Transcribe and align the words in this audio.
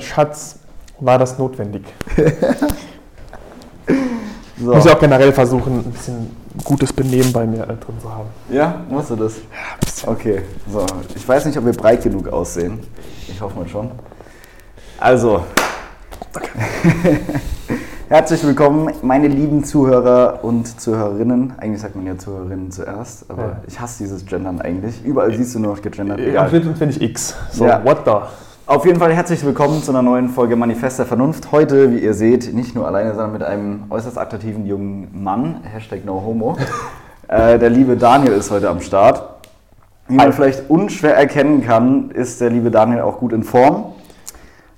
Schatz, 0.00 0.58
war 1.00 1.18
das 1.18 1.38
notwendig? 1.38 1.82
so. 4.58 4.74
Muss 4.74 4.86
ich 4.86 4.90
auch 4.90 4.98
generell 4.98 5.34
versuchen, 5.34 5.80
ein 5.80 5.92
bisschen 5.92 6.34
gutes 6.64 6.90
Benehmen 6.94 7.30
bei 7.30 7.44
mir 7.46 7.64
äh, 7.64 7.66
drin 7.76 8.00
zu 8.00 8.10
haben. 8.10 8.30
Ja, 8.48 8.80
musst 8.88 9.10
du 9.10 9.16
das? 9.16 9.34
Ja, 9.36 10.12
Okay, 10.12 10.42
so. 10.72 10.86
Ich 11.14 11.28
weiß 11.28 11.44
nicht, 11.44 11.58
ob 11.58 11.66
wir 11.66 11.74
breit 11.74 12.02
genug 12.02 12.28
aussehen. 12.28 12.80
Ich 13.28 13.38
hoffe 13.38 13.58
mal 13.58 13.68
schon. 13.68 13.90
Also. 14.98 15.44
Okay. 16.34 17.18
Herzlich 18.08 18.44
willkommen, 18.44 18.94
meine 19.02 19.28
lieben 19.28 19.62
Zuhörer 19.62 20.38
und 20.42 20.80
Zuhörerinnen. 20.80 21.52
Eigentlich 21.58 21.82
sagt 21.82 21.96
man 21.96 22.06
ja 22.06 22.16
Zuhörerinnen 22.16 22.70
zuerst, 22.70 23.28
aber 23.30 23.42
ja. 23.42 23.60
ich 23.66 23.78
hasse 23.78 24.04
dieses 24.04 24.24
Gendern 24.24 24.60
eigentlich. 24.60 25.04
Überall 25.04 25.34
siehst 25.34 25.54
du 25.54 25.58
nur 25.58 25.74
noch 25.74 25.82
gegendert. 25.82 26.20
Ja, 26.20 26.46
finde 26.46 26.88
ich 26.88 27.02
X. 27.02 27.34
So, 27.50 27.66
ja. 27.66 27.84
what 27.84 28.06
the? 28.06 28.45
Auf 28.68 28.84
jeden 28.84 28.98
Fall 28.98 29.14
herzlich 29.14 29.44
willkommen 29.44 29.80
zu 29.80 29.92
einer 29.92 30.02
neuen 30.02 30.28
Folge 30.28 30.56
Manifest 30.56 30.98
der 30.98 31.06
Vernunft. 31.06 31.52
Heute, 31.52 31.92
wie 31.92 32.00
ihr 32.00 32.14
seht, 32.14 32.52
nicht 32.52 32.74
nur 32.74 32.84
alleine, 32.84 33.10
sondern 33.10 33.32
mit 33.32 33.44
einem 33.44 33.84
äußerst 33.90 34.18
attraktiven 34.18 34.66
jungen 34.66 35.22
Mann. 35.22 35.60
Hashtag 35.62 36.04
no 36.04 36.20
homo. 36.26 36.56
äh, 37.28 37.60
der 37.60 37.70
liebe 37.70 37.96
Daniel 37.96 38.32
ist 38.32 38.50
heute 38.50 38.68
am 38.68 38.80
Start. 38.80 39.22
Wie 40.08 40.16
man 40.16 40.32
vielleicht 40.32 40.68
unschwer 40.68 41.14
erkennen 41.14 41.64
kann, 41.64 42.10
ist 42.10 42.40
der 42.40 42.50
liebe 42.50 42.72
Daniel 42.72 43.02
auch 43.02 43.18
gut 43.18 43.32
in 43.32 43.44
Form. 43.44 43.92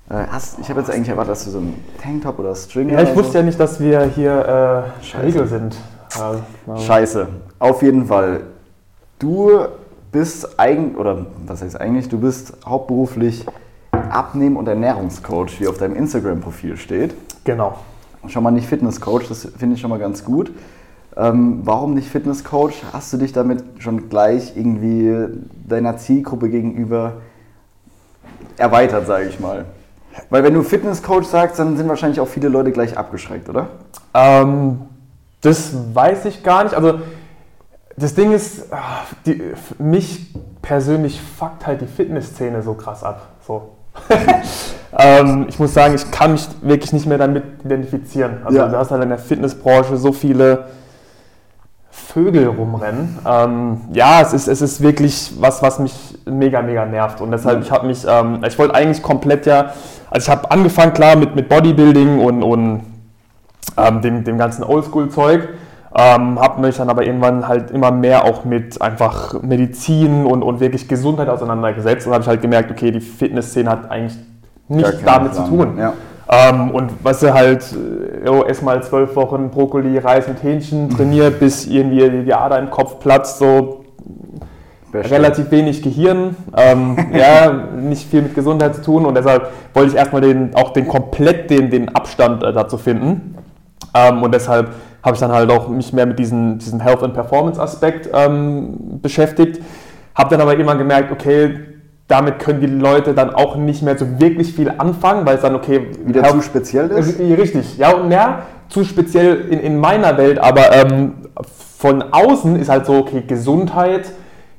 Äh, 0.07 0.17
hast, 0.29 0.59
ich 0.59 0.69
habe 0.69 0.81
jetzt 0.81 0.91
eigentlich 0.91 1.09
erwartet, 1.09 1.31
dass 1.31 1.45
du 1.45 1.49
so 1.49 1.57
ein 1.57 1.73
Tanktop 1.99 2.37
oder 2.37 2.53
String 2.53 2.89
Ja, 2.89 3.01
ich 3.01 3.15
wusste 3.15 3.31
so. 3.31 3.37
ja 3.39 3.43
nicht, 3.43 3.59
dass 3.59 3.79
wir 3.79 4.03
hier 4.03 4.93
äh, 5.15 5.17
Regel 5.17 5.47
sind. 5.47 5.75
Scheiße. 6.77 7.27
Auf 7.57 7.81
jeden 7.81 8.05
Fall. 8.05 8.41
Du 9.17 9.65
bist 10.11 10.59
eigentlich, 10.59 10.95
oder 10.95 11.25
was 11.47 11.63
heißt 11.63 11.81
eigentlich, 11.81 12.07
du 12.07 12.19
bist 12.19 12.53
hauptberuflich 12.67 13.47
Abnehmen- 14.09 14.57
und 14.57 14.67
Ernährungscoach, 14.67 15.59
wie 15.59 15.67
auf 15.67 15.77
deinem 15.77 15.95
Instagram-Profil 15.95 16.77
steht. 16.77 17.15
Genau. 17.43 17.77
Schon 18.27 18.43
mal 18.43 18.51
nicht 18.51 18.67
Fitnesscoach, 18.67 19.27
das 19.29 19.47
finde 19.57 19.75
ich 19.75 19.81
schon 19.81 19.89
mal 19.89 19.99
ganz 19.99 20.25
gut. 20.25 20.51
Ähm, 21.15 21.61
warum 21.63 21.93
nicht 21.93 22.09
Fitnesscoach? 22.09 22.83
Hast 22.93 23.11
du 23.13 23.17
dich 23.17 23.33
damit 23.33 23.63
schon 23.79 24.09
gleich 24.09 24.55
irgendwie 24.55 25.27
deiner 25.67 25.97
Zielgruppe 25.97 26.49
gegenüber 26.49 27.13
erweitert, 28.57 29.07
sage 29.07 29.25
ich 29.25 29.39
mal? 29.39 29.65
Weil 30.29 30.43
wenn 30.43 30.53
du 30.53 30.63
Fitnesscoach 30.63 31.25
sagst, 31.25 31.59
dann 31.59 31.77
sind 31.77 31.87
wahrscheinlich 31.87 32.19
auch 32.19 32.27
viele 32.27 32.49
Leute 32.49 32.71
gleich 32.71 32.97
abgeschreckt, 32.97 33.49
oder? 33.49 33.67
Ähm, 34.13 34.81
das 35.41 35.73
weiß 35.93 36.25
ich 36.25 36.43
gar 36.43 36.63
nicht. 36.63 36.75
Also 36.75 36.99
das 37.95 38.15
Ding 38.15 38.31
ist, 38.31 38.71
ah, 38.71 39.03
die, 39.25 39.41
mich 39.77 40.33
persönlich 40.61 41.21
fuckt 41.21 41.65
halt 41.67 41.81
die 41.81 41.87
Fitnessszene 41.87 42.61
so 42.61 42.73
krass 42.73 43.03
ab. 43.03 43.27
So. 43.45 43.69
ähm, 44.97 45.45
ich 45.49 45.59
muss 45.59 45.73
sagen, 45.73 45.95
ich 45.95 46.09
kann 46.11 46.33
mich 46.33 46.47
wirklich 46.61 46.93
nicht 46.93 47.05
mehr 47.05 47.17
damit 47.17 47.43
identifizieren. 47.63 48.37
Also 48.43 48.57
ja. 48.57 48.67
du 48.67 48.77
hast 48.77 48.91
halt 48.91 49.03
in 49.03 49.09
der 49.09 49.17
Fitnessbranche 49.17 49.97
so 49.97 50.11
viele 50.11 50.65
Vögel 51.91 52.47
rumrennen. 52.47 53.19
Ähm, 53.25 53.81
ja, 53.93 54.21
es 54.21 54.33
ist, 54.33 54.47
es 54.47 54.61
ist 54.61 54.81
wirklich 54.81 55.33
was, 55.39 55.61
was 55.61 55.79
mich 55.79 55.93
mega, 56.25 56.61
mega 56.61 56.85
nervt. 56.85 57.21
Und 57.21 57.31
deshalb, 57.31 57.61
ich 57.61 57.71
habe 57.71 57.85
mich, 57.87 58.05
ähm, 58.07 58.43
ich 58.47 58.57
wollte 58.57 58.73
eigentlich 58.73 59.03
komplett 59.03 59.45
ja, 59.45 59.73
also 60.09 60.25
ich 60.25 60.29
habe 60.29 60.49
angefangen 60.49 60.93
klar 60.93 61.15
mit, 61.15 61.35
mit 61.35 61.49
Bodybuilding 61.49 62.19
und, 62.19 62.41
und 62.41 62.81
ähm, 63.77 64.01
dem, 64.01 64.23
dem 64.23 64.37
ganzen 64.37 64.63
Oldschool-Zeug. 64.63 65.49
Ähm, 65.95 66.39
habe 66.39 66.61
mich 66.61 66.77
dann 66.77 66.89
aber 66.89 67.03
irgendwann 67.03 67.47
halt 67.47 67.71
immer 67.71 67.91
mehr 67.91 68.23
auch 68.25 68.45
mit 68.45 68.79
einfach 68.79 69.41
Medizin 69.41 70.25
und, 70.25 70.43
und 70.43 70.59
wirklich 70.59 70.87
Gesundheit 70.87 71.29
auseinandergesetzt 71.29 72.05
und 72.05 72.13
habe 72.13 72.21
ich 72.21 72.27
halt 72.27 72.41
gemerkt, 72.41 72.69
okay, 72.69 72.91
die 72.91 72.99
Fitnessszene 72.99 73.69
hat 73.69 73.89
eigentlich 73.89 74.17
nichts 74.67 75.03
damit 75.03 75.31
Plan. 75.31 75.45
zu 75.45 75.51
tun. 75.51 75.77
Ja. 75.77 75.93
Ähm, 76.31 76.69
und 76.71 76.91
was 77.01 77.21
du 77.21 77.33
halt, 77.33 77.65
oh, 78.27 78.43
erstmal 78.43 78.83
zwölf 78.83 79.15
Wochen 79.15 79.49
Brokkoli, 79.49 79.97
Reis 79.97 80.27
und 80.27 80.43
Hähnchen 80.43 80.91
trainiert, 80.91 81.39
bis 81.39 81.65
irgendwie 81.65 82.23
die 82.23 82.33
Ader 82.35 82.59
im 82.59 82.69
Kopf 82.69 82.99
platzt, 82.99 83.39
so 83.39 83.85
Bestimmt. 84.91 85.11
relativ 85.11 85.49
wenig 85.49 85.81
Gehirn, 85.81 86.35
ähm, 86.55 86.97
ja, 87.13 87.51
nicht 87.51 88.07
viel 88.07 88.21
mit 88.21 88.35
Gesundheit 88.35 88.75
zu 88.75 88.83
tun 88.83 89.07
und 89.07 89.15
deshalb 89.15 89.49
wollte 89.73 89.89
ich 89.89 89.97
erstmal 89.97 90.21
den, 90.21 90.53
auch 90.53 90.71
den 90.71 90.87
komplett 90.87 91.49
den, 91.49 91.71
den 91.71 91.95
Abstand 91.95 92.43
äh, 92.43 92.53
dazu 92.53 92.77
finden. 92.77 93.35
Ähm, 93.95 94.21
und 94.21 94.31
deshalb 94.31 94.69
habe 95.03 95.15
ich 95.15 95.19
dann 95.19 95.31
halt 95.31 95.49
auch 95.51 95.67
mich 95.69 95.93
mehr 95.93 96.05
mit 96.05 96.19
diesem, 96.19 96.57
diesem 96.59 96.79
Health 96.79 97.03
and 97.03 97.13
Performance 97.13 97.61
Aspekt 97.61 98.09
ähm, 98.13 98.99
beschäftigt. 99.01 99.61
Habe 100.15 100.29
dann 100.29 100.41
aber 100.41 100.57
immer 100.57 100.75
gemerkt, 100.75 101.11
okay, 101.11 101.59
damit 102.07 102.39
können 102.39 102.59
die 102.59 102.67
Leute 102.67 103.13
dann 103.13 103.33
auch 103.33 103.55
nicht 103.55 103.83
mehr 103.83 103.97
so 103.97 104.19
wirklich 104.19 104.53
viel 104.53 104.73
anfangen, 104.77 105.25
weil 105.25 105.35
es 105.35 105.41
dann, 105.41 105.55
okay. 105.55 105.91
Wieder 106.03 106.23
Health, 106.23 106.35
zu 106.35 106.41
speziell 106.41 106.89
ist? 106.89 107.19
Richtig, 107.19 107.77
ja, 107.77 107.93
und 107.93 108.11
ja, 108.11 108.43
zu 108.67 108.83
speziell 108.83 109.45
in, 109.49 109.59
in 109.59 109.77
meiner 109.79 110.17
Welt, 110.17 110.39
aber 110.39 110.71
ähm, 110.73 111.13
von 111.77 112.03
außen 112.11 112.57
ist 112.57 112.69
halt 112.69 112.85
so, 112.85 112.97
okay, 112.97 113.23
Gesundheit 113.25 114.11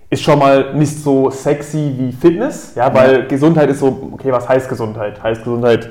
ist 0.09 0.23
schon 0.23 0.39
mal 0.39 0.75
nicht 0.75 1.03
so 1.03 1.31
sexy 1.31 1.95
wie 1.99 2.13
Fitness, 2.13 2.75
ja, 2.75 2.93
weil 2.95 3.21
ja. 3.21 3.25
Gesundheit 3.27 3.69
ist 3.71 3.81
so, 3.81 4.11
okay, 4.13 4.33
was 4.33 4.49
heißt 4.49 4.69
Gesundheit? 4.69 5.23
Heißt 5.23 5.45
Gesundheit, 5.45 5.91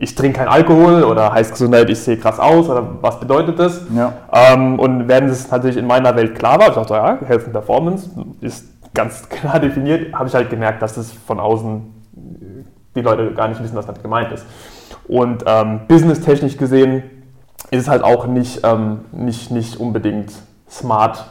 ich 0.00 0.14
trinke 0.14 0.38
kein 0.38 0.48
Alkohol 0.48 1.02
oder 1.02 1.32
heißt 1.32 1.50
Gesundheit, 1.50 1.90
ich 1.90 1.98
sehe 1.98 2.16
krass 2.16 2.38
aus 2.38 2.68
oder 2.68 2.86
was 3.00 3.18
bedeutet 3.18 3.58
das? 3.58 3.82
Ja. 3.94 4.12
Ähm, 4.32 4.78
und 4.78 5.08
während 5.08 5.28
es 5.28 5.50
natürlich 5.50 5.76
in 5.76 5.86
meiner 5.86 6.14
Welt 6.14 6.38
klar 6.38 6.60
war, 6.60 6.68
ich 6.68 6.74
dachte, 6.74 6.94
ja, 6.94 7.18
Health 7.26 7.44
and 7.44 7.52
Performance 7.52 8.08
ist 8.40 8.66
ganz 8.94 9.28
klar 9.28 9.58
definiert, 9.58 10.14
habe 10.14 10.28
ich 10.28 10.34
halt 10.34 10.50
gemerkt, 10.50 10.82
dass 10.82 10.94
das 10.94 11.12
von 11.12 11.40
außen 11.40 11.82
die 12.94 13.00
Leute 13.00 13.32
gar 13.32 13.48
nicht 13.48 13.62
wissen, 13.62 13.76
was 13.76 13.86
damit 13.86 14.02
gemeint 14.02 14.30
ist. 14.32 14.46
Und 15.08 15.44
ähm, 15.46 15.80
businesstechnisch 15.88 16.56
gesehen 16.56 17.02
ist 17.70 17.82
es 17.82 17.88
halt 17.88 18.04
auch 18.04 18.26
nicht, 18.26 18.60
ähm, 18.64 19.00
nicht, 19.12 19.50
nicht 19.50 19.78
unbedingt 19.78 20.32
smart 20.70 21.24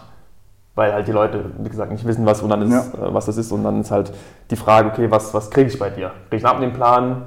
weil 0.78 0.94
halt 0.94 1.08
die 1.08 1.12
Leute, 1.12 1.44
wie 1.58 1.70
gesagt, 1.70 1.92
nicht 1.92 2.06
wissen, 2.06 2.24
was, 2.28 2.44
ist, 2.44 2.50
ja. 2.50 2.60
Äh, 2.60 3.12
was 3.12 3.26
das 3.26 3.38
ist. 3.38 3.52
Und 3.52 3.64
dann 3.64 3.82
ist 3.82 3.90
halt 3.90 4.14
die 4.52 4.56
Frage, 4.56 4.90
okay, 4.90 5.10
was, 5.10 5.34
was 5.34 5.50
kriege 5.50 5.68
ich 5.68 5.80
bei 5.80 5.90
dir? 5.90 6.12
Kriege 6.30 6.38
ich 6.38 6.46
einen 6.46 6.54
Abnehmplan? 6.54 7.24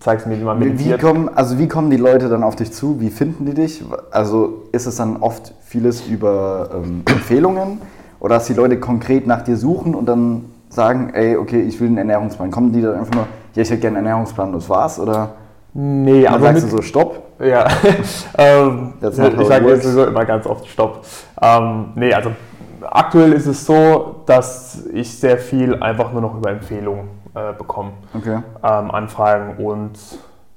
Zeigst 0.00 0.26
mir, 0.26 0.36
wie 0.36 0.42
man 0.42 0.58
meditiert? 0.58 1.00
Wie 1.00 1.06
kommen, 1.06 1.28
also 1.28 1.58
wie 1.60 1.68
kommen 1.68 1.90
die 1.90 1.96
Leute 1.96 2.28
dann 2.28 2.42
auf 2.42 2.56
dich 2.56 2.72
zu? 2.72 3.00
Wie 3.00 3.10
finden 3.10 3.46
die 3.46 3.54
dich? 3.54 3.84
Also 4.10 4.64
ist 4.72 4.86
es 4.86 4.96
dann 4.96 5.18
oft 5.18 5.54
vieles 5.60 6.04
über 6.08 6.70
ähm, 6.74 7.02
Empfehlungen? 7.06 7.80
Oder 8.18 8.34
dass 8.34 8.46
die 8.48 8.54
Leute 8.54 8.80
konkret 8.80 9.28
nach 9.28 9.42
dir 9.42 9.56
suchen 9.56 9.94
und 9.94 10.06
dann 10.06 10.46
sagen, 10.70 11.10
ey, 11.14 11.36
okay, 11.36 11.60
ich 11.60 11.80
will 11.80 11.86
einen 11.86 11.98
Ernährungsplan. 11.98 12.50
Kommen 12.50 12.72
die 12.72 12.82
dann 12.82 12.96
einfach 12.96 13.14
nur, 13.14 13.26
ja, 13.54 13.62
ich 13.62 13.70
hätte 13.70 13.80
gerne 13.80 13.98
einen 13.98 14.06
Ernährungsplan, 14.06 14.52
das 14.52 14.68
war's? 14.68 14.98
Oder? 14.98 15.34
Nee, 15.72 16.26
aber. 16.26 16.46
Dann 16.46 16.56
sagst 16.56 16.72
du 16.72 16.76
so 16.76 16.82
Stopp? 16.82 17.22
Ja. 17.40 17.66
ähm, 18.38 18.94
ich 19.00 19.14
sage 19.14 19.68
jetzt 19.68 19.84
immer 19.84 20.24
ganz 20.24 20.46
oft 20.46 20.66
Stopp. 20.68 21.04
Ähm, 21.40 21.92
nee, 21.94 22.12
also 22.12 22.32
aktuell 22.82 23.32
ist 23.32 23.46
es 23.46 23.64
so, 23.64 24.22
dass 24.26 24.84
ich 24.92 25.18
sehr 25.18 25.38
viel 25.38 25.80
einfach 25.82 26.12
nur 26.12 26.20
noch 26.20 26.34
über 26.36 26.50
Empfehlungen 26.50 27.08
äh, 27.34 27.52
bekomme. 27.56 27.92
Okay. 28.14 28.40
Ähm, 28.62 28.90
Anfragen 28.90 29.64
und 29.64 29.92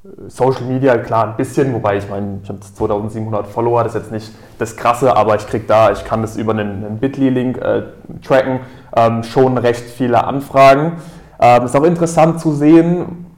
äh, 0.03 0.29
Social 0.29 0.63
Media, 0.63 0.97
klar, 0.97 1.27
ein 1.27 1.37
bisschen, 1.37 1.73
wobei 1.73 1.97
ich 1.97 2.09
meine, 2.09 2.39
ich 2.43 2.49
habe 2.49 2.59
2700 2.59 3.47
Follower, 3.47 3.83
das 3.83 3.95
ist 3.95 4.01
jetzt 4.01 4.11
nicht 4.11 4.31
das 4.57 4.75
Krasse, 4.75 5.15
aber 5.15 5.35
ich 5.35 5.47
kriege 5.47 5.65
da, 5.67 5.91
ich 5.91 6.03
kann 6.05 6.21
das 6.21 6.35
über 6.35 6.53
einen, 6.53 6.83
einen 6.85 6.97
Bitly-Link 6.97 7.57
äh, 7.57 7.83
tracken, 8.21 8.61
ähm, 8.95 9.23
schon 9.23 9.57
recht 9.57 9.83
viele 9.83 10.23
Anfragen. 10.23 10.93
Ähm, 11.39 11.65
ist 11.65 11.75
auch 11.75 11.83
interessant 11.83 12.39
zu 12.39 12.53
sehen, 12.53 13.32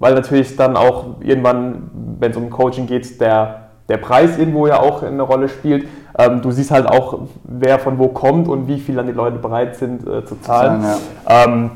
weil 0.00 0.14
natürlich 0.14 0.56
dann 0.56 0.76
auch 0.76 1.20
irgendwann, 1.20 1.90
wenn 2.18 2.32
es 2.32 2.36
um 2.36 2.50
Coaching 2.50 2.86
geht, 2.86 3.20
der, 3.20 3.68
der 3.88 3.98
Preis 3.98 4.38
irgendwo 4.38 4.66
ja 4.66 4.80
auch 4.80 5.02
eine 5.02 5.22
Rolle 5.22 5.48
spielt. 5.48 5.86
Ähm, 6.18 6.40
du 6.40 6.50
siehst 6.50 6.70
halt 6.70 6.88
auch, 6.88 7.20
wer 7.44 7.78
von 7.78 7.98
wo 7.98 8.08
kommt 8.08 8.48
und 8.48 8.66
wie 8.66 8.80
viel 8.80 8.96
dann 8.96 9.06
die 9.06 9.12
Leute 9.12 9.38
bereit 9.38 9.76
sind 9.76 10.06
äh, 10.08 10.24
zu 10.24 10.40
zahlen. 10.40 10.82
Ja. 10.82 11.44
Ähm, 11.44 11.70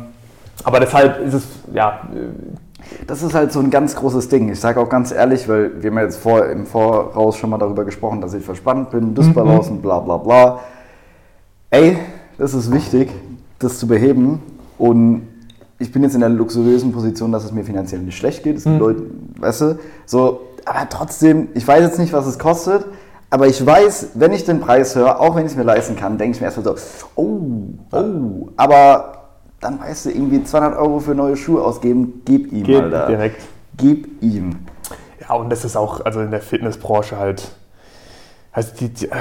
aber 0.65 0.81
deshalb 0.81 1.21
ist 1.21 1.35
es, 1.35 1.47
ja. 1.73 2.01
Das 3.07 3.23
ist 3.23 3.35
halt 3.35 3.53
so 3.53 3.61
ein 3.61 3.71
ganz 3.71 3.95
großes 3.95 4.29
Ding. 4.29 4.51
Ich 4.51 4.61
sage 4.61 4.81
auch 4.81 4.89
ganz 4.89 5.13
ehrlich, 5.13 5.49
weil 5.49 5.83
wir 5.83 5.91
haben 5.91 5.99
ja 5.99 6.05
jetzt 6.05 6.17
vor, 6.17 6.47
im 6.47 6.67
Voraus 6.67 7.37
schon 7.37 7.51
mal 7.51 7.59
darüber 7.59 7.85
gesprochen, 7.85 8.21
dass 8.21 8.33
ich 8.35 8.45
verspannt 8.45 8.91
bin, 8.91 9.15
Dysbalance 9.15 9.71
mhm. 9.71 9.77
und 9.77 9.83
bla 9.83 10.01
bla 10.01 10.17
bla. 10.17 10.61
Ey, 11.71 11.99
das 12.39 12.55
ist 12.55 12.73
wichtig, 12.73 13.11
das 13.59 13.79
zu 13.79 13.87
beheben. 13.87 14.43
Und 14.79 15.29
ich 15.79 15.93
bin 15.93 16.03
jetzt 16.03 16.15
in 16.15 16.21
der 16.21 16.29
luxuriösen 16.29 16.93
Position, 16.93 17.33
dass 17.33 17.45
es 17.45 17.53
mir 17.53 17.65
finanziell 17.65 18.01
nicht 18.01 18.17
schlecht 18.17 18.43
geht. 18.43 18.57
Es 18.57 18.65
gibt 18.65 18.77
mhm. 18.77 18.81
Leute, 18.81 19.03
weißt 19.39 19.61
du, 19.61 19.79
so, 20.07 20.41
aber 20.65 20.89
trotzdem, 20.89 21.49
ich 21.55 21.67
weiß 21.67 21.83
jetzt 21.83 21.99
nicht, 21.99 22.13
was 22.13 22.27
es 22.27 22.39
kostet, 22.39 22.85
aber 23.31 23.49
ich 23.49 23.65
weiß, 23.65 24.11
wenn 24.15 24.33
ich 24.33 24.45
den 24.45 24.61
Preis 24.61 24.95
höre, 24.95 25.21
auch 25.21 25.35
wenn 25.35 25.45
ich 25.45 25.53
es 25.53 25.57
mir 25.59 25.65
leisten 25.65 25.97
kann, 25.97 26.19
denke 26.19 26.37
ich 26.37 26.41
mir 26.41 26.47
erstmal 26.47 26.77
so, 26.77 26.77
oh, 27.17 27.41
oh, 27.91 28.49
aber 28.57 29.15
dann 29.61 29.81
weißt 29.81 30.07
du, 30.07 30.11
irgendwie 30.11 30.45
200 30.45 30.79
Euro 30.79 31.01
für 31.01 31.15
neue 31.15 31.37
Schuhe 31.37 31.63
ausgeben, 31.63 32.23
gib 32.25 32.53
ihm, 32.53 32.65
Geht 32.65 32.83
Alter. 32.83 33.07
direkt. 33.07 33.43
Gib 33.77 34.23
ihm. 34.23 34.57
Ja, 35.21 35.35
und 35.35 35.51
das 35.51 35.65
ist 35.65 35.77
auch, 35.77 36.05
also 36.05 36.21
in 36.21 36.31
der 36.31 36.43
Fitnessbranche 36.43 37.19
halt, 37.19 37.51
also 38.53 38.71
die, 38.79 38.91
die 38.91 39.07
äh, 39.07 39.17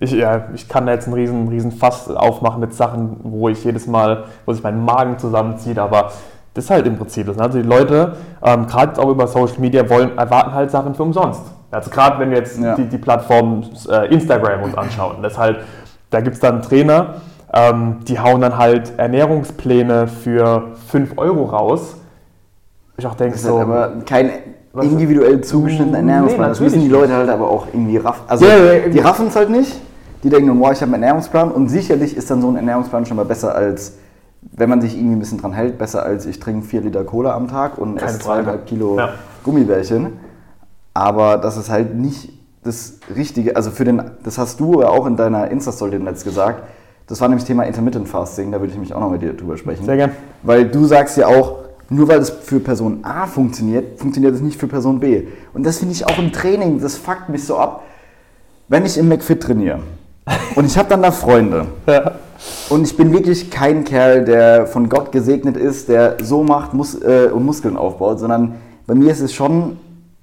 ich, 0.00 0.12
ja, 0.12 0.44
ich 0.54 0.68
kann 0.68 0.86
da 0.86 0.92
jetzt 0.92 1.06
einen 1.06 1.14
riesen, 1.14 1.48
riesen 1.48 1.72
Fass 1.72 2.08
aufmachen 2.10 2.60
mit 2.60 2.74
Sachen, 2.74 3.16
wo 3.22 3.48
ich 3.48 3.62
jedes 3.64 3.86
Mal, 3.86 4.24
wo 4.46 4.52
sich 4.52 4.62
mein 4.62 4.84
Magen 4.84 5.18
zusammenzieht, 5.18 5.78
aber 5.78 6.10
Das 6.54 6.64
ist 6.64 6.70
halt 6.70 6.86
im 6.86 6.98
Prinzip 6.98 7.26
das. 7.26 7.38
Also 7.38 7.62
die 7.62 7.66
Leute, 7.66 8.14
ähm, 8.42 8.66
gerade 8.66 9.00
auch 9.00 9.08
über 9.08 9.26
Social 9.26 9.58
Media, 9.58 9.88
wollen, 9.88 10.18
erwarten 10.18 10.52
halt 10.52 10.70
Sachen 10.70 10.94
für 10.94 11.02
umsonst. 11.02 11.40
Also 11.70 11.90
gerade 11.90 12.18
wenn 12.18 12.30
wir 12.30 12.36
jetzt 12.36 12.60
Ja. 12.60 12.74
die, 12.74 12.84
die 12.84 12.98
Plattform 12.98 13.62
äh, 13.88 14.12
Instagram 14.12 14.62
uns 14.62 14.76
anschauen, 14.76 15.22
das 15.22 15.38
halt, 15.38 15.60
da 16.10 16.20
gibt 16.20 16.34
es 16.34 16.40
dann 16.40 16.60
Trainer, 16.60 17.14
ähm, 17.54 18.00
die 18.06 18.20
hauen 18.20 18.42
dann 18.42 18.58
halt 18.58 18.92
Ernährungspläne 18.98 20.06
für 20.08 20.72
5 20.88 21.16
Euro 21.16 21.44
raus. 21.44 21.96
Ich 22.98 23.06
auch 23.06 23.14
denke 23.14 23.32
Das 23.32 23.40
ist 23.42 23.48
so, 23.48 23.58
halt 23.58 23.68
aber 23.68 23.92
kein 24.04 24.30
Was- 24.72 24.86
individuell 24.86 25.40
zugeschnittener 25.42 26.00
Nee, 26.02 26.10
Ernährungsplan. 26.12 26.48
das 26.48 26.58
natürlich 26.60 26.76
müssen 26.76 26.88
die. 26.88 26.92
Leute 26.94 27.12
halt 27.14 27.28
aber 27.28 27.48
auch 27.50 27.66
irgendwie 27.72 27.96
raffen. 27.98 28.22
Also 28.26 28.44
Ja, 28.46 28.56
ja, 28.56 28.72
ja. 28.74 28.88
die 28.88 28.98
raffen 29.00 29.26
es 29.28 29.36
halt 29.36 29.50
nicht. 29.50 29.80
Die 30.22 30.30
denken 30.30 30.46
nur, 30.46 30.58
wow, 30.60 30.72
ich 30.72 30.80
habe 30.80 30.92
einen 30.94 31.02
Ernährungsplan 31.02 31.50
und 31.50 31.68
sicherlich 31.68 32.16
ist 32.16 32.30
dann 32.30 32.40
so 32.40 32.48
ein 32.48 32.56
Ernährungsplan 32.56 33.04
schon 33.06 33.16
mal 33.16 33.24
besser 33.24 33.54
als, 33.54 33.94
wenn 34.52 34.68
man 34.70 34.80
sich 34.80 34.96
irgendwie 34.96 35.16
ein 35.16 35.18
bisschen 35.18 35.38
dran 35.38 35.52
hält, 35.52 35.78
besser 35.78 36.04
als 36.04 36.26
ich 36.26 36.38
trinke 36.40 36.64
4 36.66 36.80
Liter 36.82 37.04
Cola 37.04 37.34
am 37.34 37.48
Tag 37.48 37.76
und 37.76 37.96
Keine 37.96 38.10
esse 38.10 38.20
zweieinhalb 38.20 38.66
Kilo. 38.66 38.98
Gummibärchen. 39.44 40.12
Aber 40.94 41.38
das 41.38 41.56
ist 41.56 41.70
halt 41.70 41.94
nicht 41.96 42.32
das 42.64 42.98
Richtige. 43.14 43.56
Also 43.56 43.70
für 43.70 43.84
den, 43.84 44.00
das 44.22 44.38
hast 44.38 44.60
du 44.60 44.80
ja 44.82 44.88
auch 44.88 45.06
in 45.06 45.16
deiner 45.16 45.50
Insta-Story 45.50 45.96
im 45.96 46.04
Netz 46.04 46.22
gesagt. 46.24 46.62
Das 47.08 47.20
war 47.20 47.28
nämlich 47.28 47.44
Thema 47.44 47.64
Intermittent 47.64 48.08
Fasting, 48.08 48.52
da 48.52 48.60
würde 48.60 48.72
ich 48.72 48.78
mich 48.78 48.94
auch 48.94 49.00
noch 49.00 49.10
mit 49.10 49.22
dir 49.22 49.32
drüber 49.32 49.56
sprechen. 49.56 49.84
Sehr 49.84 49.96
gern. 49.96 50.12
Weil 50.44 50.68
du 50.68 50.84
sagst 50.84 51.16
ja 51.16 51.26
auch, 51.26 51.56
nur 51.92 52.08
weil 52.08 52.18
es 52.18 52.30
für 52.30 52.60
Person 52.60 53.00
A 53.02 53.26
funktioniert, 53.26 53.98
funktioniert 53.98 54.34
es 54.34 54.40
nicht 54.40 54.58
für 54.58 54.66
Person 54.66 55.00
B. 55.00 55.24
Und 55.52 55.64
das 55.64 55.78
finde 55.78 55.94
ich 55.94 56.06
auch 56.06 56.18
im 56.18 56.32
Training, 56.32 56.80
das 56.80 56.96
fuckt 56.96 57.28
mich 57.28 57.44
so 57.44 57.56
ab. 57.58 57.84
Wenn 58.68 58.86
ich 58.86 58.96
im 58.96 59.08
McFit 59.08 59.42
trainiere 59.42 59.80
und 60.54 60.64
ich 60.66 60.78
habe 60.78 60.88
dann 60.88 61.02
da 61.02 61.10
Freunde 61.10 61.66
ja. 61.86 62.12
und 62.70 62.84
ich 62.84 62.96
bin 62.96 63.12
wirklich 63.12 63.50
kein 63.50 63.84
Kerl, 63.84 64.24
der 64.24 64.66
von 64.66 64.88
Gott 64.88 65.12
gesegnet 65.12 65.56
ist, 65.56 65.88
der 65.88 66.16
so 66.22 66.42
macht 66.42 66.72
Mus 66.72 66.94
äh, 67.02 67.28
und 67.32 67.44
Muskeln 67.44 67.76
aufbaut, 67.76 68.20
sondern 68.20 68.54
bei 68.86 68.94
mir 68.94 69.10
ist 69.10 69.20
es 69.20 69.34
schon 69.34 69.76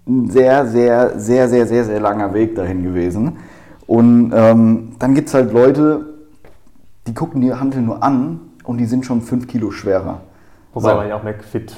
ein 0.07 0.29
sehr, 0.31 0.65
sehr, 0.65 1.19
sehr, 1.19 1.47
sehr, 1.49 1.67
sehr, 1.67 1.85
sehr 1.85 1.99
langer 1.99 2.33
Weg 2.33 2.55
dahin 2.55 2.83
gewesen. 2.83 3.37
Und 3.85 4.31
ähm, 4.35 4.93
dann 4.99 5.13
gibt 5.13 5.27
es 5.27 5.33
halt 5.33 5.51
Leute, 5.51 6.05
die 7.05 7.13
gucken 7.13 7.41
die 7.41 7.53
Hantel 7.53 7.81
nur 7.81 8.01
an 8.03 8.39
und 8.63 8.77
die 8.77 8.85
sind 8.85 9.05
schon 9.05 9.21
5 9.21 9.47
Kilo 9.47 9.71
schwerer. 9.71 10.21
Wobei 10.73 10.89
So. 10.89 10.95
man 10.95 11.07
ja 11.07 11.15
auch 11.15 11.23
McFit 11.23 11.75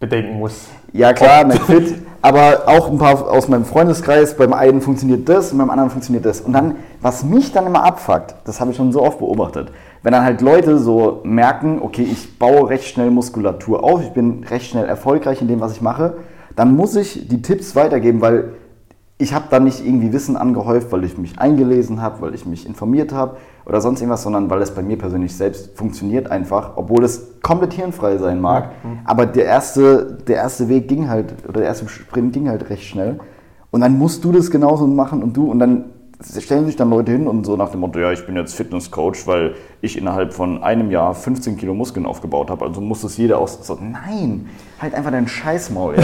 bedenken 0.00 0.38
muss. 0.38 0.68
Ja 0.92 1.12
klar, 1.12 1.44
McFit, 1.44 1.94
aber 2.22 2.64
auch 2.66 2.90
ein 2.90 2.98
paar 2.98 3.30
aus 3.30 3.48
meinem 3.48 3.64
Freundeskreis, 3.64 4.36
beim 4.36 4.52
einen 4.52 4.80
funktioniert 4.80 5.28
das 5.28 5.52
und 5.52 5.58
beim 5.58 5.70
anderen 5.70 5.90
funktioniert 5.90 6.24
das. 6.26 6.40
Und 6.40 6.52
dann, 6.52 6.76
was 7.00 7.24
mich 7.24 7.52
dann 7.52 7.66
immer 7.66 7.84
abfuckt, 7.84 8.34
das 8.44 8.60
habe 8.60 8.72
ich 8.72 8.76
schon 8.76 8.92
so 8.92 9.02
oft 9.02 9.20
beobachtet, 9.20 9.70
wenn 10.02 10.12
dann 10.12 10.24
halt 10.24 10.40
Leute 10.40 10.78
so 10.78 11.20
merken, 11.22 11.80
okay, 11.80 12.02
ich 12.02 12.38
baue 12.38 12.68
recht 12.68 12.88
schnell 12.88 13.10
Muskulatur 13.10 13.84
auf, 13.84 14.02
ich 14.02 14.10
bin 14.10 14.44
recht 14.50 14.70
schnell 14.70 14.86
erfolgreich 14.86 15.40
in 15.40 15.48
dem, 15.48 15.60
was 15.60 15.72
ich 15.72 15.80
mache, 15.80 16.14
dann 16.56 16.74
muss 16.74 16.96
ich 16.96 17.28
die 17.28 17.40
Tipps 17.40 17.76
weitergeben, 17.76 18.20
weil 18.20 18.54
ich 19.22 19.32
habe 19.32 19.44
da 19.50 19.60
nicht 19.60 19.86
irgendwie 19.86 20.12
Wissen 20.12 20.36
angehäuft, 20.36 20.90
weil 20.90 21.04
ich 21.04 21.16
mich 21.16 21.38
eingelesen 21.38 22.02
habe, 22.02 22.20
weil 22.22 22.34
ich 22.34 22.44
mich 22.44 22.66
informiert 22.66 23.12
habe 23.12 23.36
oder 23.64 23.80
sonst 23.80 24.00
irgendwas, 24.00 24.24
sondern 24.24 24.50
weil 24.50 24.60
es 24.60 24.72
bei 24.72 24.82
mir 24.82 24.98
persönlich 24.98 25.36
selbst 25.36 25.76
funktioniert 25.76 26.28
einfach, 26.28 26.72
obwohl 26.74 27.04
es 27.04 27.40
komplett 27.40 27.72
hirnfrei 27.72 28.18
sein 28.18 28.40
mag. 28.40 28.70
Aber 29.04 29.26
der 29.26 29.44
erste, 29.44 30.18
der 30.26 30.36
erste 30.36 30.68
Weg 30.68 30.88
ging 30.88 31.08
halt, 31.08 31.34
oder 31.44 31.60
der 31.60 31.68
erste 31.68 31.88
Sprint 31.88 32.32
ging 32.32 32.48
halt 32.48 32.68
recht 32.68 32.82
schnell. 32.82 33.20
Und 33.70 33.82
dann 33.82 33.96
musst 33.96 34.24
du 34.24 34.32
das 34.32 34.50
genauso 34.50 34.88
machen 34.88 35.22
und 35.22 35.36
du, 35.36 35.48
und 35.50 35.60
dann 35.60 35.84
stellen 36.38 36.66
sich 36.66 36.74
dann 36.74 36.90
Leute 36.90 37.12
hin 37.12 37.28
und 37.28 37.46
so 37.46 37.56
nach 37.56 37.70
dem 37.70 37.80
Motto, 37.80 38.00
ja, 38.00 38.10
ich 38.10 38.26
bin 38.26 38.34
jetzt 38.34 38.54
Fitnesscoach, 38.54 39.26
weil 39.26 39.54
ich 39.82 39.98
innerhalb 39.98 40.32
von 40.32 40.62
einem 40.62 40.92
Jahr 40.92 41.12
15 41.12 41.58
Kilo 41.58 41.74
Muskeln 41.74 42.06
aufgebaut 42.06 42.50
habe, 42.50 42.64
also 42.64 42.80
muss 42.80 43.02
das 43.02 43.16
jeder 43.16 43.38
aus. 43.38 43.58
So, 43.66 43.76
nein, 43.80 44.48
halt 44.80 44.94
einfach 44.94 45.10
deinen 45.10 45.28
Scheißmaul. 45.28 45.96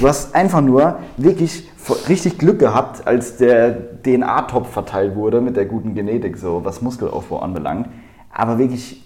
Du 0.00 0.06
hast 0.06 0.34
einfach 0.34 0.60
nur 0.60 1.00
wirklich 1.16 1.68
richtig 2.08 2.38
Glück 2.38 2.60
gehabt, 2.60 3.06
als 3.06 3.36
der 3.36 4.02
DNA-Topf 4.02 4.70
verteilt 4.70 5.16
wurde 5.16 5.40
mit 5.40 5.56
der 5.56 5.66
guten 5.66 5.94
Genetik, 5.94 6.36
so 6.36 6.64
was 6.64 6.82
Muskelaufbau 6.82 7.40
anbelangt. 7.40 7.88
Aber 8.32 8.58
wirklich, 8.58 9.02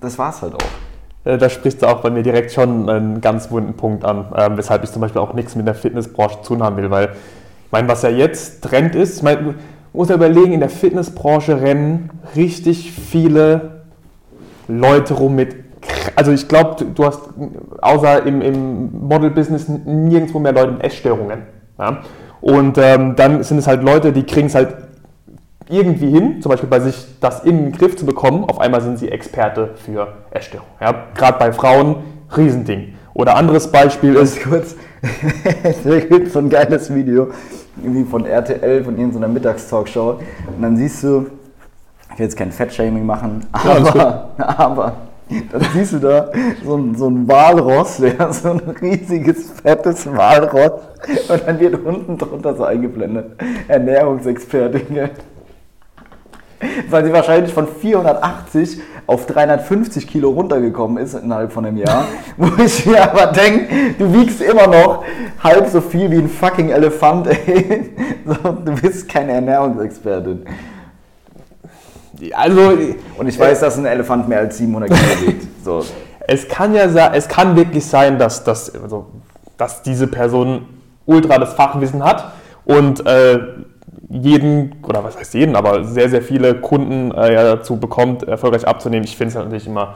das 0.00 0.18
war's 0.18 0.40
halt 0.42 0.54
auch. 0.54 1.30
Äh, 1.30 1.38
Da 1.38 1.48
sprichst 1.48 1.82
du 1.82 1.86
auch 1.86 2.00
bei 2.00 2.10
mir 2.10 2.22
direkt 2.22 2.52
schon 2.52 2.88
einen 2.88 3.20
ganz 3.20 3.50
wunden 3.50 3.74
Punkt 3.74 4.04
an, 4.04 4.26
ähm, 4.36 4.56
weshalb 4.56 4.84
ich 4.84 4.92
zum 4.92 5.00
Beispiel 5.00 5.20
auch 5.20 5.34
nichts 5.34 5.56
mit 5.56 5.66
der 5.66 5.74
Fitnessbranche 5.74 6.42
zu 6.42 6.54
tun 6.54 6.62
haben 6.62 6.76
will, 6.76 6.90
weil 6.90 7.06
ich 7.06 7.72
meine, 7.72 7.88
was 7.88 8.02
ja 8.02 8.10
jetzt 8.10 8.62
Trend 8.62 8.94
ist, 8.94 9.16
ich 9.16 9.22
meine, 9.24 9.56
du 9.94 9.98
musst 9.98 10.10
ja 10.10 10.16
überlegen, 10.16 10.52
in 10.52 10.60
der 10.60 10.68
Fitnessbranche 10.68 11.60
rennen 11.62 12.10
richtig 12.34 12.90
viele 12.90 13.82
Leute 14.66 15.14
rum 15.14 15.36
mit, 15.36 15.54
also 16.16 16.32
ich 16.32 16.48
glaube, 16.48 16.84
du, 16.84 17.04
hast 17.04 17.20
außer 17.80 18.26
im, 18.26 18.42
im 18.42 19.06
Model-Business 19.06 19.68
nirgendwo 19.68 20.40
mehr 20.40 20.52
Leute 20.52 20.72
mit 20.72 20.82
Essstörungen. 20.82 21.42
Ja? 21.78 22.02
Und 22.40 22.76
ähm, 22.76 23.14
dann 23.14 23.44
sind 23.44 23.58
es 23.58 23.68
halt 23.68 23.84
Leute, 23.84 24.12
die 24.12 24.24
kriegen 24.24 24.48
es 24.48 24.56
halt 24.56 24.74
irgendwie 25.68 26.10
hin, 26.10 26.42
zum 26.42 26.50
Beispiel 26.50 26.68
bei 26.68 26.80
sich 26.80 27.06
das 27.20 27.44
in 27.44 27.58
den 27.58 27.72
Griff 27.72 27.96
zu 27.96 28.04
bekommen, 28.04 28.44
auf 28.44 28.58
einmal 28.58 28.80
sind 28.80 28.98
sie 28.98 29.12
Experte 29.12 29.70
für 29.76 30.08
Essstörungen. 30.32 30.72
Ja, 30.80 31.04
Gerade 31.14 31.38
bei 31.38 31.52
Frauen, 31.52 31.98
Riesending. 32.36 32.94
Oder 33.14 33.36
anderes 33.36 33.70
Beispiel 33.70 34.16
ist, 34.16 34.42
kurz, 34.42 34.74
da 35.84 36.00
gibt 36.00 36.32
so 36.32 36.40
ein 36.40 36.50
geiles 36.50 36.92
Video, 36.92 37.28
irgendwie 37.82 38.04
von 38.04 38.26
RTL, 38.26 38.84
von 38.84 38.96
irgendeiner 38.96 39.28
Mittagstalkshow. 39.28 40.20
Und 40.46 40.62
dann 40.62 40.76
siehst 40.76 41.02
du, 41.02 41.26
ich 42.12 42.18
will 42.18 42.26
jetzt 42.26 42.36
kein 42.36 42.52
Fettshaming 42.52 43.04
machen, 43.04 43.46
aber, 43.52 44.30
aber 44.38 44.92
dann 45.28 45.62
siehst 45.72 45.94
du 45.94 45.98
da 45.98 46.30
so 46.64 46.76
ein, 46.76 46.94
so 46.94 47.08
ein 47.08 47.26
Walross, 47.26 47.96
der 47.98 48.32
so 48.32 48.50
ein 48.50 48.60
riesiges, 48.80 49.52
fettes 49.52 50.06
Walross. 50.06 50.82
Und 51.28 51.46
dann 51.46 51.58
wird 51.58 51.84
unten 51.84 52.18
drunter 52.18 52.54
so 52.54 52.64
eingeblendet, 52.64 53.32
Ernährungsexpertin. 53.68 55.10
Weil 56.88 57.04
sie 57.04 57.12
wahrscheinlich 57.12 57.52
von 57.52 57.66
480 57.66 58.80
auf 59.06 59.26
350 59.26 60.06
Kilo 60.06 60.30
runtergekommen 60.30 61.02
ist 61.02 61.14
innerhalb 61.14 61.52
von 61.52 61.66
einem 61.66 61.76
Jahr. 61.76 62.06
Wo 62.36 62.50
ich 62.62 62.86
mir 62.86 63.02
aber 63.02 63.32
denke, 63.32 63.94
du 63.98 64.12
wiegst 64.14 64.40
immer 64.40 64.66
noch 64.66 65.04
halb 65.42 65.68
so 65.68 65.80
viel 65.80 66.10
wie 66.10 66.18
ein 66.18 66.28
fucking 66.28 66.70
Elefant, 66.70 67.26
ey. 67.26 67.90
So, 68.26 68.52
du 68.52 68.72
bist 68.80 69.06
keine 69.06 69.32
Ernährungsexpertin. 69.32 70.46
also 72.32 72.72
Und 73.18 73.28
ich 73.28 73.38
weiß, 73.38 73.60
dass 73.60 73.76
ein 73.76 73.84
Elefant 73.84 74.28
mehr 74.28 74.38
als 74.38 74.56
700 74.56 74.90
Kilo 74.90 75.00
wiegt. 75.26 75.46
So. 75.62 75.84
es 76.26 76.48
kann 76.48 76.74
ja 76.74 77.12
es 77.12 77.28
kann 77.28 77.54
wirklich 77.54 77.84
sein, 77.84 78.18
dass, 78.18 78.44
dass, 78.44 78.74
also, 78.74 79.06
dass 79.58 79.82
diese 79.82 80.06
Person 80.06 80.66
ultra 81.04 81.38
das 81.38 81.52
Fachwissen 81.52 82.02
hat 82.02 82.32
und 82.64 83.06
äh, 83.06 83.38
jeden, 84.08 84.76
oder 84.82 85.04
was 85.04 85.16
heißt 85.16 85.34
jeden, 85.34 85.56
aber 85.56 85.84
sehr, 85.84 86.08
sehr 86.08 86.22
viele 86.22 86.60
Kunden 86.60 87.10
äh, 87.12 87.32
ja, 87.34 87.42
dazu 87.56 87.78
bekommt, 87.78 88.22
erfolgreich 88.22 88.66
abzunehmen. 88.66 89.04
Ich 89.04 89.16
finde 89.16 89.30
es 89.30 89.36
halt 89.36 89.46
natürlich 89.46 89.66
immer, 89.66 89.94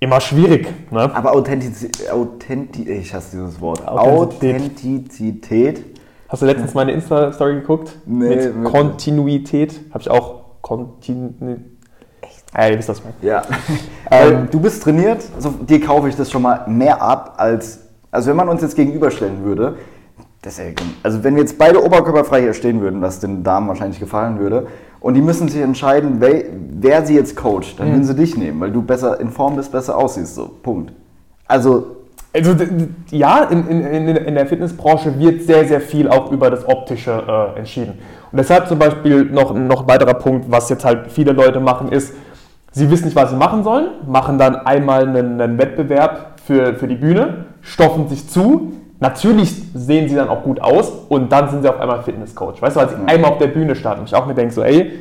immer 0.00 0.20
schwierig. 0.20 0.68
Ne? 0.90 1.14
Aber 1.14 1.32
Authentizität, 1.32 2.10
Authenti 2.10 2.88
ich 2.90 3.12
hasse 3.14 3.36
dieses 3.36 3.60
Wort. 3.60 3.86
Authentizität. 3.86 5.82
Hast 6.28 6.42
du 6.42 6.46
letztens 6.46 6.74
meine 6.74 6.92
Insta-Story 6.92 7.54
geguckt? 7.54 7.96
Nee, 8.04 8.28
Mit 8.28 8.38
wirklich. 8.40 8.64
Kontinuität. 8.64 9.80
Habe 9.90 10.02
ich 10.02 10.10
auch 10.10 10.44
Kontinu... 10.60 11.30
Ja, 12.54 12.68
ihr 12.68 12.78
wisst, 12.78 12.88
ich 12.88 13.02
meine. 13.02 13.14
Ja. 13.22 13.42
Ähm, 14.10 14.48
du 14.50 14.58
bist 14.58 14.82
trainiert, 14.82 15.22
also 15.34 15.50
dir 15.50 15.82
kaufe 15.82 16.08
ich 16.08 16.16
das 16.16 16.30
schon 16.30 16.40
mal 16.40 16.66
mehr 16.66 17.02
ab 17.02 17.34
als. 17.36 17.80
Also 18.10 18.30
wenn 18.30 18.36
man 18.36 18.48
uns 18.48 18.62
jetzt 18.62 18.74
gegenüberstellen 18.74 19.44
würde, 19.44 19.76
ja, 20.58 20.72
also 21.02 21.24
wenn 21.24 21.34
wir 21.34 21.42
jetzt 21.42 21.58
beide 21.58 21.84
oberkörperfrei 21.84 22.42
hier 22.42 22.54
stehen 22.54 22.80
würden, 22.80 23.02
was 23.02 23.20
den 23.20 23.42
Damen 23.42 23.68
wahrscheinlich 23.68 24.00
gefallen 24.00 24.38
würde, 24.38 24.66
und 25.00 25.14
die 25.14 25.20
müssen 25.20 25.48
sich 25.48 25.60
entscheiden, 25.60 26.16
wer, 26.20 26.44
wer 26.80 27.06
sie 27.06 27.14
jetzt 27.14 27.36
coacht, 27.36 27.78
dann 27.78 27.88
würden 27.90 28.04
sie 28.04 28.14
dich 28.14 28.36
nehmen, 28.36 28.60
weil 28.60 28.72
du 28.72 28.82
besser 28.82 29.20
in 29.20 29.30
Form 29.30 29.56
bist, 29.56 29.70
besser 29.70 29.96
aussiehst. 29.96 30.34
So, 30.34 30.50
Punkt. 30.62 30.92
Also, 31.46 31.98
Also 32.32 32.54
ja, 33.10 33.44
in, 33.44 33.66
in, 33.68 33.80
in, 33.80 34.16
in 34.16 34.34
der 34.34 34.46
Fitnessbranche 34.46 35.18
wird 35.18 35.42
sehr, 35.42 35.66
sehr 35.66 35.80
viel 35.80 36.08
auch 36.08 36.30
über 36.30 36.50
das 36.50 36.66
Optische 36.66 37.22
äh, 37.56 37.58
entschieden. 37.58 37.94
Und 38.30 38.38
deshalb 38.38 38.68
zum 38.68 38.78
Beispiel 38.78 39.24
noch, 39.24 39.54
noch 39.54 39.82
ein 39.82 39.88
weiterer 39.88 40.14
Punkt, 40.14 40.50
was 40.50 40.68
jetzt 40.68 40.84
halt 40.84 41.10
viele 41.10 41.32
Leute 41.32 41.60
machen, 41.60 41.90
ist, 41.90 42.12
sie 42.72 42.90
wissen 42.90 43.06
nicht, 43.06 43.16
was 43.16 43.30
sie 43.30 43.36
machen 43.36 43.64
sollen, 43.64 43.88
machen 44.06 44.36
dann 44.36 44.56
einmal 44.56 45.08
einen, 45.08 45.40
einen 45.40 45.58
Wettbewerb 45.58 46.40
für, 46.44 46.74
für 46.74 46.86
die 46.86 46.96
Bühne, 46.96 47.46
stoffen 47.62 48.08
sich 48.08 48.28
zu. 48.28 48.72
Natürlich 49.00 49.54
sehen 49.74 50.08
sie 50.08 50.16
dann 50.16 50.28
auch 50.28 50.42
gut 50.42 50.60
aus 50.60 50.90
und 51.08 51.30
dann 51.30 51.48
sind 51.50 51.62
sie 51.62 51.68
auf 51.68 51.78
einmal 51.78 52.02
Fitnesscoach. 52.02 52.60
Weißt 52.60 52.76
du, 52.76 52.80
als 52.80 52.92
sie 52.92 52.96
einmal 53.06 53.32
auf 53.32 53.38
der 53.38 53.46
Bühne 53.46 53.76
starten, 53.76 54.02
ich 54.04 54.14
auch 54.14 54.26
mir 54.26 54.34
denke 54.34 54.52
so, 54.52 54.62
ey, 54.62 54.92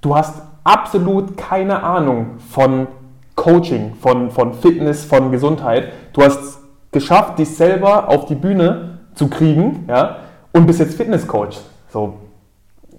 du 0.00 0.16
hast 0.16 0.42
absolut 0.64 1.36
keine 1.36 1.82
Ahnung 1.82 2.38
von 2.50 2.88
Coaching, 3.36 3.94
von, 4.00 4.30
von 4.30 4.54
Fitness, 4.54 5.04
von 5.04 5.30
Gesundheit. 5.30 5.92
Du 6.12 6.22
hast 6.22 6.58
geschafft, 6.90 7.38
dich 7.38 7.54
selber 7.56 8.08
auf 8.08 8.26
die 8.26 8.34
Bühne 8.34 8.98
zu 9.14 9.28
kriegen 9.28 9.84
ja, 9.88 10.16
und 10.52 10.66
bist 10.66 10.80
jetzt 10.80 10.96
Fitnesscoach. 10.96 11.60
So. 11.92 12.14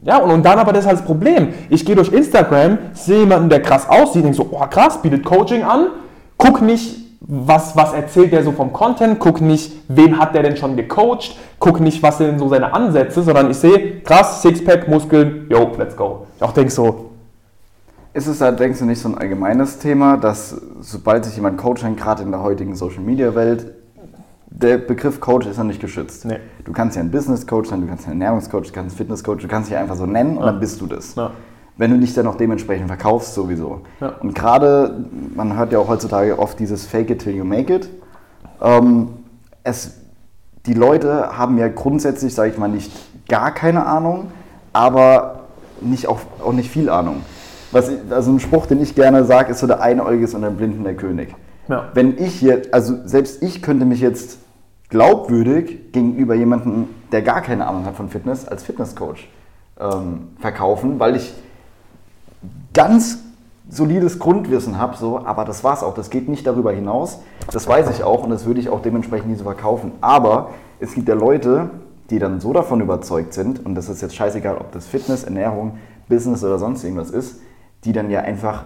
Ja, 0.03 0.17
und, 0.17 0.31
und 0.31 0.45
dann 0.45 0.57
aber 0.57 0.71
das 0.71 0.85
ist 0.85 0.87
halt 0.87 0.99
das 0.99 1.05
Problem. 1.05 1.49
Ich 1.69 1.85
gehe 1.85 1.95
durch 1.95 2.11
Instagram, 2.13 2.77
sehe 2.93 3.19
jemanden, 3.19 3.49
der 3.49 3.61
krass 3.61 3.87
aussieht, 3.89 4.23
denke 4.23 4.37
so, 4.37 4.47
oh 4.51 4.65
krass, 4.69 5.01
bietet 5.01 5.25
Coaching 5.25 5.63
an, 5.63 5.87
guck 6.37 6.61
nicht 6.61 7.10
was, 7.21 7.75
was 7.75 7.93
erzählt 7.93 8.31
der 8.33 8.43
so 8.43 8.51
vom 8.51 8.73
Content, 8.73 9.19
guck 9.19 9.41
nicht, 9.41 9.73
wen 9.87 10.17
hat 10.19 10.33
der 10.33 10.43
denn 10.43 10.57
schon 10.57 10.75
gecoacht, 10.75 11.37
guck 11.59 11.79
nicht, 11.79 12.01
was 12.01 12.17
sind 12.17 12.39
so 12.39 12.49
seine 12.49 12.73
Ansätze, 12.73 13.21
sondern 13.21 13.51
ich 13.51 13.57
sehe, 13.57 14.01
krass, 14.01 14.41
Sixpack, 14.41 14.87
Muskeln, 14.87 15.45
yo, 15.49 15.71
let's 15.77 15.95
go. 15.95 16.25
Ich 16.37 16.41
auch 16.43 16.51
denke 16.51 16.71
so. 16.71 17.11
Ist 18.13 18.27
es 18.27 18.39
da, 18.39 18.51
denkst 18.51 18.79
du, 18.79 18.85
nicht 18.85 18.99
so 18.99 19.07
ein 19.07 19.17
allgemeines 19.17 19.77
Thema, 19.79 20.17
dass 20.17 20.59
sobald 20.81 21.23
sich 21.23 21.35
jemand 21.35 21.57
coachen, 21.57 21.95
gerade 21.95 22.23
in 22.23 22.31
der 22.31 22.41
heutigen 22.41 22.75
Social 22.75 23.01
Media 23.01 23.33
Welt, 23.35 23.67
der 24.47 24.79
Begriff 24.79 25.21
Coach 25.21 25.45
ist 25.47 25.57
ja 25.57 25.63
nicht 25.63 25.79
geschützt. 25.79 26.25
Nee. 26.25 26.39
Du 26.65 26.73
kannst 26.73 26.97
ja 26.97 27.03
ein 27.03 27.09
Business 27.11 27.47
Coach 27.47 27.69
sein, 27.69 27.81
du 27.81 27.87
kannst 27.87 28.05
ja 28.05 28.11
ein 28.11 28.19
Ernährungscoach, 28.19 28.63
du 28.67 28.71
kannst 28.73 28.95
ein 28.95 28.97
Fitness 28.97 29.23
Coach, 29.23 29.43
du 29.43 29.47
kannst 29.47 29.69
dich 29.69 29.77
einfach 29.77 29.95
so 29.95 30.05
nennen 30.05 30.31
und 30.37 30.43
Ja. 30.43 30.51
dann 30.51 30.59
bist 30.59 30.81
du 30.81 30.87
das. 30.87 31.15
Ja. 31.15 31.31
Wenn 31.81 31.89
du 31.89 31.97
dich 31.97 32.13
dann 32.13 32.27
auch 32.27 32.35
dementsprechend 32.35 32.85
verkaufst, 32.85 33.33
sowieso. 33.33 33.81
Ja. 33.99 34.09
Und 34.21 34.35
gerade, 34.35 35.03
man 35.33 35.57
hört 35.57 35.71
ja 35.71 35.79
auch 35.79 35.87
heutzutage 35.87 36.37
oft 36.37 36.59
dieses 36.59 36.85
Fake 36.85 37.09
it 37.09 37.23
till 37.23 37.35
you 37.35 37.43
make 37.43 37.73
it. 37.73 37.89
Ähm, 38.61 39.07
es, 39.63 39.97
die 40.67 40.75
Leute 40.75 41.35
haben 41.35 41.57
ja 41.57 41.69
grundsätzlich, 41.69 42.35
sage 42.35 42.51
ich 42.51 42.59
mal, 42.59 42.67
nicht 42.67 42.91
gar 43.27 43.51
keine 43.51 43.87
Ahnung, 43.87 44.27
aber 44.73 45.45
nicht 45.81 46.05
auch, 46.05 46.19
auch 46.45 46.53
nicht 46.53 46.69
viel 46.69 46.87
Ahnung. 46.87 47.23
Was 47.71 47.89
ich, 47.89 47.97
also 48.11 48.31
ein 48.31 48.39
Spruch, 48.39 48.67
den 48.67 48.79
ich 48.79 48.93
gerne 48.93 49.25
sage, 49.25 49.53
ist 49.53 49.59
so 49.59 49.65
der 49.65 49.81
Einäugige 49.81 50.25
ist 50.25 50.35
und 50.35 50.43
der 50.43 50.51
Blinden 50.51 50.83
der 50.83 50.93
König. 50.93 51.33
Ja. 51.67 51.89
Wenn 51.95 52.15
ich 52.19 52.43
jetzt, 52.43 52.75
also 52.75 52.97
selbst 53.05 53.41
ich 53.41 53.63
könnte 53.63 53.87
mich 53.87 54.01
jetzt 54.01 54.37
glaubwürdig 54.89 55.91
gegenüber 55.93 56.35
jemandem, 56.35 56.89
der 57.11 57.23
gar 57.23 57.41
keine 57.41 57.65
Ahnung 57.65 57.85
hat 57.85 57.95
von 57.95 58.07
Fitness, 58.09 58.47
als 58.47 58.61
Fitnesscoach 58.61 59.29
ähm, 59.79 60.27
verkaufen, 60.37 60.99
weil 60.99 61.15
ich 61.15 61.33
ganz 62.73 63.19
solides 63.69 64.19
Grundwissen 64.19 64.77
habe, 64.77 64.97
so, 64.97 65.19
aber 65.19 65.45
das 65.45 65.63
war's 65.63 65.83
auch. 65.83 65.93
Das 65.93 66.09
geht 66.09 66.27
nicht 66.27 66.45
darüber 66.45 66.71
hinaus. 66.71 67.19
Das 67.51 67.67
weiß 67.67 67.89
ich 67.89 68.03
auch 68.03 68.23
und 68.23 68.29
das 68.29 68.45
würde 68.45 68.59
ich 68.59 68.69
auch 68.69 68.81
dementsprechend 68.81 69.29
nie 69.29 69.35
so 69.35 69.43
verkaufen. 69.43 69.93
Aber 70.01 70.49
es 70.79 70.93
gibt 70.93 71.07
ja 71.07 71.15
Leute, 71.15 71.69
die 72.09 72.19
dann 72.19 72.41
so 72.41 72.51
davon 72.51 72.81
überzeugt 72.81 73.33
sind, 73.33 73.65
und 73.65 73.75
das 73.75 73.87
ist 73.87 74.01
jetzt 74.01 74.15
scheißegal, 74.15 74.57
ob 74.57 74.71
das 74.73 74.87
Fitness, 74.87 75.23
Ernährung, 75.23 75.77
Business 76.09 76.43
oder 76.43 76.59
sonst 76.59 76.83
irgendwas 76.83 77.09
ist, 77.09 77.39
die 77.85 77.93
dann 77.93 78.09
ja 78.09 78.19
einfach, 78.19 78.65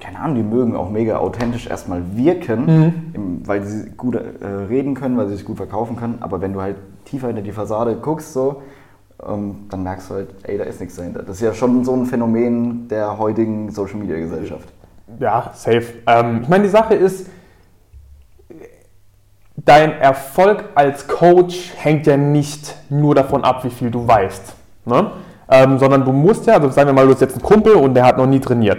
keine 0.00 0.18
Ahnung, 0.18 0.36
die 0.36 0.42
mögen 0.42 0.74
auch 0.74 0.90
mega 0.90 1.18
authentisch 1.18 1.68
erstmal 1.68 2.16
wirken, 2.16 2.66
im, 3.12 3.46
weil 3.46 3.64
sie 3.64 3.90
gut 3.90 4.16
äh, 4.16 4.46
reden 4.68 4.94
können, 4.94 5.16
weil 5.16 5.28
sie 5.28 5.36
sich 5.36 5.44
gut 5.44 5.58
verkaufen 5.58 5.94
können. 5.94 6.18
Aber 6.20 6.40
wenn 6.40 6.52
du 6.52 6.60
halt 6.60 6.76
tiefer 7.04 7.28
hinter 7.28 7.42
die 7.42 7.52
Fassade 7.52 7.94
guckst, 7.94 8.32
so, 8.32 8.62
dann 9.18 9.82
merkst 9.82 10.10
du 10.10 10.14
halt, 10.14 10.28
ey, 10.42 10.58
da 10.58 10.64
ist 10.64 10.80
nichts 10.80 10.96
dahinter. 10.96 11.22
Das 11.22 11.36
ist 11.36 11.42
ja 11.42 11.54
schon 11.54 11.84
so 11.84 11.94
ein 11.94 12.06
Phänomen 12.06 12.88
der 12.88 13.18
heutigen 13.18 13.70
Social 13.70 13.96
Media 13.96 14.18
Gesellschaft. 14.18 14.68
Ja, 15.18 15.50
safe. 15.54 15.84
Ähm, 16.06 16.40
ich 16.42 16.48
meine, 16.48 16.64
die 16.64 16.70
Sache 16.70 16.94
ist, 16.94 17.28
dein 19.56 19.92
Erfolg 19.92 20.64
als 20.74 21.06
Coach 21.06 21.72
hängt 21.76 22.06
ja 22.06 22.16
nicht 22.16 22.76
nur 22.90 23.14
davon 23.14 23.44
ab, 23.44 23.64
wie 23.64 23.70
viel 23.70 23.90
du 23.90 24.06
weißt. 24.06 24.54
Ne? 24.86 25.10
Ähm, 25.48 25.78
sondern 25.78 26.04
du 26.04 26.12
musst 26.12 26.46
ja, 26.46 26.54
also 26.54 26.70
sagen 26.70 26.88
wir 26.88 26.94
mal, 26.94 27.06
du 27.06 27.12
hast 27.12 27.20
jetzt 27.20 27.34
einen 27.34 27.42
Kumpel 27.42 27.74
und 27.74 27.94
der 27.94 28.04
hat 28.04 28.18
noch 28.18 28.26
nie 28.26 28.40
trainiert. 28.40 28.78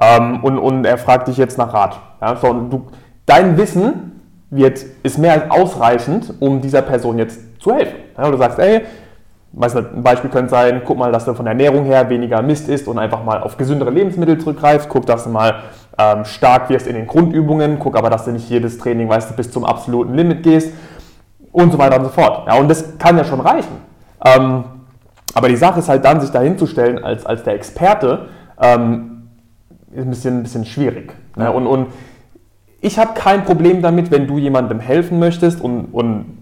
Ähm, 0.00 0.42
und, 0.42 0.58
und 0.58 0.84
er 0.84 0.98
fragt 0.98 1.28
dich 1.28 1.36
jetzt 1.36 1.58
nach 1.58 1.72
Rat. 1.72 2.00
Ja? 2.20 2.36
So, 2.36 2.52
du, 2.52 2.86
dein 3.26 3.56
Wissen 3.56 4.20
wird, 4.50 4.84
ist 5.02 5.18
mehr 5.18 5.32
als 5.32 5.50
ausreichend, 5.50 6.34
um 6.40 6.60
dieser 6.60 6.82
Person 6.82 7.18
jetzt 7.18 7.40
zu 7.60 7.74
helfen. 7.74 7.96
Ja? 8.16 8.30
Du 8.30 8.36
sagst, 8.36 8.58
ey, 8.58 8.82
weiß 9.56 9.74
nicht, 9.74 9.94
ein 9.94 10.02
Beispiel 10.02 10.30
könnte 10.30 10.50
sein, 10.50 10.82
guck 10.84 10.98
mal, 10.98 11.12
dass 11.12 11.24
du 11.24 11.34
von 11.34 11.44
der 11.44 11.52
Ernährung 11.52 11.84
her 11.84 12.08
weniger 12.10 12.42
Mist 12.42 12.68
isst 12.68 12.88
und 12.88 12.98
einfach 12.98 13.22
mal 13.24 13.42
auf 13.42 13.56
gesündere 13.56 13.90
Lebensmittel 13.90 14.38
zurückgreifst. 14.38 14.88
Guck, 14.88 15.06
dass 15.06 15.24
du 15.24 15.30
mal 15.30 15.62
ähm, 15.98 16.24
stark 16.24 16.70
wirst 16.70 16.86
in 16.86 16.94
den 16.94 17.06
Grundübungen. 17.06 17.78
Guck 17.78 17.96
aber, 17.96 18.10
dass 18.10 18.24
du 18.24 18.32
nicht 18.32 18.48
jedes 18.50 18.78
Training, 18.78 19.08
weißt 19.08 19.30
du, 19.30 19.34
bis 19.34 19.50
zum 19.50 19.64
absoluten 19.64 20.14
Limit 20.14 20.42
gehst 20.42 20.72
und 21.52 21.70
so 21.70 21.78
weiter 21.78 21.98
und 21.98 22.04
so 22.04 22.10
fort. 22.10 22.48
Ja, 22.48 22.54
und 22.54 22.68
das 22.68 22.98
kann 22.98 23.16
ja 23.16 23.24
schon 23.24 23.40
reichen. 23.40 23.76
Ähm, 24.24 24.64
aber 25.34 25.48
die 25.48 25.56
Sache 25.56 25.80
ist 25.80 25.88
halt 25.88 26.04
dann, 26.04 26.20
sich 26.20 26.30
dahinzustellen 26.30 27.02
als, 27.02 27.24
als 27.24 27.42
der 27.42 27.54
Experte, 27.54 28.28
ähm, 28.60 29.28
ist 29.92 30.02
ein 30.02 30.10
bisschen, 30.10 30.38
ein 30.38 30.42
bisschen 30.42 30.64
schwierig. 30.64 31.12
Ne? 31.36 31.50
Und, 31.50 31.66
und 31.66 31.88
ich 32.80 32.98
habe 32.98 33.14
kein 33.14 33.44
Problem 33.44 33.82
damit, 33.82 34.10
wenn 34.10 34.26
du 34.26 34.38
jemandem 34.38 34.80
helfen 34.80 35.18
möchtest 35.18 35.60
und, 35.60 35.86
und 35.86 36.38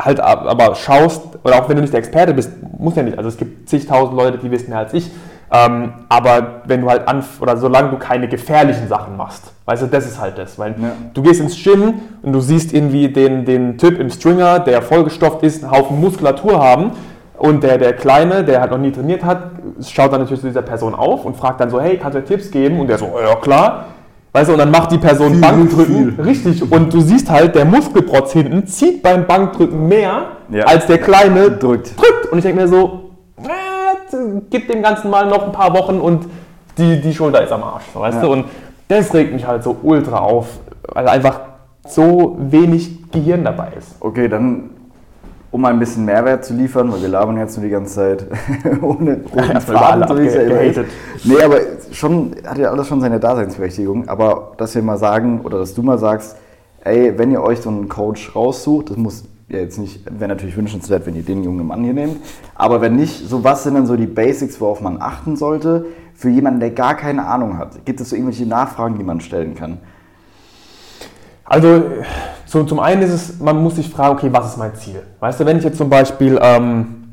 halt 0.00 0.20
ab- 0.20 0.44
aber 0.48 0.74
schaust, 0.74 1.22
oder 1.44 1.62
auch 1.62 1.68
wenn 1.68 1.76
du 1.76 1.82
nicht 1.82 1.92
der 1.92 2.00
Experte 2.00 2.34
bist, 2.34 2.50
muss 2.78 2.96
ja 2.96 3.02
nicht, 3.02 3.16
also 3.16 3.28
es 3.28 3.36
gibt 3.36 3.68
zigtausend 3.68 4.16
Leute, 4.16 4.38
die 4.38 4.50
wissen 4.50 4.70
mehr 4.70 4.80
als 4.80 4.92
ich, 4.94 5.10
ähm, 5.52 5.92
aber 6.08 6.62
wenn 6.64 6.80
du 6.80 6.90
halt 6.90 7.06
anf 7.06 7.40
oder 7.40 7.56
solange 7.56 7.90
du 7.90 7.96
keine 7.98 8.26
gefährlichen 8.28 8.88
Sachen 8.88 9.16
machst, 9.16 9.52
weißt 9.66 9.82
du, 9.82 9.86
das 9.86 10.04
ist 10.06 10.20
halt 10.20 10.36
das, 10.36 10.58
weil 10.58 10.72
Ja. 10.72 10.92
du 11.12 11.22
gehst 11.22 11.40
ins 11.40 11.62
Gym 11.62 11.94
und 12.22 12.32
du 12.32 12.40
siehst 12.40 12.72
irgendwie 12.72 13.08
den, 13.08 13.44
den 13.44 13.78
Typ 13.78 14.00
im 14.00 14.10
Stringer, 14.10 14.58
der 14.58 14.82
vollgestopft 14.82 15.44
ist, 15.44 15.62
einen 15.62 15.72
Haufen 15.72 16.00
Muskulatur 16.00 16.58
haben 16.60 16.90
und 17.38 17.62
der, 17.62 17.78
der 17.78 17.92
Kleine, 17.92 18.42
der 18.42 18.60
halt 18.60 18.72
noch 18.72 18.78
nie 18.78 18.90
trainiert 18.90 19.24
hat, 19.24 19.50
schaut 19.86 20.12
dann 20.12 20.20
natürlich 20.22 20.40
zu 20.40 20.48
dieser 20.48 20.62
Person 20.62 20.94
auf 20.94 21.24
und 21.24 21.36
fragt 21.36 21.60
dann 21.60 21.70
so, 21.70 21.80
hey, 21.80 21.98
kannst 21.98 22.16
du 22.18 22.24
Tipps 22.24 22.50
geben? 22.50 22.80
Und 22.80 22.88
der 22.88 22.98
so, 22.98 23.12
ja 23.24 23.34
klar. 23.36 23.86
Weißt 24.36 24.48
du, 24.48 24.54
und 24.54 24.58
dann 24.58 24.72
macht 24.72 24.90
die 24.90 24.98
Person 24.98 25.30
Viel, 25.34 25.40
Bankdrücken. 25.40 26.12
viel. 26.16 26.24
Richtig. 26.24 26.72
Und 26.72 26.92
du 26.92 27.00
siehst 27.00 27.30
halt, 27.30 27.54
der 27.54 27.64
Muskelprotz 27.64 28.32
hinten 28.32 28.66
zieht 28.66 29.00
beim 29.00 29.26
Bankdrücken 29.28 29.86
mehr, 29.86 30.26
Ja. 30.50 30.64
als 30.64 30.86
der 30.86 30.98
Kleine 30.98 31.52
Drückt. 31.52 31.96
drückt. 31.96 32.32
Und 32.32 32.38
ich 32.38 32.44
denke 32.44 32.62
mir 32.62 32.66
so, 32.68 33.10
äh, 33.38 34.16
gib 34.50 34.66
dem 34.66 34.82
Ganzen 34.82 35.08
mal 35.08 35.26
noch 35.28 35.44
ein 35.46 35.52
paar 35.52 35.72
Wochen 35.72 36.00
und 36.00 36.26
die, 36.76 37.00
die 37.00 37.14
Schulter 37.14 37.44
ist 37.44 37.52
am 37.52 37.62
Arsch. 37.62 37.84
Weißt 37.94 38.16
Ja. 38.16 38.22
du? 38.22 38.32
Und 38.32 38.46
das 38.88 39.14
regt 39.14 39.32
mich 39.32 39.46
halt 39.46 39.62
so 39.62 39.76
ultra 39.84 40.18
auf, 40.18 40.48
weil 40.92 41.06
einfach 41.08 41.38
so 41.86 42.36
wenig 42.40 43.10
Gehirn 43.12 43.44
dabei 43.44 43.68
ist. 43.78 43.94
Okay, 44.00 44.26
dann, 44.28 44.70
um 45.54 45.60
mal 45.60 45.72
ein 45.72 45.78
bisschen 45.78 46.04
Mehrwert 46.04 46.44
zu 46.44 46.52
liefern, 46.52 46.92
weil 46.92 47.00
wir 47.00 47.08
labern 47.08 47.38
jetzt 47.38 47.56
nur 47.56 47.64
die 47.64 47.70
ganze 47.70 47.94
Zeit 47.94 48.26
ohne 48.82 49.20
so 50.08 50.18
wie 50.18 50.26
es 50.26 50.34
ja 50.34 50.40
immer 50.40 50.60
ist. 50.62 50.80
Nee, 51.22 51.40
aber 51.40 51.58
schon, 51.92 52.32
hat 52.44 52.58
ja 52.58 52.72
alles 52.72 52.88
schon 52.88 53.00
seine 53.00 53.20
Daseinsberechtigung. 53.20 54.08
Aber 54.08 54.54
dass 54.56 54.74
wir 54.74 54.82
mal 54.82 54.98
sagen, 54.98 55.42
oder 55.44 55.60
dass 55.60 55.72
du 55.72 55.84
mal 55.84 55.96
sagst, 55.96 56.34
ey, 56.82 57.16
wenn 57.16 57.30
ihr 57.30 57.40
euch 57.40 57.60
so 57.60 57.68
einen 57.68 57.88
Coach 57.88 58.34
raussucht, 58.34 58.90
das 58.90 58.96
muss 58.96 59.26
ja 59.48 59.60
jetzt 59.60 59.78
nicht, 59.78 60.04
wäre 60.18 60.26
natürlich 60.26 60.56
wünschenswert, 60.56 61.06
wenn 61.06 61.14
ihr 61.14 61.22
den 61.22 61.44
jungen 61.44 61.68
Mann 61.68 61.84
hier 61.84 61.94
nehmt. 61.94 62.16
Aber 62.56 62.80
wenn 62.80 62.96
nicht, 62.96 63.28
so 63.28 63.44
was 63.44 63.62
sind 63.62 63.74
dann 63.74 63.86
so 63.86 63.94
die 63.94 64.08
Basics, 64.08 64.60
worauf 64.60 64.80
man 64.80 65.00
achten 65.00 65.36
sollte, 65.36 65.86
für 66.16 66.30
jemanden, 66.30 66.58
der 66.58 66.70
gar 66.70 66.96
keine 66.96 67.28
Ahnung 67.28 67.58
hat? 67.58 67.84
Gibt 67.84 68.00
es 68.00 68.10
so 68.10 68.16
irgendwelche 68.16 68.44
Nachfragen, 68.44 68.98
die 68.98 69.04
man 69.04 69.20
stellen 69.20 69.54
kann? 69.54 69.78
Also 71.44 71.82
so, 72.46 72.64
zum 72.64 72.80
einen 72.80 73.02
ist 73.02 73.12
es, 73.12 73.40
man 73.40 73.62
muss 73.62 73.76
sich 73.76 73.88
fragen, 73.88 74.16
okay, 74.16 74.28
was 74.30 74.46
ist 74.46 74.56
mein 74.56 74.74
Ziel? 74.74 75.02
Weißt 75.20 75.40
du, 75.40 75.46
wenn 75.46 75.58
ich 75.58 75.64
jetzt 75.64 75.78
zum 75.78 75.90
Beispiel 75.90 76.38
ähm, 76.42 77.04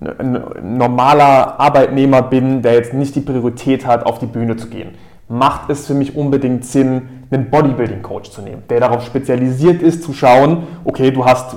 ein 0.00 0.42
normaler 0.76 1.58
Arbeitnehmer 1.58 2.22
bin, 2.22 2.62
der 2.62 2.74
jetzt 2.74 2.94
nicht 2.94 3.14
die 3.14 3.20
Priorität 3.20 3.86
hat, 3.86 4.06
auf 4.06 4.18
die 4.18 4.26
Bühne 4.26 4.56
zu 4.56 4.68
gehen, 4.68 4.90
macht 5.28 5.70
es 5.70 5.86
für 5.86 5.94
mich 5.94 6.16
unbedingt 6.16 6.64
Sinn, 6.64 7.24
einen 7.30 7.50
Bodybuilding-Coach 7.50 8.30
zu 8.30 8.42
nehmen, 8.42 8.62
der 8.68 8.80
darauf 8.80 9.04
spezialisiert 9.04 9.82
ist, 9.82 10.02
zu 10.02 10.12
schauen, 10.12 10.64
okay, 10.84 11.10
du 11.10 11.24
hast 11.24 11.56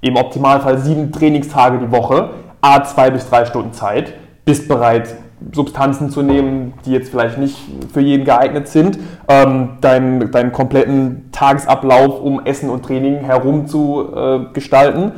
im 0.00 0.16
Optimalfall 0.16 0.78
sieben 0.78 1.12
Trainingstage 1.12 1.78
die 1.78 1.92
Woche, 1.92 2.30
a 2.60 2.82
zwei 2.84 3.10
bis 3.10 3.28
drei 3.28 3.44
Stunden 3.44 3.72
Zeit, 3.72 4.12
bist 4.44 4.68
bereit, 4.68 5.14
Substanzen 5.52 6.10
zu 6.10 6.22
nehmen, 6.22 6.74
die 6.84 6.92
jetzt 6.92 7.10
vielleicht 7.10 7.38
nicht 7.38 7.56
für 7.92 8.00
jeden 8.00 8.24
geeignet 8.24 8.68
sind, 8.68 8.98
ähm, 9.28 9.78
deinen, 9.80 10.30
deinen 10.30 10.52
kompletten 10.52 11.30
Tagesablauf 11.32 12.20
um 12.20 12.44
Essen 12.44 12.70
und 12.70 12.84
Training 12.84 13.24
herum 13.24 13.66
zu 13.66 14.08
äh, 14.14 14.40
gestalten, 14.52 15.12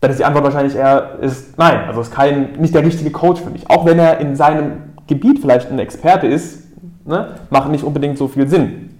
dann 0.00 0.10
ist 0.10 0.20
die 0.20 0.24
Antwort 0.24 0.44
wahrscheinlich 0.44 0.76
eher 0.76 1.18
ist 1.20 1.58
nein. 1.58 1.80
Also 1.88 2.00
ist 2.00 2.12
kein, 2.12 2.52
nicht 2.58 2.74
der 2.74 2.84
richtige 2.84 3.10
Coach 3.10 3.40
für 3.40 3.50
mich. 3.50 3.68
Auch 3.68 3.84
wenn 3.84 3.98
er 3.98 4.18
in 4.18 4.36
seinem 4.36 4.94
Gebiet 5.06 5.40
vielleicht 5.40 5.70
ein 5.70 5.78
Experte 5.78 6.26
ist, 6.26 6.68
ne, 7.04 7.34
macht 7.50 7.70
nicht 7.70 7.82
unbedingt 7.82 8.18
so 8.18 8.28
viel 8.28 8.48
Sinn. 8.48 8.90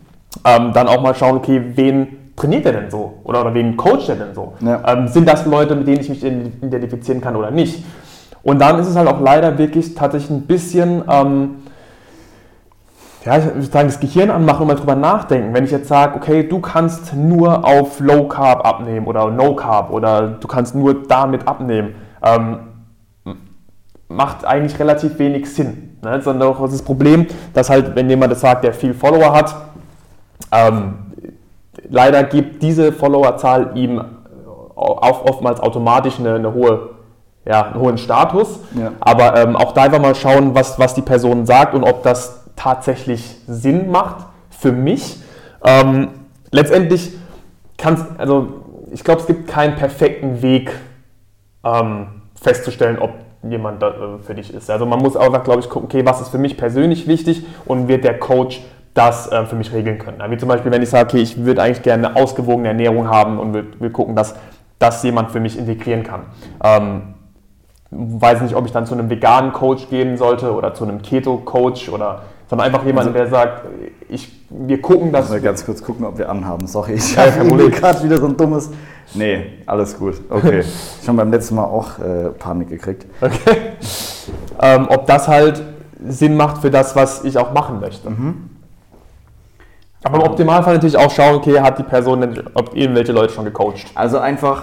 Ähm, 0.44 0.72
dann 0.72 0.88
auch 0.88 1.02
mal 1.02 1.14
schauen, 1.14 1.36
okay, 1.36 1.62
wen 1.74 2.32
trainiert 2.34 2.66
er 2.66 2.72
denn 2.72 2.90
so? 2.90 3.14
Oder, 3.24 3.42
oder 3.42 3.54
wen 3.54 3.76
coacht 3.76 4.08
er 4.08 4.16
denn 4.16 4.34
so? 4.34 4.54
Ja. 4.60 4.82
Ähm, 4.86 5.08
sind 5.08 5.28
das 5.28 5.46
Leute, 5.46 5.76
mit 5.76 5.86
denen 5.86 6.00
ich 6.00 6.08
mich 6.08 6.24
identifizieren 6.24 7.20
kann 7.20 7.36
oder 7.36 7.50
nicht? 7.50 7.84
Und 8.42 8.60
dann 8.60 8.78
ist 8.78 8.86
es 8.86 8.96
halt 8.96 9.08
auch 9.08 9.20
leider 9.20 9.58
wirklich 9.58 9.94
tatsächlich 9.94 10.30
ein 10.30 10.46
bisschen, 10.46 11.02
ähm, 11.08 11.56
ja, 13.24 13.38
ich 13.38 13.44
würde 13.44 13.62
sagen, 13.62 13.88
das 13.88 14.00
Gehirn 14.00 14.30
anmachen 14.30 14.62
und 14.62 14.68
mal 14.68 14.74
drüber 14.74 14.94
nachdenken. 14.94 15.52
Wenn 15.52 15.64
ich 15.64 15.70
jetzt 15.70 15.88
sage, 15.88 16.16
okay, 16.16 16.48
du 16.48 16.60
kannst 16.60 17.14
nur 17.14 17.64
auf 17.64 18.00
Low 18.00 18.28
Carb 18.28 18.66
abnehmen 18.66 19.06
oder 19.06 19.30
No 19.30 19.54
Carb 19.54 19.90
oder 19.90 20.28
du 20.28 20.48
kannst 20.48 20.74
nur 20.74 21.06
damit 21.06 21.46
abnehmen, 21.46 21.94
ähm, 22.22 22.58
macht 24.08 24.44
eigentlich 24.44 24.78
relativ 24.78 25.18
wenig 25.18 25.52
Sinn. 25.52 25.98
Ne? 26.02 26.20
Sondern 26.22 26.48
auch 26.48 26.60
das 26.60 26.82
Problem, 26.82 27.26
dass 27.52 27.68
halt, 27.70 27.94
wenn 27.94 28.08
jemand 28.08 28.32
das 28.32 28.40
sagt, 28.40 28.64
der 28.64 28.72
viel 28.72 28.94
Follower 28.94 29.32
hat, 29.34 29.54
ähm, 30.52 30.94
leider 31.88 32.24
gibt 32.24 32.62
diese 32.62 32.92
Followerzahl 32.92 33.72
ihm 33.76 34.00
auch 34.74 35.24
oftmals 35.24 35.60
automatisch 35.60 36.18
eine, 36.20 36.36
eine 36.36 36.54
hohe, 36.54 36.90
ja, 37.48 37.62
einen 37.62 37.80
hohen 37.80 37.98
Status. 37.98 38.60
Ja. 38.78 38.92
Aber 39.00 39.36
ähm, 39.36 39.56
auch 39.56 39.72
da 39.72 39.82
einfach 39.82 40.00
mal 40.00 40.14
schauen, 40.14 40.54
was, 40.54 40.78
was 40.78 40.94
die 40.94 41.02
Person 41.02 41.46
sagt 41.46 41.74
und 41.74 41.82
ob 41.82 42.02
das 42.02 42.44
tatsächlich 42.54 43.36
Sinn 43.46 43.90
macht 43.90 44.26
für 44.50 44.70
mich. 44.70 45.20
Ähm, 45.64 46.10
letztendlich 46.50 47.12
kannst, 47.78 48.04
also 48.18 48.48
ich 48.92 49.02
glaube, 49.02 49.22
es 49.22 49.26
gibt 49.26 49.48
keinen 49.48 49.76
perfekten 49.76 50.42
Weg 50.42 50.72
ähm, 51.64 52.08
festzustellen, 52.40 52.98
ob 52.98 53.12
jemand 53.48 53.82
da, 53.82 53.88
äh, 53.88 53.94
für 54.22 54.34
dich 54.34 54.52
ist. 54.52 54.70
Also 54.70 54.84
man 54.84 54.98
muss 54.98 55.16
auch, 55.16 55.42
glaube 55.42 55.60
ich, 55.60 55.70
gucken, 55.70 55.88
okay, 55.88 56.04
was 56.04 56.20
ist 56.20 56.28
für 56.28 56.38
mich 56.38 56.58
persönlich 56.58 57.06
wichtig 57.06 57.46
und 57.64 57.88
wird 57.88 58.04
der 58.04 58.18
Coach 58.18 58.60
das 58.92 59.30
äh, 59.32 59.46
für 59.46 59.56
mich 59.56 59.72
regeln 59.72 59.98
können. 59.98 60.18
Wie 60.30 60.36
zum 60.36 60.48
Beispiel, 60.50 60.70
wenn 60.70 60.82
ich 60.82 60.90
sage, 60.90 61.08
okay, 61.08 61.22
ich 61.22 61.42
würde 61.42 61.62
eigentlich 61.62 61.82
gerne 61.82 62.08
eine 62.08 62.16
ausgewogene 62.16 62.68
Ernährung 62.68 63.08
haben 63.08 63.38
und 63.38 63.54
will, 63.54 63.66
will 63.78 63.90
gucken, 63.90 64.14
dass 64.16 64.34
das 64.78 65.02
jemand 65.02 65.30
für 65.30 65.40
mich 65.40 65.58
integrieren 65.58 66.02
kann. 66.02 66.22
Ähm, 66.62 67.14
weiß 67.90 68.42
nicht, 68.42 68.54
ob 68.54 68.66
ich 68.66 68.72
dann 68.72 68.86
zu 68.86 68.94
einem 68.94 69.08
veganen 69.10 69.52
Coach 69.52 69.88
gehen 69.88 70.16
sollte 70.16 70.52
oder 70.52 70.74
zu 70.74 70.84
einem 70.84 71.02
Keto-Coach 71.02 71.88
oder 71.88 72.22
sondern 72.48 72.66
einfach 72.66 72.84
jemanden, 72.84 73.14
Also- 73.14 73.18
der 73.18 73.28
sagt, 73.28 73.66
ich, 74.08 74.32
wir 74.48 74.80
gucken, 74.80 75.12
dass 75.12 75.28
Mal 75.28 75.40
ganz 75.40 75.64
kurz 75.66 75.82
gucken, 75.82 76.06
ob 76.06 76.16
wir 76.16 76.30
anhaben. 76.30 76.66
Sorry, 76.66 76.94
ich 76.94 77.14
Ja, 77.14 77.24
habe 77.34 77.70
gerade 77.70 78.02
wieder 78.02 78.18
so 78.18 78.26
ein 78.26 78.36
dummes. 78.36 78.70
Nee, 79.14 79.44
alles 79.66 79.98
gut. 79.98 80.14
Okay. 80.30 80.60
ich 81.02 81.08
habe 81.08 81.18
beim 81.18 81.30
letzten 81.30 81.56
Mal 81.56 81.64
auch 81.64 81.98
äh, 81.98 82.30
Panik 82.30 82.70
gekriegt. 82.70 83.06
Okay. 83.20 83.56
Ähm, 84.60 84.86
ob 84.88 85.06
das 85.06 85.28
halt 85.28 85.62
Sinn 86.06 86.36
macht 86.36 86.58
für 86.58 86.70
das, 86.70 86.96
was 86.96 87.24
ich 87.24 87.36
auch 87.36 87.52
machen 87.52 87.80
möchte. 87.80 88.10
Aber 90.04 90.16
im 90.16 90.22
Optimalfall 90.22 90.74
natürlich 90.74 90.96
auch 90.96 91.10
schauen, 91.10 91.36
okay, 91.36 91.60
hat 91.60 91.78
die 91.78 91.82
Person 91.82 92.20
denn, 92.20 92.44
ob 92.54 92.74
irgendwelche 92.74 93.12
Leute 93.12 93.32
schon 93.32 93.44
gecoacht. 93.44 93.86
Also 93.94 94.18
einfach 94.18 94.62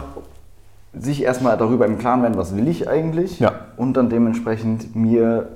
sich 0.97 1.23
erstmal 1.23 1.57
darüber 1.57 1.85
im 1.85 1.97
Klaren 1.97 2.21
werden, 2.21 2.37
was 2.37 2.55
will 2.55 2.67
ich 2.67 2.89
eigentlich. 2.89 3.39
Ja. 3.39 3.53
Und 3.77 3.95
dann 3.95 4.09
dementsprechend 4.09 4.95
mir 4.95 5.49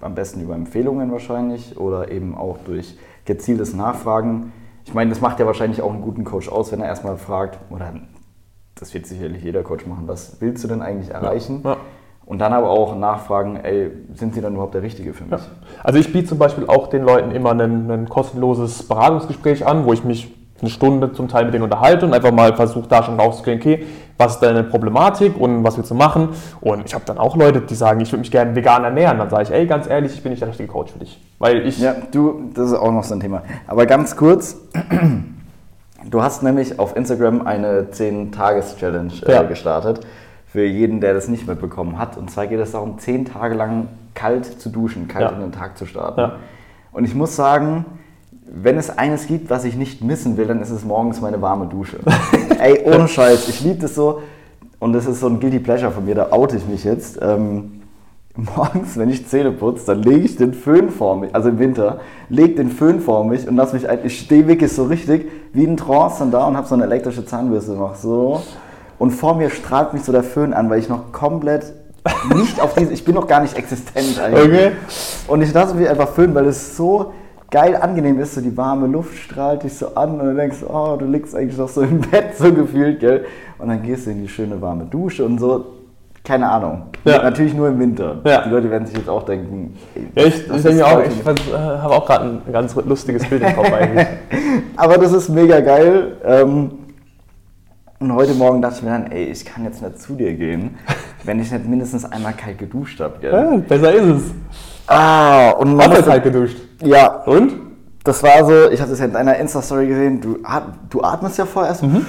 am 0.00 0.14
besten 0.14 0.40
über 0.40 0.54
Empfehlungen 0.54 1.10
wahrscheinlich 1.10 1.78
oder 1.78 2.10
eben 2.10 2.36
auch 2.36 2.58
durch 2.64 2.96
gezieltes 3.24 3.74
Nachfragen. 3.74 4.52
Ich 4.84 4.94
meine, 4.94 5.10
das 5.10 5.20
macht 5.20 5.40
ja 5.40 5.46
wahrscheinlich 5.46 5.82
auch 5.82 5.92
einen 5.92 6.02
guten 6.02 6.24
Coach 6.24 6.48
aus, 6.48 6.72
wenn 6.72 6.80
er 6.80 6.86
erstmal 6.86 7.16
fragt, 7.16 7.58
oder 7.70 7.92
das 8.74 8.94
wird 8.94 9.06
sicherlich 9.06 9.42
jeder 9.42 9.62
Coach 9.62 9.86
machen, 9.86 10.04
was 10.06 10.40
willst 10.40 10.62
du 10.64 10.68
denn 10.68 10.82
eigentlich 10.82 11.10
erreichen? 11.10 11.62
Ja. 11.64 11.76
Und 12.24 12.40
dann 12.40 12.52
aber 12.52 12.68
auch 12.68 12.96
nachfragen, 12.96 13.56
ey, 13.56 13.90
sind 14.14 14.34
sie 14.34 14.40
dann 14.40 14.52
überhaupt 14.52 14.74
der 14.74 14.82
Richtige 14.82 15.14
für 15.14 15.24
mich? 15.24 15.32
Ja. 15.32 15.46
Also 15.82 15.98
ich 15.98 16.12
biete 16.12 16.28
zum 16.28 16.38
Beispiel 16.38 16.66
auch 16.66 16.88
den 16.88 17.02
Leuten 17.02 17.30
immer 17.30 17.52
ein, 17.52 17.90
ein 17.90 18.08
kostenloses 18.08 18.86
Beratungsgespräch 18.86 19.66
an, 19.66 19.86
wo 19.86 19.92
ich 19.94 20.04
mich 20.04 20.34
eine 20.60 20.70
Stunde 20.70 21.12
zum 21.12 21.28
Teil 21.28 21.44
mit 21.44 21.54
denen 21.54 21.64
unterhalte 21.64 22.04
und 22.04 22.12
einfach 22.12 22.32
mal 22.32 22.54
versuche 22.54 22.88
da 22.88 23.02
schon 23.02 23.18
rauszukriegen, 23.18 23.60
okay, 23.60 23.86
was 24.18 24.34
ist 24.34 24.40
deine 24.40 24.64
Problematik 24.64 25.40
und 25.40 25.62
was 25.64 25.76
willst 25.78 25.90
du 25.90 25.94
machen? 25.94 26.30
Und 26.60 26.84
ich 26.84 26.92
habe 26.94 27.04
dann 27.06 27.18
auch 27.18 27.36
Leute, 27.36 27.60
die 27.60 27.74
sagen, 27.76 28.00
ich 28.00 28.10
würde 28.10 28.20
mich 28.20 28.30
gerne 28.32 28.54
vegan 28.56 28.82
ernähren. 28.84 29.16
Dann 29.18 29.30
sage 29.30 29.44
ich, 29.44 29.50
ey, 29.52 29.66
ganz 29.66 29.88
ehrlich, 29.88 30.12
ich 30.12 30.22
bin 30.22 30.30
nicht 30.30 30.40
der 30.42 30.48
richtige 30.48 30.68
Coach 30.68 30.92
für 30.92 30.98
dich. 30.98 31.20
Weil 31.38 31.64
ich, 31.66 31.78
Ja, 31.78 31.94
du, 32.10 32.50
das 32.52 32.72
ist 32.72 32.74
auch 32.74 32.90
noch 32.92 33.04
so 33.04 33.14
ein 33.14 33.20
Thema. 33.20 33.42
Aber 33.68 33.86
ganz 33.86 34.16
kurz, 34.16 34.56
du 36.10 36.22
hast 36.22 36.42
nämlich 36.42 36.78
auf 36.78 36.96
Instagram 36.96 37.46
eine 37.46 37.82
10-Tages-Challenge 37.92 39.12
äh, 39.26 39.32
Ja. 39.32 39.42
gestartet. 39.42 40.00
Für 40.46 40.64
jeden, 40.64 41.00
der 41.00 41.14
das 41.14 41.28
nicht 41.28 41.46
mitbekommen 41.46 41.98
hat. 41.98 42.16
Und 42.16 42.30
zwar 42.30 42.46
geht 42.46 42.58
es 42.58 42.72
darum, 42.72 42.98
10 42.98 43.26
Tage 43.26 43.54
lang 43.54 43.88
kalt 44.14 44.46
zu 44.60 44.70
duschen, 44.70 45.06
kalt 45.06 45.30
Ja. 45.30 45.36
in 45.36 45.40
den 45.42 45.52
Tag 45.52 45.76
zu 45.76 45.84
starten. 45.86 46.20
Ja. 46.20 46.32
Und 46.90 47.04
ich 47.04 47.14
muss 47.14 47.36
sagen, 47.36 47.84
wenn 48.50 48.78
es 48.78 48.96
eines 48.96 49.26
gibt, 49.26 49.50
was 49.50 49.64
ich 49.64 49.76
nicht 49.76 50.02
missen 50.02 50.36
will, 50.36 50.46
dann 50.46 50.60
ist 50.60 50.70
es 50.70 50.84
morgens 50.84 51.20
meine 51.20 51.40
warme 51.42 51.66
Dusche. 51.66 51.98
Ey, 52.58 52.82
ohne 52.84 53.08
Scheiß, 53.08 53.48
ich 53.48 53.62
liebe 53.62 53.80
das 53.80 53.94
so. 53.94 54.22
Und 54.78 54.92
das 54.92 55.06
ist 55.06 55.20
so 55.20 55.26
ein 55.26 55.40
Guilty 55.40 55.58
Pleasure 55.58 55.90
von 55.90 56.04
mir, 56.04 56.14
da 56.14 56.30
oute 56.30 56.56
ich 56.56 56.66
mich 56.66 56.84
jetzt. 56.84 57.18
Ähm, 57.20 57.82
morgens, 58.56 58.96
wenn 58.96 59.10
ich 59.10 59.26
Zähne 59.26 59.50
putze, 59.50 59.86
dann 59.86 60.02
lege 60.02 60.20
ich 60.20 60.36
den 60.36 60.54
Föhn 60.54 60.90
vor 60.90 61.16
mich, 61.16 61.34
also 61.34 61.48
im 61.48 61.58
Winter, 61.58 62.00
lege 62.28 62.54
den 62.54 62.70
Föhn 62.70 63.00
vor 63.00 63.24
mich 63.24 63.48
und 63.48 63.56
lass 63.56 63.72
mich 63.72 63.88
ein, 63.88 63.98
ich 64.04 64.20
stehe 64.20 64.46
wirklich 64.46 64.72
so 64.72 64.84
richtig 64.84 65.28
wie 65.52 65.64
in 65.64 65.76
Trance 65.76 66.20
dann 66.20 66.30
da 66.30 66.46
und 66.46 66.56
habe 66.56 66.66
so 66.66 66.74
eine 66.74 66.84
elektrische 66.84 67.26
Zahnbürste 67.26 67.72
noch 67.72 67.96
so. 67.96 68.42
Und 68.98 69.10
vor 69.10 69.34
mir 69.34 69.50
strahlt 69.50 69.92
mich 69.92 70.04
so 70.04 70.12
der 70.12 70.22
Föhn 70.22 70.52
an, 70.52 70.70
weil 70.70 70.78
ich 70.78 70.88
noch 70.88 71.12
komplett 71.12 71.72
nicht 72.34 72.60
auf 72.60 72.74
diese, 72.74 72.92
ich 72.92 73.04
bin 73.04 73.14
noch 73.14 73.26
gar 73.26 73.40
nicht 73.40 73.56
existent 73.56 74.20
eigentlich. 74.20 74.44
Okay. 74.44 74.72
Und 75.26 75.42
ich 75.42 75.52
lasse 75.52 75.74
mich 75.74 75.88
einfach 75.88 76.08
föhnen, 76.08 76.34
weil 76.34 76.46
es 76.46 76.76
so 76.76 77.12
geil 77.50 77.76
angenehm 77.76 78.20
ist, 78.20 78.34
so 78.34 78.40
die 78.40 78.56
warme 78.56 78.86
Luft 78.86 79.16
strahlt 79.16 79.62
dich 79.62 79.74
so 79.74 79.94
an 79.94 80.20
und 80.20 80.26
du 80.26 80.34
denkst, 80.34 80.58
oh, 80.68 80.96
du 80.98 81.06
liegst 81.06 81.34
eigentlich 81.34 81.58
noch 81.58 81.68
so 81.68 81.82
im 81.82 82.00
Bett, 82.10 82.36
so 82.36 82.52
gefühlt, 82.52 83.00
gell? 83.00 83.24
Und 83.58 83.68
dann 83.68 83.82
gehst 83.82 84.06
du 84.06 84.10
in 84.10 84.22
die 84.22 84.28
schöne 84.28 84.60
warme 84.60 84.84
Dusche 84.84 85.24
und 85.24 85.38
so, 85.38 85.64
keine 86.24 86.48
Ahnung. 86.50 86.82
Ja. 87.04 87.22
Natürlich 87.22 87.54
nur 87.54 87.68
im 87.68 87.78
Winter. 87.78 88.20
Ja. 88.24 88.42
Die 88.42 88.50
Leute 88.50 88.70
werden 88.70 88.86
sich 88.86 88.96
jetzt 88.96 89.08
auch 89.08 89.22
denken, 89.22 89.74
ey, 90.14 90.26
ich, 90.26 90.50
ich 90.50 90.62
denke 90.62 90.86
auch, 90.86 91.00
ich 91.00 91.26
äh, 91.26 91.56
habe 91.56 91.94
auch 91.94 92.06
gerade 92.06 92.40
ein 92.46 92.52
ganz 92.52 92.74
lustiges 92.74 93.24
Bild 93.26 93.42
im 93.42 93.56
Kopf 93.56 93.72
eigentlich. 93.72 94.06
Aber 94.76 94.98
das 94.98 95.12
ist 95.12 95.30
mega 95.30 95.60
geil. 95.60 96.16
Ähm, 96.24 96.70
und 98.00 98.14
heute 98.14 98.34
Morgen 98.34 98.60
dachte 98.60 98.76
ich 98.76 98.82
mir 98.82 98.90
dann, 98.90 99.10
ey, 99.10 99.24
ich 99.24 99.44
kann 99.44 99.64
jetzt 99.64 99.82
nicht 99.82 99.98
zu 99.98 100.14
dir 100.14 100.34
gehen, 100.34 100.76
wenn 101.24 101.40
ich 101.40 101.50
nicht 101.50 101.66
mindestens 101.66 102.04
einmal 102.04 102.34
kalt 102.34 102.58
geduscht 102.58 103.00
habe, 103.00 103.18
gell? 103.20 103.32
Ja, 103.32 103.56
besser 103.56 103.92
ist 103.92 104.06
es. 104.06 104.22
Ah, 104.88 105.50
und 105.50 105.76
man 105.76 105.90
Hast 105.90 106.00
du 106.00 106.04
kalt 106.04 106.24
geduscht? 106.24 106.56
Ja, 106.82 107.22
Und? 107.24 107.68
Das 108.04 108.22
war 108.22 108.42
so, 108.46 108.70
ich 108.70 108.80
hatte 108.80 108.92
es 108.92 109.00
ja 109.00 109.04
in 109.04 109.12
deiner 109.12 109.36
Insta-Story 109.36 109.86
gesehen, 109.86 110.20
du, 110.22 110.38
du 110.88 111.02
atmest 111.02 111.36
ja 111.36 111.44
vorher 111.44 111.72
erst. 111.72 111.82
Mhm. 111.82 112.06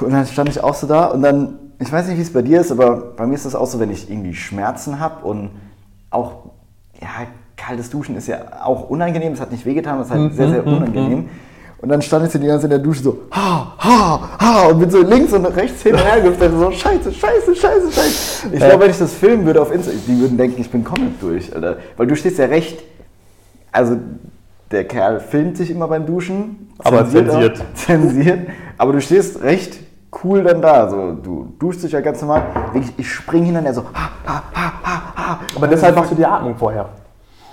Und 0.00 0.12
dann 0.12 0.24
stand 0.24 0.48
ich 0.50 0.62
auch 0.62 0.74
so 0.74 0.86
da 0.86 1.06
und 1.06 1.20
dann, 1.22 1.58
ich 1.80 1.90
weiß 1.90 2.06
nicht, 2.06 2.16
wie 2.18 2.22
es 2.22 2.32
bei 2.32 2.42
dir 2.42 2.60
ist, 2.60 2.70
aber 2.70 2.96
bei 3.16 3.26
mir 3.26 3.34
ist 3.34 3.44
das 3.44 3.56
auch 3.56 3.66
so, 3.66 3.80
wenn 3.80 3.90
ich 3.90 4.08
irgendwie 4.08 4.34
Schmerzen 4.34 5.00
habe 5.00 5.24
und 5.26 5.50
auch, 6.10 6.50
ja, 7.00 7.08
kaltes 7.56 7.90
Duschen 7.90 8.16
ist 8.16 8.28
ja 8.28 8.38
auch 8.62 8.88
unangenehm, 8.88 9.32
es 9.32 9.40
hat 9.40 9.50
nicht 9.50 9.66
wehgetan, 9.66 9.98
es 9.98 10.06
ist 10.06 10.12
halt 10.12 10.34
sehr, 10.34 10.46
Mhm, 10.46 10.52
sehr 10.52 10.66
unangenehm. 10.66 11.28
Und 11.84 11.90
dann 11.90 12.00
stand 12.00 12.24
ich 12.24 12.32
so 12.32 12.38
die 12.38 12.46
ganze 12.46 12.62
Zeit 12.62 12.70
in 12.72 12.78
der 12.78 12.78
Dusche 12.78 13.02
so, 13.02 13.18
ha, 13.30 13.74
ha, 13.78 14.20
ha, 14.40 14.68
und 14.68 14.78
bin 14.78 14.88
so 14.88 15.02
links 15.02 15.34
und 15.34 15.44
rechts 15.44 15.82
hin 15.82 15.92
und 15.92 16.02
her 16.02 16.18
gehüpft, 16.18 16.40
so, 16.40 16.70
scheiße, 16.70 17.12
scheiße, 17.12 17.54
scheiße, 17.54 17.92
scheiße. 17.92 18.48
Ich 18.52 18.58
glaube, 18.58 18.84
wenn 18.84 18.90
ich 18.90 18.96
das 18.96 19.12
filmen 19.12 19.44
würde 19.44 19.60
auf 19.60 19.70
Insta, 19.70 19.90
die 20.06 20.18
würden 20.18 20.38
denken, 20.38 20.62
ich 20.62 20.70
bin 20.70 20.82
komplett 20.82 21.20
durch, 21.20 21.54
Alter. 21.54 21.76
Weil 21.98 22.06
du 22.06 22.16
stehst 22.16 22.38
ja 22.38 22.46
recht, 22.46 22.82
also 23.70 23.98
der 24.70 24.84
Kerl 24.84 25.20
filmt 25.20 25.58
sich 25.58 25.70
immer 25.70 25.86
beim 25.86 26.06
Duschen. 26.06 26.70
Aber 26.78 27.02
auch- 27.02 27.06
zensiert. 27.10 27.62
Zensiert. 27.74 28.48
Aber 28.78 28.94
du 28.94 29.02
stehst 29.02 29.42
recht 29.42 29.78
cool 30.24 30.42
dann 30.42 30.62
da. 30.62 30.88
So, 30.88 31.12
du 31.12 31.52
duschst 31.58 31.82
dich 31.84 31.92
ja 31.92 32.00
ganz 32.00 32.22
normal. 32.22 32.44
Ich 32.96 33.12
spring 33.12 33.44
hin 33.44 33.58
und 33.58 33.66
er 33.66 33.74
so, 33.74 33.82
ha, 33.92 34.10
ha, 34.24 34.42
ha, 34.54 34.72
ha, 34.82 35.02
ha. 35.16 35.40
Aber 35.54 35.68
deshalb 35.68 35.94
machst 35.94 36.12
du 36.12 36.14
die 36.14 36.24
Atmung 36.24 36.56
vorher. 36.56 36.88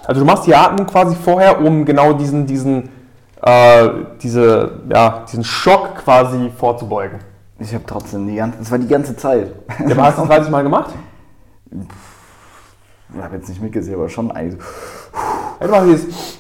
Also 0.06 0.22
du 0.22 0.26
machst 0.26 0.48
die 0.48 0.56
Atmung 0.56 0.88
quasi 0.88 1.18
vorher, 1.18 1.60
um 1.60 1.84
genau 1.84 2.14
diesen, 2.14 2.46
diesen, 2.46 3.01
äh, 3.42 3.90
diese, 4.22 4.82
ja, 4.90 5.26
diesen 5.32 5.44
Schock 5.44 5.96
quasi 6.04 6.52
vorzubeugen. 6.58 7.20
Ich 7.60 7.74
habe 7.74 7.84
trotzdem 7.86 8.28
die 8.28 8.36
ganze, 8.36 8.60
das 8.60 8.72
war 8.72 8.80
die 8.80 8.88
ganze 8.88 9.16
Zeit. 9.16 9.54
Ja, 9.80 9.92
aber 9.92 10.04
hast 10.04 10.18
du 10.18 10.22
das 10.22 10.30
30 10.36 10.52
Mal 10.52 10.64
gemacht? 10.64 10.92
Ich 13.14 13.22
habe 13.22 13.36
jetzt 13.36 13.50
nicht 13.50 13.62
mitgesehen, 13.62 13.96
aber 13.96 14.10
schon 14.10 14.32
eigentlich. 14.32 14.62
Ja, 15.60 15.68
du 15.68 15.72
machst 15.72 15.88
dieses 15.88 16.38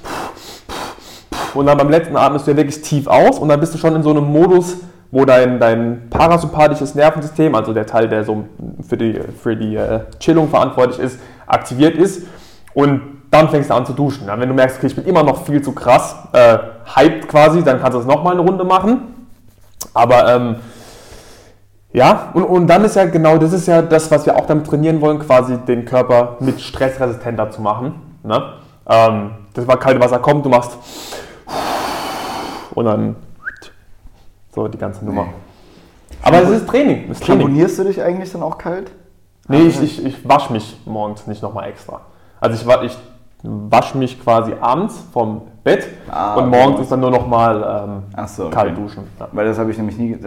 und 1.54 1.66
dann 1.66 1.78
beim 1.78 1.90
letzten 1.90 2.16
atmest 2.16 2.48
du 2.48 2.52
ja 2.52 2.58
wirklich 2.58 2.82
tief 2.82 3.08
aus 3.08 3.38
und 3.38 3.50
dann 3.50 3.60
bist 3.60 3.74
du 3.74 3.78
schon 3.78 3.96
in 3.96 4.04
so 4.04 4.12
einem 4.12 4.24
Modus, 4.24 4.78
wo 5.12 5.26
dein, 5.26 5.60
dein 5.60 6.10
parasympathisches 6.10 6.96
Nervensystem, 6.96 7.54
also 7.56 7.74
der 7.74 7.86
Teil, 7.86 8.08
der 8.08 8.24
so 8.24 8.46
für 8.88 8.98
die, 8.98 9.20
für 9.42 9.56
die 9.56 9.76
äh, 9.76 10.02
Chillung 10.20 10.50
verantwortlich 10.50 11.00
ist, 11.00 11.20
aktiviert 11.48 11.98
ist. 11.98 12.24
Und 12.74 13.20
dann 13.32 13.50
fängst 13.50 13.70
du 13.70 13.74
an 13.74 13.86
zu 13.86 13.94
duschen. 13.94 14.28
Dann, 14.28 14.39
wenn 14.39 14.50
du 14.50 14.54
merkst, 14.54 14.78
okay, 14.78 14.88
ich 14.88 14.96
bin 14.96 15.06
immer 15.06 15.24
noch 15.24 15.46
viel 15.46 15.62
zu 15.62 15.72
krass 15.72 16.15
äh, 16.34 16.58
hyped 16.96 17.28
quasi, 17.30 17.63
dann 17.63 17.80
kannst 17.80 17.96
du 17.96 18.00
das 18.00 18.08
nochmal 18.08 18.34
eine 18.34 18.41
Runde 18.41 18.65
machen. 18.65 19.28
Aber 19.94 20.36
ähm, 20.36 20.56
ja, 21.94 22.30
und, 22.34 22.44
und 22.44 22.67
dann 22.67 22.84
ist 22.84 22.96
ja 22.96 23.06
genau, 23.06 23.38
das 23.38 23.54
ist 23.54 23.67
ja 23.67 23.82
das, 23.82 24.12
was 24.12 24.26
wir 24.26 24.36
auch 24.36 24.46
damit 24.46 24.67
trainieren 24.67 25.02
wollen, 25.02 25.20
quasi 25.20 25.58
den 25.58 25.86
Körper 25.86 26.38
mit 26.41 26.60
stressresistenter 26.62 27.50
zu 27.52 27.62
machen. 27.62 27.96
Ne? 28.24 28.44
Ähm, 28.88 29.32
das 29.54 29.67
war 29.67 29.78
kalte 29.78 30.02
Wasser 30.02 30.20
kommt, 30.20 30.46
du 30.46 30.50
machst 30.50 30.78
und 32.76 32.86
dann 32.86 33.15
so 34.54 34.67
die 34.67 34.78
ganze 34.78 35.06
Nummer. 35.06 35.28
Aber 36.22 36.41
es 36.41 36.50
ist 36.50 36.67
Training. 36.67 37.06
Es 37.10 37.20
ist 37.20 37.26
Training. 37.26 37.41
Shamponierst 37.41 37.80
du 37.80 37.84
dich 37.86 38.02
eigentlich 38.02 38.32
dann 38.32 38.44
auch 38.44 38.58
kalt? 38.58 38.91
Nee, 39.48 39.63
ich, 39.63 39.82
ich, 39.82 40.06
ich 40.06 40.28
wasche 40.28 40.54
mich 40.54 40.80
morgens 40.86 41.28
nicht 41.28 41.41
nochmal 41.41 41.70
extra. 41.70 42.02
Also 42.39 42.56
ich, 42.56 42.86
ich 42.86 42.98
wasche 43.43 43.97
mich 43.97 44.21
quasi 44.23 44.54
abends 44.60 45.04
vom 45.13 45.41
Bett 45.63 45.88
Ah, 46.10 46.36
und 46.36 46.47
okay. 46.47 46.58
morgens 46.60 46.82
ist 46.82 46.91
dann 46.91 46.99
nur 46.99 47.12
nochmal 47.12 48.04
ähm, 48.17 48.27
so, 48.27 48.45
okay. 48.45 48.54
kalt 48.56 48.77
duschen. 48.77 49.04
Ja. 49.19 49.27
Weil 49.32 49.45
das 49.47 49.58
habe 49.60 49.71
ich 49.71 49.77
nämlich 49.77 49.97
nie. 49.97 50.17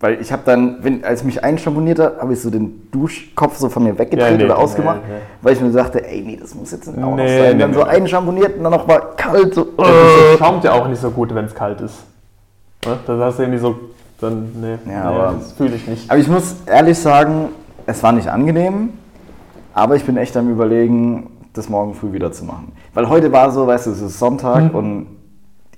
Weil 0.00 0.20
ich 0.20 0.30
habe 0.32 0.42
dann, 0.44 0.78
wenn, 0.82 1.02
als 1.04 1.20
ich 1.20 1.26
mich 1.26 1.42
einschamponiert 1.44 1.98
habe, 1.98 2.20
habe 2.20 2.32
ich 2.34 2.42
so 2.42 2.50
den 2.50 2.90
Duschkopf 2.90 3.56
so 3.56 3.70
von 3.70 3.84
mir 3.84 3.98
weggedreht 3.98 4.32
Ja, 4.32 4.36
nee, 4.36 4.44
oder 4.44 4.58
ausgemacht, 4.58 5.00
nee, 5.08 5.14
nee. 5.14 5.20
weil 5.40 5.54
ich 5.54 5.60
mir 5.62 5.70
dachte, 5.70 6.06
ey, 6.06 6.20
nee, 6.20 6.36
das 6.36 6.54
muss 6.54 6.72
jetzt 6.72 6.88
auch 6.88 6.94
noch 6.94 7.16
sein. 7.16 7.58
dann 7.58 7.72
so 7.72 7.82
einschamponiert 7.84 8.56
und 8.58 8.64
dann 8.64 8.72
nochmal 8.72 9.00
kalt. 9.16 9.54
So, 9.54 9.64
Das 9.78 9.88
äh. 9.88 10.38
schaumt 10.38 10.64
ja 10.64 10.72
auch 10.72 10.88
nicht 10.88 11.00
so 11.00 11.10
gut, 11.10 11.34
wenn 11.34 11.46
es 11.46 11.54
kalt 11.54 11.80
ist. 11.80 12.04
Ne? 12.84 12.98
Das 13.06 13.18
hast 13.20 13.38
du 13.38 13.42
irgendwie 13.44 13.60
so, 13.60 13.76
dann, 14.20 14.50
nee, 14.60 14.92
Ja, 14.92 15.04
aber- 15.04 15.34
das 15.38 15.52
fühle 15.52 15.76
ich 15.76 15.86
nicht. 15.86 16.10
Aber 16.10 16.18
ich 16.20 16.28
muss 16.28 16.56
ehrlich 16.66 16.98
sagen, 16.98 17.48
es 17.86 18.02
war 18.02 18.12
nicht 18.12 18.28
angenehm, 18.28 18.90
aber 19.72 19.96
ich 19.96 20.04
bin 20.04 20.18
echt 20.18 20.36
am 20.36 20.50
überlegen, 20.50 21.30
das 21.54 21.68
morgen 21.68 21.94
früh 21.94 22.12
wieder 22.12 22.32
zu 22.32 22.44
machen. 22.44 22.72
Weil 22.92 23.08
heute 23.08 23.32
war 23.32 23.50
so, 23.50 23.66
weißt 23.66 23.86
du, 23.86 23.90
es 23.92 24.00
ist 24.02 24.18
Sonntag 24.18 24.64
Mhm. 24.64 24.74
und 24.74 25.06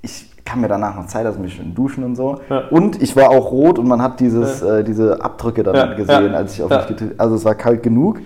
ich 0.03 0.31
kam 0.45 0.61
mir 0.61 0.69
danach 0.69 0.95
noch 0.97 1.07
Zeit, 1.07 1.27
also 1.27 1.39
mich 1.41 1.55
schön 1.55 1.75
duschen 1.75 2.05
und 2.05 2.17
so. 2.17 2.41
Ja. 2.49 2.65
Und 2.71 3.03
ich 3.03 3.15
war 3.17 3.31
auch 3.31 3.51
rot 3.51 3.79
und 3.79 3.89
man 3.89 4.01
hat 4.01 4.21
dieses, 4.21 4.63
äh, 4.63 4.85
diese 4.85 5.21
Abdrücke 5.23 5.63
dann 5.63 5.75
Ja, 5.75 5.95
gesehen, 5.95 6.33
ja, 6.33 6.39
als 6.39 6.55
ich 6.55 6.63
auf 6.63 6.71
ja. 6.71 6.79
mich 6.79 6.87
getötet 6.87 7.19
Also 7.19 7.35
es 7.35 7.45
war 7.45 7.55
kalt 7.55 7.83
genug. 7.83 8.21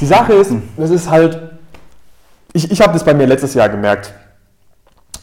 Die 0.00 0.06
Sache 0.06 0.34
ist, 0.34 0.52
das 0.76 0.90
ist 0.90 1.10
halt, 1.10 1.40
ich, 2.52 2.70
ich 2.70 2.80
habe 2.80 2.92
das 2.92 3.04
bei 3.04 3.14
mir 3.14 3.26
letztes 3.26 3.54
Jahr 3.54 3.68
gemerkt. 3.68 4.12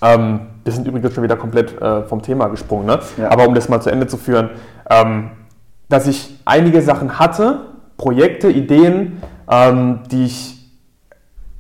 Ähm, 0.02 0.42
wir 0.64 0.74
sind 0.74 0.88
übrigens 0.88 1.14
schon 1.14 1.24
wieder 1.24 1.38
komplett 1.38 1.80
äh, 1.80 2.04
vom 2.04 2.22
Thema 2.22 2.48
gesprungen, 2.48 2.88
ne? 2.88 3.00
Ja. 3.18 3.30
aber 3.32 3.48
um 3.48 3.54
das 3.54 3.70
mal 3.70 3.80
zu 3.82 3.90
Ende 3.92 4.08
zu 4.08 4.18
führen, 4.18 4.50
ähm, 4.90 5.30
dass 5.88 6.08
ich 6.08 6.40
einige 6.46 6.82
Sachen 6.82 7.20
hatte, 7.20 7.62
Projekte, 7.98 8.50
Ideen, 8.50 9.22
ähm, 9.50 10.00
die 10.12 10.26
ich 10.26 10.72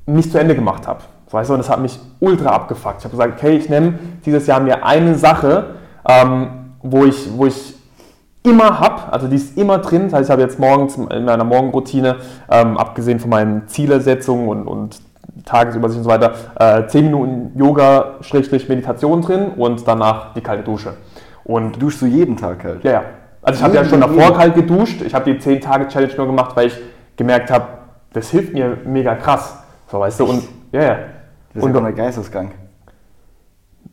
nicht 0.05 0.31
zu 0.31 0.39
Ende 0.39 0.55
gemacht 0.55 0.87
habe. 0.87 1.01
Weißt 1.31 1.49
du, 1.49 1.53
und 1.53 1.59
das 1.59 1.69
hat 1.69 1.79
mich 1.79 1.99
ultra 2.19 2.51
abgefuckt. 2.51 2.99
Ich 2.99 3.03
habe 3.03 3.11
gesagt, 3.11 3.33
okay, 3.37 3.57
ich 3.57 3.67
nehme 3.67 3.99
dieses 4.25 4.47
Jahr 4.47 4.59
mir 4.59 4.85
eine 4.85 5.15
Sache, 5.15 5.75
ähm, 6.07 6.47
wo, 6.81 7.03
ich, 7.03 7.27
wo 7.35 7.45
ich 7.45 7.75
immer 8.43 8.79
habe, 8.79 9.11
also 9.11 9.27
die 9.27 9.35
ist 9.35 9.57
immer 9.57 9.79
drin. 9.79 10.03
Das 10.03 10.13
heißt, 10.13 10.29
ich 10.29 10.31
habe 10.31 10.41
jetzt 10.43 10.59
morgens 10.59 10.95
in 10.97 11.25
meiner 11.25 11.43
Morgenroutine, 11.43 12.17
ähm, 12.49 12.77
abgesehen 12.77 13.19
von 13.19 13.31
meinen 13.31 13.67
Zielersetzungen 13.67 14.47
und, 14.47 14.67
und 14.67 15.01
Tagesübersicht 15.43 15.97
und 15.97 16.03
so 16.03 16.09
weiter, 16.09 16.33
äh, 16.59 16.87
10 16.87 17.05
Minuten 17.05 17.51
Yoga-Meditation 17.59 19.21
drin 19.21 19.47
und 19.57 19.87
danach 19.87 20.33
die 20.33 20.41
kalte 20.41 20.63
Dusche. 20.63 20.93
Und 21.43 21.81
Duschst 21.81 22.01
du 22.01 22.05
jeden 22.05 22.37
Tag 22.37 22.59
kalt? 22.59 22.83
ja, 22.83 22.91
ja. 22.91 23.03
Also 23.41 23.59
ich 23.59 23.63
habe 23.63 23.75
ja 23.75 23.85
schon 23.85 24.01
davor 24.01 24.23
jeden. 24.23 24.37
kalt 24.37 24.55
geduscht. 24.55 25.01
Ich 25.05 25.13
habe 25.13 25.31
die 25.31 25.39
10-Tage-Challenge 25.39 26.13
nur 26.17 26.25
gemacht, 26.25 26.55
weil 26.55 26.67
ich 26.67 26.79
gemerkt 27.17 27.51
habe, 27.51 27.67
das 28.13 28.29
hilft 28.29 28.53
mir 28.53 28.77
mega 28.85 29.15
krass. 29.15 29.57
So, 29.91 29.99
weißt 29.99 30.19
du, 30.19 30.25
und 30.25 30.43
ja, 30.71 30.81
ja. 30.81 30.97
Das 31.53 31.57
ist 31.57 31.63
Und 31.63 31.69
ja 31.69 31.73
komplett 31.75 31.95
geisteskrank. 31.95 32.51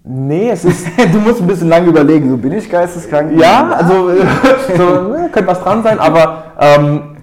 nee, 0.04 0.50
es 0.50 0.64
ist, 0.64 0.86
du 1.12 1.18
musst 1.20 1.40
ein 1.40 1.46
bisschen 1.46 1.68
lange 1.68 1.88
überlegen, 1.88 2.28
so 2.30 2.36
bin 2.36 2.52
ich 2.52 2.68
geisteskrank? 2.68 3.38
Ja, 3.38 3.70
also 3.70 4.10
so, 4.76 5.14
äh, 5.14 5.28
könnte 5.28 5.46
was 5.46 5.60
dran 5.62 5.82
sein, 5.82 5.98
aber 5.98 6.44
ähm, 6.58 7.16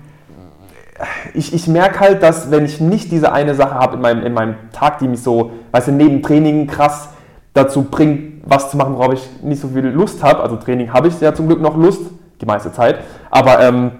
ich, 1.33 1.53
ich 1.53 1.67
merke 1.67 1.99
halt, 1.99 2.23
dass 2.23 2.51
wenn 2.51 2.65
ich 2.65 2.79
nicht 2.79 3.11
diese 3.11 3.31
eine 3.31 3.55
Sache 3.55 3.75
habe 3.75 3.95
in 3.95 4.01
meinem, 4.01 4.25
in 4.25 4.33
meinem 4.33 4.55
Tag, 4.71 4.99
die 4.99 5.07
mich 5.07 5.23
so, 5.23 5.51
weißt 5.71 5.89
du, 5.89 5.91
neben 5.93 6.21
Training 6.21 6.67
krass 6.67 7.09
dazu 7.53 7.83
bringt, 7.83 8.43
was 8.45 8.71
zu 8.71 8.77
machen, 8.77 8.95
worauf 8.95 9.13
ich 9.13 9.43
nicht 9.43 9.61
so 9.61 9.69
viel 9.69 9.85
Lust 9.85 10.23
habe, 10.23 10.41
also 10.41 10.55
Training 10.55 10.93
habe 10.93 11.07
ich 11.07 11.19
ja 11.19 11.33
zum 11.33 11.47
Glück 11.47 11.61
noch 11.61 11.75
Lust, 11.75 12.01
die 12.41 12.45
meiste 12.45 12.71
Zeit, 12.71 12.99
aber 13.29 13.59
ähm, 13.61 13.91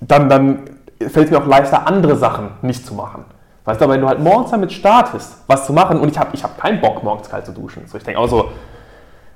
dann, 0.00 0.28
dann 0.28 0.62
fällt 1.08 1.26
es 1.26 1.30
mir 1.30 1.38
auch 1.38 1.46
leichter, 1.46 1.86
andere 1.86 2.16
Sachen 2.16 2.50
nicht 2.62 2.86
zu 2.86 2.94
machen. 2.94 3.24
Weißt 3.64 3.80
du, 3.80 3.84
aber 3.84 3.94
wenn 3.94 4.00
du 4.00 4.08
halt 4.08 4.20
morgens 4.20 4.50
damit 4.50 4.72
startest, 4.72 5.36
was 5.46 5.66
zu 5.66 5.72
machen, 5.72 6.00
und 6.00 6.10
ich 6.10 6.18
habe 6.18 6.30
ich 6.32 6.42
hab 6.42 6.58
keinen 6.58 6.80
Bock, 6.80 7.02
morgens 7.02 7.28
kalt 7.28 7.46
zu 7.46 7.52
duschen. 7.52 7.86
So, 7.86 7.98
ich 7.98 8.04
denke 8.04 8.20
auch 8.20 8.28
so, 8.28 8.48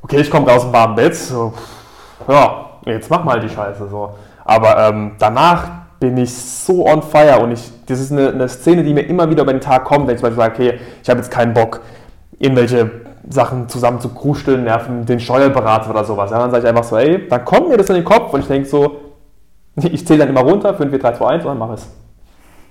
okay, 0.02 0.20
ich 0.20 0.30
komme 0.30 0.50
raus 0.50 0.62
dem 0.62 0.72
warmen 0.72 0.94
Bett, 0.94 1.14
so, 1.14 1.52
ja, 2.28 2.66
jetzt 2.86 3.10
mach 3.10 3.24
mal 3.24 3.40
die 3.40 3.48
Scheiße. 3.48 3.88
So. 3.88 4.14
Aber 4.44 4.78
ähm, 4.78 5.12
danach 5.18 5.68
bin 6.00 6.16
ich 6.16 6.34
so 6.34 6.86
on 6.86 7.02
fire 7.02 7.40
und 7.40 7.52
ich, 7.52 7.70
das 7.86 8.00
ist 8.00 8.12
eine, 8.12 8.28
eine 8.28 8.48
Szene, 8.48 8.82
die 8.82 8.92
mir 8.92 9.02
immer 9.02 9.30
wieder 9.30 9.42
über 9.42 9.52
den 9.52 9.60
Tag 9.60 9.84
kommt, 9.84 10.06
wenn 10.06 10.14
ich 10.14 10.20
zum 10.20 10.28
Beispiel 10.28 10.42
sage, 10.42 10.54
okay, 10.54 10.80
ich 11.02 11.08
habe 11.08 11.20
jetzt 11.20 11.30
keinen 11.30 11.54
Bock, 11.54 11.80
irgendwelche 12.38 12.90
Sachen 13.28 13.68
zusammen 13.68 14.00
zu 14.00 14.10
krusteln, 14.10 14.64
nerven 14.64 15.06
den 15.06 15.20
Steuerberater 15.20 15.90
oder 15.90 16.04
sowas. 16.04 16.30
Ja, 16.30 16.38
dann 16.38 16.50
sage 16.50 16.64
ich 16.64 16.68
einfach 16.68 16.84
so, 16.84 16.96
ey, 16.96 17.26
dann 17.28 17.44
kommt 17.44 17.68
mir 17.68 17.76
das 17.76 17.88
in 17.88 17.96
den 17.96 18.04
Kopf 18.04 18.32
und 18.34 18.40
ich 18.40 18.48
denke 18.48 18.68
so, 18.68 19.00
ich 19.92 20.06
zähle 20.06 20.20
dann 20.20 20.28
immer 20.28 20.42
runter, 20.42 20.74
5, 20.74 20.90
4, 20.90 20.98
3, 20.98 21.12
2, 21.12 21.26
1 21.26 21.44
und 21.44 21.50
dann 21.50 21.58
mache 21.58 21.74
ich 21.74 21.80
es. 21.80 21.88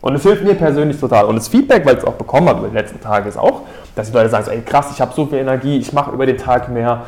Und 0.01 0.15
es 0.15 0.23
hilft 0.23 0.43
mir 0.43 0.55
persönlich 0.55 0.99
total. 0.99 1.25
Und 1.25 1.35
das 1.35 1.47
Feedback, 1.47 1.85
weil 1.85 1.93
ich 1.93 1.99
es 1.99 2.05
auch 2.05 2.15
bekommen 2.15 2.49
habe 2.49 2.59
über 2.59 2.67
die 2.67 2.75
letzten 2.75 2.99
Tage, 2.99 3.29
ist 3.29 3.37
auch, 3.37 3.61
dass 3.95 4.11
die 4.11 4.13
Leute 4.13 4.29
sagen, 4.29 4.45
so, 4.45 4.51
ey 4.51 4.61
krass, 4.61 4.91
ich 4.91 4.99
habe 4.99 5.13
so 5.13 5.25
viel 5.25 5.37
Energie, 5.37 5.77
ich 5.77 5.93
mache 5.93 6.11
über 6.11 6.25
den 6.25 6.37
Tag 6.37 6.69
mehr. 6.69 7.03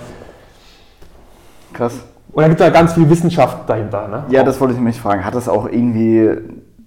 Krass. 1.74 1.94
Und 2.32 2.42
da 2.42 2.48
gibt 2.48 2.62
es 2.62 2.66
da 2.66 2.72
ganz 2.72 2.94
viel 2.94 3.10
Wissenschaft 3.10 3.70
dahinter. 3.70 4.08
Ne? 4.08 4.24
Ja, 4.30 4.44
das 4.44 4.62
wollte 4.62 4.76
ich 4.76 4.80
mich 4.80 5.00
fragen. 5.00 5.26
Hat 5.26 5.36
das 5.36 5.50
auch 5.50 5.66
irgendwie 5.66 6.30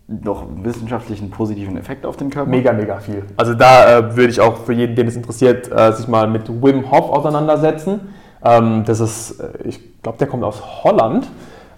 noch 0.07 0.49
einen 0.49 0.65
wissenschaftlichen 0.65 1.31
positiven 1.31 1.77
Effekt 1.77 2.07
auf 2.07 2.17
den 2.17 2.31
Körper? 2.31 2.49
Mega, 2.49 2.73
mega 2.73 3.01
viel. 3.01 3.25
Also 3.37 3.53
da 3.53 3.99
äh, 3.99 4.17
würde 4.17 4.31
ich 4.31 4.41
auch 4.41 4.57
für 4.65 4.73
jeden, 4.73 4.97
den 4.97 5.09
es 5.09 5.17
interessiert, 5.17 5.71
äh, 5.71 5.93
sich 5.93 6.09
mal 6.09 6.27
mit 6.27 6.49
Wim 6.49 6.91
Hof 6.91 7.11
auseinandersetzen. 7.11 8.01
Ähm, 8.43 8.85
das 8.87 9.01
ist, 9.01 9.41
äh, 9.41 9.69
ich 9.69 10.03
glaube, 10.03 10.17
der 10.17 10.27
kommt 10.27 10.45
aus 10.45 10.63
Holland. 10.85 11.29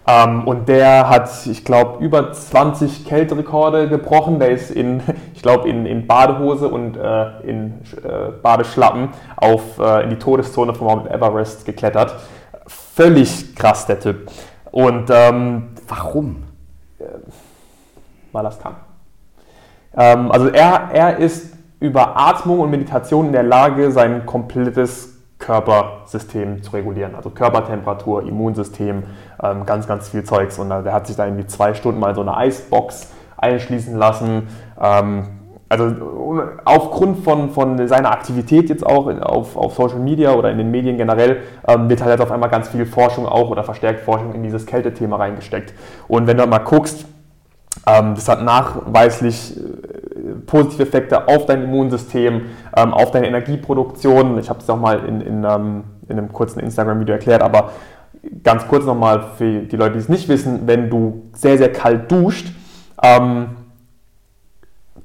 Ähm, 0.07 0.47
und 0.47 0.69
der 0.69 1.09
hat, 1.09 1.31
ich 1.47 1.65
glaube, 1.65 2.03
über 2.05 2.33
20 2.33 3.07
Kälterekorde 3.07 3.89
gebrochen. 3.89 4.39
Der 4.39 4.51
ist 4.51 4.71
in, 4.71 5.03
ich 5.35 5.43
glaube, 5.43 5.69
in, 5.69 5.87
in 5.87 6.07
Badehose 6.07 6.69
und 6.69 6.97
äh, 6.97 7.41
in 7.43 7.83
äh, 8.03 8.31
Badeschlappen 8.43 9.11
auf, 9.37 9.79
äh, 9.79 10.05
in 10.05 10.11
die 10.11 10.19
Todeszone 10.19 10.75
von 10.75 10.87
Mount 10.87 11.11
Everest 11.11 11.65
geklettert. 11.65 12.15
Völlig 12.67 13.55
krass, 13.57 13.87
der 13.87 14.01
Typ. 14.01 14.31
Und 14.71 15.11
ähm, 15.11 15.71
Warum? 15.89 16.45
weil 18.33 18.45
er 18.45 18.51
es 18.51 18.59
kann. 18.59 18.77
Ähm, 19.97 20.31
also 20.31 20.49
er, 20.49 20.91
er 20.93 21.19
ist 21.19 21.55
über 21.81 22.17
Atmung 22.17 22.61
und 22.61 22.71
Meditation 22.71 23.27
in 23.27 23.33
der 23.33 23.43
Lage, 23.43 23.91
sein 23.91 24.27
komplettes 24.27 25.19
Körpersystem 25.39 26.63
zu 26.63 26.73
regulieren. 26.73 27.15
Also 27.15 27.31
Körpertemperatur, 27.31 28.23
Immunsystem, 28.27 29.05
ähm, 29.43 29.67
ganz, 29.67 29.87
ganz 29.87 30.09
viel 30.09 30.25
Zeugs. 30.25 30.59
Und 30.59 30.71
der 30.71 30.93
hat 30.93 31.07
sich 31.07 31.17
da 31.17 31.25
irgendwie 31.27 31.47
zwei 31.47 31.75
Stunden 31.75 32.01
mal 32.01 32.15
so 32.15 32.21
eine 32.21 32.37
Eisbox 32.37 33.11
einschließen 33.37 33.97
lassen. 33.97 34.49
Ähm, 34.81 35.25
also 35.69 35.85
un- 35.85 36.43
aufgrund 36.65 37.19
von, 37.19 37.51
von 37.51 37.87
seiner 37.87 38.11
Aktivität 38.11 38.69
jetzt 38.69 38.85
auch 38.85 39.07
auf, 39.21 39.57
auf 39.57 39.75
Social 39.75 40.01
Media 40.01 40.33
oder 40.33 40.51
in 40.51 40.59
den 40.59 40.71
Medien 40.71 40.97
generell 40.97 41.39
ähm, 41.69 41.89
wird 41.89 42.01
halt 42.03 42.11
jetzt 42.11 42.21
auf 42.21 42.33
einmal 42.33 42.51
ganz 42.51 42.69
viel 42.69 42.85
Forschung 42.85 43.25
auch 43.25 43.51
oder 43.51 43.63
verstärkt 43.63 44.01
Forschung 44.01 44.35
in 44.35 44.43
dieses 44.43 44.67
Kältethema 44.67 45.17
reingesteckt. 45.17 45.73
Und 46.09 46.27
wenn 46.27 46.39
du 46.39 46.47
mal 46.47 46.59
guckst, 46.59 47.07
ähm, 47.87 48.17
das 48.17 48.29
hat 48.29 48.43
nachweislich 48.43 49.57
äh, 49.57 49.61
positive 50.45 50.83
Effekte 50.83 51.29
auf 51.29 51.47
dein 51.47 51.63
Immunsystem, 51.63 52.47
ähm, 52.77 52.93
auf 52.93 53.13
deine 53.13 53.29
Energieproduktion. 53.29 54.39
Ich 54.39 54.51
habe 54.51 54.59
es 54.59 54.69
auch 54.69 54.77
mal 54.77 55.05
in, 55.05 55.21
in, 55.21 55.45
ähm, 55.45 55.85
in 56.09 56.19
einem 56.19 56.33
kurzen 56.33 56.59
Instagram-Video 56.59 57.15
erklärt, 57.15 57.43
aber 57.43 57.71
ganz 58.43 58.67
kurz 58.69 58.85
nochmal 58.85 59.25
für 59.37 59.61
die 59.63 59.77
Leute, 59.77 59.93
die 59.95 59.99
es 59.99 60.09
nicht 60.09 60.29
wissen, 60.29 60.61
wenn 60.67 60.91
du 60.91 61.31
sehr, 61.33 61.59
sehr 61.59 61.73
kalt 61.73 62.11
duscht, 62.11 62.49
ähm, 63.03 63.47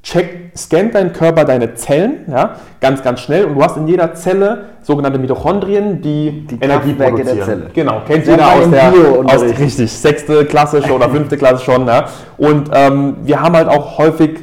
check, 0.04 0.52
scannt 0.56 0.96
dein 0.96 1.12
Körper 1.14 1.46
deine 1.46 1.74
Zellen, 1.76 2.26
ja, 2.30 2.56
ganz, 2.80 3.02
ganz 3.02 3.22
schnell 3.22 3.46
und 3.46 3.56
du 3.56 3.64
hast 3.64 3.78
in 3.78 3.88
jeder 3.88 4.14
Zelle 4.14 4.66
sogenannte 4.82 5.20
Mitochondrien, 5.20 6.02
die, 6.02 6.46
Die 6.48 6.56
Energie 6.62 6.94
Kraftwerke 6.94 7.24
der 7.24 7.24
produzieren. 7.24 7.46
Zelle. 7.46 7.72
Genau, 7.74 8.02
kennt 8.08 8.26
Ja, 8.26 8.32
jeder 8.34 8.54
aus 8.54 8.70
der, 8.70 8.94
aus, 9.26 9.60
richtig, 9.60 9.92
sechste 9.92 10.46
Klasse 10.46 10.82
schon 10.82 10.92
oder 10.92 11.10
fünfte 11.10 11.38
Klasse 11.38 11.64
schon. 11.64 11.88
Ja. 11.88 12.06
Und 12.38 12.70
ähm, 12.74 13.18
wir 13.24 13.42
haben 13.42 13.56
halt 13.56 13.68
auch 13.68 13.98
häufig 13.98 14.40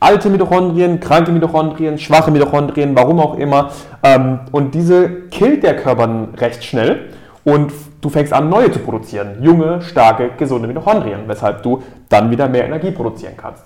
alte 0.00 0.28
Mitochondrien, 0.28 1.00
kranke 1.00 1.30
Mitochondrien, 1.30 1.98
schwache 1.98 2.30
Mitochondrien, 2.30 2.94
warum 2.96 3.20
auch 3.20 3.38
immer. 3.38 3.70
Ähm, 4.02 4.40
und 4.50 4.74
diese 4.74 5.08
killt 5.30 5.62
der 5.62 5.76
Körper 5.76 6.28
recht 6.38 6.64
schnell 6.64 7.06
und 7.44 7.72
du 8.00 8.08
fängst 8.08 8.32
an, 8.32 8.48
neue 8.48 8.70
zu 8.70 8.78
produzieren. 8.78 9.42
Junge, 9.42 9.82
starke, 9.82 10.30
gesunde 10.36 10.66
Mitochondrien, 10.66 11.20
weshalb 11.26 11.62
du 11.62 11.82
dann 12.08 12.30
wieder 12.30 12.48
mehr 12.48 12.64
Energie 12.64 12.90
produzieren 12.90 13.34
kannst. 13.36 13.64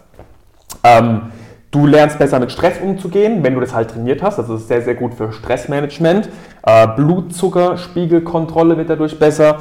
Ähm, 0.83 1.33
du 1.71 1.87
lernst 1.87 2.19
besser 2.19 2.41
mit 2.41 2.53
Stress 2.53 2.81
umzugehen, 2.83 3.43
wenn 3.43 3.55
du 3.55 3.61
das 3.61 3.75
halt 3.75 3.91
trainiert 3.91 4.23
hast. 4.23 4.39
Das 4.39 4.49
ist 4.49 4.69
sehr, 4.69 4.83
sehr 4.83 4.95
gut 4.95 5.15
für 5.15 5.33
Stressmanagement. 5.33 6.29
Äh, 6.63 6.89
Blutzuckerspiegelkontrolle 6.97 8.77
wird 8.77 8.91
dadurch 8.91 9.19
besser. 9.19 9.59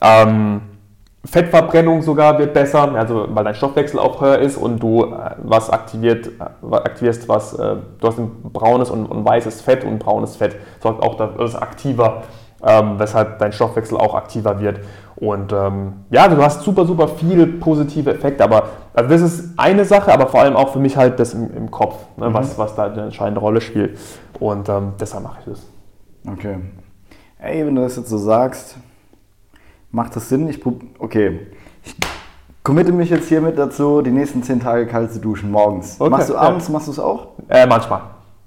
Ähm, 0.00 0.62
Fettverbrennung 1.26 2.02
sogar 2.02 2.38
wird 2.38 2.54
besser, 2.54 2.94
also 2.94 3.26
weil 3.30 3.44
dein 3.44 3.54
Stoffwechsel 3.54 3.98
auch 3.98 4.20
höher 4.20 4.38
ist 4.38 4.56
und 4.56 4.78
du 4.78 5.04
äh, 5.04 5.30
was 5.38 5.70
aktiviert, 5.70 6.28
äh, 6.28 6.74
aktivierst, 6.74 7.28
was 7.28 7.54
äh, 7.54 7.76
du 7.98 8.06
hast 8.06 8.18
ein 8.18 8.30
braunes 8.52 8.90
und, 8.90 9.06
und 9.06 9.24
weißes 9.24 9.60
Fett 9.60 9.84
und 9.84 9.98
braunes 9.98 10.36
Fett 10.36 10.56
sorgt 10.80 11.02
auch 11.02 11.16
dafür, 11.16 11.38
das 11.38 11.54
ist 11.54 11.56
aktiver, 11.56 12.22
ähm, 12.62 12.98
weshalb 12.98 13.38
dein 13.38 13.52
Stoffwechsel 13.52 13.96
auch 13.98 14.14
aktiver 14.14 14.60
wird. 14.60 14.80
Und 15.16 15.52
ähm, 15.52 15.92
ja, 16.10 16.28
du 16.28 16.42
hast 16.42 16.62
super, 16.62 16.84
super 16.84 17.08
viele 17.08 17.46
positive 17.46 18.12
Effekte, 18.12 18.44
aber 18.44 18.64
also 18.92 19.10
das 19.10 19.22
ist 19.22 19.58
eine 19.58 19.84
Sache, 19.84 20.12
aber 20.12 20.26
vor 20.26 20.40
allem 20.40 20.56
auch 20.56 20.72
für 20.72 20.78
mich 20.78 20.96
halt 20.96 21.18
das 21.18 21.32
im, 21.32 21.54
im 21.56 21.70
Kopf, 21.70 21.96
ne, 22.16 22.32
was, 22.34 22.58
was 22.58 22.74
da 22.74 22.84
eine 22.84 23.04
entscheidende 23.04 23.40
Rolle 23.40 23.60
spielt. 23.60 23.98
Und 24.38 24.68
ähm, 24.68 24.92
deshalb 25.00 25.24
mache 25.24 25.38
ich 25.40 25.52
das. 25.52 25.66
Okay. 26.30 26.58
Ey, 27.38 27.66
wenn 27.66 27.74
du 27.74 27.82
das 27.82 27.96
jetzt 27.96 28.10
so 28.10 28.18
sagst, 28.18 28.76
macht 29.90 30.16
das 30.16 30.28
Sinn? 30.28 30.48
Ich 30.48 30.60
okay. 30.98 31.46
Ich 31.82 31.94
committe 32.62 32.92
mich 32.92 33.08
jetzt 33.10 33.28
hiermit 33.28 33.58
dazu, 33.58 34.02
die 34.02 34.10
nächsten 34.10 34.42
zehn 34.42 34.60
Tage 34.60 34.86
kalt 34.86 35.12
zu 35.12 35.20
duschen 35.20 35.50
morgens. 35.50 36.00
Okay, 36.00 36.10
machst 36.10 36.28
du 36.28 36.34
ja. 36.34 36.40
abends, 36.40 36.68
machst 36.68 36.88
du 36.88 36.92
es 36.92 36.98
auch? 36.98 37.28
Äh, 37.48 37.66
manchmal. 37.66 38.00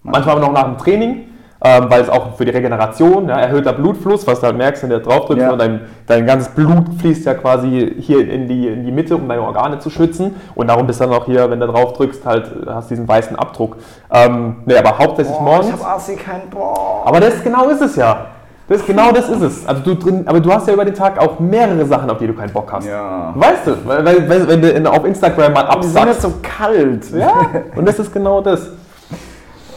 Manchmal 0.03 0.37
aber 0.37 0.45
noch 0.45 0.53
nach 0.53 0.65
dem 0.65 0.77
Training. 0.77 1.25
Ähm, 1.61 1.85
weil 1.89 2.01
es 2.01 2.09
auch 2.09 2.35
für 2.37 2.45
die 2.45 2.51
Regeneration, 2.51 3.27
ja, 3.27 3.37
erhöhter 3.37 3.73
Blutfluss, 3.73 4.25
was 4.25 4.39
du 4.39 4.47
halt 4.47 4.57
merkst, 4.57 4.83
wenn 4.83 4.91
du 4.91 4.99
drauf 5.01 5.25
drückst, 5.25 5.43
Ja. 5.43 5.51
und 5.51 5.59
dein, 5.59 5.81
dein 6.07 6.25
ganzes 6.25 6.49
Blut 6.49 6.85
fließt 6.99 7.25
ja 7.25 7.33
quasi 7.33 7.95
hier 7.99 8.29
in 8.29 8.47
die, 8.47 8.67
in 8.67 8.85
die 8.85 8.91
Mitte, 8.91 9.15
um 9.17 9.27
deine 9.27 9.41
Organe 9.41 9.79
zu 9.79 9.89
schützen. 9.89 10.35
Und 10.55 10.67
darum 10.67 10.87
bist 10.87 11.01
du 11.01 11.05
dann 11.05 11.13
auch 11.13 11.25
hier, 11.25 11.49
wenn 11.51 11.59
du 11.59 11.67
drauf 11.67 11.93
drückst, 11.93 12.25
halt 12.25 12.49
hast 12.65 12.89
diesen 12.89 13.07
weißen 13.07 13.35
Abdruck. 13.35 13.75
Ähm, 14.11 14.57
nee, 14.65 14.77
aber 14.77 14.97
hauptsächlich 14.97 15.37
morgens. 15.39 15.67
ich 15.67 15.73
habe 15.73 15.85
Asi 15.85 16.15
kein 16.15 16.49
Boah. 16.49 17.03
Aber 17.05 17.19
das 17.19 17.43
genau 17.43 17.67
ist 17.69 17.81
es 17.81 17.95
ja. 17.97 18.27
Das 18.69 18.85
genau 18.85 19.11
das 19.11 19.27
ist 19.27 19.41
es. 19.41 19.67
Also 19.67 19.81
du 19.81 19.95
drin, 19.95 20.23
aber 20.27 20.39
du 20.39 20.53
hast 20.53 20.67
ja 20.67 20.73
über 20.75 20.85
den 20.85 20.93
Tag 20.93 21.19
auch 21.19 21.39
mehrere 21.39 21.85
Sachen, 21.87 22.07
auf 22.09 22.19
die 22.19 22.27
du 22.27 22.33
keinen 22.33 22.53
Bock 22.53 22.71
hast. 22.71 22.85
Ja. 22.87 23.33
Weißt 23.35 23.65
du, 23.65 23.71
weil, 23.83 24.05
weil, 24.29 24.47
wenn 24.47 24.83
du 24.83 24.91
auf 24.91 25.03
Instagram 25.05 25.53
mal 25.53 25.67
Die 25.81 25.87
sind 25.87 26.05
jetzt 26.05 26.21
so 26.21 26.33
kalt. 26.41 27.09
Ja, 27.11 27.33
und 27.75 27.87
das 27.87 27.97
ist 27.97 28.13
genau 28.13 28.41
das. 28.41 28.69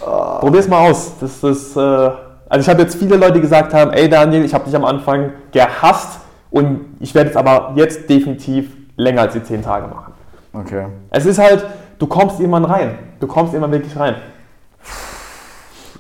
Probier's 0.03 0.69
mal 0.69 0.91
aus. 0.91 1.13
Das 1.21 1.43
ist, 1.43 1.77
äh, 1.77 1.81
also 1.81 2.61
ich 2.61 2.69
habe 2.69 2.83
jetzt 2.83 2.97
viele 2.97 3.17
Leute, 3.17 3.41
gesagt 3.41 3.73
haben, 3.73 3.93
ey 3.93 4.09
Daniel, 4.09 4.45
ich 4.45 4.53
habe 4.53 4.65
dich 4.65 4.75
am 4.77 4.85
Anfang 4.85 5.31
gehasst 5.53 6.21
und 6.51 6.97
ich 7.01 7.15
werde 7.15 7.31
es 7.31 7.37
aber 7.37 7.73
jetzt 7.77 8.09
definitiv 8.09 8.71
länger 8.97 9.23
als 9.23 9.33
die 9.35 9.43
10 9.43 9.63
Tage 9.63 9.87
machen. 9.89 10.13
Okay. 10.53 10.87
Es 11.11 11.25
ist 11.25 11.39
halt, 11.39 11.65
du 11.99 12.07
kommst 12.07 12.41
irgendwann 12.41 12.65
rein. 12.65 12.99
Du 13.21 13.27
kommst 13.27 13.55
irgendwann 13.55 13.73
wirklich 13.73 13.97
rein. 13.97 14.17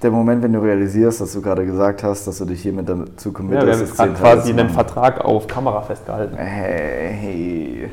Der 0.03 0.11
Moment, 0.11 0.43
wenn 0.43 0.53
du 0.53 0.59
realisierst, 0.59 1.21
dass 1.21 1.33
du 1.33 1.41
gerade 1.41 1.65
gesagt 1.65 2.03
hast, 2.03 2.27
dass 2.27 2.39
du 2.39 2.45
dich 2.45 2.61
hiermit 2.61 2.89
dazu 2.89 3.29
Ja, 3.29 3.39
wir 3.39 3.59
committest, 3.59 3.99
haben 3.99 4.15
quasi 4.15 4.51
einen. 4.51 4.69
Vertrag 4.69 5.25
auf 5.25 5.47
Kamera 5.47 5.81
festgehalten. 5.81 6.37
Hey. 6.37 7.91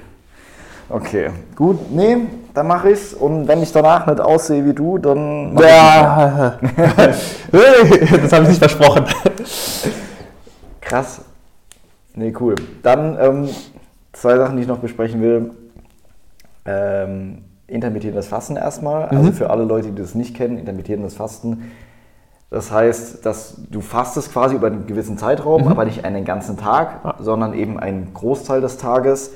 Okay, 0.89 1.29
gut. 1.55 1.91
Nee, 1.91 2.17
dann 2.53 2.67
mache 2.67 2.89
ich's. 2.89 3.13
Und 3.13 3.47
wenn 3.47 3.61
ich 3.61 3.71
danach 3.71 4.07
nicht 4.07 4.19
aussehe 4.19 4.65
wie 4.65 4.73
du, 4.73 4.97
dann. 4.97 5.55
Ja, 5.57 6.57
das 7.51 8.33
habe 8.33 8.43
ich 8.43 8.49
nicht 8.49 8.59
versprochen. 8.59 9.05
Krass. 10.81 11.21
Nee, 12.15 12.33
cool. 12.39 12.55
Dann 12.81 13.17
ähm, 13.19 13.49
zwei 14.13 14.35
Sachen, 14.37 14.57
die 14.57 14.63
ich 14.63 14.67
noch 14.67 14.79
besprechen 14.79 15.21
will. 15.21 15.51
Ähm, 16.65 17.43
intermittierendes 17.67 18.27
Fasten 18.27 18.55
erstmal. 18.55 19.05
Also 19.05 19.31
für 19.31 19.51
alle 19.51 19.63
Leute, 19.63 19.89
die 19.89 20.01
das 20.01 20.15
nicht 20.15 20.35
kennen, 20.35 20.57
intermittierendes 20.57 21.13
Fasten. 21.13 21.71
Das 22.49 22.71
heißt, 22.71 23.25
dass 23.25 23.57
du 23.69 23.79
fastest 23.81 24.33
quasi 24.33 24.55
über 24.55 24.67
einen 24.67 24.87
gewissen 24.87 25.19
Zeitraum, 25.19 25.67
aber 25.67 25.85
nicht 25.85 26.03
einen 26.03 26.25
ganzen 26.25 26.57
Tag, 26.57 27.15
sondern 27.19 27.53
eben 27.53 27.79
einen 27.79 28.11
Großteil 28.15 28.59
des 28.59 28.77
Tages, 28.77 29.33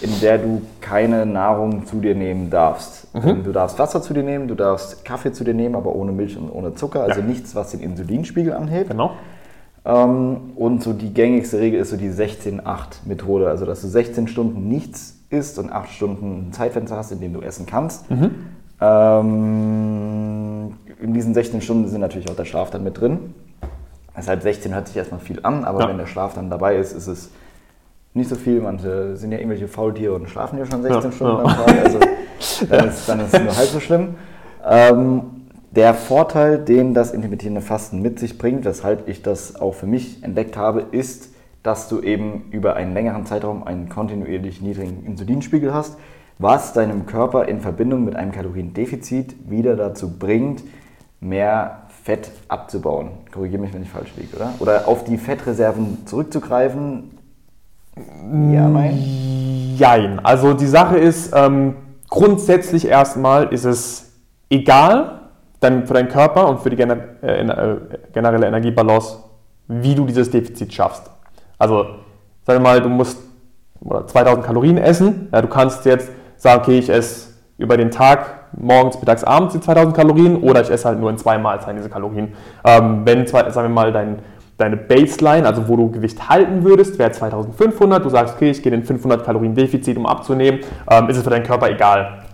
in 0.00 0.20
der 0.20 0.38
du 0.38 0.62
keine 0.80 1.24
Nahrung 1.26 1.86
zu 1.86 2.00
dir 2.00 2.14
nehmen 2.14 2.50
darfst. 2.50 3.06
Ähm, 3.14 3.42
Du 3.44 3.52
darfst 3.52 3.78
Wasser 3.78 4.02
zu 4.02 4.12
dir 4.14 4.22
nehmen, 4.22 4.46
du 4.48 4.54
darfst 4.54 5.04
Kaffee 5.04 5.32
zu 5.32 5.42
dir 5.44 5.54
nehmen, 5.54 5.74
aber 5.74 5.94
ohne 5.94 6.12
Milch 6.12 6.36
und 6.36 6.50
ohne 6.50 6.74
Zucker, 6.74 7.02
also 7.04 7.20
Ja. 7.20 7.26
nichts, 7.26 7.54
was 7.54 7.70
den 7.70 7.80
Insulinspiegel 7.80 8.52
anhebt. 8.52 8.90
Genau. 8.90 9.12
Ähm, 9.84 10.52
und 10.56 10.82
so 10.82 10.92
die 10.92 11.14
gängigste 11.14 11.58
Regel 11.60 11.80
ist 11.80 11.90
so 11.90 11.96
die 11.96 12.10
16-8-Methode, 12.10 13.48
also 13.48 13.64
dass 13.64 13.80
du 13.82 13.88
16 13.88 14.28
Stunden 14.28 14.68
nichts 14.68 15.14
isst 15.30 15.58
und 15.58 15.70
8 15.72 15.88
Stunden 15.90 16.48
ein 16.48 16.52
Zeitfenster 16.52 16.96
hast, 16.96 17.12
in 17.12 17.20
dem 17.20 17.32
du 17.32 17.40
essen 17.40 17.66
kannst. 17.66 18.04
Ähm, 18.80 20.74
in 21.00 21.14
diesen 21.14 21.34
16 21.34 21.60
Stunden 21.60 21.88
sind 21.88 22.00
natürlich 22.00 22.28
auch 22.30 22.36
der 22.36 22.44
Schlaf 22.44 22.70
dann 22.70 22.84
mit 22.84 23.00
drin. 23.00 23.34
Deshalb 24.16 24.42
16 24.42 24.74
hört 24.74 24.88
sich 24.88 24.96
erstmal 24.96 25.20
viel 25.20 25.40
an, 25.42 25.64
aber 25.64 25.80
Ja. 25.82 25.88
wenn 25.88 25.98
der 25.98 26.06
Schlaf 26.06 26.34
dann 26.34 26.48
dabei 26.50 26.76
ist, 26.76 26.92
ist 26.92 27.06
es 27.06 27.30
nicht 28.16 28.28
so 28.28 28.36
viel. 28.36 28.60
Manche 28.60 29.16
sind 29.16 29.32
ja 29.32 29.38
irgendwelche 29.38 29.68
Faultiere 29.68 30.14
und 30.14 30.28
schlafen 30.28 30.58
ja 30.58 30.66
schon 30.66 30.82
16 30.82 31.02
Ja, 31.02 31.12
Stunden 31.12 31.36
ja. 31.36 31.42
am 31.44 31.66
Tag. 31.66 31.84
Also 31.84 31.98
dann 32.70 32.88
ist, 32.88 33.08
dann 33.08 33.20
ist 33.20 33.34
es 33.34 33.42
nur 33.42 33.56
halb 33.56 33.68
so 33.68 33.80
schlimm. 33.80 34.14
Ähm, 34.68 35.20
der 35.70 35.94
Vorteil, 35.94 36.58
den 36.58 36.94
das 36.94 37.12
intermittierende 37.12 37.60
Fasten 37.60 38.00
mit 38.00 38.18
sich 38.18 38.38
bringt, 38.38 38.64
weshalb 38.64 39.08
ich 39.08 39.22
das 39.22 39.60
auch 39.60 39.74
für 39.74 39.86
mich 39.86 40.22
entdeckt 40.24 40.56
habe, 40.56 40.86
ist, 40.90 41.34
dass 41.62 41.88
du 41.88 42.00
eben 42.00 42.46
über 42.50 42.76
einen 42.76 42.94
längeren 42.94 43.26
Zeitraum 43.26 43.64
einen 43.64 43.88
kontinuierlich 43.88 44.62
niedrigen 44.62 45.04
Insulinspiegel 45.04 45.74
hast, 45.74 45.98
was 46.38 46.72
deinem 46.72 47.06
Körper 47.06 47.46
in 47.46 47.60
Verbindung 47.60 48.04
mit 48.04 48.16
einem 48.16 48.32
Kaloriendefizit 48.32 49.50
wieder 49.50 49.76
dazu 49.76 50.18
bringt, 50.18 50.62
mehr 51.20 51.82
Fett 52.04 52.30
abzubauen. 52.48 53.10
Korrigiere 53.32 53.60
mich, 53.60 53.74
wenn 53.74 53.82
ich 53.82 53.90
falsch 53.90 54.12
liege, 54.16 54.36
oder? 54.36 54.54
Oder 54.60 54.88
auf 54.88 55.04
die 55.04 55.18
Fettreserven 55.18 56.06
zurückzugreifen. 56.06 57.15
Ja, 57.96 58.68
nein. 58.68 59.74
Jein. 59.76 60.20
Also 60.24 60.52
die 60.52 60.66
Sache 60.66 60.98
ist, 60.98 61.32
ähm, 61.34 61.76
grundsätzlich 62.08 62.86
erstmal 62.86 63.52
ist 63.52 63.64
es 63.64 64.12
egal 64.50 65.20
dann 65.60 65.86
für 65.86 65.94
deinen 65.94 66.08
Körper 66.08 66.48
und 66.48 66.60
für 66.60 66.70
die 66.70 66.76
gener 66.76 66.98
äh, 67.22 67.40
äh, 67.40 67.76
generelle 68.12 68.46
Energiebalance, 68.46 69.18
wie 69.68 69.94
du 69.94 70.04
dieses 70.04 70.30
Defizit 70.30 70.72
schaffst. 70.72 71.10
Also 71.58 71.84
sagen 72.44 72.60
wir 72.62 72.70
mal, 72.70 72.80
du 72.80 72.88
musst 72.88 73.18
oder 73.80 74.06
2000 74.06 74.44
Kalorien 74.44 74.78
essen. 74.78 75.28
Ja, 75.32 75.42
du 75.42 75.48
kannst 75.48 75.84
jetzt 75.84 76.10
sagen, 76.36 76.62
okay, 76.62 76.78
ich 76.78 76.90
esse 76.90 77.34
über 77.58 77.76
den 77.76 77.90
Tag 77.90 78.46
morgens, 78.52 78.98
mittags, 78.98 79.24
abends 79.24 79.54
die 79.54 79.60
2000 79.60 79.96
Kalorien 79.96 80.36
oder 80.36 80.60
ich 80.60 80.70
esse 80.70 80.86
halt 80.86 81.00
nur 81.00 81.10
in 81.10 81.18
zwei 81.18 81.38
Mahlzeiten 81.38 81.76
diese 81.76 81.88
Kalorien. 81.88 82.34
Ähm, 82.64 83.02
wenn, 83.04 83.26
sagen 83.26 83.54
wir 83.54 83.68
mal, 83.68 83.92
dein, 83.92 84.18
deine 84.58 84.76
Baseline, 84.76 85.46
also 85.46 85.68
wo 85.68 85.76
du 85.76 85.90
Gewicht 85.90 86.28
halten 86.28 86.64
würdest, 86.64 86.98
wäre 86.98 87.12
2500. 87.12 88.04
Du 88.04 88.08
sagst, 88.08 88.36
okay, 88.36 88.50
ich 88.50 88.62
gehe 88.62 88.72
in 88.72 88.84
500 88.84 89.24
Kalorien 89.24 89.54
Defizit, 89.54 89.96
um 89.96 90.06
abzunehmen, 90.06 90.60
ähm, 90.90 91.08
ist 91.08 91.18
es 91.18 91.24
für 91.24 91.30
deinen 91.30 91.44
Körper 91.44 91.70
egal, 91.70 92.24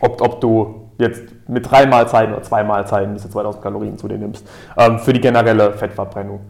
ob, 0.00 0.20
ob 0.22 0.40
du 0.40 0.86
jetzt 0.98 1.22
mit 1.48 1.70
drei 1.70 1.86
Mahlzeiten 1.86 2.32
oder 2.32 2.42
zwei 2.42 2.64
Mahlzeiten 2.64 3.14
diese 3.14 3.28
2000 3.28 3.62
Kalorien 3.62 3.98
zu 3.98 4.08
dir 4.08 4.18
nimmst, 4.18 4.48
ähm, 4.78 4.98
für 4.98 5.12
die 5.12 5.20
generelle 5.20 5.72
Fettverbrennung. 5.72 6.40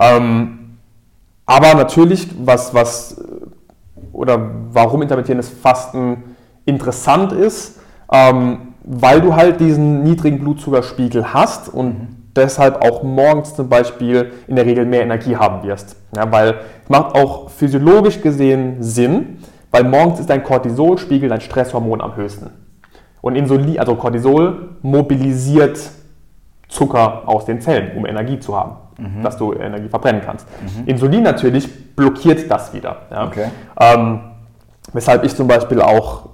Ähm, 0.00 0.78
aber 1.44 1.74
natürlich, 1.74 2.28
was, 2.38 2.72
was 2.72 3.18
äh, 3.18 3.22
oder 4.12 4.40
warum 4.70 5.02
intermittierendes 5.02 5.50
Fasten 5.50 6.36
interessant 6.64 7.32
ist, 7.32 7.80
ähm, 8.10 8.74
weil 8.84 9.20
du 9.20 9.34
halt 9.36 9.60
diesen 9.60 10.02
niedrigen 10.02 10.40
Blutzuckerspiegel 10.40 11.32
hast 11.34 11.68
und 11.68 12.21
deshalb 12.36 12.84
auch 12.84 13.02
morgens 13.02 13.54
zum 13.54 13.68
Beispiel 13.68 14.32
in 14.46 14.56
der 14.56 14.66
Regel 14.66 14.86
mehr 14.86 15.02
Energie 15.02 15.36
haben 15.36 15.66
wirst. 15.66 15.96
Ja, 16.16 16.30
weil 16.30 16.56
es 16.82 16.88
macht 16.88 17.14
auch 17.14 17.50
physiologisch 17.50 18.20
gesehen 18.20 18.82
Sinn, 18.82 19.38
weil 19.70 19.84
morgens 19.84 20.20
ist 20.20 20.30
dein 20.30 20.42
Cortisolspiegel, 20.42 21.28
dein 21.28 21.40
Stresshormon 21.40 22.00
am 22.00 22.16
höchsten. 22.16 22.50
Und 23.20 23.36
Insulin, 23.36 23.78
also 23.78 23.94
Cortisol, 23.94 24.70
mobilisiert 24.82 25.78
Zucker 26.68 27.22
aus 27.26 27.44
den 27.44 27.60
Zellen, 27.60 27.96
um 27.96 28.06
Energie 28.06 28.38
zu 28.38 28.56
haben, 28.56 28.76
dass 29.22 29.36
du 29.36 29.52
Energie 29.52 29.88
verbrennen 29.88 30.22
kannst. 30.24 30.46
Insulin 30.86 31.22
natürlich 31.22 31.94
blockiert 31.94 32.50
das 32.50 32.74
wieder. 32.74 33.02
Ja? 33.10 33.26
Okay. 33.26 33.46
Ähm, 33.78 34.20
weshalb 34.92 35.24
ich 35.24 35.36
zum 35.36 35.46
Beispiel 35.46 35.80
auch, 35.80 36.30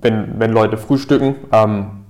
wenn, 0.00 0.38
wenn 0.38 0.52
Leute 0.52 0.76
frühstücken, 0.76 1.36
ähm, 1.52 2.01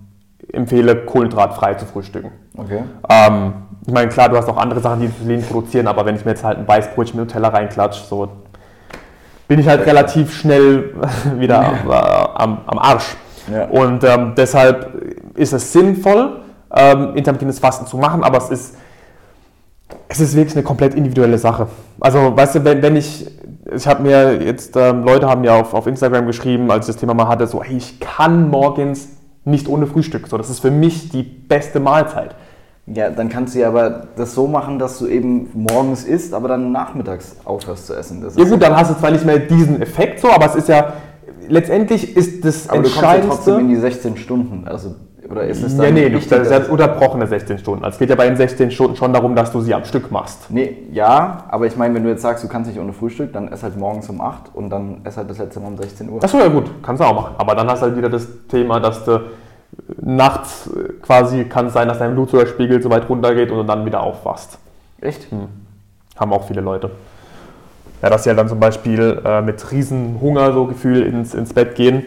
empfehle, 0.53 0.97
kohlenhydratfrei 0.97 1.75
zu 1.75 1.87
frühstücken. 1.87 2.33
Okay. 2.57 2.83
Ähm, 3.09 3.53
ich 3.87 3.93
meine, 3.93 4.09
klar, 4.09 4.29
du 4.29 4.37
hast 4.37 4.49
auch 4.49 4.57
andere 4.57 4.81
Sachen, 4.81 5.01
die 5.01 5.07
Insulin 5.07 5.43
produzieren, 5.43 5.89
aber 5.89 6.07
wenn 6.07 6.15
ich 6.15 6.25
mir 6.25 6.33
jetzt 6.33 6.45
halt 6.45 6.59
ein 6.59 6.69
Weißbrötchen 6.69 7.19
mit 7.19 7.29
Nutella 7.29 7.49
reinklatsche, 7.49 8.05
so 8.05 8.29
bin 9.49 9.59
ich 9.59 9.67
halt 9.67 9.85
relativ 9.87 10.33
schnell 10.33 10.95
wieder 11.39 11.59
am, 11.59 11.91
äh, 11.91 11.95
am, 11.95 12.59
am 12.67 12.79
Arsch. 12.79 13.17
Ja. 13.53 13.67
Und 13.67 14.05
ähm, 14.05 14.35
deshalb 14.37 14.93
ist 15.35 15.53
es 15.53 15.73
sinnvoll, 15.73 16.43
ähm, 16.75 17.17
intermittierendes 17.17 17.59
Fasten 17.59 17.87
zu 17.87 17.97
machen, 17.97 18.23
aber 18.23 18.39
es 18.39 18.51
ist, 18.51 18.77
es 20.09 20.21
ist 20.21 20.37
wirklich 20.37 20.55
eine 20.55 20.63
komplett 20.63 20.95
individuelle 20.95 21.39
Sache. 21.39 21.67
Also, 22.01 22.37
weißt 22.37 22.57
du, 22.57 22.65
wenn, 22.65 22.83
wenn 22.83 22.97
ich, 22.97 23.31
ich 23.75 23.87
habe 23.87 24.03
mir 24.03 24.43
jetzt, 24.43 24.77
ähm, 24.77 25.03
Leute 25.03 25.29
haben 25.29 25.43
ja 25.45 25.57
auf, 25.57 25.75
auf 25.75 25.87
Instagram 25.87 26.27
geschrieben, 26.27 26.71
als 26.71 26.89
ich 26.89 26.95
das 26.95 27.01
Thema 27.01 27.15
mal 27.15 27.29
hatte, 27.29 27.47
so, 27.47 27.63
hey, 27.63 27.77
ich 27.77 27.99
kann 27.99 28.49
morgens 28.49 29.09
nicht 29.45 29.69
ohne 29.69 29.87
Frühstück. 29.87 30.29
So, 30.29 30.39
das 30.39 30.51
ist 30.51 30.61
für 30.61 30.71
mich 30.71 31.11
die 31.11 31.23
beste 31.23 31.81
Mahlzeit. 31.81 32.35
Ja, 32.87 33.11
dann 33.11 33.29
kannst 33.29 33.55
du 33.55 33.61
ja 33.61 33.69
aber 33.69 34.09
das 34.17 34.35
so 34.35 34.49
machen, 34.49 34.79
dass 34.79 34.99
du 34.99 35.07
eben 35.07 35.49
morgens 35.55 36.05
isst, 36.05 36.35
aber 36.35 36.49
dann 36.49 36.73
nachmittags 36.73 37.37
aufhörst 37.45 37.87
zu 37.87 37.95
essen. 37.95 38.21
Das 38.21 38.37
Ja 38.37 38.45
gut, 38.45 38.61
dann 38.61 38.77
hast 38.77 38.91
du 38.91 38.99
zwar 38.99 39.13
nicht 39.13 39.25
mehr 39.25 39.39
diesen 39.39 39.81
Effekt 39.81 40.21
so, 40.21 40.31
aber 40.31 40.47
es 40.47 40.57
ist 40.57 40.69
ja, 40.69 40.95
letztendlich 41.49 42.17
ist 42.17 42.45
das 42.45 42.69
aber 42.69 42.83
du 42.83 42.91
kommst 42.91 43.03
ja 43.03 43.21
trotzdem 43.21 43.61
in 43.61 43.61
Entscheidendste... 43.61 43.69
die 43.69 43.77
16 43.77 44.17
Stunden. 44.17 44.67
Also, 44.67 44.97
oder 45.33 45.45
ist 45.45 45.63
es 45.63 45.77
Ja, 45.77 45.85
dann 45.85 45.95
nee, 45.95 46.09
du- 46.09 46.17
wichtig, 46.19 46.31
das 46.31 46.49
ist 46.51 46.71
unterbrochene 46.71 47.27
16 47.27 47.59
Stunden. 47.59 47.85
Also 47.85 47.97
es 47.97 47.99
geht 47.99 48.11
ja 48.11 48.15
bei 48.17 48.27
den 48.29 48.37
16 48.37 48.71
Stunden 48.71 48.95
schon 48.97 49.13
darum, 49.13 49.35
dass 49.35 49.51
du 49.51 49.61
sie 49.61 49.75
am 49.75 49.85
Stück 49.85 50.11
machst. 50.13 50.51
Nee, 50.51 50.77
ja, 50.93 51.45
aber 51.49 51.67
ich 51.67 51.77
meine, 51.77 51.95
wenn 51.95 52.05
du 52.05 52.11
jetzt 52.11 52.23
sagst, 52.23 52.45
du 52.45 52.49
kannst 52.49 52.71
nicht 52.71 52.79
ohne 52.81 52.93
Frühstück, 52.93 53.33
dann 53.33 53.49
ess 53.49 53.63
halt 53.65 53.77
morgens 53.77 54.09
um 54.09 54.21
8 54.21 54.55
und 54.55 54.71
dann 54.71 55.01
ess 55.05 55.17
halt 55.17 55.29
das 55.31 55.39
letzte 55.39 55.59
Mal 55.61 55.69
um 55.69 55.77
16 55.77 56.09
Uhr. 56.09 56.23
Achso, 56.23 56.39
ja 56.39 56.49
gut, 56.49 56.71
kannst 56.83 57.01
du 57.01 57.07
auch 57.07 57.15
machen. 57.15 57.35
Aber 57.39 57.55
dann 57.55 57.69
hast 57.69 57.81
du 57.81 57.87
halt 57.87 57.97
wieder 57.97 58.09
das 58.11 58.29
Thema, 58.49 58.79
dass 58.79 59.05
du 59.05 59.21
nachts 60.01 60.69
äh, 60.69 60.93
quasi 61.03 61.45
kann 61.45 61.67
es 61.67 61.73
sein, 61.73 61.89
dass 61.89 61.99
dein 61.99 62.15
Blutzuckerspiegel 62.15 62.83
so 62.83 62.91
weit 62.91 63.09
runtergeht 63.09 63.51
und 63.51 63.57
du 63.57 63.63
dann 63.65 63.85
wieder 63.85 64.03
aufwachst. 64.03 64.59
Echt? 65.01 65.27
Haben 66.17 66.33
auch 66.33 66.47
viele 66.47 66.61
Leute. 66.61 66.91
Ja, 68.03 68.11
dass 68.11 68.25
sie 68.25 68.31
halt 68.31 68.39
dann 68.39 68.49
zum 68.49 68.61
Beispiel 68.61 69.23
äh, 69.25 69.41
mit 69.43 69.71
Riesenhunger 69.73 70.53
so 70.53 70.67
Gefühl 70.67 71.03
ins, 71.03 71.35
ins 71.35 71.55
Bett 71.55 71.75
gehen. 71.75 72.05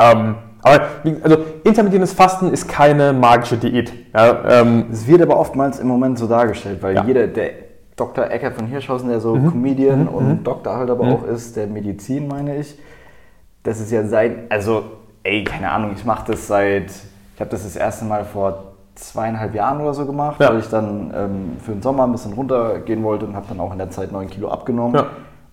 Ähm, 0.00 0.34
Aber 0.64 0.80
also 1.22 1.36
intermittierendes 1.62 2.14
Fasten 2.14 2.50
ist 2.50 2.66
keine 2.66 3.12
magische 3.12 3.58
Diät. 3.58 3.92
Ja, 4.14 4.60
ähm, 4.62 4.86
Es 4.90 5.06
wird 5.06 5.20
aber 5.22 5.38
oftmals 5.38 5.78
im 5.78 5.86
Moment 5.86 6.18
so 6.18 6.26
dargestellt, 6.26 6.82
weil 6.82 6.94
Ja. 6.94 7.02
Mhm. 7.02 7.08
jeder, 7.08 7.26
der 7.26 7.50
Dr. 7.96 8.28
Eckert 8.30 8.54
von 8.54 8.66
Hirschhausen, 8.66 9.08
der 9.10 9.20
so 9.20 9.34
Comedian 9.34 10.08
und 10.08 10.42
Doktor 10.42 10.76
halt 10.78 10.90
aber 10.90 11.04
auch 11.06 11.24
ist, 11.26 11.54
der 11.56 11.66
Medizin, 11.68 12.26
meine 12.26 12.56
ich, 12.56 12.76
das 13.62 13.78
ist 13.78 13.92
ja 13.92 14.04
sein, 14.04 14.46
also, 14.48 14.82
ey, 15.22 15.44
keine 15.44 15.70
Ahnung, 15.70 15.92
ich 15.94 16.04
mache 16.04 16.32
das 16.32 16.46
seit, 16.48 16.86
ich 17.34 17.40
habe 17.40 17.50
das 17.50 17.62
das 17.62 17.76
erste 17.76 18.04
Mal 18.06 18.24
vor 18.24 18.72
zweieinhalb 18.94 19.54
Jahren 19.54 19.80
oder 19.80 19.92
so 19.94 20.06
gemacht, 20.06 20.40
Ja. 20.40 20.48
weil 20.50 20.58
ich 20.60 20.68
dann 20.68 21.12
ähm, 21.14 21.56
für 21.64 21.72
den 21.72 21.82
Sommer 21.82 22.04
ein 22.04 22.12
bisschen 22.12 22.32
runtergehen 22.32 23.02
wollte 23.04 23.26
und 23.26 23.36
habe 23.36 23.46
dann 23.48 23.60
auch 23.60 23.70
in 23.72 23.78
der 23.78 23.90
Zeit 23.90 24.10
9 24.12 24.28
Kilo 24.30 24.48
abgenommen. 24.48 25.00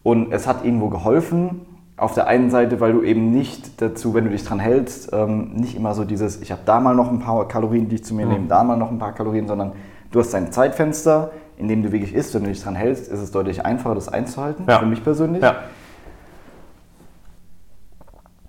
Und 0.03 0.31
es 0.31 0.47
hat 0.47 0.63
irgendwo 0.65 0.89
geholfen. 0.89 1.65
Auf 2.01 2.15
der 2.15 2.25
einen 2.25 2.49
Seite, 2.49 2.79
weil 2.79 2.93
du 2.93 3.03
eben 3.03 3.29
nicht 3.29 3.79
dazu, 3.79 4.15
wenn 4.15 4.23
du 4.23 4.31
dich 4.31 4.43
dran 4.43 4.59
hältst, 4.59 5.13
ähm, 5.13 5.51
nicht 5.53 5.75
immer 5.75 5.93
so 5.93 6.03
dieses, 6.03 6.41
ich 6.41 6.51
habe 6.51 6.61
da 6.65 6.79
mal 6.79 6.95
noch 6.95 7.11
ein 7.11 7.19
paar 7.19 7.47
Kalorien, 7.47 7.89
die 7.89 7.95
ich 7.95 8.03
zu 8.03 8.15
mir 8.15 8.25
nehme, 8.25 8.47
da 8.47 8.63
mal 8.63 8.75
noch 8.75 8.89
ein 8.89 8.97
paar 8.97 9.13
Kalorien, 9.13 9.47
sondern 9.47 9.73
du 10.09 10.19
hast 10.19 10.33
dein 10.33 10.51
Zeitfenster, 10.51 11.29
in 11.57 11.67
dem 11.67 11.83
du 11.83 11.91
wirklich 11.91 12.15
isst. 12.15 12.33
Wenn 12.33 12.43
du 12.43 12.49
dich 12.49 12.63
dran 12.63 12.73
hältst, 12.75 13.07
ist 13.07 13.19
es 13.19 13.29
deutlich 13.29 13.63
einfacher, 13.65 13.93
das 13.93 14.09
einzuhalten, 14.09 14.65
Ja. 14.67 14.79
für 14.79 14.87
mich 14.87 15.03
persönlich. 15.03 15.43
ja. 15.43 15.57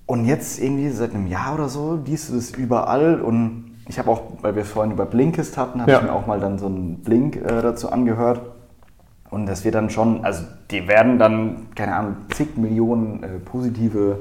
Und 0.06 0.24
jetzt 0.26 0.58
irgendwie 0.60 0.88
seit 0.90 1.14
einem 1.14 1.26
Jahr 1.26 1.54
oder 1.54 1.68
so 1.68 1.98
liest 2.04 2.30
du 2.30 2.34
das 2.36 2.50
überall 2.52 3.20
und 3.20 3.72
ich 3.88 3.98
habe 3.98 4.10
auch, 4.10 4.22
weil 4.42 4.54
wir 4.54 4.62
es 4.62 4.70
vorhin 4.70 4.92
über 4.92 5.04
Blinkist 5.06 5.56
hatten, 5.58 5.80
habe 5.82 5.90
Ja. 5.90 5.98
ich 5.98 6.04
mir 6.04 6.12
auch 6.12 6.26
mal 6.26 6.40
dann 6.40 6.58
so 6.58 6.66
einen 6.66 7.02
Blink 7.02 7.36
äh, 7.36 7.60
dazu 7.62 7.90
angehört. 7.92 8.40
Und 9.32 9.46
das 9.46 9.64
wird 9.64 9.74
dann 9.74 9.88
schon, 9.88 10.22
also 10.26 10.44
die 10.70 10.86
werden 10.86 11.18
dann, 11.18 11.68
keine 11.74 11.94
Ahnung, 11.96 12.16
zig 12.34 12.58
Millionen 12.58 13.22
äh, 13.22 13.28
positive 13.42 14.18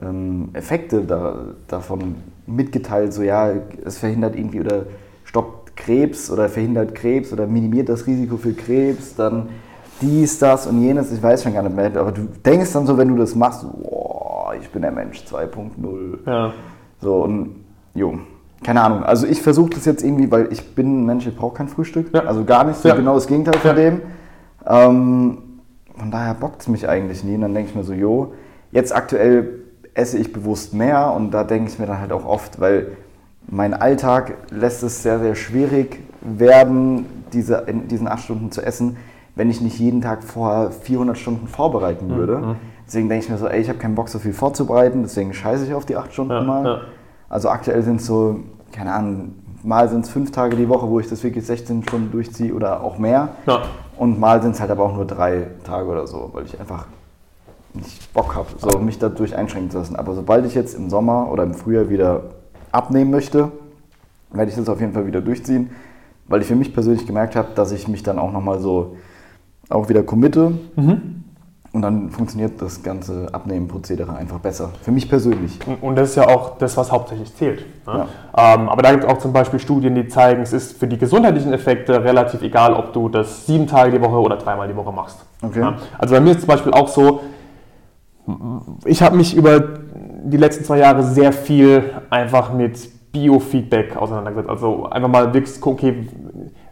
ähm, 0.00 0.50
Effekte 0.52 1.00
da, 1.02 1.34
davon 1.66 2.14
mitgeteilt. 2.46 3.12
So 3.12 3.22
ja, 3.24 3.50
es 3.84 3.98
verhindert 3.98 4.36
irgendwie 4.36 4.60
oder 4.60 4.84
stoppt 5.24 5.76
Krebs 5.76 6.30
oder 6.30 6.48
verhindert 6.48 6.94
Krebs 6.94 7.32
oder 7.32 7.48
minimiert 7.48 7.88
das 7.88 8.06
Risiko 8.06 8.36
für 8.36 8.52
Krebs, 8.52 9.16
dann 9.16 9.48
dies, 10.00 10.38
das 10.38 10.68
und 10.68 10.80
jenes, 10.80 11.10
ich 11.10 11.20
weiß 11.20 11.42
schon 11.42 11.52
gar 11.52 11.64
nicht 11.64 11.74
mehr. 11.74 11.96
Aber 11.96 12.12
du 12.12 12.28
denkst 12.44 12.72
dann 12.72 12.86
so, 12.86 12.96
wenn 12.96 13.08
du 13.08 13.16
das 13.16 13.34
machst, 13.34 13.62
so, 13.62 13.68
boah, 13.68 14.54
ich 14.60 14.68
bin 14.70 14.82
der 14.82 14.92
Mensch 14.92 15.24
2.0. 15.28 16.18
ja. 16.24 16.52
So 17.00 17.24
und 17.24 17.56
jo, 17.94 18.20
keine 18.62 18.80
Ahnung. 18.80 19.02
Also 19.02 19.26
ich 19.26 19.42
versuche 19.42 19.70
das 19.70 19.86
jetzt 19.86 20.04
irgendwie, 20.04 20.30
weil 20.30 20.52
ich 20.52 20.72
bin 20.76 21.02
ein 21.02 21.04
Mensch, 21.06 21.26
ich 21.26 21.34
brauche 21.34 21.56
kein 21.56 21.66
Frühstück. 21.66 22.14
Ja. 22.14 22.20
Also 22.26 22.44
gar 22.44 22.62
nicht, 22.62 22.76
so 22.76 22.88
Ja. 22.88 22.94
genau 22.94 23.14
das 23.16 23.26
Gegenteil 23.26 23.58
von 23.58 23.74
dem. 23.74 24.00
Ähm, 24.66 25.38
von 25.98 26.10
daher 26.10 26.34
bockt 26.34 26.62
es 26.62 26.68
mich 26.68 26.88
eigentlich 26.88 27.24
nie. 27.24 27.34
Und 27.34 27.42
dann 27.42 27.54
denke 27.54 27.70
ich 27.70 27.76
mir 27.76 27.84
so, 27.84 27.92
jo, 27.92 28.32
jetzt 28.72 28.94
aktuell 28.94 29.60
esse 29.94 30.18
ich 30.18 30.32
bewusst 30.32 30.74
mehr 30.74 31.12
und 31.12 31.30
da 31.30 31.42
denke 31.44 31.70
ich 31.70 31.78
mir 31.78 31.86
dann 31.86 32.00
halt 32.00 32.12
auch 32.12 32.26
oft, 32.26 32.60
weil 32.60 32.88
mein 33.48 33.72
Alltag 33.72 34.34
lässt 34.50 34.82
es 34.82 35.02
sehr, 35.02 35.18
sehr 35.20 35.34
schwierig 35.34 36.00
werden, 36.20 37.06
diese, 37.32 37.64
in 37.66 37.88
diesen 37.88 38.08
acht 38.08 38.24
Stunden 38.24 38.50
zu 38.50 38.60
essen, 38.60 38.96
wenn 39.36 39.48
ich 39.48 39.60
nicht 39.60 39.78
jeden 39.78 40.02
Tag 40.02 40.22
vorher 40.24 40.70
400 40.70 41.16
Stunden 41.16 41.46
vorbereiten 41.46 42.10
würde. 42.10 42.38
Mhm. 42.38 42.56
Deswegen 42.86 43.08
denke 43.08 43.24
ich 43.24 43.30
mir 43.30 43.38
so, 43.38 43.46
ey, 43.46 43.60
ich 43.60 43.68
habe 43.68 43.78
keinen 43.78 43.94
Bock, 43.94 44.08
so 44.08 44.18
viel 44.18 44.32
vorzubereiten, 44.32 45.02
deswegen 45.02 45.32
scheiße 45.32 45.64
ich 45.64 45.74
auf 45.74 45.86
die 45.86 45.96
acht 45.96 46.12
Stunden 46.12 46.32
Ja, 46.32 46.40
mal. 46.42 46.64
ja. 46.64 46.80
Also 47.28 47.48
aktuell 47.48 47.82
sind 47.82 48.00
es 48.00 48.06
so, 48.06 48.40
keine 48.72 48.92
Ahnung, 48.92 49.34
mal 49.62 49.88
sind 49.88 50.04
es 50.04 50.10
fünf 50.10 50.30
Tage 50.30 50.56
die 50.56 50.68
Woche, 50.68 50.88
wo 50.88 51.00
ich 51.00 51.08
das 51.08 51.24
wirklich 51.24 51.44
16 51.44 51.82
Stunden 51.84 52.12
durchziehe 52.12 52.54
oder 52.54 52.82
auch 52.82 52.98
mehr. 52.98 53.30
Ja. 53.46 53.62
Und 53.96 54.20
mal 54.20 54.42
sind 54.42 54.52
es 54.52 54.60
halt 54.60 54.70
aber 54.70 54.84
auch 54.84 54.94
nur 54.94 55.06
drei 55.06 55.46
Tage 55.64 55.88
oder 55.88 56.06
so, 56.06 56.30
weil 56.32 56.44
ich 56.44 56.58
einfach 56.60 56.86
nicht 57.72 58.12
Bock 58.12 58.34
habe, 58.34 58.48
so 58.58 58.78
mich 58.78 58.98
dadurch 58.98 59.34
einschränken 59.36 59.70
zu 59.70 59.78
lassen. 59.78 59.96
Aber 59.96 60.14
sobald 60.14 60.46
ich 60.46 60.54
jetzt 60.54 60.74
im 60.74 60.90
Sommer 60.90 61.30
oder 61.30 61.42
im 61.42 61.54
Frühjahr 61.54 61.88
wieder 61.88 62.22
abnehmen 62.72 63.10
möchte, 63.10 63.50
werde 64.30 64.50
ich 64.50 64.56
das 64.56 64.68
auf 64.68 64.80
jeden 64.80 64.92
Fall 64.92 65.06
wieder 65.06 65.20
durchziehen, 65.20 65.70
weil 66.26 66.40
ich 66.40 66.46
für 66.46 66.56
mich 66.56 66.74
persönlich 66.74 67.06
gemerkt 67.06 67.36
habe, 67.36 67.48
dass 67.54 67.72
ich 67.72 67.88
mich 67.88 68.02
dann 68.02 68.18
auch 68.18 68.32
nochmal 68.32 68.60
so 68.60 68.96
auch 69.68 69.88
wieder 69.88 70.02
committe 70.02 70.52
und 71.76 71.82
dann 71.82 72.08
funktioniert 72.08 72.62
das 72.62 72.82
ganze 72.82 73.28
Abnehmen-Prozedere 73.32 74.16
einfach 74.16 74.38
besser. 74.38 74.70
Für 74.80 74.92
mich 74.92 75.10
persönlich. 75.10 75.58
Und- 75.82 75.96
das 75.96 76.10
ist 76.10 76.16
ja 76.16 76.26
auch 76.26 76.56
das, 76.56 76.74
was 76.78 76.90
hauptsächlich 76.90 77.34
zählt. 77.36 77.66
Ne? 77.86 78.06
Ja. 78.34 78.54
Ähm, 78.54 78.70
aber 78.70 78.80
da 78.80 78.92
gibt 78.92 79.04
es 79.04 79.10
auch 79.10 79.18
zum 79.18 79.34
Beispiel 79.34 79.60
Studien, 79.60 79.94
die 79.94 80.08
zeigen, 80.08 80.40
es 80.40 80.54
ist 80.54 80.78
für 80.78 80.86
die 80.86 80.96
gesundheitlichen 80.96 81.52
Effekte 81.52 82.02
relativ 82.02 82.40
egal, 82.40 82.72
ob 82.72 82.94
du 82.94 83.10
das 83.10 83.44
sieben 83.44 83.66
Tage 83.66 83.90
die 83.90 84.00
Woche 84.00 84.18
oder 84.18 84.36
dreimal 84.38 84.66
die 84.68 84.74
Woche 84.74 84.90
machst. 84.90 85.18
Okay. 85.42 85.60
Ja? 85.60 85.74
Also 85.98 86.14
bei 86.14 86.20
mir 86.20 86.30
ist 86.30 86.40
zum 86.40 86.48
Beispiel 86.48 86.72
auch 86.72 86.88
so, 86.88 87.20
ich 88.86 89.02
habe 89.02 89.14
mich 89.16 89.36
über 89.36 89.60
die 90.24 90.38
letzten 90.38 90.64
zwei 90.64 90.78
Jahre 90.78 91.02
sehr 91.02 91.30
viel 91.30 91.84
einfach 92.08 92.54
mit 92.54 93.12
Biofeedback 93.12 93.96
auseinandergesetzt. 93.98 94.48
Also 94.50 94.86
einfach 94.88 95.08
mal 95.10 95.34
wirklich 95.34 95.60
gucken, 95.60 95.90
okay, 95.90 96.08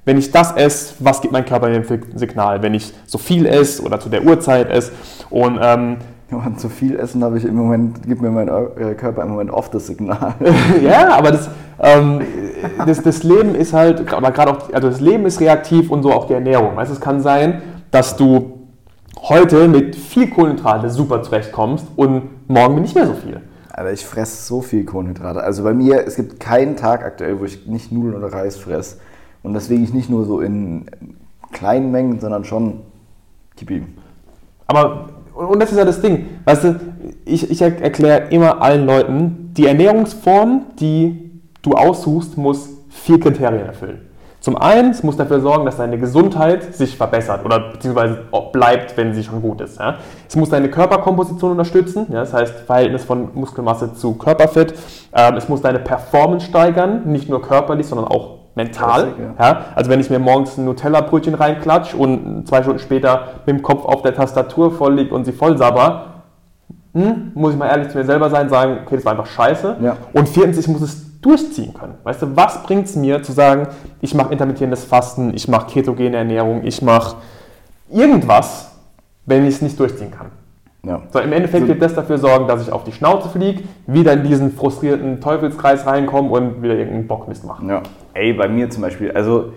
wenn 0.04 0.18
ich 0.18 0.30
das 0.30 0.52
esse, 0.52 0.94
was 0.98 1.20
gibt 1.20 1.32
mein 1.32 1.44
Körper 1.44 1.68
mir 1.68 1.82
für 1.82 1.94
ein 1.94 2.18
Signal? 2.18 2.62
Wenn 2.62 2.74
ich 2.74 2.92
so 3.06 3.18
viel 3.18 3.46
esse 3.46 3.82
oder 3.82 3.98
zu 4.00 4.08
der 4.08 4.24
Uhrzeit 4.24 4.70
esse. 4.70 4.92
Und 5.30 5.58
ähm, 5.62 5.96
man 6.30 6.58
zu 6.58 6.68
viel 6.68 6.98
essen, 6.98 7.22
habe 7.22 7.38
ich 7.38 7.44
im 7.44 7.54
Moment, 7.54 8.02
gibt 8.02 8.20
mir 8.20 8.30
mein 8.30 8.48
äh, 8.48 8.94
Körper 8.94 9.22
im 9.22 9.30
Moment 9.30 9.50
oft 9.50 9.72
das 9.74 9.86
Signal. 9.86 10.34
ja, 10.82 11.14
aber 11.14 11.30
das, 11.30 11.48
ähm, 11.78 12.22
das, 12.86 13.02
das 13.02 13.22
Leben 13.22 13.54
ist 13.54 13.72
halt, 13.72 14.12
oder 14.12 14.30
gerade 14.30 14.52
auch, 14.52 14.72
also 14.72 14.88
das 14.88 15.00
Leben 15.00 15.26
ist 15.26 15.40
reaktiv 15.40 15.90
und 15.90 16.02
so 16.02 16.12
auch 16.12 16.26
die 16.26 16.34
Ernährung. 16.34 16.76
Weißt, 16.76 16.92
es 16.92 17.00
kann 17.00 17.20
sein, 17.20 17.62
dass 17.90 18.16
du 18.16 18.68
heute 19.28 19.68
mit 19.68 19.96
viel 19.96 20.28
Kohlenhydrate 20.28 20.90
super 20.90 21.22
zurechtkommst 21.22 21.86
und 21.96 22.48
morgen 22.48 22.74
mit 22.74 22.82
nicht 22.82 22.94
mehr 22.94 23.06
so 23.06 23.14
viel. 23.14 23.40
Alter, 23.70 23.92
ich 23.92 24.04
fresse 24.04 24.44
so 24.44 24.60
viel 24.60 24.84
Kohlenhydrate. 24.84 25.42
Also 25.42 25.64
bei 25.64 25.74
mir, 25.74 26.06
es 26.06 26.16
gibt 26.16 26.38
keinen 26.38 26.76
Tag 26.76 27.04
aktuell, 27.04 27.40
wo 27.40 27.44
ich 27.44 27.66
nicht 27.66 27.90
Nudeln 27.90 28.14
oder 28.14 28.32
Reis 28.32 28.56
fresse. 28.56 28.98
Und 29.44 29.54
deswegen 29.54 29.84
ich 29.84 29.94
nicht 29.94 30.10
nur 30.10 30.24
so 30.24 30.40
in 30.40 30.86
kleinen 31.52 31.92
Mengen, 31.92 32.18
sondern 32.18 32.44
schon 32.44 32.80
gib 33.56 33.70
ihm. 33.70 33.94
Aber, 34.66 35.10
und 35.34 35.60
das 35.60 35.70
ist 35.70 35.78
ja 35.78 35.84
das 35.84 36.00
Ding, 36.00 36.26
weißt 36.44 36.64
du, 36.64 36.80
ich, 37.24 37.50
ich 37.50 37.62
er- 37.62 37.80
erkläre 37.80 38.28
immer 38.30 38.60
allen 38.60 38.86
Leuten, 38.86 39.50
die 39.56 39.66
Ernährungsform, 39.66 40.62
die 40.80 41.30
du 41.62 41.72
aussuchst, 41.72 42.36
muss 42.36 42.70
vier 42.88 43.20
Kriterien 43.20 43.66
erfüllen. 43.66 44.00
Zum 44.40 44.56
einen, 44.56 44.90
es 44.90 45.02
muss 45.02 45.16
dafür 45.16 45.40
sorgen, 45.40 45.64
dass 45.64 45.78
deine 45.78 45.98
Gesundheit 45.98 46.74
sich 46.74 46.96
verbessert 46.96 47.46
oder 47.46 47.72
beziehungsweise 47.72 48.24
bleibt, 48.52 48.94
wenn 48.96 49.14
sie 49.14 49.24
schon 49.24 49.40
gut 49.40 49.62
ist. 49.62 49.78
Ja. 49.78 49.96
Es 50.28 50.36
muss 50.36 50.50
deine 50.50 50.68
Körperkomposition 50.70 51.52
unterstützen, 51.52 52.06
ja, 52.10 52.20
das 52.20 52.34
heißt 52.34 52.54
Verhältnis 52.60 53.04
von 53.04 53.28
Muskelmasse 53.34 53.94
zu 53.94 54.14
Körperfett. 54.14 54.74
Ähm, 55.14 55.36
es 55.36 55.48
muss 55.48 55.62
deine 55.62 55.78
Performance 55.78 56.46
steigern, 56.46 57.02
nicht 57.06 57.28
nur 57.30 57.40
körperlich, 57.40 57.86
sondern 57.86 58.06
auch 58.08 58.43
mental. 58.54 59.14
Klassik, 59.14 59.38
Ja, 59.38 59.64
also 59.74 59.90
wenn 59.90 60.00
ich 60.00 60.10
mir 60.10 60.18
morgens 60.18 60.56
ein 60.56 60.64
Nutella-Brötchen 60.64 61.34
reinklatsche 61.34 61.96
und 61.96 62.46
zwei 62.46 62.62
Stunden 62.62 62.78
später 62.78 63.28
mit 63.46 63.56
dem 63.56 63.62
Kopf 63.62 63.84
auf 63.84 64.02
der 64.02 64.14
Tastatur 64.14 64.72
voll 64.72 64.94
liege 64.94 65.14
und 65.14 65.24
sie 65.24 65.32
voll 65.32 65.58
sabber, 65.58 66.06
hm, 66.94 67.32
muss 67.34 67.52
ich 67.52 67.58
mal 67.58 67.68
ehrlich 67.68 67.88
zu 67.88 67.98
mir 67.98 68.04
selber 68.04 68.30
sein, 68.30 68.48
sagen, 68.48 68.78
okay, 68.84 68.96
das 68.96 69.04
war 69.04 69.12
einfach 69.12 69.26
scheiße. 69.26 69.76
Ja. 69.80 69.96
Und 70.12 70.28
viertens, 70.28 70.58
ich 70.58 70.68
muss 70.68 70.82
es 70.82 71.20
durchziehen 71.20 71.74
können. 71.74 71.94
Weißt 72.04 72.22
du, 72.22 72.36
was 72.36 72.62
bringt 72.62 72.86
es 72.86 72.94
mir 72.94 73.22
zu 73.22 73.32
sagen, 73.32 73.66
ich 74.00 74.14
mache 74.14 74.32
intermittierendes 74.32 74.84
Fasten, 74.84 75.32
ich 75.34 75.48
mache 75.48 75.72
ketogene 75.72 76.16
Ernährung, 76.16 76.62
ich 76.64 76.82
mache 76.82 77.16
irgendwas, 77.90 78.70
wenn 79.26 79.46
ich 79.46 79.56
es 79.56 79.62
nicht 79.62 79.80
durchziehen 79.80 80.10
kann? 80.10 80.28
Ja. 80.86 81.00
So, 81.10 81.18
Im 81.18 81.32
Endeffekt 81.32 81.66
wird 81.66 81.80
das 81.80 81.94
dafür 81.94 82.18
sorgen, 82.18 82.46
dass 82.46 82.60
ich 82.60 82.70
auf 82.70 82.84
die 82.84 82.92
Schnauze 82.92 83.30
fliege, 83.30 83.62
wieder 83.86 84.12
in 84.12 84.22
diesen 84.22 84.52
frustrierten 84.52 85.20
Teufelskreis 85.20 85.86
reinkomme 85.86 86.28
und 86.28 86.62
wieder 86.62 86.74
irgendeinen 86.74 87.08
Bockmist 87.08 87.44
mache. 87.44 87.64
ja. 87.66 87.82
Ey, 88.14 88.32
bei 88.32 88.48
mir 88.48 88.70
zum 88.70 88.82
Beispiel, 88.82 89.10
also 89.10 89.52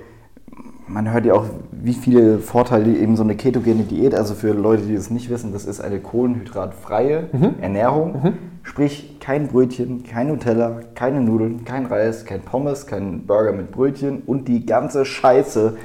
man 0.88 1.12
hört 1.12 1.26
ja 1.26 1.34
auch, 1.34 1.46
wie 1.72 1.94
viele 1.94 2.40
Vorteile 2.40 2.96
eben 2.98 3.16
so 3.16 3.24
eine 3.24 3.36
ketogene 3.36 3.84
Diät, 3.84 4.16
also 4.16 4.34
für 4.34 4.52
Leute, 4.54 4.84
die 4.84 4.96
das 4.96 5.10
nicht 5.10 5.30
wissen, 5.30 5.54
das 5.54 5.66
ist 5.66 5.80
eine 5.80 6.00
kohlenhydratfreie 6.00 7.30
Ernährung. 7.62 8.34
Sprich, 8.64 9.20
kein 9.20 9.48
Brötchen, 9.48 10.04
kein 10.04 10.28
Nutella, 10.30 10.80
keine 10.96 11.22
Nudeln, 11.22 11.66
kein 11.66 11.86
Reis, 11.86 12.26
kein 12.26 12.42
Pommes, 12.42 12.88
kein 12.88 13.28
Burger 13.28 13.52
mit 13.52 13.72
Brötchen 13.72 14.24
und 14.26 14.48
die 14.48 14.66
ganze 14.66 15.06
Scheiße. 15.06 15.78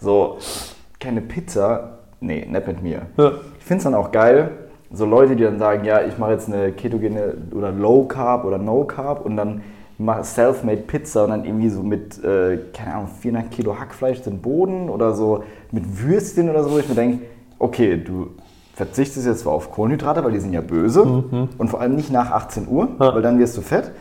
So, 0.00 0.38
keine 0.98 1.20
Pizza. 1.20 1.98
Nee, 2.20 2.46
nicht 2.50 2.66
mit 2.66 2.82
mir. 2.82 3.02
Ja. 3.18 3.32
Ich 3.58 3.64
finde 3.64 3.78
es 3.78 3.84
dann 3.84 3.94
auch 3.94 4.12
geil, 4.12 4.50
so 4.90 5.04
Leute, 5.04 5.36
die 5.36 5.42
dann 5.42 5.58
sagen, 5.58 5.84
ja, 5.84 6.00
ich 6.02 6.16
mache 6.18 6.32
jetzt 6.32 6.50
eine 6.50 6.72
ketogene 6.72 7.34
oder 7.52 7.70
Low 7.70 8.04
Carb 8.04 8.44
oder 8.44 8.58
No 8.58 8.84
Carb 8.84 9.26
und 9.26 9.36
dann 9.36 9.62
Self-Made 9.98 10.82
Pizza 10.82 11.24
und 11.24 11.30
dann 11.30 11.44
irgendwie 11.44 11.68
so 11.68 11.82
mit, 11.82 12.22
äh, 12.24 12.58
keine 12.72 12.94
Ahnung, 12.94 13.08
400 13.20 13.50
Kilo 13.50 13.78
Hackfleisch 13.78 14.22
den 14.22 14.40
Boden 14.40 14.88
oder 14.88 15.14
so 15.14 15.44
mit 15.70 15.84
Würstchen 16.02 16.50
oder 16.50 16.64
so, 16.64 16.70
wo 16.72 16.78
ich 16.78 16.88
mir 16.88 16.94
denke, 16.96 17.24
okay, 17.58 17.96
du 18.02 18.30
verzichtest 18.74 19.24
jetzt 19.26 19.40
zwar 19.40 19.52
auf 19.52 19.70
Kohlenhydrate, 19.70 20.24
weil 20.24 20.32
die 20.32 20.40
sind 20.40 20.52
ja 20.52 20.60
böse 20.60 21.02
und 21.58 21.68
vor 21.68 21.80
allem 21.80 21.94
nicht 21.94 22.10
nach 22.10 22.32
18 22.32 22.66
Uhr, 22.68 22.88
Ja. 22.98 23.14
weil 23.14 23.22
dann 23.22 23.38
wirst 23.38 23.56
du 23.56 23.60
fett, 23.60 23.92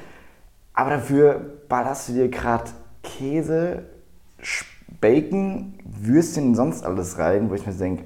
aber 0.73 0.89
dafür 0.91 1.39
ballerst 1.69 2.09
du 2.09 2.13
dir 2.13 2.27
gerade 2.29 2.65
Käse, 3.03 3.83
Bacon, 4.99 5.73
Würstchen 5.85 6.47
und 6.49 6.55
sonst 6.55 6.83
alles 6.83 7.19
rein, 7.19 7.49
wo 7.49 7.53
ich 7.53 7.65
mir 7.67 7.73
denke, 7.73 8.03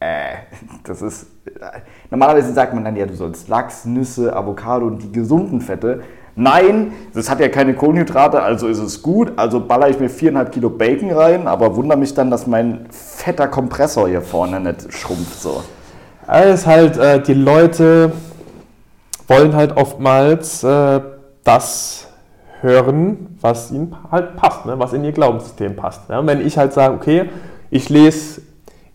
äh, 0.00 0.36
das 0.84 1.02
ist. 1.02 1.26
Äh, 1.46 1.80
normalerweise 2.10 2.52
sagt 2.52 2.74
man 2.74 2.84
dann 2.84 2.96
ja, 2.96 3.06
du 3.06 3.14
sollst 3.14 3.48
Lachs, 3.48 3.84
Nüsse, 3.86 4.36
Avocado 4.36 4.86
und 4.86 5.02
die 5.02 5.10
gesunden 5.12 5.60
Fette. 5.60 6.02
Nein, 6.38 6.92
das 7.14 7.30
hat 7.30 7.40
ja 7.40 7.48
keine 7.48 7.72
Kohlenhydrate, 7.72 8.42
also 8.42 8.68
ist 8.68 8.78
es 8.78 9.00
gut. 9.00 9.32
Also 9.36 9.58
baller 9.58 9.88
ich 9.88 9.98
mir 9.98 10.10
viereinhalb 10.10 10.52
Kilo 10.52 10.68
Bacon 10.68 11.10
rein, 11.10 11.48
aber 11.48 11.76
wundere 11.76 11.98
mich 11.98 12.12
dann, 12.12 12.30
dass 12.30 12.46
mein 12.46 12.86
fetter 12.90 13.48
Kompressor 13.48 14.06
hier 14.06 14.20
vorne 14.20 14.60
nicht 14.60 14.92
schrumpft 14.92 15.40
so. 15.40 15.62
Alles 16.26 16.66
halt, 16.66 16.98
äh, 16.98 17.22
die 17.22 17.32
Leute 17.32 18.12
wollen 19.28 19.56
halt 19.56 19.78
oftmals 19.78 20.62
äh, 20.62 21.00
das 21.42 22.08
hören, 22.60 23.38
was 23.40 23.70
ihnen 23.70 23.96
halt 24.10 24.36
passt, 24.36 24.66
ne? 24.66 24.78
was 24.78 24.92
in 24.92 25.04
ihr 25.04 25.12
Glaubenssystem 25.12 25.74
passt. 25.74 26.02
Ja? 26.10 26.26
wenn 26.26 26.46
ich 26.46 26.58
halt 26.58 26.74
sage, 26.74 26.94
okay, 26.94 27.30
ich 27.70 27.88
lese, 27.88 28.42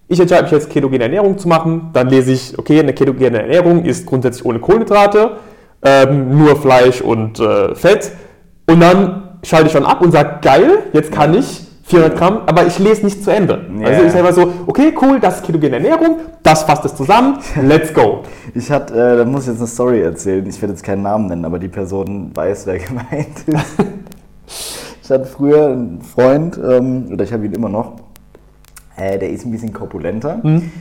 ich 0.08 0.20
entscheide 0.20 0.44
mich 0.44 0.52
jetzt 0.52 0.70
ketogene 0.70 1.06
Ernährung 1.06 1.40
zu 1.40 1.48
machen, 1.48 1.90
dann 1.94 2.08
lese 2.08 2.34
ich, 2.34 2.60
okay, 2.60 2.80
eine 2.80 2.94
ketogene 2.94 3.42
Ernährung 3.42 3.84
ist 3.84 4.06
grundsätzlich 4.06 4.46
ohne 4.46 4.60
Kohlenhydrate, 4.60 5.38
ähm, 5.84 6.38
nur 6.38 6.56
Fleisch 6.56 7.02
und 7.02 7.40
äh, 7.40 7.76
Fett. 7.76 8.12
Und 8.68 8.80
dann 8.80 9.40
schalte 9.44 9.68
ich 9.68 9.72
schon 9.72 9.86
ab 9.86 10.02
und 10.02 10.12
sage, 10.12 10.40
geil, 10.42 10.84
jetzt 10.94 11.12
kann 11.12 11.34
ich 11.34 11.68
400 11.84 12.18
Gramm, 12.18 12.42
aber 12.46 12.66
ich 12.66 12.80
lese 12.80 13.04
nicht 13.04 13.24
zu 13.24 13.32
Ende. 13.32 13.66
Yeah. 13.78 13.88
Also 13.88 14.04
ich 14.04 14.12
sage 14.12 14.20
immer 14.20 14.34
so, 14.34 14.54
okay, 14.68 14.94
cool, 15.02 15.20
das 15.20 15.38
ist 15.38 15.46
ketogene 15.46 15.76
Ernährung, 15.76 16.20
das 16.42 16.64
fasst 16.64 16.86
es 16.86 16.96
zusammen, 16.96 17.40
let's 17.62 17.94
go. 17.94 18.24
Ich 18.54 18.72
hatte, 18.72 18.94
äh, 18.94 19.18
da 19.18 19.26
muss 19.26 19.44
ich 19.44 19.50
jetzt 19.50 19.60
eine 19.60 19.68
Story 19.68 20.02
erzählen, 20.02 20.46
ich 20.48 20.62
werde 20.62 20.74
jetzt 20.74 20.84
keinen 20.84 21.04
Namen 21.04 21.28
nennen, 21.28 21.46
aber 21.46 21.60
die 21.60 21.68
Person 21.68 22.32
weiß, 22.34 22.68
wer 22.68 22.80
gemeint 22.80 23.46
ist. 23.46 23.76
ich 25.04 25.10
hatte 25.10 25.26
früher 25.26 25.68
einen 25.68 26.02
Freund, 26.02 26.58
ähm, 26.58 27.10
oder 27.12 27.24
ich 27.24 27.34
habe 27.34 27.46
ihn 27.46 27.54
immer 27.54 27.70
noch, 27.70 27.96
äh, 28.96 29.18
der 29.18 29.30
ist 29.30 29.46
ein 29.46 29.52
bisschen 29.52 29.74
korpulenter. 29.74 30.40
Mhm. 30.44 30.72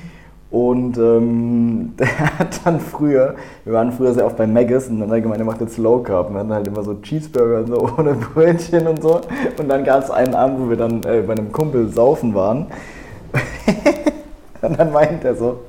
Und 0.50 0.98
ähm, 0.98 1.94
der 1.98 2.38
hat 2.38 2.60
dann 2.64 2.80
früher, 2.80 3.36
wir 3.64 3.72
waren 3.72 3.92
früher 3.92 4.12
sehr 4.14 4.26
oft 4.26 4.36
bei 4.36 4.46
Maggis 4.46 4.88
und 4.88 5.00
dann 5.00 5.08
hat 5.08 5.16
er 5.16 5.20
gemeint, 5.20 5.40
er 5.40 5.46
macht 5.46 5.60
jetzt 5.60 5.78
Low 5.78 5.98
Carb. 5.98 6.28
Und 6.28 6.34
wir 6.34 6.40
hatten 6.40 6.52
halt 6.52 6.66
immer 6.66 6.82
so 6.82 6.94
Cheeseburger 6.94 7.66
so 7.66 7.88
ohne 7.98 8.14
Brötchen 8.14 8.86
und 8.86 9.00
so. 9.00 9.20
Und 9.58 9.68
dann 9.68 9.84
gab 9.84 10.02
es 10.02 10.10
einen 10.10 10.34
Abend, 10.34 10.60
wo 10.60 10.70
wir 10.70 10.76
dann 10.76 11.02
äh, 11.04 11.22
bei 11.26 11.34
einem 11.34 11.52
Kumpel 11.52 11.88
saufen 11.88 12.34
waren. 12.34 12.66
und 14.62 14.78
dann 14.78 14.92
meint 14.92 15.24
er 15.24 15.36
so, 15.36 15.60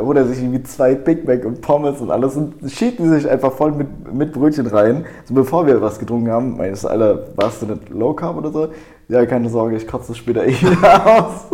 holt 0.00 0.16
er 0.16 0.26
sich 0.26 0.38
irgendwie 0.38 0.62
zwei 0.64 0.96
Big 0.96 1.26
Mac 1.26 1.44
und 1.44 1.60
Pommes 1.60 2.00
und 2.00 2.10
alles 2.10 2.36
und 2.36 2.54
schiebt 2.70 2.98
die 2.98 3.06
sich 3.06 3.28
einfach 3.28 3.52
voll 3.52 3.70
mit, 3.70 4.12
mit 4.12 4.32
Brötchen 4.32 4.66
rein. 4.66 5.04
So 5.24 5.34
bevor 5.34 5.66
wir 5.66 5.80
was 5.80 5.98
getrunken 5.98 6.30
haben, 6.30 6.56
meinst 6.56 6.82
du, 6.82 6.88
Alter, 6.88 7.28
warst 7.36 7.62
du 7.62 7.66
nicht 7.66 7.88
Low 7.90 8.14
Carb 8.14 8.36
oder 8.36 8.50
so? 8.50 8.68
Ja, 9.08 9.24
keine 9.26 9.48
Sorge, 9.48 9.76
ich 9.76 9.86
kotze 9.86 10.08
das 10.08 10.18
später 10.18 10.44
eh 10.44 10.60
wieder 10.60 11.24
aus. 11.24 11.46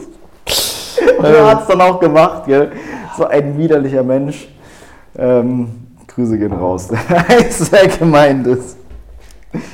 Er 1.35 1.47
hat 1.51 1.63
es 1.63 1.67
dann 1.67 1.81
auch 1.81 2.01
gemacht, 2.01 2.45
gell? 2.47 2.73
So 3.17 3.27
ein 3.27 3.57
widerlicher 3.59 4.03
Mensch. 4.03 4.49
Ähm, 5.19 5.69
Grüße 6.07 6.39
gehen 6.39 6.53
raus. 6.53 6.89
sehr 7.51 7.89
gemeint 7.89 8.47
ist. 8.47 8.77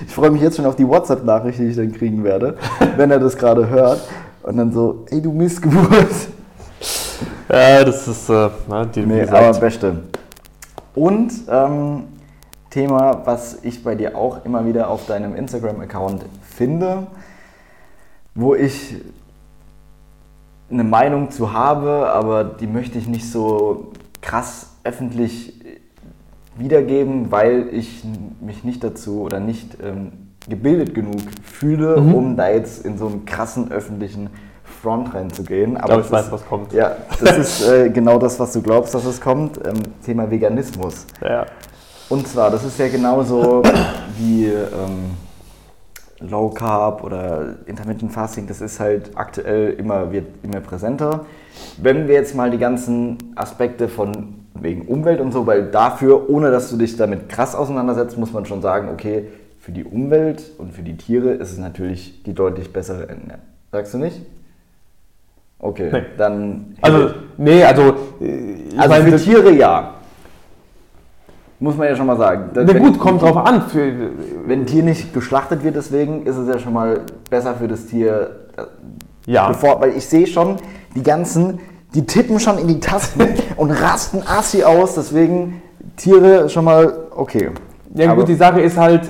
Ich 0.06 0.14
freue 0.14 0.30
mich 0.30 0.42
jetzt 0.42 0.56
schon 0.56 0.66
auf 0.66 0.76
die 0.76 0.86
WhatsApp-Nachricht, 0.86 1.58
die 1.58 1.68
ich 1.68 1.76
dann 1.76 1.92
kriegen 1.92 2.22
werde, 2.22 2.56
wenn 2.96 3.10
er 3.10 3.18
das 3.18 3.36
gerade 3.36 3.68
hört. 3.68 4.00
Und 4.42 4.56
dann 4.56 4.72
so, 4.72 5.04
ey 5.10 5.20
du 5.20 5.32
Missgeburt. 5.32 6.08
Ja, 7.48 7.84
das 7.84 8.08
ist, 8.08 8.28
äh, 8.28 8.48
die, 8.94 9.00
nee, 9.06 9.22
aber 9.22 9.58
beste. 9.58 9.96
Und 10.94 11.32
ähm, 11.50 12.04
Thema, 12.70 13.22
was 13.24 13.58
ich 13.62 13.84
bei 13.84 13.94
dir 13.94 14.16
auch 14.16 14.44
immer 14.44 14.66
wieder 14.66 14.88
auf 14.88 15.06
deinem 15.06 15.34
Instagram-Account 15.36 16.24
finde, 16.56 17.06
wo 18.34 18.54
ich 18.54 18.96
eine 20.72 20.84
Meinung 20.84 21.30
zu 21.30 21.52
habe, 21.52 22.10
aber 22.12 22.44
die 22.44 22.66
möchte 22.66 22.98
ich 22.98 23.06
nicht 23.06 23.30
so 23.30 23.92
krass 24.20 24.70
öffentlich 24.84 25.54
wiedergeben, 26.56 27.30
weil 27.30 27.68
ich 27.72 28.02
mich 28.40 28.64
nicht 28.64 28.82
dazu 28.84 29.22
oder 29.22 29.40
nicht 29.40 29.78
ähm, 29.82 30.12
gebildet 30.48 30.94
genug 30.94 31.20
fühle, 31.42 32.00
mhm. 32.00 32.14
um 32.14 32.36
da 32.36 32.50
jetzt 32.50 32.84
in 32.84 32.98
so 32.98 33.06
einen 33.06 33.24
krassen 33.24 33.70
öffentlichen 33.70 34.30
Front 34.82 35.14
reinzugehen. 35.14 35.76
Aber 35.76 36.00
ich 36.00 36.10
weiß, 36.10 36.26
ist, 36.26 36.32
was 36.32 36.46
kommt. 36.46 36.72
Ja, 36.72 36.96
das 37.20 37.38
ist 37.38 37.68
äh, 37.68 37.90
genau 37.90 38.18
das, 38.18 38.38
was 38.40 38.52
du 38.52 38.62
glaubst, 38.62 38.94
dass 38.94 39.04
es 39.04 39.20
kommt. 39.20 39.58
Ähm, 39.64 39.74
Thema 40.04 40.30
Veganismus. 40.30 41.06
Ja. 41.20 41.46
Und 42.08 42.26
zwar, 42.26 42.50
das 42.50 42.64
ist 42.64 42.78
ja 42.78 42.88
genauso 42.88 43.62
wie 44.18 44.46
ähm, 44.46 45.16
Low 46.28 46.50
Carb 46.50 47.02
oder 47.04 47.56
Intermittent 47.66 48.12
Fasting, 48.12 48.46
das 48.46 48.60
ist 48.60 48.80
halt 48.80 49.10
aktuell 49.14 49.72
immer, 49.74 50.12
wird 50.12 50.26
immer 50.42 50.60
präsenter. 50.60 51.26
Wenn 51.78 52.08
wir 52.08 52.14
jetzt 52.14 52.34
mal 52.34 52.50
die 52.50 52.58
ganzen 52.58 53.18
Aspekte 53.34 53.88
von 53.88 54.34
wegen 54.54 54.86
Umwelt 54.86 55.20
und 55.20 55.32
so, 55.32 55.46
weil 55.46 55.70
dafür, 55.70 56.28
ohne 56.30 56.50
dass 56.50 56.70
du 56.70 56.76
dich 56.76 56.96
damit 56.96 57.28
krass 57.28 57.54
auseinandersetzt, 57.54 58.18
muss 58.18 58.32
man 58.32 58.46
schon 58.46 58.62
sagen, 58.62 58.88
okay, 58.92 59.26
für 59.58 59.72
die 59.72 59.84
Umwelt 59.84 60.42
und 60.58 60.72
für 60.72 60.82
die 60.82 60.96
Tiere 60.96 61.30
ist 61.30 61.52
es 61.52 61.58
natürlich 61.58 62.22
die 62.24 62.34
deutlich 62.34 62.72
bessere 62.72 63.08
Ernährung. 63.08 63.42
Sagst 63.70 63.94
du 63.94 63.98
nicht? 63.98 64.20
Okay, 65.58 65.90
nee. 65.92 66.02
dann. 66.18 66.76
Also, 66.80 67.14
nee, 67.38 67.62
also. 67.62 67.94
also 68.76 68.88
meine, 68.88 69.10
für 69.10 69.24
Tiere 69.24 69.52
ja. 69.52 69.94
Muss 71.62 71.76
man 71.76 71.86
ja 71.86 71.94
schon 71.94 72.08
mal 72.08 72.16
sagen. 72.16 72.50
Na 72.54 72.66
wenn, 72.66 72.82
gut, 72.82 72.98
kommt 72.98 73.22
drauf 73.22 73.36
an. 73.36 73.62
Für, 73.68 73.92
wenn 74.46 74.62
ein 74.62 74.66
Tier 74.66 74.82
nicht 74.82 75.14
geschlachtet 75.14 75.62
wird, 75.62 75.76
deswegen 75.76 76.26
ist 76.26 76.36
es 76.36 76.48
ja 76.48 76.58
schon 76.58 76.72
mal 76.72 77.02
besser 77.30 77.54
für 77.54 77.68
das 77.68 77.86
Tier. 77.86 78.30
Ja. 79.26 79.46
Bevor, 79.46 79.80
weil 79.80 79.90
ich 79.90 80.04
sehe 80.08 80.26
schon, 80.26 80.56
die 80.96 81.04
ganzen, 81.04 81.60
die 81.94 82.04
tippen 82.04 82.40
schon 82.40 82.58
in 82.58 82.66
die 82.66 82.80
Tasten 82.80 83.28
und 83.56 83.70
rasten 83.70 84.24
assi 84.26 84.64
aus, 84.64 84.96
deswegen 84.96 85.62
Tiere 85.96 86.48
schon 86.48 86.64
mal 86.64 86.92
okay. 87.14 87.50
Ja 87.94 88.10
Aber 88.10 88.22
gut, 88.22 88.28
die 88.28 88.34
Sache 88.34 88.60
ist 88.60 88.76
halt, 88.76 89.08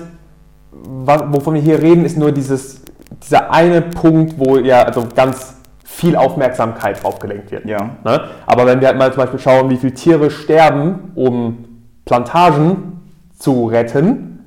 wovon 1.07 1.55
wir 1.55 1.63
hier 1.63 1.81
reden, 1.81 2.05
ist 2.05 2.19
nur 2.19 2.33
dieses, 2.33 2.83
dieser 3.25 3.51
eine 3.51 3.81
Punkt, 3.81 4.35
wo 4.37 4.59
ja 4.59 4.83
also 4.83 5.05
ganz 5.17 5.55
viel 5.85 6.17
Aufmerksamkeit 6.17 7.03
drauf 7.03 7.19
gelenkt 7.19 7.51
wird. 7.51 7.65
Ja. 7.65 7.97
Ne? 8.05 8.21
Aber 8.45 8.67
wenn 8.67 8.83
wir 8.83 8.89
halt 8.89 8.99
mal 8.99 9.11
zum 9.11 9.23
Beispiel 9.23 9.41
schauen, 9.41 9.71
wie 9.71 9.79
viele 9.79 9.95
Tiere 9.95 10.31
sterben, 10.31 11.13
um 11.15 11.72
Plantagen 12.13 13.01
zu 13.39 13.69
retten, 13.69 14.45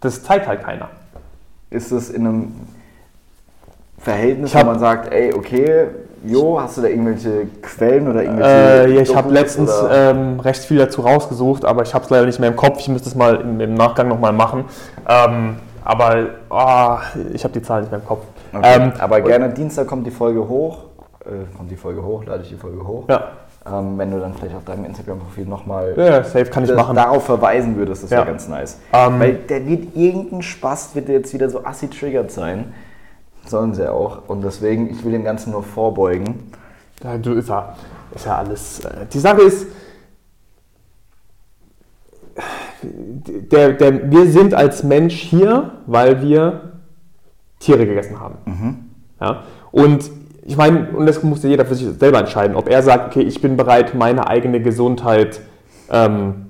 das 0.00 0.22
zeigt 0.22 0.46
halt 0.46 0.62
keiner. 0.62 0.88
Ist 1.68 1.90
es 1.90 2.10
in 2.10 2.26
einem 2.28 2.52
Verhältnis, 3.98 4.54
wo 4.54 4.62
man 4.62 4.78
sagt, 4.78 5.12
ey, 5.12 5.34
okay, 5.34 5.88
Jo, 6.24 6.60
hast 6.60 6.76
du 6.76 6.82
da 6.82 6.88
irgendwelche 6.88 7.46
Quellen 7.62 8.08
oder 8.08 8.22
irgendwelche. 8.24 8.88
Äh, 8.88 8.94
ja, 8.94 9.02
ich 9.02 9.14
habe 9.14 9.32
letztens 9.32 9.70
ähm, 9.88 10.40
recht 10.40 10.64
viel 10.64 10.78
dazu 10.78 11.02
rausgesucht, 11.02 11.64
aber 11.64 11.82
ich 11.82 11.94
habe 11.94 12.04
es 12.04 12.10
leider 12.10 12.26
nicht 12.26 12.40
mehr 12.40 12.50
im 12.50 12.56
Kopf. 12.56 12.80
Ich 12.80 12.88
müsste 12.88 13.08
es 13.08 13.14
mal 13.14 13.36
im, 13.36 13.60
im 13.60 13.74
Nachgang 13.74 14.08
nochmal 14.08 14.32
machen. 14.32 14.64
Ähm, 15.08 15.58
aber 15.84 16.26
oh, 16.50 16.96
ich 17.32 17.44
habe 17.44 17.54
die 17.54 17.62
Zahlen 17.62 17.82
nicht 17.82 17.92
mehr 17.92 18.00
im 18.00 18.06
Kopf. 18.06 18.24
Okay. 18.52 18.82
Ähm, 18.82 18.92
aber 18.98 19.20
gerne 19.20 19.50
Dienstag 19.50 19.86
kommt 19.86 20.08
die 20.08 20.10
Folge 20.10 20.48
hoch. 20.48 20.86
Äh, 21.24 21.56
kommt 21.56 21.70
die 21.70 21.76
Folge 21.76 22.04
hoch, 22.04 22.24
lade 22.24 22.42
ich 22.42 22.48
die 22.48 22.56
Folge 22.56 22.84
hoch. 22.84 23.04
Ja. 23.08 23.28
Ähm, 23.66 23.98
wenn 23.98 24.10
du 24.10 24.20
dann 24.20 24.34
vielleicht 24.34 24.56
auf 24.56 24.64
deinem 24.64 24.84
Instagram-Profil 24.84 25.44
nochmal 25.44 25.94
ja, 25.96 26.24
safe 26.24 26.46
kann 26.46 26.64
ich 26.64 26.72
machen. 26.72 26.96
darauf 26.96 27.24
verweisen 27.24 27.76
würdest, 27.76 28.04
das 28.04 28.10
ja. 28.10 28.18
wäre 28.18 28.28
ganz 28.28 28.48
nice. 28.48 28.78
Ähm, 28.92 29.18
Weil 29.18 29.34
der 29.34 29.66
wird 29.66 29.96
irgendein 29.96 30.42
Spaß, 30.42 30.94
wird 30.94 31.08
jetzt 31.08 31.34
wieder 31.34 31.50
so 31.50 31.64
assi 31.64 31.88
triggert 31.88 32.30
sein. 32.30 32.72
Sollen 33.44 33.74
sie 33.74 33.90
auch. 33.90 34.28
Und 34.28 34.42
deswegen, 34.42 34.90
ich 34.90 35.04
will 35.04 35.12
dem 35.12 35.24
Ganzen 35.24 35.52
nur 35.52 35.62
vorbeugen. 35.62 36.50
Ja, 37.02 37.18
du, 37.18 37.32
ist 37.32 37.48
ja, 37.48 37.74
ist 38.14 38.26
ja 38.26 38.36
alles. 38.36 38.80
Äh, 38.84 39.06
die 39.12 39.18
Sache 39.18 39.42
ist, 39.42 39.66
der, 42.82 43.72
der, 43.72 44.10
wir 44.10 44.26
sind 44.26 44.54
als 44.54 44.82
Mensch 44.82 45.14
hier, 45.14 45.72
weil 45.86 46.22
wir 46.22 46.72
Tiere 47.58 47.86
gegessen 47.86 48.20
haben. 48.20 48.36
Mhm. 48.44 48.76
Ja? 49.20 49.42
Und 49.70 50.10
ich 50.48 50.56
meine, 50.56 50.88
und 50.96 51.04
das 51.04 51.22
muss 51.22 51.42
ja 51.42 51.50
jeder 51.50 51.66
für 51.66 51.74
sich 51.74 51.86
selber 51.98 52.20
entscheiden, 52.20 52.56
ob 52.56 52.70
er 52.70 52.82
sagt, 52.82 53.08
okay, 53.08 53.20
ich 53.20 53.42
bin 53.42 53.58
bereit, 53.58 53.94
meine 53.94 54.28
eigene 54.28 54.62
Gesundheit 54.62 55.42
ähm, 55.92 56.46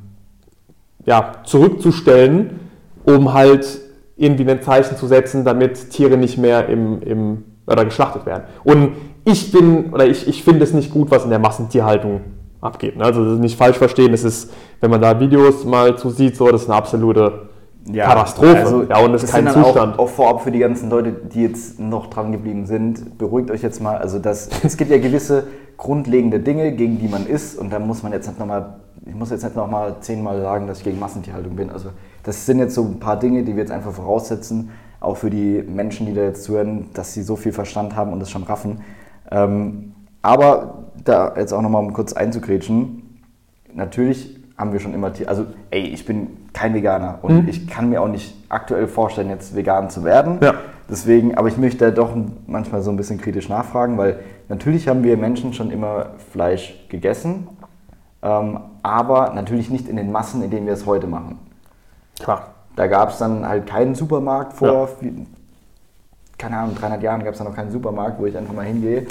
ja, 1.05 1.32
zurückzustellen, 1.42 2.61
um 3.03 3.34
halt 3.34 3.80
irgendwie 4.16 4.49
ein 4.49 4.62
Zeichen 4.62 4.96
zu 4.96 5.09
setzen, 5.09 5.44
damit 5.44 5.90
Tiere 5.90 6.16
nicht 6.16 6.38
mehr 6.38 6.68
im, 6.68 7.03
im, 7.03 7.44
oder 7.66 7.84
geschlachtet 7.84 8.24
werden. 8.24 8.44
Und 8.62 8.92
ich 9.24 9.51
bin, 9.51 9.92
oder 9.92 10.07
ich, 10.07 10.28
ich 10.28 10.44
finde 10.44 10.62
es 10.62 10.72
nicht 10.72 10.92
gut, 10.92 11.11
was 11.11 11.24
in 11.24 11.30
der 11.30 11.40
Massentierhaltung 11.40 12.20
abgeht. 12.61 12.94
Also 13.01 13.20
nicht 13.20 13.59
falsch 13.59 13.78
verstehen, 13.78 14.14
es 14.14 14.22
ist, 14.22 14.53
wenn 14.80 14.92
man 14.92 15.03
da 15.03 15.18
Videos 15.18 15.64
mal 15.64 15.99
zu 15.99 16.11
sieht, 16.11 16.36
so, 16.36 16.49
das 16.49 16.62
ist 16.62 16.68
eine 16.68 16.78
absolute 16.78 17.49
ja, 17.91 18.07
Katastrophe. 18.07 18.57
Also, 18.57 18.82
ja, 18.84 18.99
und 18.99 19.12
das 19.12 19.24
ist 19.24 19.32
kein 19.32 19.47
Zustand. 19.49 19.99
Auch, 19.99 20.05
auch, 20.05 20.09
vorab 20.09 20.43
für 20.43 20.51
die 20.51 20.59
ganzen 20.59 20.91
Leute, 20.91 21.12
die 21.12 21.43
jetzt 21.43 21.80
noch 21.80 22.09
dran 22.09 22.32
geblieben 22.32 22.66
sind, 22.66 23.18
beruhigt 23.18 23.51
euch 23.51 23.62
jetzt 23.62 23.80
mal. 23.80 23.99
Also 23.99 24.18
das, 24.18 24.49
es 24.64 24.76
gibt 24.76 24.91
ja 24.91 24.99
gewisse 24.99 25.45
grundlegende 25.76 26.41
Dinge, 26.41 26.72
gegen 26.72 26.99
die 26.99 27.09
man 27.09 27.26
ist. 27.26 27.59
Und 27.59 27.72
da 27.72 27.78
muss 27.78 28.03
man 28.03 28.12
jetzt 28.12 28.26
nicht 28.26 28.39
nochmal, 28.39 28.74
ich 29.07 29.14
muss 29.14 29.30
jetzt 29.30 29.45
nicht 29.45 29.57
nochmal 29.57 29.97
zehnmal 30.01 30.41
sagen, 30.41 30.66
dass 30.66 30.78
ich 30.78 30.84
gegen 30.84 30.99
Massentierhaltung 30.99 31.57
bin. 31.57 31.70
Also 31.70 31.91
das 32.24 32.47
sind 32.47 32.59
jetzt 32.59 32.74
so 32.74 32.82
ein 32.82 33.01
paar 33.01 33.18
Dinge, 33.18 33.45
die 33.45 33.55
wir 33.55 33.62
jetzt 33.62 33.72
einfach 33.72 33.93
voraussetzen, 33.93 34.70
auch 35.01 35.16
für 35.16 35.30
die 35.30 35.62
Menschen, 35.62 36.07
die 36.07 36.14
da 36.14 36.22
jetzt 36.22 36.43
zuhören, 36.45 36.86
dass 36.95 37.14
sie 37.14 37.22
so 37.22 37.36
viel 37.36 37.53
Verstand 37.53 37.97
haben 37.97 38.12
und 38.12 38.20
das 38.20 38.30
schon 38.30 38.43
raffen. 38.43 38.80
Ähm, 39.30 39.93
aber 40.20 40.84
da 41.05 41.34
jetzt 41.36 41.53
auch 41.53 41.62
nochmal 41.62 41.82
um 41.82 41.93
kurz 41.93 42.12
einzugrätschen, 42.12 43.20
natürlich 43.72 44.38
haben 44.59 44.73
wir 44.73 44.81
schon 44.81 44.93
immer, 44.93 45.13
Tier- 45.13 45.29
also 45.29 45.47
ey, 45.71 45.83
ich 45.83 46.05
bin 46.05 46.49
kein 46.53 46.75
Veganer 46.75 47.21
und 47.23 47.43
Mhm. 47.45 47.49
ich 47.49 47.69
kann 47.69 47.89
mir 47.89 48.03
auch 48.03 48.09
nicht 48.09 48.35
aktuell 48.49 48.89
vorstellen, 48.89 49.31
jetzt 49.31 49.55
vegan 49.55 49.89
zu 49.89 50.03
werden. 50.05 50.39
Ja. 50.43 50.55
Deswegen, 50.91 51.37
aber 51.37 51.49
ich 51.49 51.57
möchte 51.59 51.85
da 51.85 51.91
doch 51.91 52.11
manchmal 52.47 52.83
so 52.83 52.91
ein 52.91 52.97
bisschen 52.97 53.21
kritisch 53.21 53.49
nachfragen, 53.49 53.97
weil 53.99 54.19
natürlich 54.49 54.89
haben 54.89 55.05
wir 55.05 55.17
Menschen 55.17 55.53
schon 55.53 55.71
immer 55.71 56.07
Fleisch 56.33 56.75
gegessen, 56.89 57.47
ähm, 58.23 58.59
aber 58.83 59.33
natürlich 59.35 59.71
nicht 59.71 59.87
in 59.89 59.97
den 59.97 60.11
Massen, 60.11 60.43
in 60.43 60.51
denen 60.51 60.67
wir 60.67 60.73
es 60.73 60.87
heute 60.87 61.07
machen. 61.07 61.39
Klar. 62.19 62.49
Da 62.75 62.87
gab 62.87 63.11
es 63.11 63.19
dann 63.19 63.47
halt 63.49 63.67
keinen 63.67 63.95
Supermarkt 63.95 64.55
vor, 64.55 64.69
Ja. 64.69 64.89
wie- 65.01 65.27
keine 66.39 66.57
Ahnung, 66.59 66.75
300 66.75 67.03
Jahren 67.03 67.23
gab 67.23 67.33
es 67.33 67.39
da 67.39 67.45
noch 67.45 67.55
keinen 67.55 67.71
Supermarkt, 67.71 68.19
wo 68.21 68.27
ich 68.27 68.37
einfach 68.37 68.55
mal 68.55 68.65
hingehe 68.65 69.07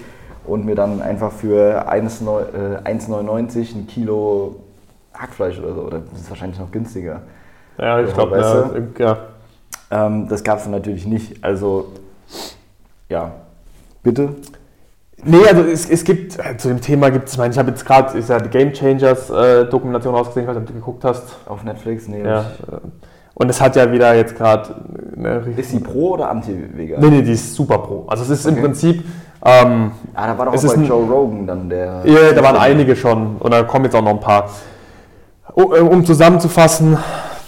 und 0.45 0.65
mir 0.65 0.75
dann 0.75 1.01
einfach 1.01 1.31
für 1.31 1.87
1,neu- 1.89 2.41
äh, 2.41 2.79
1,99 2.85 3.75
ein 3.75 3.85
Kilo 3.87 4.55
Hackfleisch 5.17 5.59
oder 5.59 5.73
so, 5.73 5.81
oder 5.81 5.99
das 5.99 6.21
ist 6.21 6.29
wahrscheinlich 6.29 6.59
noch 6.59 6.71
günstiger. 6.71 7.21
Ja, 7.77 7.99
ich 8.01 8.13
glaube, 8.13 8.37
ja, 8.39 9.05
ja. 9.05 9.17
Ähm, 9.89 10.27
das 10.27 10.43
gab 10.43 10.59
es 10.59 10.67
natürlich 10.67 11.05
nicht. 11.05 11.43
Also, 11.43 11.87
ja, 13.09 13.31
bitte. 14.03 14.29
Nee, 15.23 15.45
also 15.47 15.63
es, 15.63 15.89
es 15.89 16.03
gibt, 16.03 16.37
äh, 16.37 16.57
zu 16.57 16.67
dem 16.67 16.79
Thema 16.81 17.09
gibt 17.09 17.27
es, 17.27 17.33
ich 17.33 17.39
meine, 17.39 17.51
ich 17.51 17.57
habe 17.57 17.69
jetzt 17.69 17.85
gerade, 17.85 18.17
ist 18.17 18.29
ja 18.29 18.39
die 18.39 18.49
Game 18.49 18.71
Changers 18.73 19.29
äh, 19.29 19.65
Dokumentation 19.65 20.13
rausgesehen, 20.13 20.43
ich 20.43 20.49
weiß 20.49 20.55
nicht, 20.55 20.63
ob 20.63 20.67
du 20.67 20.73
geguckt 20.79 21.03
hast. 21.03 21.23
Auf 21.47 21.63
Netflix? 21.63 22.07
Nee. 22.07 22.23
Ja. 22.23 22.45
Und 23.33 23.49
es 23.49 23.61
hat 23.61 23.75
ja 23.75 23.91
wieder 23.91 24.15
jetzt 24.15 24.35
gerade 24.35 24.75
Ist 25.55 25.71
sie 25.71 25.79
pro 25.79 26.13
oder 26.13 26.29
anti-vegan? 26.29 26.99
Nee, 26.99 27.09
nee, 27.09 27.21
die 27.21 27.33
ist 27.33 27.53
super 27.55 27.77
pro. 27.79 28.05
Also 28.07 28.23
es 28.23 28.29
ist 28.31 28.45
im 28.45 28.53
Okay. 28.53 28.61
Prinzip, 28.63 29.03
ähm, 29.45 29.91
Ah, 30.13 30.27
da 30.27 30.37
war 30.37 30.45
doch 30.47 30.53
auch 30.55 30.75
bei 30.75 30.83
Joe 30.83 31.05
Rogan 31.07 31.45
dann 31.45 31.69
der. 31.69 32.01
ja, 32.05 32.31
da 32.33 32.43
waren 32.43 32.55
einige 32.57 32.95
schon 32.95 33.37
und 33.37 33.51
da 33.51 33.63
kommen 33.63 33.85
jetzt 33.85 33.95
auch 33.95 34.01
noch 34.01 34.11
ein 34.11 34.19
paar. 34.19 34.49
Oh, 35.59 35.73
äh, 35.73 35.79
Um 35.79 36.05
zusammenzufassen, 36.05 36.99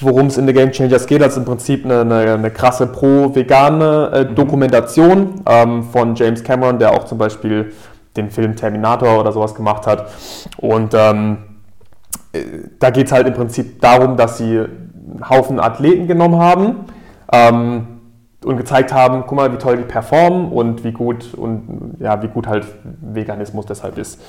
worum 0.02 0.26
es 0.26 0.40
in 0.40 0.48
The 0.48 0.54
Game 0.54 0.72
Changers 0.72 1.06
geht, 1.06 1.22
das 1.22 1.34
ist 1.34 1.38
im 1.38 1.46
Prinzip 1.46 1.86
eine, 1.86 2.02
eine, 2.02 2.34
eine 2.34 2.50
krasse 2.50 2.88
pro-vegane 2.88 4.12
äh, 4.12 4.26
Dokumentation 4.34 5.42
ähm, 5.46 5.84
von 5.84 6.16
James 6.16 6.44
Cameron, 6.44 6.80
der 6.80 6.92
auch 6.94 7.04
zum 7.04 7.20
Beispiel 7.20 7.72
den 8.18 8.32
Film 8.32 8.56
Terminator 8.56 9.20
oder 9.20 9.32
sowas 9.32 9.54
gemacht 9.54 9.86
hat. 9.86 10.10
Und 10.58 10.96
ähm, 10.96 11.38
äh, 12.34 12.40
da 12.80 12.90
geht 12.90 13.06
es 13.06 13.12
halt 13.12 13.28
im 13.28 13.36
Prinzip 13.36 13.80
darum, 13.80 14.18
dass 14.18 14.40
sie 14.40 14.58
einen 14.58 15.30
Haufen 15.30 15.60
Athleten 15.60 16.08
genommen 16.08 16.40
haben 16.40 16.86
ähm, 17.32 18.00
und 18.44 18.58
gezeigt 18.58 18.92
haben, 18.92 19.26
guck 19.28 19.36
mal, 19.38 19.54
wie 19.54 19.58
toll 19.58 19.78
die 19.78 19.84
performen 19.84 20.52
und 20.52 20.84
wie 20.84 20.94
gut 20.94 21.36
und 21.36 21.98
ja, 22.00 22.24
wie 22.24 22.28
gut 22.30 22.48
halt 22.48 22.66
Veganismus 23.02 23.68
deshalb 23.68 24.00
ist. 24.00 24.20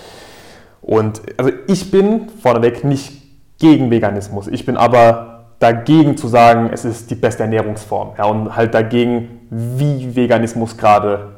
Und 0.83 1.23
also 1.39 1.51
ich 1.67 1.91
bin 1.91 2.29
vorneweg 2.43 2.85
nicht 2.85 3.20
gegen 3.61 3.91
Veganismus. 3.91 4.49
Ich 4.49 4.67
bin 4.67 4.77
aber 4.77 5.45
dagegen 5.61 6.17
zu 6.17 6.27
sagen, 6.27 6.71
es 6.73 6.85
ist 6.85 7.11
die 7.11 7.15
beste 7.15 7.45
Ernährungsform. 7.45 8.15
Ja, 8.19 8.25
und 8.25 8.57
halt 8.57 8.75
dagegen, 8.75 9.43
wie 9.51 10.17
Veganismus 10.17 10.77
gerade 10.77 11.37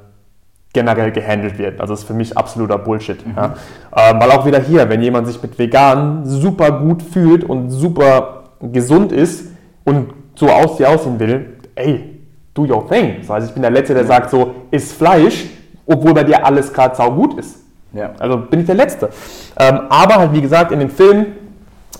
generell 0.72 1.10
gehandelt 1.12 1.58
wird. 1.58 1.80
Also 1.80 1.92
das 1.92 2.00
ist 2.00 2.06
für 2.06 2.14
mich 2.14 2.36
absoluter 2.38 2.78
Bullshit. 2.78 3.18
Ja. 3.36 3.54
Ähm, 3.94 4.20
weil 4.20 4.30
auch 4.30 4.46
wieder 4.46 4.60
hier, 4.60 4.88
wenn 4.88 5.02
jemand 5.02 5.26
sich 5.26 5.42
mit 5.42 5.58
vegan 5.58 6.22
super 6.24 6.72
gut 6.72 7.02
fühlt 7.02 7.44
und 7.44 7.70
super 7.70 8.44
gesund 8.60 9.12
ist 9.12 9.48
und 9.84 10.14
so 10.34 10.48
aus 10.48 10.78
wie 10.78 10.86
aussehen 10.86 11.18
will, 11.20 11.58
ey, 11.74 12.20
do 12.54 12.62
your 12.62 12.88
thing. 12.88 13.16
Das 13.20 13.28
heißt, 13.28 13.48
ich 13.48 13.52
bin 13.52 13.62
der 13.62 13.70
Letzte, 13.70 13.92
der 13.92 14.06
sagt 14.06 14.30
so, 14.30 14.54
isst 14.70 14.92
Fleisch, 14.92 15.46
obwohl 15.84 16.14
bei 16.14 16.24
dir 16.24 16.44
alles 16.44 16.72
gerade 16.72 16.94
saugut 16.94 17.38
ist. 17.38 17.58
Ja. 17.92 18.12
Also 18.18 18.38
bin 18.38 18.60
ich 18.60 18.66
der 18.66 18.76
Letzte. 18.76 19.10
Ähm, 19.58 19.80
aber 19.90 20.14
halt, 20.14 20.32
wie 20.32 20.40
gesagt, 20.40 20.72
in 20.72 20.78
dem 20.78 20.90
Film 20.90 21.26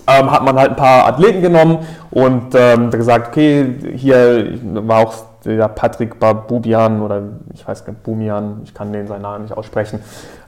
ähm, 0.07 0.31
hat 0.31 0.43
man 0.43 0.57
halt 0.57 0.71
ein 0.71 0.75
paar 0.75 1.07
Athleten 1.07 1.41
genommen 1.41 1.79
und 2.11 2.53
ähm, 2.55 2.91
gesagt, 2.91 3.29
okay, 3.29 3.75
hier 3.95 4.57
war 4.63 4.99
auch 4.99 5.13
der 5.45 5.67
Patrick 5.67 6.19
Babubian 6.19 7.01
oder 7.01 7.21
ich 7.53 7.67
weiß 7.67 7.85
nicht, 7.87 8.03
Bumian, 8.03 8.61
ich 8.63 8.73
kann 8.73 8.93
den 8.93 9.07
seinen 9.07 9.23
Namen 9.23 9.43
nicht 9.43 9.57
aussprechen. 9.57 9.99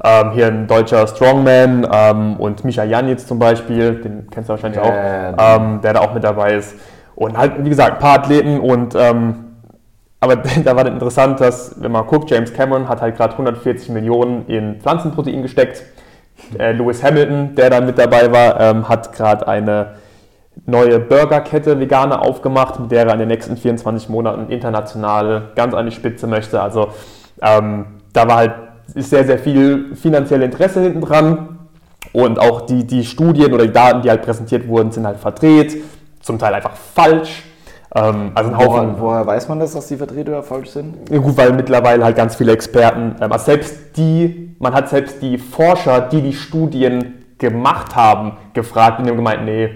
Ähm, 0.03 0.31
hier 0.31 0.47
ein 0.47 0.67
deutscher 0.67 1.05
Strongman 1.07 1.87
ähm, 1.91 2.37
und 2.37 2.63
Micha 2.63 2.83
Janitz 2.83 3.27
zum 3.27 3.39
Beispiel, 3.39 3.95
den 3.95 4.27
kennst 4.29 4.49
du 4.49 4.53
wahrscheinlich 4.53 4.81
Ja, 4.81 4.89
auch, 4.89 4.93
ja, 4.93 5.31
ja, 5.31 5.55
ähm, 5.55 5.81
der 5.81 5.93
da 5.93 5.99
auch 6.01 6.13
mit 6.13 6.23
dabei 6.23 6.55
ist. 6.55 6.75
Und 7.15 7.37
halt, 7.37 7.63
wie 7.63 7.69
gesagt, 7.69 7.93
ein 7.93 7.99
paar 7.99 8.19
Athleten 8.19 8.59
und 8.59 8.95
ähm, 8.95 9.45
aber 10.19 10.37
da 10.63 10.75
war 10.75 10.83
dann 10.83 10.93
interessant, 10.93 11.39
dass, 11.39 11.81
wenn 11.81 11.91
man 11.91 12.07
guckt, 12.07 12.29
James 12.31 12.53
Cameron 12.53 12.89
hat 12.89 13.01
halt 13.01 13.15
gerade 13.15 13.33
140 13.33 13.89
Millionen 13.89 14.47
in 14.47 14.81
Pflanzenprotein 14.81 15.41
gesteckt. 15.41 15.83
Äh, 16.57 16.73
Lewis 16.73 17.03
Hamilton, 17.03 17.55
der 17.55 17.69
da 17.69 17.81
mit 17.81 17.97
dabei 17.97 18.31
war, 18.31 18.59
ähm, 18.59 18.87
hat 18.87 19.13
gerade 19.13 19.47
eine 19.47 19.95
neue 20.65 20.99
Burgerkette 20.99 21.79
vegane 21.79 22.19
aufgemacht, 22.19 22.79
mit 22.79 22.91
der 22.91 23.05
er 23.05 23.13
in 23.13 23.19
den 23.19 23.27
nächsten 23.27 23.57
24 23.57 24.09
Monaten 24.09 24.51
international 24.51 25.49
ganz 25.55 25.73
an 25.73 25.85
die 25.85 25.91
Spitze 25.91 26.27
möchte. 26.27 26.61
Also 26.61 26.89
ähm, 27.41 27.85
da 28.13 28.27
war 28.27 28.37
halt 28.37 28.53
ist 28.93 29.09
sehr, 29.09 29.25
sehr 29.25 29.39
viel 29.39 29.95
finanzielle 29.95 30.45
Interesse 30.45 30.81
hinten 30.81 31.01
dran. 31.01 31.59
Und 32.13 32.39
auch 32.39 32.61
die, 32.61 32.85
die 32.85 33.03
Studien 33.03 33.53
oder 33.53 33.65
die 33.65 33.73
Daten, 33.73 34.01
die 34.01 34.09
halt 34.09 34.21
präsentiert 34.21 34.67
wurden, 34.67 34.91
sind 34.91 35.05
halt 35.05 35.17
verdreht, 35.17 35.83
zum 36.21 36.39
Teil 36.39 36.53
einfach 36.53 36.75
falsch. 36.75 37.43
Ähm, 37.95 38.31
also 38.35 38.51
ein 38.51 38.57
Haufen, 38.57 38.95
Woher, 38.97 38.99
woher 38.99 39.27
weiß 39.27 39.47
man 39.47 39.59
das, 39.59 39.73
dass 39.73 39.87
die 39.87 39.95
Vertreter 39.97 40.43
falsch 40.43 40.69
sind? 40.69 41.09
ja, 41.09 41.17
gut, 41.17 41.37
weil 41.37 41.53
mittlerweile 41.53 42.03
halt 42.03 42.15
ganz 42.15 42.35
viele 42.35 42.51
Experten, 42.51 43.15
ähm, 43.21 43.31
also 43.31 43.45
selbst 43.45 43.97
die, 43.97 44.55
man 44.59 44.73
hat 44.73 44.89
selbst 44.89 45.21
die 45.21 45.37
Forscher, 45.37 46.01
die 46.01 46.21
die 46.21 46.33
Studien 46.33 47.25
gemacht 47.37 47.95
haben, 47.95 48.33
gefragt 48.53 48.99
und 48.99 49.05
die 49.05 49.11
haben 49.11 49.17
gemeint, 49.17 49.45
nee, 49.45 49.69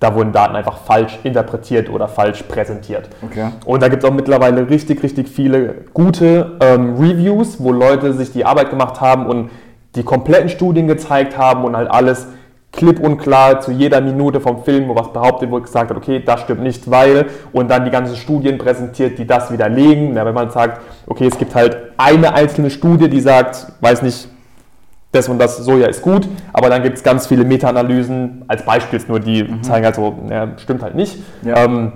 da 0.00 0.14
wurden 0.14 0.32
Daten 0.32 0.56
einfach 0.56 0.78
falsch 0.78 1.18
interpretiert 1.22 1.88
oder 1.88 2.08
falsch 2.08 2.42
präsentiert. 2.42 3.08
Okay. 3.22 3.50
Und 3.64 3.82
da 3.82 3.88
gibt 3.88 4.02
es 4.02 4.10
auch 4.10 4.14
mittlerweile 4.14 4.68
richtig, 4.68 5.02
richtig 5.02 5.28
viele 5.28 5.84
gute 5.94 6.58
ähm, 6.60 6.96
Reviews, 6.96 7.62
wo 7.62 7.70
Leute 7.70 8.12
sich 8.12 8.32
die 8.32 8.44
Arbeit 8.44 8.70
gemacht 8.70 9.00
haben 9.00 9.26
und 9.26 9.50
die 9.94 10.02
kompletten 10.02 10.48
Studien 10.48 10.88
gezeigt 10.88 11.38
haben 11.38 11.64
und 11.64 11.76
halt 11.76 11.88
alles 11.88 12.26
klipp 12.72 13.00
und 13.00 13.18
klar 13.18 13.60
zu 13.60 13.70
jeder 13.70 14.00
Minute 14.00 14.40
vom 14.40 14.64
Film, 14.64 14.88
wo 14.88 14.96
was 14.96 15.12
behauptet 15.12 15.50
wurde, 15.50 15.64
gesagt 15.64 15.90
hat, 15.90 15.96
okay, 15.96 16.22
das 16.24 16.40
stimmt 16.40 16.62
nicht, 16.62 16.90
weil, 16.90 17.26
und 17.52 17.70
dann 17.70 17.84
die 17.84 17.90
ganzen 17.90 18.16
Studien 18.16 18.58
präsentiert, 18.58 19.18
die 19.18 19.26
das 19.26 19.52
widerlegen. 19.52 20.16
Ja, 20.16 20.24
wenn 20.24 20.34
man 20.34 20.50
sagt, 20.50 20.80
okay, 21.06 21.26
es 21.26 21.38
gibt 21.38 21.54
halt 21.54 21.76
eine 21.98 22.34
einzelne 22.34 22.70
Studie, 22.70 23.08
die 23.08 23.20
sagt, 23.20 23.66
weiß 23.80 24.02
nicht, 24.02 24.28
das 25.12 25.28
und 25.28 25.38
das 25.38 25.58
Soja 25.58 25.88
ist 25.88 26.00
gut, 26.00 26.26
aber 26.54 26.70
dann 26.70 26.82
gibt 26.82 26.96
es 26.96 27.02
ganz 27.02 27.26
viele 27.26 27.44
Meta-Analysen, 27.44 28.44
als 28.48 28.64
Beispiel 28.64 28.98
nur, 29.08 29.20
die 29.20 29.60
zeigen 29.60 29.84
halt 29.84 29.94
so, 29.94 30.14
ja, 30.30 30.48
stimmt 30.56 30.82
halt 30.82 30.94
nicht. 30.94 31.18
Ja. 31.42 31.64
Ähm, 31.64 31.92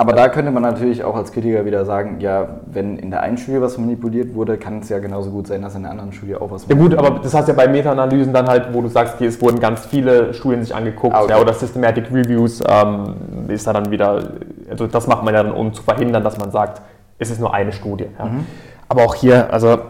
Aber 0.00 0.14
da 0.14 0.30
könnte 0.30 0.50
man 0.50 0.62
natürlich 0.62 1.04
auch 1.04 1.14
als 1.14 1.30
Kritiker 1.30 1.66
wieder 1.66 1.84
sagen, 1.84 2.20
ja, 2.20 2.60
wenn 2.64 2.96
in 2.96 3.10
der 3.10 3.20
einen 3.20 3.36
Studie 3.36 3.60
was 3.60 3.76
manipuliert 3.76 4.34
wurde, 4.34 4.56
kann 4.56 4.78
es 4.78 4.88
ja 4.88 4.98
genauso 4.98 5.30
gut 5.30 5.46
sein, 5.46 5.60
dass 5.60 5.74
in 5.74 5.82
der 5.82 5.90
anderen 5.90 6.10
Studie 6.14 6.36
auch 6.36 6.50
was 6.50 6.66
Ja 6.66 6.74
gut, 6.74 6.94
aber 6.94 7.18
das 7.18 7.34
heißt 7.34 7.48
ja 7.48 7.52
bei 7.52 7.68
Meta-Analysen 7.68 8.32
dann 8.32 8.48
halt, 8.48 8.72
wo 8.72 8.80
du 8.80 8.88
sagst, 8.88 9.16
okay, 9.16 9.26
es 9.26 9.42
wurden 9.42 9.60
ganz 9.60 9.84
viele 9.84 10.32
Studien 10.32 10.62
sich 10.62 10.74
angeguckt, 10.74 11.14
Ah, 11.14 11.24
okay. 11.24 11.32
ja, 11.32 11.38
oder 11.38 11.52
Systematic 11.52 12.06
Reviews 12.10 12.62
ähm, 12.66 13.14
ist 13.48 13.66
da 13.66 13.74
dann 13.74 13.90
wieder, 13.90 14.30
also 14.70 14.86
das 14.86 15.06
macht 15.06 15.22
man 15.22 15.34
ja 15.34 15.42
dann, 15.42 15.52
um 15.52 15.74
zu 15.74 15.82
verhindern, 15.82 16.24
dass 16.24 16.38
man 16.38 16.50
sagt, 16.50 16.80
es 17.18 17.30
ist 17.30 17.38
nur 17.38 17.52
eine 17.52 17.70
Studie. 17.70 18.06
Ja. 18.18 18.24
Mhm. 18.24 18.46
Aber 18.88 19.04
auch 19.04 19.14
hier, 19.14 19.52
also 19.52 19.80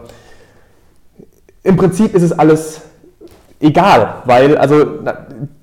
im 1.63 1.77
Prinzip 1.77 2.13
ist 2.13 2.23
es 2.23 2.37
alles 2.37 2.81
egal, 3.61 4.15
weil 4.25 4.57
also 4.57 4.85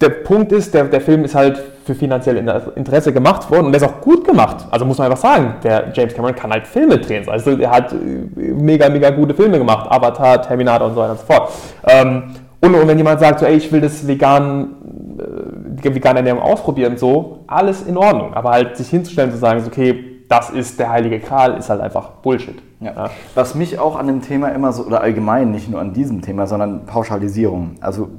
der 0.01 0.09
Punkt 0.09 0.53
ist, 0.53 0.72
der, 0.72 0.84
der 0.84 1.01
Film 1.01 1.24
ist 1.24 1.34
halt 1.34 1.61
für 1.84 1.94
finanzielle 1.94 2.40
Inter- 2.40 2.76
Interesse 2.76 3.12
gemacht 3.12 3.51
worden 3.51 3.66
und 3.66 3.72
der 3.72 3.80
ist 3.80 3.88
auch 3.88 4.01
gut 4.01 4.24
gemacht. 4.24 4.66
Also 4.70 4.84
muss 4.84 4.99
man 4.99 5.11
einfach 5.11 5.22
sagen, 5.22 5.55
der 5.62 5.90
James 5.94 6.14
Cameron 6.14 6.34
kann 6.34 6.51
halt 6.51 6.66
Filme 6.66 6.99
drehen. 6.99 7.28
Also 7.28 7.51
er 7.59 7.70
hat 7.70 7.92
äh, 7.92 7.96
mega, 7.96 8.88
mega 8.88 9.11
gute 9.11 9.34
Filme 9.34 9.59
gemacht. 9.59 9.90
Avatar, 9.90 10.42
Terminator 10.42 10.88
und 10.88 10.94
so 10.94 11.01
weiter 11.01 11.12
und 11.12 11.20
so 11.20 11.26
fort. 11.26 11.53
Ähm, 11.86 12.22
und, 12.61 12.74
und 12.74 12.88
wenn 12.88 12.99
jemand 12.99 13.20
sagt, 13.20 13.40
so, 13.40 13.46
ey, 13.46 13.57
ich 13.57 13.70
will 13.72 13.80
das 13.80 14.07
vegan, 14.07 14.74
äh, 15.82 15.94
vegane 15.94 16.18
Ernährung 16.18 16.42
ausprobieren, 16.42 16.96
so, 16.96 17.40
alles 17.46 17.82
in 17.82 17.96
Ordnung. 17.96 18.34
Aber 18.34 18.51
halt 18.51 18.76
sich 18.76 18.88
hinzustellen, 18.88 19.30
zu 19.30 19.38
sagen, 19.38 19.61
so, 19.61 19.68
okay, 19.68 20.08
das 20.29 20.51
ist 20.51 20.79
der 20.79 20.91
heilige 20.91 21.20
Kral, 21.20 21.57
ist 21.57 21.70
halt 21.70 21.81
einfach 21.81 22.11
Bullshit. 22.22 22.62
Ja. 22.81 23.11
Was 23.35 23.55
mich 23.55 23.79
auch 23.79 23.97
an 23.97 24.07
dem 24.07 24.22
Thema 24.22 24.49
immer 24.49 24.72
so, 24.72 24.85
oder 24.85 25.01
allgemein 25.01 25.51
nicht 25.51 25.70
nur 25.70 25.81
an 25.81 25.93
diesem 25.93 26.22
Thema, 26.22 26.47
sondern 26.47 26.85
Pauschalisierung. 26.87 27.76
Also 27.81 28.11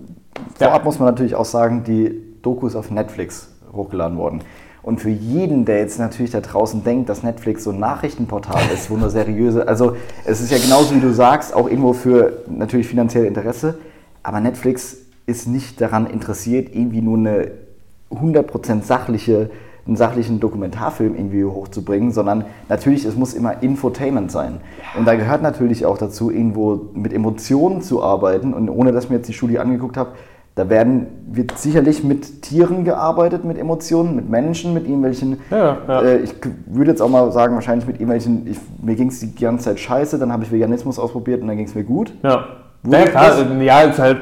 vorab 0.56 0.82
Ja. 0.82 0.84
muss 0.86 1.00
man 1.00 1.08
natürlich 1.10 1.36
auch 1.36 1.46
sagen, 1.46 1.84
die 1.84 2.20
Doku 2.42 2.68
ist 2.68 2.76
auf 2.76 2.90
Netflix 2.92 3.54
hochgeladen 3.72 4.18
worden. 4.18 4.42
Und 4.82 5.02
für 5.02 5.10
jeden, 5.10 5.66
der 5.66 5.80
jetzt 5.80 6.00
natürlich 6.00 6.32
da 6.32 6.40
draußen 6.40 6.84
denkt, 6.84 7.10
dass 7.10 7.22
Netflix 7.22 7.64
so 7.64 7.72
ein 7.72 7.80
Nachrichtenportal 7.80 8.62
ist, 8.74 8.90
wo 8.90 8.96
nur 8.96 9.10
seriöse, 9.10 9.68
also 9.68 9.96
es 10.26 10.42
ist 10.42 10.52
ja 10.52 10.58
genauso 10.58 10.96
wie 10.96 11.02
du 11.02 11.14
sagst, 11.14 11.54
auch 11.54 11.68
irgendwo 11.70 11.94
für 11.94 12.44
natürlich 12.48 12.88
finanzielle 12.88 13.28
Interesse, 13.28 13.78
aber 14.24 14.40
Netflix 14.40 14.98
ist 15.26 15.48
nicht 15.48 15.80
daran 15.80 16.08
interessiert, 16.08 16.74
irgendwie 16.74 17.02
nur 17.02 17.18
eine 17.18 17.52
100% 18.10 18.84
sachliche 18.84 19.52
einen 19.88 19.96
sachlichen 19.96 20.40
Dokumentarfilm 20.40 21.16
irgendwie 21.16 21.44
hochzubringen, 21.44 22.12
sondern 22.12 22.46
natürlich, 22.68 23.06
es 23.06 23.16
muss 23.16 23.34
immer 23.34 23.62
Infotainment 23.64 24.32
sein. 24.32 24.62
Und 24.98 25.08
da 25.08 25.16
gehört 25.16 25.42
natürlich 25.42 25.86
auch 25.86 25.98
dazu, 25.98 26.32
irgendwo 26.32 26.90
mit 26.94 27.14
Emotionen 27.14 27.82
zu 27.82 28.04
arbeiten. 28.04 28.54
Und 28.54 28.70
ohne 28.70 28.92
dass 28.92 29.06
ich 29.06 29.10
mir 29.10 29.18
jetzt 29.18 29.30
die 29.30 29.34
Studie 29.34 29.60
angeguckt 29.60 29.98
habe, 29.98 30.12
da 30.60 30.70
werden, 30.70 31.08
wird 31.32 31.58
sicherlich 31.58 32.04
mit 32.04 32.42
Tieren 32.42 32.84
gearbeitet, 32.84 33.46
mit 33.46 33.58
Emotionen, 33.58 34.16
mit 34.16 34.30
Menschen, 34.30 34.74
mit 34.74 34.84
irgendwelchen. 34.84 35.40
Ja, 35.52 35.78
ja. 35.88 36.02
Äh, 36.02 36.18
ich 36.18 36.36
würde 36.66 36.92
jetzt 36.92 37.02
auch 37.02 37.08
mal 37.08 37.32
sagen, 37.32 37.56
wahrscheinlich 37.56 37.88
mit 37.88 37.96
irgendwelchen. 37.96 38.46
Ich, 38.46 38.58
mir 38.84 38.96
ging 38.96 39.08
es 39.08 39.22
die 39.22 39.34
ganze 39.36 39.66
Zeit 39.66 39.80
scheiße, 39.80 40.20
dann 40.20 40.34
habe 40.34 40.44
ich 40.44 40.52
Veganismus 40.52 41.00
ausprobiert 41.00 41.42
und 41.42 41.48
dann 41.48 41.56
ging 41.56 41.66
es 41.66 41.76
mir 41.76 41.86
gut. 41.86 42.14
Ja. 42.24 42.46
Wo 42.84 42.92
Ja, 42.92 43.06
klar, 43.06 43.30
das? 43.30 43.46
ja, 43.62 43.82
ist 43.82 44.00
halt. 44.00 44.18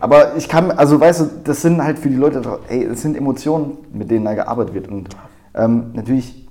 Aber 0.00 0.36
ich 0.36 0.48
kann, 0.48 0.70
also 0.70 1.00
weißt 1.00 1.20
du, 1.20 1.30
das 1.44 1.62
sind 1.62 1.82
halt 1.82 1.98
für 1.98 2.08
die 2.08 2.16
Leute, 2.16 2.42
ey, 2.68 2.84
es 2.84 3.02
sind 3.02 3.16
Emotionen, 3.16 3.78
mit 3.92 4.10
denen 4.10 4.24
da 4.24 4.34
gearbeitet 4.34 4.74
wird. 4.74 4.88
Und 4.88 5.08
ähm, 5.54 5.90
natürlich, 5.94 6.48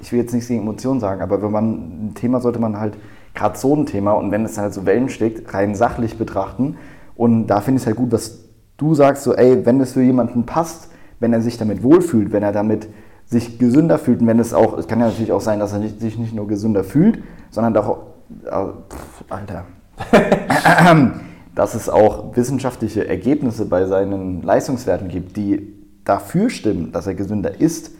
ich 0.00 0.12
will 0.12 0.20
jetzt 0.20 0.32
nichts 0.32 0.48
gegen 0.48 0.62
Emotionen 0.62 1.00
sagen, 1.00 1.22
aber 1.22 1.42
wenn 1.42 1.50
man 1.50 1.72
ein 2.08 2.12
Thema 2.14 2.40
sollte 2.40 2.58
man 2.58 2.78
halt, 2.78 2.96
gerade 3.34 3.58
so 3.58 3.74
ein 3.74 3.86
Thema, 3.86 4.12
und 4.12 4.30
wenn 4.30 4.44
es 4.44 4.58
halt 4.58 4.74
so 4.74 4.86
Wellen 4.86 5.08
schlägt, 5.08 5.54
rein 5.54 5.74
sachlich 5.74 6.18
betrachten. 6.18 6.76
Und 7.16 7.46
da 7.46 7.60
finde 7.60 7.76
ich 7.76 7.82
es 7.82 7.86
halt 7.86 7.96
gut, 7.96 8.12
dass 8.12 8.40
du 8.76 8.94
sagst, 8.94 9.22
so, 9.22 9.34
ey, 9.34 9.64
wenn 9.66 9.80
es 9.80 9.92
für 9.92 10.02
jemanden 10.02 10.46
passt, 10.46 10.90
wenn 11.20 11.32
er 11.32 11.40
sich 11.40 11.58
damit 11.58 11.82
wohlfühlt, 11.82 12.32
wenn 12.32 12.42
er 12.42 12.52
damit 12.52 12.88
sich 13.26 13.58
gesünder 13.58 13.98
fühlt 13.98 14.20
und 14.20 14.26
wenn 14.26 14.40
es 14.40 14.52
auch, 14.52 14.76
es 14.76 14.88
kann 14.88 14.98
ja 14.98 15.06
natürlich 15.06 15.30
auch 15.30 15.40
sein, 15.40 15.60
dass 15.60 15.72
er 15.72 15.78
nicht, 15.78 16.00
sich 16.00 16.18
nicht 16.18 16.34
nur 16.34 16.48
gesünder 16.48 16.82
fühlt, 16.82 17.22
sondern 17.50 17.76
auch, 17.76 17.98
äh, 18.44 18.50
pff, 18.50 19.24
Alter, 19.28 19.64
dass 21.54 21.74
es 21.74 21.88
auch 21.88 22.36
wissenschaftliche 22.36 23.06
Ergebnisse 23.06 23.66
bei 23.66 23.86
seinen 23.86 24.42
Leistungswerten 24.42 25.08
gibt, 25.08 25.36
die 25.36 25.74
dafür 26.04 26.50
stimmen, 26.50 26.92
dass 26.92 27.06
er 27.06 27.14
gesünder 27.14 27.60
ist, 27.60 27.92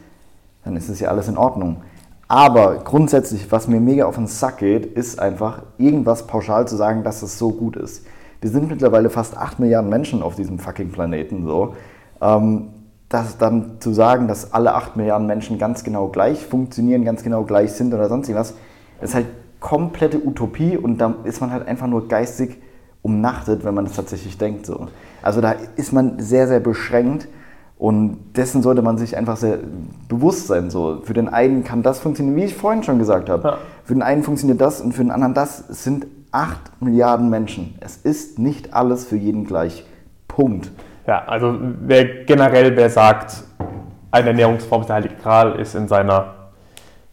dann 0.65 0.77
ist 0.77 0.89
es 0.89 1.01
ja 1.01 1.09
alles 1.09 1.29
in 1.29 1.37
Ordnung. 1.37 1.83
Aber 2.29 2.77
grundsätzlich, 2.77 3.51
was 3.51 3.67
mir 3.67 3.81
mega 3.81 4.07
auf 4.07 4.15
den 4.15 4.29
Sack 4.29 4.59
geht, 4.59 4.87
ist 4.87 5.19
einfach 5.19 5.63
irgendwas 5.79 6.27
pauschal 6.27 6.69
zu 6.69 6.77
sagen, 6.77 7.03
dass 7.03 7.23
es 7.23 7.39
so 7.39 7.51
gut 7.51 7.77
ist. 7.77 8.07
Wir 8.41 8.51
sind 8.51 8.69
mittlerweile 8.69 9.11
fast 9.11 9.37
8 9.37 9.59
Milliarden 9.59 9.91
Menschen 9.91 10.23
auf 10.23 10.37
diesem 10.37 10.59
fucking 10.59 10.93
Planeten 10.93 11.45
so. 11.45 11.75
Ähm, 12.21 12.69
das 13.09 13.37
dann 13.37 13.81
zu 13.81 13.93
sagen, 13.93 14.29
dass 14.29 14.55
alle 14.55 14.75
8 14.75 14.97
Milliarden 14.97 15.27
Menschen 15.27 15.59
ganz 15.59 15.83
genau 15.83 16.07
gleich 16.09 16.47
funktionieren, 16.47 17.05
ganz 17.05 17.25
genau 17.25 17.43
gleich 17.43 17.73
sind 17.73 17.93
oder 17.93 18.09
sonst 18.09 18.29
irgendwas, 18.29 18.55
ist 19.01 19.15
halt 19.15 19.27
komplette 19.59 20.25
Utopie 20.25 20.77
und 20.77 20.99
da 20.99 21.17
ist 21.25 21.41
man 21.41 21.51
halt 21.51 21.67
einfach 21.67 21.89
nur 21.89 22.07
geistig 22.07 22.59
umnachtet, 23.03 23.65
wenn 23.65 23.75
man 23.75 23.85
das 23.85 23.95
tatsächlich 23.95 24.39
denkt. 24.39 24.67
So. 24.67 24.89
Also 25.23 25.41
da 25.41 25.55
ist 25.77 25.93
man 25.93 26.19
sehr, 26.19 26.49
sehr 26.49 26.61
beschränkt 26.61 27.29
und 27.79 28.19
dessen 28.37 28.63
sollte 28.63 28.83
man 28.83 28.99
sich 28.99 29.17
einfach 29.17 29.37
sehr 29.37 29.59
bewusst 30.09 30.49
sein. 30.49 30.71
So. 30.71 31.01
Für 31.03 31.15
den 31.15 31.29
einen 31.29 31.65
kann 31.65 31.83
das 31.83 31.99
funktionieren, 31.99 32.37
wie 32.37 32.45
ich 32.45 32.55
vorhin 32.55 32.83
schon 32.83 32.99
gesagt 32.99 33.31
habe. 33.31 33.49
Ja. 33.49 33.59
Für 33.85 33.95
den 33.95 34.03
einen 34.03 34.23
funktioniert 34.23 34.61
das 34.61 34.81
und 34.81 34.93
für 34.93 35.03
den 35.03 35.11
anderen 35.11 35.35
das. 35.35 35.69
Es 35.69 35.85
sind 35.85 36.07
8 36.33 36.83
Milliarden 36.83 37.31
Menschen. 37.31 37.75
Es 37.81 37.97
ist 37.97 38.39
nicht 38.39 38.75
alles 38.75 39.07
für 39.07 39.17
jeden 39.17 39.47
gleich. 39.47 39.85
Punkt. 40.29 40.71
Ja, 41.07 41.25
also 41.25 41.57
wer 41.81 42.25
generell, 42.25 42.77
wer 42.77 42.91
sagt, 42.91 43.43
eine 44.11 44.29
Ernährungsform 44.29 44.83
ist 44.83 44.89
der 44.89 44.97
Heilige 44.97 45.15
Gral, 45.17 45.59
ist 45.59 45.75
in 45.75 45.89
seiner 45.89 46.35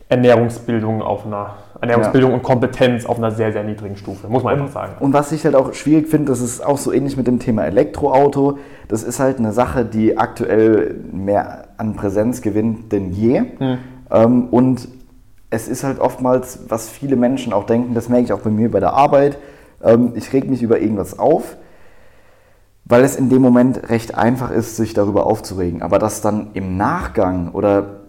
Ernährungsbildung 0.09 1.01
auf 1.01 1.25
einer 1.25 1.55
Ernährungsbildung 1.82 2.34
und 2.34 2.43
Kompetenz 2.43 3.05
auf 3.05 3.17
einer 3.17 3.32
sehr, 3.32 3.51
sehr 3.51 3.63
niedrigen 3.63 3.97
Stufe, 3.97 4.28
muss 4.28 4.43
man 4.43 4.53
einfach 4.53 4.73
sagen. 4.73 4.93
Und 4.99 5.13
was 5.13 5.32
ich 5.32 5.45
halt 5.45 5.55
auch 5.55 5.73
schwierig 5.73 6.07
finde, 6.07 6.32
das 6.32 6.41
ist 6.41 6.65
auch 6.65 6.78
so 6.78 6.91
ähnlich 6.91 7.17
mit 7.17 7.28
dem 7.28 7.39
Thema 7.39 7.65
Elektroauto. 7.65 8.57
Das 8.88 9.03
ist 9.03 9.19
halt 9.19 9.38
eine 9.38 9.51
Sache, 9.51 9.86
die 9.86 10.17
aktuell 10.17 10.95
mehr 11.11 11.69
an 11.78 11.95
Präsenz 11.95 12.41
gewinnt 12.41 12.91
denn 12.91 13.11
je. 13.11 13.43
Ähm, 14.11 14.47
und 14.49 14.88
es 15.49 15.67
ist 15.67 15.84
halt 15.84 15.99
oftmals, 15.99 16.59
was 16.67 16.89
viele 16.89 17.15
Menschen 17.15 17.53
auch 17.53 17.65
denken, 17.65 17.93
das 17.93 18.09
merke 18.09 18.25
ich 18.25 18.34
auch 18.34 18.39
bei 18.39 18.49
mir 18.49 18.71
bei 18.71 18.80
der 18.80 18.93
Arbeit. 18.93 19.38
Ähm, 19.84 20.13
ich 20.15 20.34
reg 20.34 20.49
mich 20.49 20.61
über 20.61 20.80
irgendwas 20.80 21.19
auf, 21.19 21.57
weil 22.86 23.03
es 23.03 23.15
in 23.15 23.30
dem 23.30 23.41
Moment 23.41 23.89
recht 23.89 24.15
einfach 24.15 24.51
ist, 24.51 24.75
sich 24.75 24.93
darüber 24.93 25.25
aufzuregen. 25.25 25.82
Aber 25.82 25.99
das 25.99 26.21
dann 26.21 26.51
im 26.53 26.78
Nachgang 26.78 27.51
oder 27.51 28.01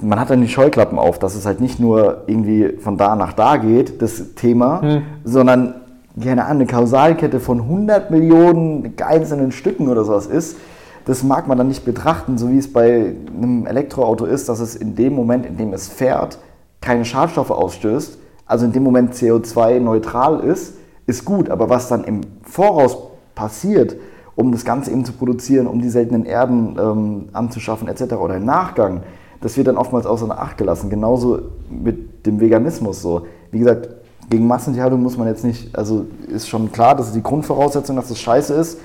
man 0.00 0.20
hat 0.20 0.30
dann 0.30 0.40
die 0.40 0.48
Scheuklappen 0.48 0.98
auf, 0.98 1.18
dass 1.18 1.34
es 1.34 1.46
halt 1.46 1.60
nicht 1.60 1.80
nur 1.80 2.22
irgendwie 2.26 2.76
von 2.78 2.96
da 2.96 3.16
nach 3.16 3.32
da 3.32 3.56
geht, 3.56 4.00
das 4.02 4.34
Thema, 4.34 4.80
sondern 5.24 5.74
keine 6.20 6.44
Ahnung, 6.44 6.62
eine 6.62 6.66
Kausalkette 6.66 7.40
von 7.40 7.60
100 7.60 8.10
Millionen 8.10 8.94
einzelnen 9.02 9.52
Stücken 9.52 9.88
oder 9.88 10.04
sowas 10.04 10.26
ist. 10.26 10.56
Das 11.04 11.22
mag 11.22 11.48
man 11.48 11.58
dann 11.58 11.68
nicht 11.68 11.84
betrachten, 11.84 12.38
so 12.38 12.50
wie 12.50 12.58
es 12.58 12.72
bei 12.72 13.14
einem 13.36 13.66
Elektroauto 13.66 14.24
ist, 14.24 14.48
dass 14.48 14.60
es 14.60 14.76
in 14.76 14.94
dem 14.94 15.14
Moment, 15.14 15.46
in 15.46 15.56
dem 15.56 15.72
es 15.72 15.88
fährt, 15.88 16.38
keine 16.80 17.04
Schadstoffe 17.04 17.50
ausstößt, 17.50 18.18
also 18.46 18.66
in 18.66 18.72
dem 18.72 18.82
Moment 18.82 19.14
CO2-neutral 19.14 20.40
ist, 20.40 20.74
ist 21.06 21.24
gut. 21.24 21.48
Aber 21.50 21.70
was 21.70 21.88
dann 21.88 22.04
im 22.04 22.20
Voraus 22.42 22.96
passiert, 23.34 23.96
um 24.36 24.52
das 24.52 24.64
Ganze 24.64 24.90
eben 24.90 25.04
zu 25.04 25.12
produzieren, 25.12 25.66
um 25.66 25.80
die 25.80 25.88
seltenen 25.88 26.24
Erden 26.24 26.76
ähm, 26.78 27.28
anzuschaffen 27.32 27.88
etc. 27.88 28.14
oder 28.14 28.36
im 28.36 28.44
Nachgang, 28.44 29.02
das 29.42 29.56
wird 29.56 29.66
dann 29.66 29.76
oftmals 29.76 30.06
außer 30.06 30.30
Acht 30.30 30.56
gelassen. 30.56 30.88
Genauso 30.88 31.40
mit 31.68 32.24
dem 32.26 32.40
Veganismus 32.40 33.02
so. 33.02 33.26
Wie 33.50 33.58
gesagt, 33.58 33.88
gegen 34.30 34.46
Massentierhaltung 34.46 35.02
muss 35.02 35.18
man 35.18 35.26
jetzt 35.26 35.44
nicht, 35.44 35.76
also 35.76 36.06
ist 36.28 36.48
schon 36.48 36.72
klar, 36.72 36.94
das 36.94 37.08
ist 37.08 37.16
die 37.16 37.22
Grundvoraussetzung, 37.22 37.96
dass 37.96 38.08
das 38.08 38.18
scheiße 38.18 38.54
ist. 38.54 38.78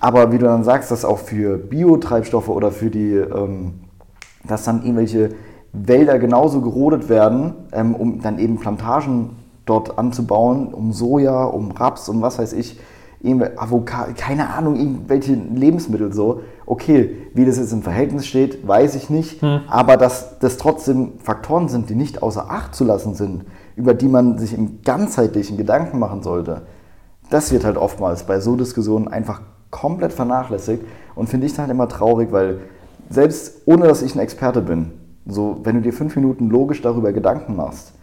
Aber 0.00 0.32
wie 0.32 0.38
du 0.38 0.46
dann 0.46 0.64
sagst, 0.64 0.90
dass 0.90 1.04
auch 1.04 1.18
für 1.18 1.58
Biotreibstoffe 1.58 2.48
oder 2.48 2.72
für 2.72 2.90
die, 2.90 3.12
ähm, 3.12 3.74
dass 4.48 4.64
dann 4.64 4.82
irgendwelche 4.82 5.30
Wälder 5.72 6.18
genauso 6.18 6.62
gerodet 6.62 7.08
werden, 7.08 7.52
ähm, 7.72 7.94
um 7.94 8.22
dann 8.22 8.38
eben 8.38 8.58
Plantagen 8.58 9.36
dort 9.66 9.98
anzubauen, 9.98 10.72
um 10.72 10.92
Soja, 10.92 11.44
um 11.44 11.70
Raps, 11.72 12.08
um 12.08 12.22
was 12.22 12.38
weiß 12.38 12.54
ich, 12.54 12.80
Avocado, 13.56 14.12
keine 14.16 14.48
Ahnung, 14.48 14.76
irgendwelche 14.76 15.34
Lebensmittel 15.34 16.12
so. 16.12 16.40
Okay, 16.70 17.16
wie 17.34 17.44
das 17.44 17.58
jetzt 17.58 17.72
im 17.72 17.82
Verhältnis 17.82 18.28
steht, 18.28 18.64
weiß 18.64 18.94
ich 18.94 19.10
nicht, 19.10 19.42
aber 19.42 19.96
dass 19.96 20.38
das 20.38 20.56
trotzdem 20.56 21.14
Faktoren 21.18 21.68
sind, 21.68 21.90
die 21.90 21.96
nicht 21.96 22.22
außer 22.22 22.48
Acht 22.48 22.76
zu 22.76 22.84
lassen 22.84 23.16
sind, 23.16 23.44
über 23.74 23.92
die 23.92 24.06
man 24.06 24.38
sich 24.38 24.54
im 24.54 24.80
ganzheitlichen 24.84 25.56
Gedanken 25.56 25.98
machen 25.98 26.22
sollte, 26.22 26.62
das 27.28 27.50
wird 27.50 27.64
halt 27.64 27.76
oftmals 27.76 28.22
bei 28.22 28.38
so 28.38 28.54
Diskussionen 28.54 29.08
einfach 29.08 29.40
komplett 29.72 30.12
vernachlässigt 30.12 30.84
und 31.16 31.28
finde 31.28 31.48
ich 31.48 31.54
dann 31.54 31.62
halt 31.62 31.72
immer 31.72 31.88
traurig, 31.88 32.30
weil 32.30 32.60
selbst 33.08 33.62
ohne 33.66 33.88
dass 33.88 34.00
ich 34.00 34.14
ein 34.14 34.20
Experte 34.20 34.62
bin, 34.62 34.92
so 35.26 35.58
wenn 35.64 35.74
du 35.74 35.82
dir 35.82 35.92
fünf 35.92 36.14
Minuten 36.14 36.50
logisch 36.50 36.82
darüber 36.82 37.12
Gedanken 37.12 37.56
machst, 37.56 37.94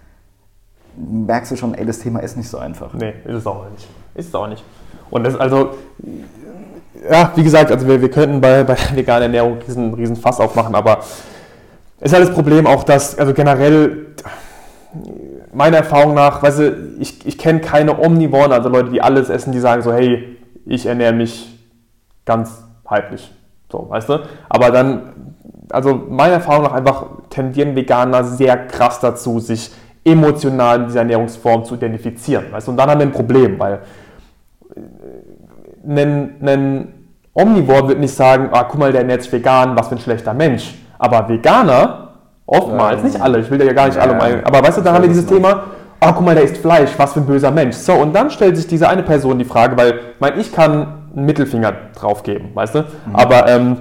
merkst 0.98 1.54
du 1.54 1.56
schon, 1.56 1.74
ey, 1.74 1.86
das 1.86 2.00
Thema 2.00 2.20
ist 2.20 2.36
nicht 2.36 2.50
so 2.50 2.58
einfach. 2.58 2.94
Nee, 2.94 3.14
ist 3.24 3.36
es 3.36 3.48
auch 3.48 3.64
nicht. 3.70 3.88
Ist 4.14 4.28
es 4.28 4.36
auch 4.36 4.50
nicht. 4.50 4.66
Und 5.10 5.26
das 5.26 5.38
also, 5.38 5.70
ja, 7.10 7.32
wie 7.36 7.44
gesagt, 7.44 7.72
also 7.72 7.88
wir, 7.88 8.02
wir 8.02 8.12
könnten 8.12 8.42
bei, 8.42 8.64
bei 8.64 8.76
der 8.76 8.96
veganen 8.96 9.24
Ernährung 9.24 9.58
einen 9.68 9.94
riesen, 9.94 10.16
Fass 10.16 10.40
aufmachen, 10.40 10.76
aber 10.76 11.00
ist 12.00 12.14
halt 12.14 12.28
das 12.28 12.34
Problem 12.34 12.68
auch, 12.68 12.84
dass, 12.84 13.18
also 13.18 13.34
generell, 13.34 14.08
meiner 15.54 15.78
Erfahrung 15.78 16.14
nach, 16.14 16.44
weißt 16.44 16.60
du, 16.60 16.96
ich, 17.00 17.26
ich 17.26 17.38
kenne 17.38 17.60
keine 17.60 18.00
Omnivoren, 18.00 18.52
also 18.52 18.70
Leute, 18.70 18.92
die 18.92 19.02
alles 19.02 19.30
essen, 19.30 19.52
die 19.52 19.60
sagen 19.60 19.82
so, 19.82 19.92
hey, 19.94 20.38
ich 20.66 20.86
ernähre 20.86 21.14
mich 21.14 21.58
ganzheitlich. 22.26 23.32
So, 23.72 23.90
weißt 23.90 24.10
du? 24.10 24.20
Aber 24.50 24.72
dann, 24.72 25.34
also 25.70 25.96
meiner 25.96 26.36
Erfahrung 26.36 26.64
nach 26.64 26.74
einfach 26.74 27.06
tendieren 27.30 27.76
Veganer 27.76 28.24
sehr 28.24 28.68
krass 28.68 29.00
dazu, 29.00 29.40
sich 29.40 29.72
emotional 30.06 30.80
mit 30.80 30.90
dieser 30.90 31.00
Ernährungsform 31.00 31.66
zu 31.66 31.76
identifizieren. 31.76 32.46
Weißt 32.52 32.68
du? 32.68 32.72
Und 32.72 32.78
dann 32.78 32.90
haben 32.90 33.00
wir 33.00 33.08
ein 33.08 33.12
Problem, 33.12 33.60
weil 33.60 33.82
ein, 35.88 36.36
ein 36.42 36.88
Omnivore 37.34 37.88
wird 37.90 38.00
nicht 38.00 38.14
sagen, 38.14 38.50
ah, 38.52 38.64
guck 38.64 38.80
mal, 38.80 38.92
der 38.92 39.22
sich 39.22 39.32
vegan, 39.32 39.76
was 39.78 39.88
für 39.90 39.96
ein 39.96 40.00
schlechter 40.02 40.34
Mensch. 40.34 40.76
Aber 41.00 41.30
Veganer, 41.30 42.10
oftmals, 42.46 43.02
Ja. 43.02 43.08
nicht 43.08 43.22
alle, 43.22 43.40
ich 43.40 43.52
will 43.52 43.62
ja 43.64 43.74
gar 43.74 43.86
nicht 43.86 43.96
Ja, 43.98 44.02
alle 44.04 44.16
mal, 44.16 44.42
aber 44.44 44.64
weißt 44.64 44.80
du, 44.80 44.82
da 44.82 44.90
Ich 44.90 44.96
haben 44.96 45.04
wir 45.04 45.10
dieses 45.10 45.26
Thema, 45.28 45.64
ah, 46.00 46.12
guck 46.12 46.26
mal, 46.26 46.34
der 46.36 46.44
isst 46.44 46.58
Fleisch, 46.58 46.90
was 46.98 47.14
für 47.14 47.20
ein 47.20 47.26
böser 47.26 47.52
Mensch. 47.52 47.76
So, 47.76 47.94
und 47.94 48.14
dann 48.16 48.30
stellt 48.32 48.58
sich 48.58 48.68
diese 48.68 48.90
eine 48.90 49.04
Person 49.04 49.38
die 49.38 49.46
Frage, 49.46 49.78
weil, 49.78 49.92
ich 50.16 50.20
meine, 50.20 50.38
ich 50.38 50.52
kann 50.52 50.88
einen 51.16 51.26
Mittelfinger 51.26 51.74
drauf 52.00 52.24
geben, 52.24 52.50
weißt 52.54 52.76
du, 52.76 52.80
Mhm. 52.80 53.16
aber 53.16 53.48
ähm, 53.48 53.78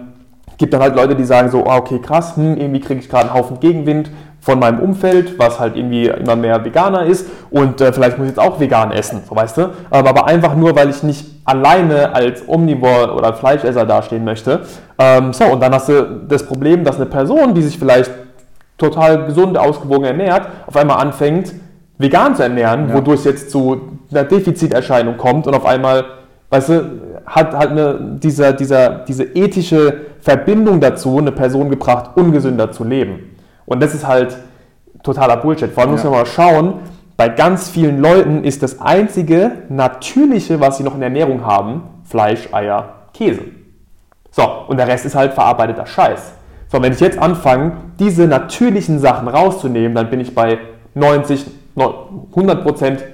gibt 0.59 0.73
dann 0.75 0.81
halt 0.83 0.95
Leute, 0.97 1.15
die 1.15 1.25
sagen 1.25 1.49
so, 1.51 1.67
ah, 1.67 1.77
okay, 1.77 1.99
krass, 2.01 2.37
hm, 2.37 2.57
irgendwie 2.57 2.81
kriege 2.81 3.01
ich 3.01 3.09
gerade 3.09 3.31
einen 3.31 3.35
Haufen 3.35 3.61
Gegenwind 3.61 4.11
von 4.47 4.61
meinem 4.61 4.79
Umfeld, 4.79 5.41
was 5.41 5.59
halt 5.59 5.77
irgendwie 5.77 6.07
immer 6.07 6.37
mehr 6.37 6.65
Veganer 6.65 7.05
ist 7.05 7.27
und 7.51 7.81
äh, 7.81 7.93
vielleicht 7.93 8.17
muss 8.17 8.29
ich 8.29 8.37
jetzt 8.37 8.39
auch 8.39 8.61
vegan 8.61 8.93
essen, 8.93 9.23
so 9.29 9.35
weißt 9.35 9.57
du, 9.57 9.63
ähm, 9.63 9.71
aber 9.91 10.29
einfach 10.29 10.55
nur, 10.55 10.77
weil 10.77 10.89
ich 10.89 11.03
nicht 11.03 11.27
alleine 11.45 12.15
als 12.15 12.45
Omnivore 12.47 13.13
oder 13.13 13.35
Fleischesser 13.35 13.85
dastehen 13.85 14.23
möchte. 14.25 14.61
Ähm, 15.01 15.33
so, 15.33 15.47
und 15.47 15.61
dann 15.61 15.75
hast 15.75 15.89
du 15.89 16.21
das 16.29 16.45
Problem, 16.47 16.85
dass 16.85 16.95
eine 16.95 17.07
Person, 17.07 17.55
die 17.55 17.63
sich 17.63 17.77
vielleicht 17.77 18.13
total 18.79 19.25
gesund, 19.25 19.59
ausgewogen 19.59 20.05
ernährt, 20.05 20.47
auf 20.69 20.77
einmal 20.77 20.99
anfängt, 20.99 21.53
vegan 21.99 22.37
zu 22.37 22.45
ernähren, 22.45 22.89
Ja. 22.91 22.95
wodurch 22.95 23.19
es 23.21 23.25
jetzt 23.25 23.51
zu 23.51 23.81
einer 24.13 24.23
Defiziterscheinung 24.23 25.17
kommt 25.17 25.49
und 25.49 25.55
auf 25.55 25.67
einmal, 25.67 26.05
weißt 26.51 26.69
du, 26.69 26.85
hat 27.27 27.53
halt 27.53 27.71
eine, 27.73 27.99
dieser, 28.23 28.53
dieser, 28.53 28.91
diese 29.09 29.25
ethische 29.25 30.03
Verbindung 30.21 30.81
dazu, 30.81 31.19
eine 31.19 31.33
Person 31.33 31.69
gebracht, 31.69 32.11
ungesünder 32.15 32.71
zu 32.71 32.85
leben. 32.85 33.36
Und 33.67 33.83
das 33.83 33.95
ist 33.95 34.07
halt 34.07 34.37
totaler 35.03 35.37
Bullshit. 35.37 35.71
Vor 35.73 35.83
allem 35.83 35.93
muss 35.93 36.03
Ja. 36.03 36.11
man 36.11 36.21
mal 36.21 36.27
schauen, 36.27 36.75
bei 37.17 37.29
ganz 37.29 37.69
vielen 37.71 38.01
Leuten 38.01 38.45
ist 38.45 38.63
das 38.63 38.81
einzige 38.81 39.53
Natürliche, 39.69 40.61
was 40.61 40.79
sie 40.79 40.83
noch 40.85 40.95
in 40.95 41.01
der 41.01 41.09
Ernährung 41.09 41.45
haben, 41.45 41.83
Fleisch, 42.05 42.49
Eier, 42.53 42.89
Käse. 43.15 43.43
So, 44.31 44.43
und 44.69 44.77
der 44.77 44.87
Rest 44.87 45.07
ist 45.07 45.15
halt 45.15 45.33
verarbeiteter 45.33 45.87
Scheiß. 45.87 46.33
So, 46.69 46.83
wenn 46.83 46.93
ich 46.93 47.01
jetzt 47.01 47.19
anfange, 47.19 47.73
diese 47.99 48.27
natürlichen 48.27 48.99
Sachen 48.99 49.29
rauszunehmen, 49.29 49.95
dann 49.95 50.11
bin 50.11 50.21
ich 50.21 50.35
bei 50.35 50.59
90, 50.95 51.47
100 51.77 52.63
Prozent 52.63 53.05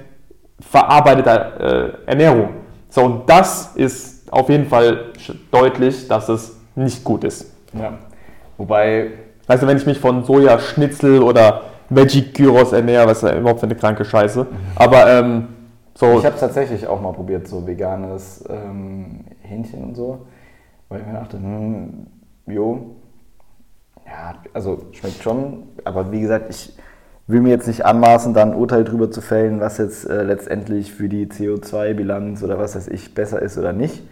verarbeiteter 0.59 1.59
äh, 1.59 1.91
Ernährung. 2.07 2.49
So, 2.89 3.01
und 3.03 3.29
das 3.29 3.71
ist 3.75 4.31
auf 4.31 4.49
jeden 4.49 4.65
Fall 4.67 5.11
deutlich, 5.51 6.07
dass 6.07 6.29
es 6.29 6.57
nicht 6.75 7.03
gut 7.03 7.23
ist. 7.23 7.53
Ja. 7.73 7.93
Wobei, 8.57 9.11
Also 9.47 9.67
wenn 9.67 9.77
ich 9.77 9.85
mich 9.85 9.99
von 9.99 10.23
Sojaschnitzel 10.23 11.21
oder 11.21 11.63
Veggie-Gyros 11.89 12.71
ernähre, 12.71 13.07
was 13.07 13.23
ist 13.23 13.29
ja 13.29 13.37
überhaupt 13.37 13.59
für 13.59 13.65
eine 13.65 13.75
kranke 13.75 14.05
Scheiße. 14.05 14.47
Aber 14.75 15.07
ähm, 15.11 15.47
so, 15.95 16.17
ich 16.17 16.25
habe 16.25 16.35
es 16.35 16.39
tatsächlich 16.39 16.87
auch 16.87 17.01
mal 17.01 17.13
probiert, 17.13 17.47
so 17.47 17.67
veganes 17.67 18.43
ähm, 18.49 19.25
Hähnchen 19.41 19.83
und 19.83 19.95
so. 19.95 20.25
Weil 20.89 21.01
ich 21.01 21.07
mir 21.07 21.13
dachte, 21.13 21.37
hm, 21.37 22.07
jo, 22.47 22.95
ja, 24.05 24.35
also 24.53 24.85
schmeckt 24.91 25.21
schon. 25.21 25.63
Aber 25.83 26.11
wie 26.11 26.21
gesagt, 26.21 26.49
ich 26.49 26.73
will 27.27 27.41
mir 27.41 27.49
jetzt 27.49 27.67
nicht 27.67 27.85
anmaßen, 27.85 28.33
da 28.33 28.41
ein 28.41 28.55
Urteil 28.55 28.83
drüber 28.83 29.11
zu 29.11 29.21
fällen, 29.21 29.59
was 29.59 29.77
jetzt 29.77 30.09
äh, 30.09 30.23
letztendlich 30.23 30.93
für 30.93 31.09
die 31.09 31.27
CO2-Bilanz 31.27 32.43
oder 32.43 32.57
was 32.57 32.75
weiß 32.75 32.87
ich 32.87 33.13
besser 33.13 33.41
ist 33.41 33.57
oder 33.57 33.73
nicht. 33.73 34.03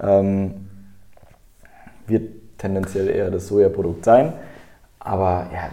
Ähm, 0.00 0.68
wird 2.06 2.58
tendenziell 2.58 3.08
eher 3.08 3.30
das 3.30 3.48
Sojaprodukt 3.48 4.04
sein. 4.04 4.32
Aber 5.08 5.46
ja, 5.52 5.70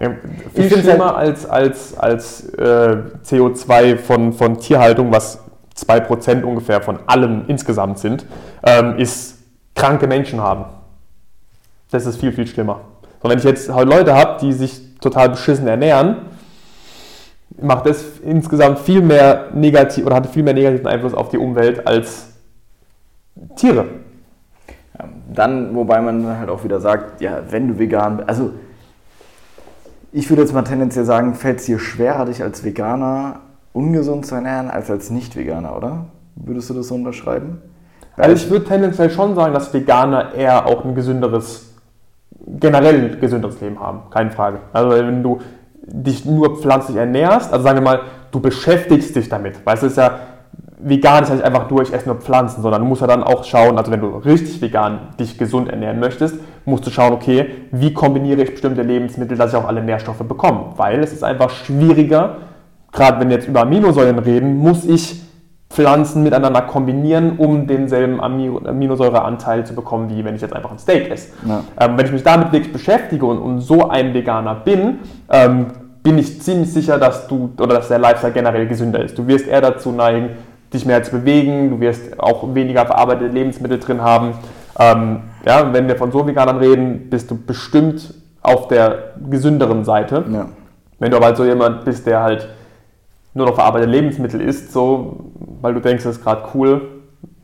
Ja, 0.00 0.14
viel 0.54 0.68
find's 0.68 0.84
schlimmer 0.84 1.16
als, 1.16 1.46
als, 1.46 1.96
als 1.96 2.48
äh, 2.54 2.96
CO2 3.24 3.96
von, 3.96 4.32
von 4.32 4.58
Tierhaltung, 4.58 5.12
was 5.12 5.42
2% 5.76 6.42
ungefähr 6.42 6.80
von 6.80 6.98
allem 7.06 7.44
insgesamt 7.48 7.98
sind, 7.98 8.26
ähm, 8.62 8.96
ist 8.98 9.38
kranke 9.74 10.06
Menschen 10.06 10.40
haben. 10.40 10.66
Das 11.90 12.06
ist 12.06 12.18
viel, 12.18 12.32
viel 12.32 12.46
schlimmer. 12.46 12.80
Und 13.20 13.30
wenn 13.30 13.38
ich 13.38 13.44
jetzt 13.44 13.72
halt 13.72 13.88
Leute 13.88 14.14
habe, 14.14 14.38
die 14.40 14.52
sich 14.52 14.98
total 15.00 15.30
beschissen 15.30 15.66
ernähren, 15.66 16.16
macht 17.60 17.86
das 17.86 18.04
insgesamt 18.18 18.80
viel 18.80 19.00
mehr 19.00 19.48
negativ 19.54 20.04
oder 20.04 20.16
hat 20.16 20.26
viel 20.26 20.42
mehr 20.42 20.54
negativen 20.54 20.86
Einfluss 20.86 21.14
auf 21.14 21.28
die 21.28 21.38
Umwelt 21.38 21.86
als 21.86 22.32
Tiere. 23.56 23.86
Ja, 24.98 25.08
dann, 25.32 25.74
wobei 25.74 26.00
man 26.00 26.38
halt 26.38 26.50
auch 26.50 26.64
wieder 26.64 26.80
sagt, 26.80 27.20
ja, 27.20 27.42
wenn 27.48 27.68
du 27.68 27.78
vegan 27.78 28.18
bist, 28.18 28.28
also 28.28 28.52
ich 30.16 30.30
würde 30.30 30.42
jetzt 30.42 30.54
mal 30.54 30.62
tendenziell 30.62 31.04
sagen, 31.04 31.34
fällt 31.34 31.58
es 31.58 31.66
dir 31.66 31.80
schwerer, 31.80 32.26
dich 32.26 32.40
als 32.40 32.62
Veganer 32.62 33.40
ungesund 33.72 34.24
zu 34.24 34.36
ernähren, 34.36 34.70
als 34.70 34.88
als 34.88 35.10
Nicht-Veganer, 35.10 35.76
oder? 35.76 36.06
Würdest 36.36 36.70
du 36.70 36.74
das 36.74 36.86
so 36.86 36.94
unterschreiben? 36.94 37.60
Also 38.16 38.32
ich 38.36 38.48
würde 38.48 38.64
tendenziell 38.64 39.10
schon 39.10 39.34
sagen, 39.34 39.52
dass 39.52 39.74
Veganer 39.74 40.32
eher 40.34 40.66
auch 40.66 40.84
ein 40.84 40.94
gesünderes, 40.94 41.74
generell 42.46 43.10
ein 43.10 43.20
gesünderes 43.20 43.60
Leben 43.60 43.80
haben, 43.80 44.02
keine 44.10 44.30
Frage. 44.30 44.60
Also 44.72 44.90
wenn 44.90 45.24
du 45.24 45.40
dich 45.82 46.24
nur 46.24 46.60
pflanzlich 46.60 46.96
ernährst, 46.96 47.52
also 47.52 47.64
sagen 47.64 47.78
wir 47.78 47.82
mal, 47.82 48.00
du 48.30 48.38
beschäftigst 48.38 49.16
dich 49.16 49.28
damit, 49.28 49.66
weißt 49.66 49.82
du, 49.82 49.86
es 49.86 49.92
ist 49.94 49.98
ja, 49.98 50.20
vegan 50.78 51.22
ist 51.22 51.28
ja 51.28 51.36
nicht 51.36 51.44
einfach 51.44 51.70
nur, 51.70 51.82
ich 51.82 51.92
esse 51.92 52.08
nur 52.08 52.16
Pflanzen, 52.16 52.62
sondern 52.62 52.82
du 52.82 52.88
musst 52.88 53.00
ja 53.00 53.06
dann 53.06 53.22
auch 53.22 53.44
schauen, 53.44 53.78
also 53.78 53.92
wenn 53.92 54.00
du 54.00 54.08
richtig 54.16 54.60
vegan 54.60 54.98
dich 55.18 55.38
gesund 55.38 55.68
ernähren 55.68 56.00
möchtest, 56.00 56.36
musst 56.64 56.86
du 56.86 56.90
schauen, 56.90 57.12
okay, 57.12 57.46
wie 57.70 57.92
kombiniere 57.92 58.42
ich 58.42 58.50
bestimmte 58.50 58.82
Lebensmittel, 58.82 59.36
dass 59.36 59.52
ich 59.52 59.56
auch 59.56 59.68
alle 59.68 59.82
Nährstoffe 59.82 60.22
bekomme, 60.26 60.72
weil 60.76 61.00
es 61.00 61.12
ist 61.12 61.22
einfach 61.22 61.50
schwieriger, 61.50 62.36
gerade 62.92 63.20
wenn 63.20 63.28
wir 63.28 63.36
jetzt 63.36 63.48
über 63.48 63.62
Aminosäuren 63.62 64.18
reden, 64.18 64.56
muss 64.56 64.84
ich 64.84 65.22
Pflanzen 65.70 66.22
miteinander 66.22 66.62
kombinieren, 66.62 67.36
um 67.38 67.66
denselben 67.66 68.20
Amino- 68.20 68.64
Aminosäureanteil 68.64 69.66
zu 69.66 69.74
bekommen, 69.74 70.08
wie 70.08 70.24
wenn 70.24 70.36
ich 70.36 70.42
jetzt 70.42 70.54
einfach 70.54 70.70
ein 70.70 70.78
Steak 70.78 71.10
esse. 71.10 71.32
Ja. 71.48 71.64
Ähm, 71.80 71.98
wenn 71.98 72.06
ich 72.06 72.12
mich 72.12 72.22
damit 72.22 72.52
wirklich 72.52 72.72
beschäftige 72.72 73.26
und, 73.26 73.38
und 73.38 73.60
so 73.60 73.88
ein 73.88 74.14
Veganer 74.14 74.54
bin, 74.54 74.98
ähm, 75.30 75.66
bin 76.02 76.18
ich 76.18 76.40
ziemlich 76.42 76.72
sicher, 76.72 76.98
dass 76.98 77.26
du 77.26 77.50
oder 77.58 77.76
dass 77.76 77.88
der 77.88 77.98
Lifestyle 77.98 78.32
generell 78.32 78.68
gesünder 78.68 79.02
ist. 79.02 79.18
Du 79.18 79.26
wirst 79.26 79.48
eher 79.48 79.62
dazu 79.62 79.90
neigen, 79.90 80.30
dich 80.74 80.84
mehr 80.84 81.02
zu 81.02 81.12
bewegen, 81.12 81.70
du 81.70 81.80
wirst 81.80 82.20
auch 82.20 82.54
weniger 82.54 82.84
verarbeitete 82.86 83.32
Lebensmittel 83.32 83.78
drin 83.78 84.02
haben. 84.02 84.34
Ähm, 84.78 85.22
ja, 85.46 85.72
wenn 85.72 85.88
wir 85.88 85.96
von 85.96 86.12
so 86.12 86.26
Veganern 86.26 86.58
reden, 86.58 87.08
bist 87.08 87.30
du 87.30 87.36
bestimmt 87.36 88.14
auf 88.42 88.68
der 88.68 89.14
gesünderen 89.30 89.84
Seite. 89.84 90.24
Ja. 90.30 90.48
Wenn 90.98 91.10
du 91.10 91.16
aber 91.16 91.26
halt 91.26 91.36
so 91.36 91.44
jemand 91.44 91.84
bist, 91.84 92.06
der 92.06 92.22
halt 92.22 92.48
nur 93.32 93.46
noch 93.46 93.54
verarbeitete 93.54 93.90
Lebensmittel 93.90 94.40
isst, 94.40 94.72
so, 94.72 95.32
weil 95.60 95.74
du 95.74 95.80
denkst, 95.80 96.04
das 96.04 96.16
ist 96.16 96.22
gerade 96.22 96.48
cool, 96.54 96.82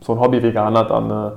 so 0.01 0.13
ein 0.13 0.21
Hobby-Veganer, 0.21 0.85
dann 0.85 1.11
äh, 1.11 1.31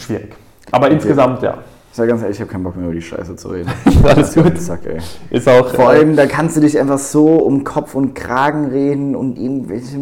schwierig. 0.00 0.34
Aber 0.70 0.90
insgesamt, 0.90 1.42
ja. 1.42 1.58
Ich 1.94 1.98
sag 1.98 2.08
ganz 2.08 2.22
ehrlich, 2.22 2.38
ich 2.38 2.40
habe 2.40 2.50
keinen 2.50 2.64
Bock 2.64 2.74
mehr 2.74 2.86
über 2.86 2.94
die 2.94 3.00
Scheiße 3.00 3.36
zu 3.36 3.50
reden. 3.50 3.70
Alles 4.02 4.34
gut. 4.34 4.60
Zack, 4.60 4.80
ey. 4.84 4.98
Ist 5.30 5.48
auch. 5.48 5.68
Vor 5.68 5.92
äh, 5.92 5.98
allem, 5.98 6.16
da 6.16 6.26
kannst 6.26 6.56
du 6.56 6.60
dich 6.60 6.76
einfach 6.76 6.98
so 6.98 7.36
um 7.36 7.62
Kopf 7.62 7.94
und 7.94 8.14
Kragen 8.14 8.64
reden 8.64 9.14
und 9.14 9.38
irgendwelche 9.38 9.96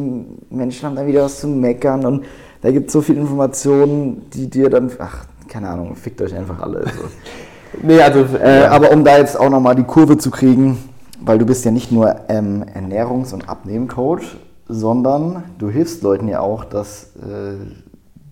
Menschen 0.48 0.86
haben 0.86 0.96
dann 0.96 1.06
wieder 1.06 1.24
was 1.24 1.40
zu 1.40 1.48
meckern 1.48 2.06
und 2.06 2.24
da 2.62 2.70
gibt 2.70 2.86
es 2.86 2.94
so 2.94 3.02
viele 3.02 3.20
Informationen, 3.20 4.22
die 4.30 4.48
dir 4.48 4.70
dann, 4.70 4.90
ach, 4.98 5.26
keine 5.48 5.68
Ahnung, 5.68 5.94
fickt 5.94 6.22
euch 6.22 6.34
einfach 6.34 6.60
alle. 6.60 6.84
So. 6.84 7.02
nee, 7.82 8.00
also. 8.00 8.24
Äh, 8.38 8.64
aber 8.70 8.90
um 8.90 9.04
da 9.04 9.18
jetzt 9.18 9.38
auch 9.38 9.50
nochmal 9.50 9.74
die 9.74 9.84
Kurve 9.84 10.16
zu 10.16 10.30
kriegen, 10.30 10.78
weil 11.22 11.36
du 11.36 11.44
bist 11.44 11.62
ja 11.66 11.72
nicht 11.72 11.92
nur 11.92 12.16
ähm, 12.30 12.64
Ernährungs- 12.74 13.34
und 13.34 13.50
Abnehmcoach, 13.50 14.38
sondern 14.66 15.44
du 15.58 15.68
hilfst 15.68 16.02
Leuten 16.02 16.26
ja 16.26 16.40
auch, 16.40 16.64
das, 16.64 17.12
äh, 17.16 17.66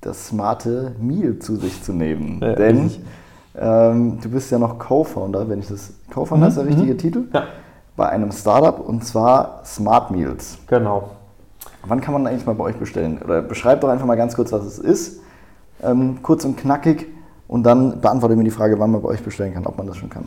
das 0.00 0.28
smarte 0.28 0.96
Meal 0.98 1.40
zu 1.40 1.56
sich 1.56 1.82
zu 1.82 1.92
nehmen. 1.92 2.40
Ja, 2.40 2.54
Denn 2.54 2.84
richtig. 2.84 3.04
Ähm, 3.60 4.18
du 4.20 4.28
bist 4.30 4.50
ja 4.50 4.58
noch 4.58 4.78
Co-Founder, 4.78 5.48
wenn 5.48 5.60
ich 5.60 5.68
das, 5.68 5.92
Co-Founder 6.12 6.48
ist 6.48 6.56
der 6.56 6.66
richtige 6.66 6.96
Titel? 6.96 7.24
Ja, 7.32 7.44
Bei 7.96 8.08
einem 8.08 8.32
Startup 8.32 8.80
und 8.80 9.04
zwar 9.04 9.60
Smart 9.64 10.10
Meals. 10.10 10.58
genau. 10.66 11.10
Wann 11.86 12.00
kann 12.02 12.12
man 12.12 12.26
eigentlich 12.26 12.44
mal 12.44 12.54
bei 12.54 12.64
euch 12.64 12.76
bestellen? 12.76 13.20
Oder 13.24 13.40
beschreib 13.40 13.80
doch 13.80 13.88
einfach 13.88 14.04
mal 14.04 14.16
ganz 14.16 14.36
kurz, 14.36 14.52
was 14.52 14.64
es 14.64 14.78
ist. 14.78 15.20
Ähm, 15.82 16.18
kurz 16.22 16.44
und 16.44 16.58
knackig. 16.58 17.06
Und 17.48 17.62
dann 17.64 18.00
beantworte 18.02 18.36
mir 18.36 18.44
die 18.44 18.50
Frage, 18.50 18.78
wann 18.78 18.90
man 18.90 19.00
bei 19.00 19.08
euch 19.08 19.22
bestellen 19.22 19.54
kann, 19.54 19.64
ob 19.66 19.78
man 19.78 19.86
das 19.86 19.96
schon 19.96 20.10
kann. 20.10 20.24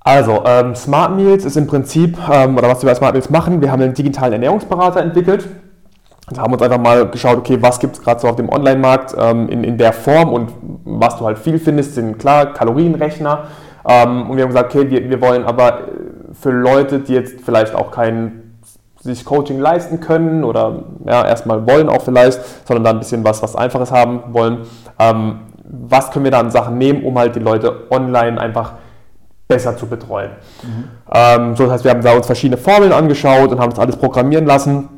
Also, 0.00 0.42
ähm, 0.46 0.74
Smart 0.74 1.14
Meals 1.16 1.44
ist 1.44 1.56
im 1.56 1.66
Prinzip, 1.66 2.16
ähm, 2.30 2.56
oder 2.56 2.68
was 2.68 2.82
wir 2.82 2.88
bei 2.88 2.94
Smart 2.94 3.12
Meals 3.12 3.30
machen, 3.30 3.60
wir 3.60 3.70
haben 3.70 3.82
einen 3.82 3.94
digitalen 3.94 4.32
Ernährungsberater 4.32 5.00
entwickelt. 5.00 5.46
Und 6.32 6.40
haben 6.40 6.54
uns 6.54 6.62
einfach 6.62 6.78
mal 6.78 7.06
geschaut, 7.10 7.36
okay, 7.36 7.58
was 7.60 7.78
gibt 7.78 7.94
es 7.94 8.02
gerade 8.02 8.18
so 8.18 8.26
auf 8.26 8.36
dem 8.36 8.48
Online-Markt 8.48 9.14
ähm, 9.18 9.50
in, 9.50 9.64
in 9.64 9.76
der 9.76 9.92
Form 9.92 10.32
und 10.32 10.50
was 10.82 11.18
du 11.18 11.26
halt 11.26 11.38
viel 11.38 11.58
findest, 11.58 11.94
sind 11.94 12.18
klar 12.18 12.54
Kalorienrechner. 12.54 13.48
Ähm, 13.86 14.30
und 14.30 14.38
wir 14.38 14.44
haben 14.44 14.50
gesagt, 14.50 14.74
okay, 14.74 14.88
wir, 14.88 15.10
wir 15.10 15.20
wollen 15.20 15.44
aber 15.44 15.80
äh, 15.80 15.80
für 16.32 16.50
Leute, 16.50 17.00
die 17.00 17.12
jetzt 17.12 17.42
vielleicht 17.44 17.74
auch 17.74 17.90
kein 17.90 18.54
sich 18.98 19.26
Coaching 19.26 19.58
leisten 19.58 20.00
können 20.00 20.42
oder 20.42 20.84
ja, 21.04 21.22
erstmal 21.26 21.66
wollen 21.66 21.90
auch 21.90 22.00
vielleicht, 22.00 22.40
sondern 22.66 22.84
da 22.84 22.90
ein 22.90 22.98
bisschen 23.00 23.24
was, 23.24 23.42
was 23.42 23.54
Einfaches 23.54 23.92
haben 23.92 24.22
wollen. 24.32 24.60
Ähm, 24.98 25.40
was 25.64 26.12
können 26.12 26.24
wir 26.24 26.32
da 26.32 26.40
an 26.40 26.50
Sachen 26.50 26.78
nehmen, 26.78 27.04
um 27.04 27.18
halt 27.18 27.36
die 27.36 27.40
Leute 27.40 27.90
online 27.90 28.40
einfach 28.40 28.72
besser 29.48 29.76
zu 29.76 29.86
betreuen? 29.86 30.30
Ähm, 31.12 31.56
so, 31.56 31.64
das 31.64 31.74
heißt, 31.74 31.84
wir 31.84 31.90
haben 31.90 32.00
da 32.00 32.14
uns 32.14 32.24
verschiedene 32.24 32.56
Formeln 32.56 32.92
angeschaut 32.92 33.50
und 33.50 33.60
haben 33.60 33.68
das 33.68 33.78
alles 33.78 33.96
programmieren 33.96 34.46
lassen. 34.46 34.88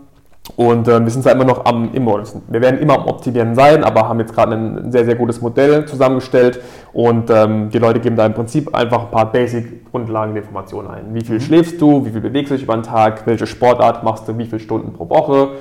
Und 0.57 0.87
äh, 0.89 1.03
wir 1.03 1.11
sind 1.11 1.25
da 1.25 1.33
immer 1.33 1.45
noch 1.45 1.65
am, 1.65 1.93
immer, 1.95 2.23
wir 2.49 2.61
werden 2.61 2.79
immer 2.79 2.99
am 2.99 3.07
Optimieren 3.07 3.55
sein, 3.55 3.83
aber 3.83 4.09
haben 4.09 4.21
jetzt 4.21 4.35
gerade 4.35 4.55
ein 4.55 4.93
sehr, 4.93 5.05
sehr 5.07 5.15
gutes 5.15 5.41
Modell 5.41 5.87
zusammengestellt. 5.87 6.61
Und 6.93 7.31
ähm, 7.31 7.71
die 7.71 7.79
Leute 7.79 7.99
geben 7.99 8.15
da 8.15 8.27
im 8.27 8.35
Prinzip 8.35 8.75
einfach 8.75 9.05
ein 9.05 9.11
paar 9.11 9.33
Basic-Grundlagen 9.33 10.35
der 10.35 10.43
Informationen 10.43 10.89
ein. 10.89 11.15
Wie 11.15 11.25
viel 11.25 11.41
schläfst 11.41 11.81
du, 11.81 12.05
wie 12.05 12.11
viel 12.11 12.21
bewegst 12.21 12.51
du 12.51 12.55
dich 12.55 12.65
über 12.65 12.75
den 12.75 12.83
Tag, 12.83 13.27
welche 13.27 13.47
Sportart 13.47 14.05
machst 14.05 14.29
du, 14.29 14.37
wie 14.37 14.45
viele 14.45 14.61
Stunden 14.61 14.93
pro 14.93 15.09
Woche? 15.09 15.53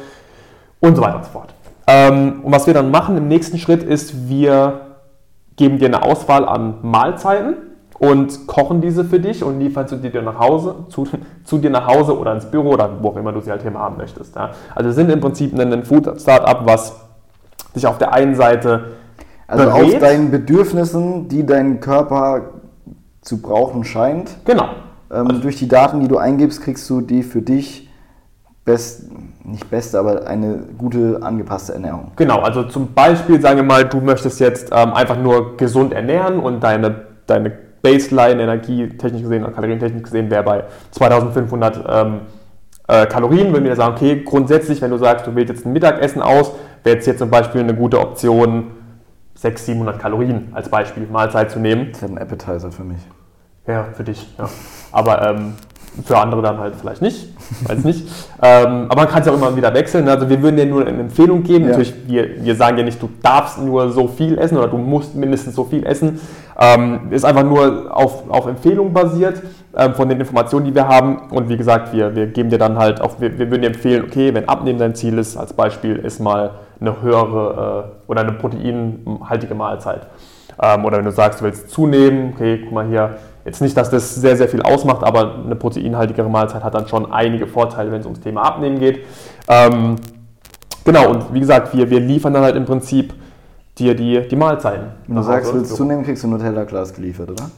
Und 0.81 0.97
so 0.97 1.01
weiter 1.01 1.15
und 1.15 1.25
so 1.25 1.31
fort. 1.31 1.53
Ähm, 1.87 2.41
und 2.43 2.51
was 2.51 2.67
wir 2.67 2.73
dann 2.73 2.91
machen 2.91 3.17
im 3.17 3.29
nächsten 3.29 3.57
Schritt 3.57 3.83
ist, 3.83 4.27
wir 4.27 4.81
geben 5.55 5.79
dir 5.79 5.85
eine 5.85 6.03
Auswahl 6.03 6.45
an 6.45 6.79
Mahlzeiten 6.81 7.72
und 7.99 8.47
kochen 8.47 8.81
diese 8.81 9.05
für 9.05 9.19
dich 9.19 9.43
und 9.43 9.59
liefern 9.59 9.87
zu 9.87 9.97
dir 9.97 10.21
nach 10.21 10.39
Hause, 10.39 10.75
zu, 10.89 11.07
zu 11.43 11.57
dir 11.57 11.69
nach 11.69 11.87
Hause 11.87 12.17
oder 12.17 12.33
ins 12.33 12.45
Büro 12.45 12.71
oder 12.71 12.89
wo 13.01 13.09
auch 13.09 13.17
immer 13.17 13.31
du 13.31 13.41
sie 13.41 13.51
halt 13.51 13.61
hier 13.61 13.73
haben 13.73 13.97
möchtest. 13.97 14.35
Ja. 14.35 14.51
Also 14.75 14.91
sind 14.91 15.09
im 15.11 15.19
Prinzip 15.19 15.57
ein, 15.57 15.71
ein 15.71 15.83
Food-Startup, 15.83 16.65
was 16.65 16.95
sich 17.73 17.87
auf 17.87 17.97
der 17.97 18.13
einen 18.13 18.35
Seite 18.35 18.85
Also 19.47 19.65
berät. 19.65 19.95
auf 19.95 19.99
deinen 19.99 20.31
Bedürfnissen, 20.31 21.27
die 21.27 21.45
dein 21.45 21.79
Körper 21.79 22.41
zu 23.21 23.41
brauchen 23.41 23.83
scheint. 23.83 24.35
Genau. 24.45 24.65
Ähm, 25.11 25.41
durch 25.41 25.57
die 25.57 25.67
Daten, 25.67 25.99
die 26.01 26.07
du 26.07 26.17
eingibst, 26.17 26.61
kriegst 26.61 26.89
du 26.89 27.01
die 27.01 27.23
für 27.23 27.41
dich 27.41 27.89
best, 28.65 29.03
nicht 29.43 29.69
beste, 29.69 29.99
aber 29.99 30.25
eine 30.27 30.59
gute 30.77 31.19
angepasste 31.21 31.73
Ernährung. 31.73 32.11
Genau, 32.15 32.39
also 32.39 32.63
zum 32.63 32.93
Beispiel, 32.93 33.41
sagen 33.41 33.57
wir 33.57 33.63
mal, 33.63 33.85
du 33.85 33.99
möchtest 33.99 34.39
jetzt 34.39 34.69
ähm, 34.71 34.93
einfach 34.93 35.17
nur 35.17 35.57
gesund 35.57 35.93
ernähren 35.93 36.39
und 36.39 36.63
deine, 36.63 36.95
deine 37.27 37.51
Baseline, 37.83 38.41
Energie, 38.41 38.87
technisch 38.87 39.21
gesehen, 39.21 39.43
kalorientechnisch 39.53 40.03
gesehen, 40.03 40.31
wäre 40.31 40.41
bei 40.41 40.63
2500 40.91 41.83
ähm, 41.87 42.19
äh, 42.87 43.05
Kalorien. 43.05 43.51
Würden 43.51 43.65
wir 43.65 43.75
sagen, 43.75 43.93
okay, 43.95 44.23
grundsätzlich, 44.23 44.81
wenn 44.81 44.89
du 44.89 44.97
sagst, 44.97 45.27
du 45.27 45.35
wählst 45.35 45.49
jetzt 45.49 45.65
ein 45.65 45.73
Mittagessen 45.73 46.21
aus, 46.21 46.53
wäre 46.83 46.95
jetzt 46.95 47.05
hier 47.05 47.17
zum 47.17 47.29
Beispiel 47.29 47.61
eine 47.61 47.75
gute 47.75 47.99
Option, 47.99 48.71
600, 49.35 49.65
700 49.65 49.99
Kalorien 49.99 50.47
als 50.53 50.69
Beispiel 50.69 51.05
Mahlzeit 51.11 51.51
zu 51.51 51.59
nehmen. 51.59 51.89
Das 51.91 52.01
ist 52.01 52.09
ein 52.09 52.17
Appetizer 52.17 52.71
für 52.71 52.85
mich. 52.85 53.01
Ja, 53.67 53.87
für 53.93 54.03
dich, 54.03 54.33
ja. 54.37 54.49
Aber 54.93 55.29
ähm, 55.29 55.53
für 56.05 56.17
andere 56.17 56.41
dann 56.41 56.57
halt 56.57 56.75
vielleicht 56.75 57.01
nicht, 57.01 57.33
weiß 57.67 57.83
nicht. 57.83 58.07
ähm, 58.41 58.85
aber 58.89 59.01
man 59.01 59.07
kann 59.07 59.21
es 59.21 59.27
auch 59.27 59.35
immer 59.35 59.55
wieder 59.55 59.73
wechseln. 59.73 60.07
Also 60.07 60.29
wir 60.29 60.41
würden 60.41 60.55
dir 60.55 60.65
nur 60.65 60.87
eine 60.87 60.99
Empfehlung 61.01 61.43
geben. 61.43 61.65
Ja. 61.65 61.71
Natürlich, 61.71 61.93
wir, 62.07 62.43
wir 62.43 62.55
sagen 62.55 62.77
ja 62.77 62.83
nicht, 62.83 63.01
du 63.01 63.09
darfst 63.21 63.59
nur 63.59 63.91
so 63.91 64.07
viel 64.07 64.37
essen 64.37 64.57
oder 64.57 64.67
du 64.67 64.77
musst 64.77 65.15
mindestens 65.15 65.55
so 65.55 65.65
viel 65.65 65.85
essen. 65.85 66.19
Ähm, 66.59 67.11
ist 67.11 67.25
einfach 67.25 67.43
nur 67.43 67.95
auf, 67.95 68.29
auf 68.29 68.45
Empfehlung 68.45 68.93
basiert 68.93 69.41
ähm, 69.75 69.93
von 69.95 70.07
den 70.07 70.19
Informationen, 70.19 70.65
die 70.65 70.75
wir 70.75 70.87
haben. 70.87 71.29
Und 71.31 71.49
wie 71.49 71.57
gesagt, 71.57 71.93
wir, 71.93 72.15
wir 72.15 72.27
geben 72.27 72.49
dir 72.49 72.59
dann 72.59 72.77
halt 72.77 73.01
auch, 73.01 73.19
wir, 73.19 73.37
wir 73.39 73.49
würden 73.49 73.61
dir 73.61 73.67
empfehlen, 73.67 74.03
okay, 74.05 74.33
wenn 74.33 74.47
Abnehmen 74.47 74.79
dein 74.79 74.95
Ziel 74.95 75.17
ist, 75.17 75.35
als 75.35 75.53
Beispiel 75.53 75.95
ist 75.97 76.19
mal 76.19 76.51
eine 76.79 77.01
höhere 77.01 77.91
äh, 78.07 78.11
oder 78.11 78.21
eine 78.21 78.33
proteinhaltige 78.33 79.55
Mahlzeit. 79.55 80.07
Ähm, 80.61 80.85
oder 80.85 80.97
wenn 80.97 81.05
du 81.05 81.11
sagst, 81.11 81.41
du 81.41 81.45
willst 81.45 81.69
zunehmen, 81.69 82.33
okay, 82.35 82.61
guck 82.63 82.73
mal 82.73 82.87
hier, 82.87 83.17
jetzt 83.45 83.61
nicht, 83.61 83.75
dass 83.75 83.89
das 83.89 84.15
sehr, 84.15 84.37
sehr 84.37 84.47
viel 84.47 84.61
ausmacht, 84.61 85.03
aber 85.03 85.35
eine 85.43 85.55
proteinhaltigere 85.55 86.29
Mahlzeit 86.29 86.63
hat 86.63 86.75
dann 86.75 86.87
schon 86.87 87.11
einige 87.11 87.47
Vorteile, 87.47 87.91
wenn 87.91 88.01
es 88.01 88.05
ums 88.05 88.21
Thema 88.21 88.43
Abnehmen 88.43 88.79
geht. 88.79 89.05
Ähm, 89.47 89.95
genau, 90.85 91.09
und 91.09 91.33
wie 91.33 91.39
gesagt, 91.39 91.75
wir, 91.75 91.89
wir 91.89 91.99
liefern 91.99 92.33
dann 92.33 92.43
halt 92.43 92.55
im 92.55 92.65
Prinzip 92.65 93.13
dir 93.77 93.95
die, 93.95 94.27
die 94.27 94.35
Mahlzeiten. 94.35 94.87
Wenn 95.07 95.15
du 95.15 95.23
sagst, 95.23 95.51
du 95.51 95.55
willst 95.55 95.75
zunehmen, 95.75 96.03
kriegst 96.03 96.23
du 96.23 96.27
Nutella-Glas 96.27 96.93
geliefert, 96.93 97.31
oder? 97.31 97.49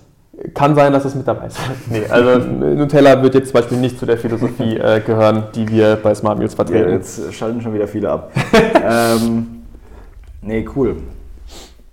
Kann 0.54 0.76
sein, 0.76 0.92
dass 0.92 1.06
es 1.06 1.16
mit 1.16 1.28
dabei 1.28 1.48
ist. 1.48 1.58
nee, 1.90 2.06
also 2.10 2.40
Nutella 2.40 3.22
wird 3.22 3.36
jetzt 3.36 3.48
zum 3.52 3.62
Beispiel 3.62 3.78
nicht 3.78 3.98
zu 3.98 4.06
der 4.06 4.18
Philosophie 4.18 4.78
äh, 4.78 5.00
gehören, 5.00 5.46
die 5.56 5.68
wir 5.68 5.96
bei 5.96 6.14
Smart 6.14 6.38
Meals 6.38 6.54
vertreten. 6.54 6.90
Ja, 6.90 6.96
jetzt 6.96 7.34
schalten 7.34 7.62
schon 7.62 7.74
wieder 7.74 7.88
viele 7.88 8.10
ab. 8.10 8.32
ähm, 8.84 9.64
nee, 10.42 10.68
cool. 10.76 10.98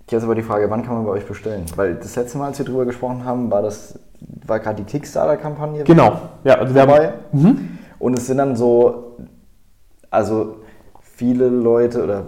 Jetzt 0.09 0.23
aber 0.23 0.35
die 0.35 0.43
Frage, 0.43 0.69
wann 0.69 0.83
kann 0.83 0.95
man 0.95 1.05
bei 1.05 1.11
euch 1.11 1.25
bestellen? 1.25 1.65
Weil 1.75 1.95
das 1.95 2.15
letzte 2.15 2.37
Mal, 2.37 2.47
als 2.47 2.59
wir 2.59 2.65
darüber 2.65 2.85
gesprochen 2.85 3.25
haben, 3.25 3.49
war 3.49 3.61
das 3.61 3.97
war 4.45 4.59
gerade 4.59 4.83
die 4.83 4.89
Kickstarter-Kampagne. 4.89 5.83
Genau, 5.83 6.19
ja, 6.43 6.55
also 6.55 6.73
dabei. 6.73 7.13
Mhm. 7.31 7.77
Und 7.99 8.17
es 8.17 8.27
sind 8.27 8.37
dann 8.37 8.55
so, 8.55 9.17
also 10.09 10.57
viele 11.01 11.47
Leute 11.47 12.03
oder 12.03 12.25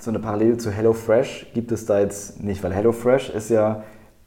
so 0.00 0.10
eine 0.10 0.18
Parallele 0.18 0.56
zu 0.58 0.70
HelloFresh 0.70 1.48
gibt 1.54 1.72
es 1.72 1.86
da 1.86 1.98
jetzt 1.98 2.42
nicht, 2.42 2.62
weil 2.62 2.72
HelloFresh 2.72 3.30
ist 3.30 3.50
ja, 3.50 3.82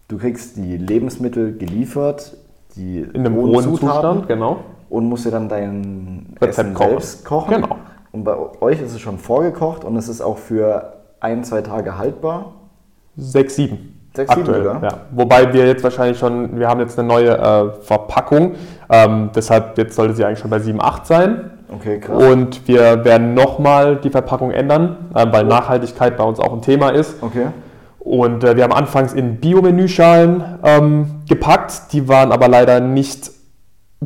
du 0.07 0.17
kriegst 0.17 0.57
die 0.57 0.77
Lebensmittel 0.77 1.57
geliefert, 1.57 2.35
die 2.75 2.99
in 2.99 3.25
einem 3.25 3.35
hohen 3.35 3.63
Zustand, 3.63 4.27
genau. 4.27 4.63
Und 4.89 5.05
musst 5.05 5.25
dir 5.25 5.31
dann 5.31 5.47
dein 5.47 6.35
Rezept 6.41 6.59
Essen 6.59 6.73
kochen. 6.73 6.89
selbst 6.89 7.25
kochen. 7.25 7.55
Genau. 7.55 7.77
Und 8.11 8.25
bei 8.25 8.35
euch 8.59 8.81
ist 8.81 8.93
es 8.93 8.99
schon 8.99 9.17
vorgekocht 9.17 9.85
und 9.85 9.95
es 9.95 10.09
ist 10.09 10.21
auch 10.21 10.37
für 10.37 10.93
ein, 11.21 11.43
zwei 11.45 11.61
Tage 11.61 11.97
haltbar? 11.97 12.53
Sechs, 13.15 13.55
sieben. 13.55 13.97
Sechs, 14.13 14.33
sieben 14.33 14.45
sogar? 14.45 14.83
Ja. 14.83 14.89
Wobei 15.11 15.53
wir 15.53 15.65
jetzt 15.65 15.83
wahrscheinlich 15.83 16.19
schon, 16.19 16.59
wir 16.59 16.67
haben 16.67 16.81
jetzt 16.81 16.99
eine 16.99 17.07
neue 17.07 17.37
äh, 17.37 17.71
Verpackung, 17.81 18.55
ähm, 18.89 19.29
deshalb 19.33 19.77
jetzt 19.77 19.95
sollte 19.95 20.13
sie 20.13 20.25
eigentlich 20.25 20.39
schon 20.39 20.49
bei 20.49 20.59
7, 20.59 20.81
8 20.81 21.07
sein. 21.07 21.50
Okay, 21.71 21.99
krass. 21.99 22.23
Und 22.23 22.67
wir 22.67 23.05
werden 23.05 23.33
nochmal 23.33 23.95
die 23.95 24.09
Verpackung 24.09 24.51
ändern, 24.51 25.09
äh, 25.15 25.25
weil 25.31 25.45
Nachhaltigkeit 25.45 26.17
bei 26.17 26.23
uns 26.23 26.39
auch 26.39 26.53
ein 26.53 26.61
Thema 26.61 26.89
ist. 26.89 27.21
Okay. 27.21 27.47
Und 27.99 28.43
äh, 28.43 28.55
wir 28.55 28.63
haben 28.63 28.73
anfangs 28.73 29.13
in 29.13 29.37
Biomenüschalen 29.37 30.43
ähm, 30.63 31.21
gepackt, 31.29 31.93
die 31.93 32.07
waren 32.07 32.31
aber 32.31 32.47
leider 32.47 32.79
nicht 32.79 33.31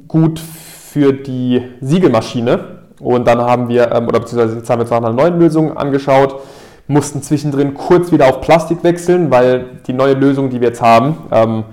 gut 0.07 0.39
für 0.39 1.13
die 1.13 1.63
Siegelmaschine. 1.81 2.75
Und 2.99 3.27
dann 3.27 3.39
haben 3.39 3.67
wir, 3.67 3.91
ähm, 3.91 4.07
oder 4.07 4.19
beziehungsweise 4.19 4.57
jetzt 4.57 4.69
haben 4.69 4.79
wir 4.79 4.83
uns 4.83 4.91
nach 4.91 4.97
einer 4.97 5.13
neuen 5.13 5.39
Lösung 5.39 5.75
angeschaut, 5.75 6.41
mussten 6.87 7.21
zwischendrin 7.21 7.73
kurz 7.73 8.11
wieder 8.11 8.27
auf 8.27 8.41
Plastik 8.41 8.83
wechseln, 8.83 9.31
weil 9.31 9.79
die 9.87 9.93
neue 9.93 10.13
Lösung, 10.13 10.49
die 10.49 10.61
wir 10.61 10.67
jetzt 10.67 10.81
haben, 10.81 11.17
ähm, 11.31 11.63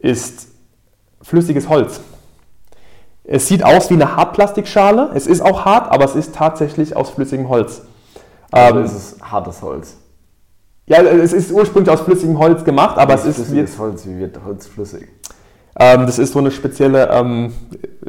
ist 0.00 0.48
flüssiges 1.22 1.68
Holz. 1.68 2.00
Es 3.24 3.46
sieht 3.46 3.64
aus 3.64 3.88
wie 3.90 3.94
eine 3.94 4.16
Hartplastikschale. 4.16 5.10
Es 5.14 5.26
ist 5.26 5.40
auch 5.42 5.64
hart, 5.64 5.92
aber 5.92 6.04
es 6.04 6.16
ist 6.16 6.34
tatsächlich 6.34 6.96
aus 6.96 7.10
flüssigem 7.10 7.48
Holz. 7.48 7.82
Also 8.50 8.78
ähm, 8.78 8.84
es 8.84 8.92
ist 8.92 9.22
hartes 9.22 9.62
Holz. 9.62 9.96
Ja, 10.86 10.98
es 11.02 11.32
ist 11.32 11.52
ursprünglich 11.52 11.92
aus 11.92 12.00
flüssigem 12.00 12.38
Holz 12.38 12.64
gemacht, 12.64 12.98
aber 12.98 13.14
es 13.14 13.24
ist. 13.24 13.36
Flüssiges 13.36 13.78
Holz, 13.78 14.04
wie 14.06 14.18
wird 14.18 14.38
Holz 14.44 14.66
flüssig? 14.66 15.08
Ähm, 15.78 16.04
das 16.06 16.18
ist 16.18 16.32
so 16.32 16.40
eine 16.40 16.50
spezielle, 16.50 17.08
ähm, 17.10 17.52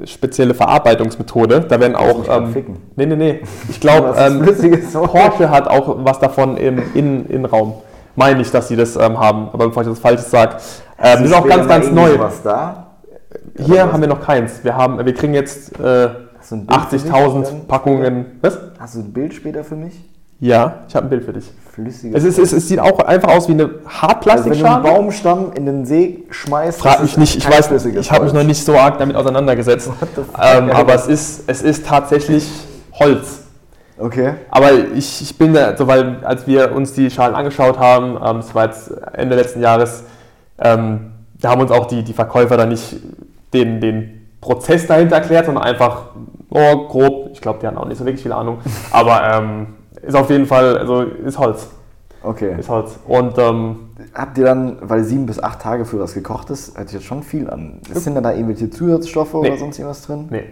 spezielle 0.03 0.53
Verarbeitungsmethode. 0.53 1.61
Da 1.61 1.79
werden 1.79 1.95
auch. 1.95 2.27
Ähm, 2.29 2.51
ficken. 2.51 2.77
Nee, 2.95 3.05
nee, 3.05 3.15
nee. 3.15 3.41
Ich 3.69 3.79
glaube, 3.79 4.15
ähm, 4.17 4.43
Porsche 4.91 5.49
hat 5.49 5.67
auch 5.67 6.03
was 6.03 6.19
davon 6.19 6.57
im 6.57 6.81
Innenraum. 6.93 7.75
Meine 8.15 8.41
ich, 8.41 8.51
dass 8.51 8.67
sie 8.67 8.75
das 8.75 8.95
ähm, 8.95 9.19
haben, 9.19 9.49
aber 9.53 9.67
bevor 9.67 9.83
ich 9.83 9.89
das 9.89 9.99
Falsches 9.99 10.29
sage. 10.29 10.57
Ähm, 10.99 11.19
das 11.19 11.21
ist 11.21 11.33
auch 11.33 11.47
ganz, 11.47 11.67
ganz 11.67 11.89
neu. 11.89 12.19
Was 12.19 12.43
da? 12.43 12.82
Hier 13.57 13.91
haben 13.91 14.01
wir 14.01 14.07
noch 14.07 14.21
keins. 14.21 14.63
Wir, 14.63 14.75
haben, 14.75 15.03
wir 15.03 15.13
kriegen 15.13 15.33
jetzt 15.33 15.79
äh, 15.79 16.09
80.000 16.41 17.65
Packungen. 17.67 18.25
Was? 18.41 18.57
Hast 18.79 18.95
du 18.95 18.99
ein 18.99 19.13
Bild 19.13 19.33
später 19.33 19.63
für 19.63 19.75
mich? 19.75 19.93
Ja, 20.39 20.83
ich 20.89 20.95
habe 20.95 21.07
ein 21.07 21.09
Bild 21.09 21.23
für 21.23 21.33
dich. 21.33 21.49
Flüssiges 21.71 22.23
es, 22.23 22.23
ist, 22.25 22.37
es, 22.37 22.53
es, 22.53 22.67
sieht 22.67 22.79
auch 22.79 22.99
einfach 22.99 23.29
aus 23.29 23.47
wie 23.47 23.53
eine 23.53 23.69
Hartplastikschale. 23.87 24.49
Also 24.49 24.49
wenn 24.49 24.83
du 24.83 24.89
einen 24.89 24.95
Baumstamm 24.95 25.53
in 25.55 25.65
den 25.65 25.85
See 25.85 26.23
schmeißt, 26.29 26.79
frag 26.79 27.01
mich 27.01 27.17
nicht. 27.17 27.37
Ich 27.37 27.49
weiß, 27.49 27.71
ich 27.85 28.11
habe 28.11 28.25
mich 28.25 28.33
noch 28.33 28.43
nicht 28.43 28.63
so 28.63 28.77
arg 28.77 28.97
damit 28.97 29.15
auseinandergesetzt. 29.15 29.89
Ähm, 30.39 30.69
aber 30.69 30.93
es 30.95 31.07
ist, 31.07 31.43
es 31.47 31.61
ist 31.61 31.85
tatsächlich 31.85 32.47
Holz. 32.91 33.43
Okay. 33.97 34.33
Aber 34.51 34.71
ich, 34.93 35.21
ich 35.21 35.37
bin 35.37 35.53
da, 35.53 35.77
so, 35.77 35.87
weil 35.87 36.17
als 36.23 36.45
wir 36.45 36.73
uns 36.75 36.93
die 36.93 37.09
Schalen 37.09 37.35
angeschaut 37.35 37.79
haben, 37.79 38.17
ähm, 38.17 38.37
das 38.37 38.53
war 38.53 38.65
jetzt 38.65 38.91
Ende 39.13 39.35
letzten 39.35 39.61
Jahres, 39.61 40.03
ähm, 40.59 41.11
da 41.39 41.51
haben 41.51 41.61
uns 41.61 41.71
auch 41.71 41.85
die, 41.85 42.03
die 42.03 42.13
Verkäufer 42.13 42.57
da 42.57 42.65
nicht 42.65 42.97
den, 43.53 43.79
den 43.79 44.27
Prozess 44.41 44.87
dahinter 44.87 45.17
erklärt, 45.17 45.45
sondern 45.45 45.63
einfach, 45.63 46.07
oh, 46.49 46.87
grob, 46.87 47.29
ich 47.33 47.41
glaube, 47.41 47.59
die 47.61 47.67
haben 47.67 47.77
auch 47.77 47.87
nicht 47.87 47.97
so 47.97 48.05
wirklich 48.05 48.23
viel 48.23 48.33
Ahnung, 48.33 48.59
aber 48.91 49.23
ähm, 49.33 49.67
ist 50.01 50.15
auf 50.15 50.29
jeden 50.29 50.45
Fall, 50.45 50.77
also 50.77 51.01
ist 51.01 51.39
Holz. 51.39 51.69
Okay. 52.23 52.55
Ist 52.57 52.69
Holz. 52.69 52.97
Und 53.05 53.37
ähm, 53.37 53.75
habt 54.13 54.37
ihr 54.37 54.45
dann, 54.45 54.77
weil 54.81 55.03
sieben 55.03 55.25
bis 55.25 55.43
acht 55.43 55.61
Tage 55.61 55.85
für 55.85 55.99
was 55.99 56.13
gekocht 56.13 56.49
ist, 56.49 56.77
hört 56.77 56.87
sich 56.87 56.99
jetzt 56.99 57.05
schon 57.05 57.21
viel 57.21 57.49
an. 57.49 57.79
Sind 57.91 58.15
da 58.15 58.31
irgendwelche 58.31 58.69
Zusatzstoffe 58.69 59.33
nee. 59.33 59.49
oder 59.49 59.57
sonst 59.57 59.77
irgendwas 59.77 60.03
drin? 60.03 60.27
Nee. 60.29 60.45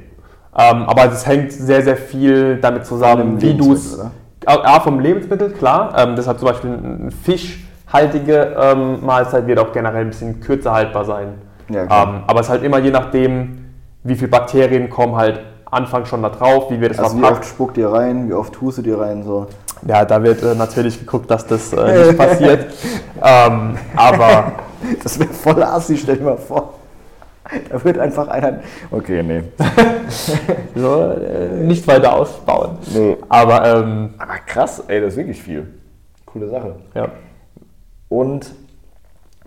Ähm, 0.58 0.84
aber 0.84 1.06
es 1.06 1.26
hängt 1.26 1.52
sehr, 1.54 1.82
sehr 1.82 1.96
viel 1.96 2.58
damit 2.58 2.86
zusammen, 2.86 3.42
wie 3.42 3.54
du 3.54 3.74
es. 3.74 3.98
Ja, 4.46 4.80
vom 4.82 5.00
Lebensmittel, 5.00 5.52
klar. 5.52 5.94
Ähm, 5.98 6.16
deshalb 6.16 6.40
zum 6.40 6.48
Beispiel 6.50 6.72
eine 6.72 7.12
fischhaltige 7.12 8.56
ähm, 8.60 9.06
Mahlzeit 9.06 9.48
wird 9.48 9.60
auch 9.60 9.72
generell 9.72 10.02
ein 10.02 10.10
bisschen 10.10 10.42
kürzer 10.42 10.74
haltbar 10.74 11.06
sein. 11.06 11.36
Ja, 11.74 11.84
ähm, 11.84 12.24
aber 12.28 12.40
es 12.40 12.48
ist 12.48 12.52
halt 12.52 12.64
immer 12.64 12.80
je 12.80 12.92
nachdem, 12.92 13.66
wie 14.04 14.16
viele 14.16 14.30
Bakterien 14.30 14.90
kommen 14.90 15.16
halt 15.16 15.40
Anfang 15.72 16.06
schon 16.06 16.22
da 16.22 16.30
drauf, 16.30 16.70
wie 16.70 16.82
wir 16.82 16.90
das 16.90 17.00
also. 17.00 17.18
Wie 17.18 17.24
oft 17.24 17.46
spuckt 17.46 17.78
ihr 17.78 17.90
rein, 17.90 18.28
wie 18.28 18.34
oft 18.34 18.60
hustet 18.60 18.86
ihr 18.88 19.00
rein? 19.00 19.24
So. 19.24 19.48
Ja, 19.88 20.04
da 20.04 20.22
wird 20.22 20.44
äh, 20.44 20.54
natürlich 20.54 21.00
geguckt, 21.00 21.32
dass 21.32 21.48
das 21.48 21.72
äh, 21.74 22.08
nicht 22.08 22.18
passiert. 22.18 22.74
ähm, 23.24 23.78
aber. 23.96 24.54
Das 25.04 25.20
wäre 25.20 25.30
voll 25.30 25.62
assi, 25.62 25.96
stell 25.96 26.18
dir 26.18 26.24
mal 26.24 26.38
vor. 26.38 26.74
Da 27.70 27.84
wird 27.84 28.00
einfach 28.00 28.28
einer. 28.30 28.62
Okay, 28.90 29.22
nee. 29.22 29.44
so, 30.76 31.04
äh, 31.12 31.50
nicht 31.64 31.88
weiter 31.88 32.14
ausbauen. 32.14 32.78
Nee. 32.92 33.18
Aber, 33.30 33.64
ähm, 33.64 34.16
aber 34.18 34.40
krass, 34.46 34.84
ey, 34.88 35.02
das 35.02 35.14
ist 35.14 35.18
wirklich 35.18 35.42
viel. 35.42 35.68
Coole 36.26 36.50
Sache. 36.50 36.76
Ja. 36.96 37.10
Und 38.10 38.56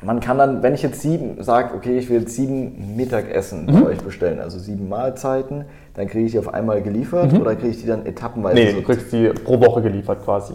man 0.04 0.20
kann 0.20 0.38
dann, 0.38 0.62
wenn 0.62 0.74
ich 0.74 0.82
jetzt 0.82 1.00
sieben 1.00 1.42
sage, 1.42 1.74
okay, 1.74 1.98
ich 1.98 2.08
will 2.08 2.20
jetzt 2.20 2.34
sieben 2.34 2.96
Mittagessen 2.96 3.66
mhm. 3.66 3.72
bei 3.72 3.86
euch 3.90 3.98
bestellen, 3.98 4.40
also 4.40 4.58
sieben 4.58 4.88
Mahlzeiten, 4.88 5.64
dann 5.94 6.06
kriege 6.08 6.26
ich 6.26 6.32
die 6.32 6.38
auf 6.38 6.52
einmal 6.52 6.82
geliefert 6.82 7.32
mhm. 7.32 7.40
oder 7.40 7.56
kriege 7.56 7.68
ich 7.68 7.80
die 7.80 7.86
dann 7.86 8.06
etappenweise? 8.06 8.54
Nee, 8.54 8.72
du 8.72 8.82
kriegst 8.82 9.12
die 9.12 9.28
pro 9.28 9.60
Woche 9.60 9.82
geliefert 9.82 10.24
quasi. 10.24 10.54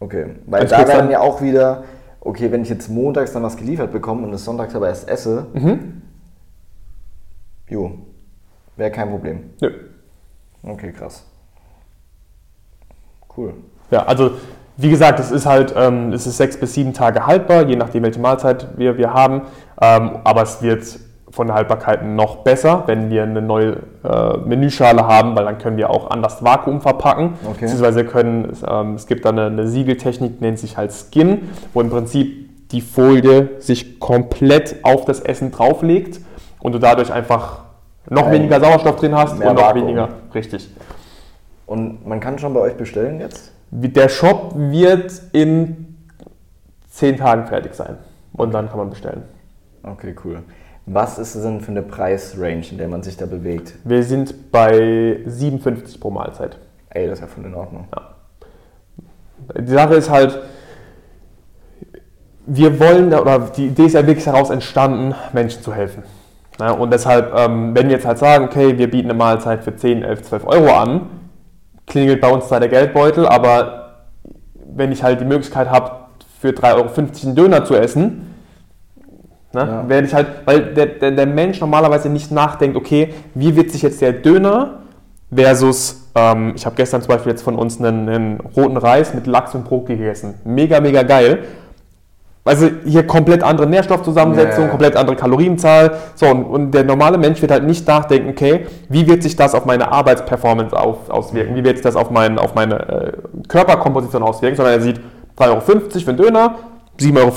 Okay, 0.00 0.26
weil 0.46 0.62
also 0.62 0.76
da 0.76 0.84
dann 0.84 1.10
ja 1.10 1.20
auch 1.20 1.40
wieder, 1.40 1.84
okay, 2.20 2.50
wenn 2.50 2.62
ich 2.62 2.68
jetzt 2.68 2.88
montags 2.88 3.32
dann 3.32 3.42
was 3.42 3.56
geliefert 3.56 3.92
bekomme 3.92 4.26
und 4.26 4.32
es 4.32 4.44
sonntags 4.44 4.74
aber 4.74 4.88
erst 4.88 5.08
esse, 5.08 5.46
mhm. 5.54 6.02
jo, 7.68 7.92
wäre 8.76 8.90
kein 8.90 9.10
Problem. 9.10 9.50
Nö. 9.60 9.70
Okay, 10.62 10.92
krass. 10.92 11.24
Cool. 13.36 13.54
Ja, 13.90 14.04
also 14.04 14.32
wie 14.76 14.90
gesagt, 14.90 15.20
es 15.20 15.30
ist 15.30 15.46
halt, 15.46 15.74
ähm, 15.76 16.12
es 16.12 16.26
ist 16.26 16.36
sechs 16.36 16.56
bis 16.56 16.74
sieben 16.74 16.92
Tage 16.92 17.26
haltbar, 17.26 17.66
je 17.66 17.76
nachdem 17.76 18.02
welche 18.02 18.20
Mahlzeit 18.20 18.68
wir, 18.76 18.98
wir 18.98 19.14
haben. 19.14 19.42
Ähm, 19.80 20.18
aber 20.24 20.42
es 20.42 20.62
wird 20.62 20.84
von 21.30 21.48
der 21.48 21.56
Haltbarkeit 21.56 22.04
noch 22.04 22.38
besser, 22.38 22.84
wenn 22.86 23.10
wir 23.10 23.24
eine 23.24 23.42
neue 23.42 23.78
äh, 24.04 24.36
Menüschale 24.44 25.06
haben, 25.06 25.34
weil 25.36 25.44
dann 25.44 25.58
können 25.58 25.76
wir 25.76 25.90
auch 25.90 26.10
anders 26.10 26.44
Vakuum 26.44 26.80
verpacken. 26.80 27.34
Okay. 27.44 27.62
Beziehungsweise 27.62 28.04
können, 28.04 28.52
ähm, 28.68 28.94
es 28.94 29.06
gibt 29.06 29.24
da 29.24 29.30
eine, 29.30 29.46
eine 29.46 29.66
Siegeltechnik, 29.66 30.40
nennt 30.40 30.58
sich 30.58 30.76
halt 30.76 30.92
Skin, 30.92 31.50
wo 31.72 31.80
im 31.80 31.90
Prinzip 31.90 32.70
die 32.70 32.80
Folie 32.80 33.50
sich 33.58 33.98
komplett 34.00 34.76
auf 34.82 35.04
das 35.04 35.20
Essen 35.20 35.50
drauflegt 35.50 36.20
und 36.60 36.72
du 36.72 36.78
dadurch 36.78 37.12
einfach 37.12 37.64
noch 38.08 38.30
weniger 38.30 38.60
Sauerstoff 38.60 38.96
drin 38.96 39.16
hast 39.16 39.38
mehr 39.38 39.50
und 39.50 39.56
noch 39.56 39.62
Vakuum. 39.62 39.82
weniger. 39.82 40.08
Richtig. 40.34 40.68
Und 41.66 42.06
man 42.06 42.20
kann 42.20 42.38
schon 42.38 42.54
bei 42.54 42.60
euch 42.60 42.76
bestellen 42.76 43.20
jetzt? 43.20 43.53
Der 43.76 44.08
Shop 44.08 44.52
wird 44.54 45.20
in 45.32 45.96
zehn 46.88 47.16
Tagen 47.16 47.48
fertig 47.48 47.74
sein 47.74 47.96
und 48.32 48.54
dann 48.54 48.68
kann 48.68 48.78
man 48.78 48.90
bestellen. 48.90 49.24
Okay, 49.82 50.14
cool. 50.24 50.42
Was 50.86 51.18
ist 51.18 51.34
denn 51.34 51.60
für 51.60 51.72
eine 51.72 51.82
Preisrange, 51.82 52.70
in 52.70 52.78
der 52.78 52.86
man 52.86 53.02
sich 53.02 53.16
da 53.16 53.26
bewegt? 53.26 53.74
Wir 53.82 54.04
sind 54.04 54.52
bei 54.52 55.18
57 55.26 55.98
pro 55.98 56.10
Mahlzeit. 56.10 56.56
Ey, 56.90 57.08
das 57.08 57.18
ist 57.18 57.22
ja 57.22 57.26
voll 57.26 57.46
in 57.46 57.54
Ordnung. 57.54 57.88
Die 59.58 59.72
Sache 59.72 59.94
ist 59.94 60.08
halt, 60.08 60.38
wir 62.46 62.78
wollen, 62.78 63.10
da- 63.10 63.22
oder 63.22 63.40
die 63.40 63.66
Idee 63.66 63.86
ist 63.86 63.94
ja 63.94 64.06
wirklich 64.06 64.26
heraus 64.26 64.50
entstanden, 64.50 65.16
Menschen 65.32 65.62
zu 65.62 65.74
helfen. 65.74 66.04
Ja, 66.60 66.70
und 66.70 66.92
deshalb, 66.92 67.34
ähm, 67.36 67.74
wenn 67.74 67.88
wir 67.88 67.96
jetzt 67.96 68.06
halt 68.06 68.18
sagen, 68.18 68.44
okay, 68.44 68.78
wir 68.78 68.88
bieten 68.88 69.10
eine 69.10 69.18
Mahlzeit 69.18 69.64
für 69.64 69.74
10, 69.74 70.04
11, 70.04 70.22
12 70.22 70.46
Euro 70.46 70.72
an, 70.76 71.23
klingelt 71.86 72.20
bei 72.20 72.30
uns 72.30 72.48
zwar 72.48 72.60
der 72.60 72.68
Geldbeutel, 72.68 73.26
aber 73.26 73.94
wenn 74.74 74.92
ich 74.92 75.02
halt 75.02 75.20
die 75.20 75.24
Möglichkeit 75.24 75.70
habe, 75.70 75.90
für 76.40 76.48
3,50 76.50 76.74
Euro 76.74 76.90
einen 77.24 77.34
Döner 77.34 77.64
zu 77.64 77.74
essen, 77.74 78.34
ne, 79.52 79.60
Ja. 79.60 79.88
werde 79.88 80.06
ich 80.06 80.14
halt, 80.14 80.26
weil 80.44 80.74
der, 80.74 80.86
der, 80.86 81.12
der 81.12 81.26
Mensch 81.26 81.60
normalerweise 81.60 82.08
nicht 82.08 82.30
nachdenkt, 82.30 82.76
okay, 82.76 83.14
wie 83.34 83.56
wird 83.56 83.70
sich 83.70 83.82
jetzt 83.82 84.00
der 84.02 84.12
Döner 84.12 84.80
versus, 85.34 86.10
ähm, 86.14 86.52
ich 86.54 86.66
habe 86.66 86.76
gestern 86.76 87.00
zum 87.02 87.08
Beispiel 87.08 87.32
jetzt 87.32 87.42
von 87.42 87.56
uns 87.56 87.80
einen, 87.80 88.08
einen 88.08 88.40
roten 88.40 88.76
Reis 88.76 89.14
mit 89.14 89.26
Lachs 89.26 89.54
und 89.54 89.64
Brot 89.64 89.86
gegessen. 89.86 90.34
Mega, 90.44 90.80
mega 90.80 91.02
geil. 91.02 91.44
Also 92.46 92.68
hier 92.84 93.06
komplett 93.06 93.42
andere 93.42 93.66
Nährstoffzusammensetzung, 93.66 94.58
Ja, 94.60 94.64
ja. 94.66 94.70
komplett 94.70 94.96
andere 94.96 95.16
Kalorienzahl. 95.16 95.92
So, 96.14 96.26
und, 96.26 96.44
und 96.44 96.70
der 96.72 96.84
normale 96.84 97.16
Mensch 97.16 97.40
wird 97.40 97.50
halt 97.50 97.64
nicht 97.64 97.88
nachdenken, 97.88 98.28
okay, 98.30 98.66
wie 98.90 99.06
wird 99.06 99.22
sich 99.22 99.34
das 99.34 99.54
auf 99.54 99.64
meine 99.64 99.90
Arbeitsperformance 99.90 100.76
auf, 100.76 101.08
auswirken? 101.08 101.56
Wie 101.56 101.64
wird 101.64 101.76
sich 101.78 101.84
das 101.84 101.96
auf, 101.96 102.10
mein, 102.10 102.38
auf 102.38 102.54
meine 102.54 102.74
äh, 102.88 103.12
Körperkomposition 103.48 104.22
auswirken? 104.22 104.56
Sondern 104.56 104.74
er 104.74 104.80
sieht 104.82 105.00
3,50 105.38 105.48
Euro 105.48 105.60
für 105.60 106.08
einen 106.10 106.16
Döner, 106.18 106.54
7,50 107.00 107.18
Euro 107.18 107.30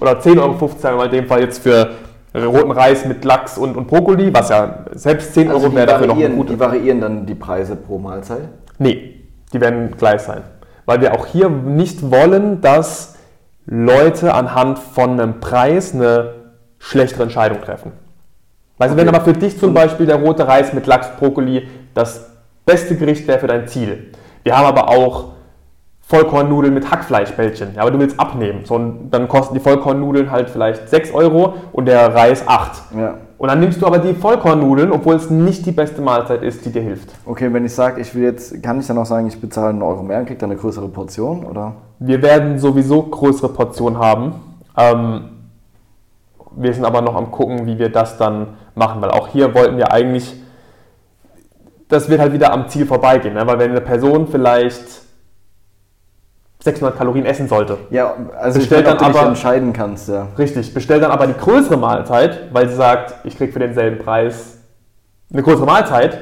oder 0.00 0.20
10,50 0.20 0.38
Euro, 0.40 0.58
sagen 0.78 0.82
wir 0.82 0.96
mal 0.96 1.04
in 1.06 1.12
dem 1.12 1.26
Fall 1.26 1.40
jetzt 1.40 1.62
für 1.62 1.90
roten 2.34 2.70
Reis 2.70 3.04
mit 3.04 3.24
Lachs 3.24 3.58
und, 3.58 3.76
und 3.76 3.88
Brokkoli, 3.88 4.32
was 4.32 4.50
ja 4.50 4.84
selbst 4.92 5.34
10 5.34 5.50
Also 5.50 5.66
Euro 5.66 5.74
wäre 5.74 5.86
dafür 5.86 6.06
noch 6.06 6.16
gute. 6.36 6.52
die 6.52 6.60
variieren 6.60 7.00
dann 7.00 7.26
die 7.26 7.34
Preise 7.34 7.76
pro 7.76 7.98
Mahlzeit? 7.98 8.48
Nee, 8.78 9.22
die 9.52 9.60
werden 9.60 9.92
gleich 9.98 10.20
sein. 10.20 10.42
Weil 10.84 11.00
wir 11.00 11.14
auch 11.14 11.26
hier 11.26 11.48
nicht 11.48 12.10
wollen, 12.10 12.60
dass 12.60 13.15
Leute 13.66 14.32
anhand 14.32 14.78
von 14.78 15.10
einem 15.12 15.40
Preis 15.40 15.94
eine 15.94 16.34
schlechtere 16.78 17.24
Entscheidung 17.24 17.60
treffen. 17.62 17.92
Weißt 18.78 18.92
du, 18.92 18.96
wenn 18.96 19.08
Okay. 19.08 19.16
aber 19.16 19.24
für 19.24 19.32
dich 19.32 19.58
zum 19.58 19.74
Beispiel 19.74 20.06
der 20.06 20.16
rote 20.16 20.46
Reis 20.46 20.72
mit 20.72 20.86
Lachs 20.86 21.08
Brokkoli 21.18 21.66
das 21.94 22.30
beste 22.64 22.96
Gericht 22.96 23.26
wäre 23.26 23.38
für 23.38 23.46
dein 23.46 23.66
Ziel. 23.66 24.12
Wir 24.42 24.56
haben 24.56 24.66
aber 24.66 24.88
auch 24.88 25.32
Vollkornnudeln 26.02 26.72
mit 26.72 26.90
Hackfleischbällchen. 26.90 27.74
Ja, 27.74 27.82
aber 27.82 27.90
du 27.90 27.98
willst 27.98 28.20
abnehmen. 28.20 28.64
So, 28.64 28.78
dann 29.10 29.26
kosten 29.26 29.54
die 29.54 29.60
Vollkornnudeln 29.60 30.30
halt 30.30 30.50
vielleicht 30.50 30.88
6 30.88 31.12
Euro 31.12 31.54
und 31.72 31.86
der 31.86 32.14
Reis 32.14 32.46
8. 32.46 32.96
Ja. 32.96 33.14
Und 33.38 33.48
dann 33.48 33.60
nimmst 33.60 33.82
du 33.82 33.86
aber 33.86 33.98
die 33.98 34.14
Vollkornnudeln, 34.14 34.90
obwohl 34.92 35.16
es 35.16 35.28
nicht 35.28 35.66
die 35.66 35.72
beste 35.72 36.00
Mahlzeit 36.00 36.42
ist, 36.42 36.64
die 36.64 36.72
dir 36.72 36.80
hilft. 36.80 37.10
Okay, 37.26 37.52
wenn 37.52 37.66
ich 37.66 37.74
sage, 37.74 38.00
ich 38.00 38.14
will 38.14 38.22
jetzt, 38.22 38.62
kann 38.62 38.80
ich 38.80 38.86
dann 38.86 38.96
auch 38.96 39.04
sagen, 39.04 39.26
ich 39.26 39.38
bezahle 39.38 39.70
einen 39.70 39.82
Euro 39.82 40.02
mehr 40.02 40.20
und 40.20 40.26
kriege 40.26 40.38
dann 40.38 40.50
eine 40.50 40.58
größere 40.58 40.88
Portion, 40.88 41.44
oder? 41.44 41.74
Wir 41.98 42.22
werden 42.22 42.58
sowieso 42.58 43.02
größere 43.02 43.50
Portionen 43.50 43.98
haben. 43.98 44.34
Ähm, 44.76 45.24
wir 46.56 46.72
sind 46.72 46.86
aber 46.86 47.02
noch 47.02 47.14
am 47.14 47.30
gucken, 47.30 47.66
wie 47.66 47.78
wir 47.78 47.90
das 47.90 48.16
dann 48.16 48.56
machen, 48.74 49.02
weil 49.02 49.10
auch 49.10 49.28
hier 49.28 49.54
wollten 49.54 49.76
wir 49.76 49.92
eigentlich, 49.92 50.34
das 51.88 52.08
wird 52.08 52.20
halt 52.20 52.32
wieder 52.32 52.52
am 52.54 52.68
Ziel 52.68 52.86
vorbeigehen, 52.86 53.34
ne? 53.34 53.46
weil 53.46 53.58
wenn 53.58 53.70
eine 53.70 53.82
Person 53.82 54.26
vielleicht 54.26 55.05
600 56.66 56.96
Kalorien 56.98 57.24
essen 57.24 57.48
sollte, 57.48 57.78
Ja, 57.90 58.14
also 58.38 58.58
ich 58.58 58.64
Bestellt 58.66 58.84
meine, 58.86 58.96
ob 58.96 59.02
dann 59.02 59.16
aber- 59.16 59.28
entscheiden 59.28 59.72
kannst, 59.72 60.08
ja. 60.10 60.26
richtig, 60.38 60.74
bestellt 60.74 61.02
dann 61.02 61.10
aber 61.10 61.26
die 61.26 61.32
größere 61.34 61.76
Mahlzeit, 61.78 62.52
weil 62.52 62.68
sie 62.68 62.74
sagt, 62.76 63.14
ich 63.24 63.36
kriege 63.38 63.52
für 63.52 63.58
denselben 63.60 63.98
Preis 64.04 64.58
eine 65.32 65.42
größere 65.42 65.64
Mahlzeit, 65.66 66.18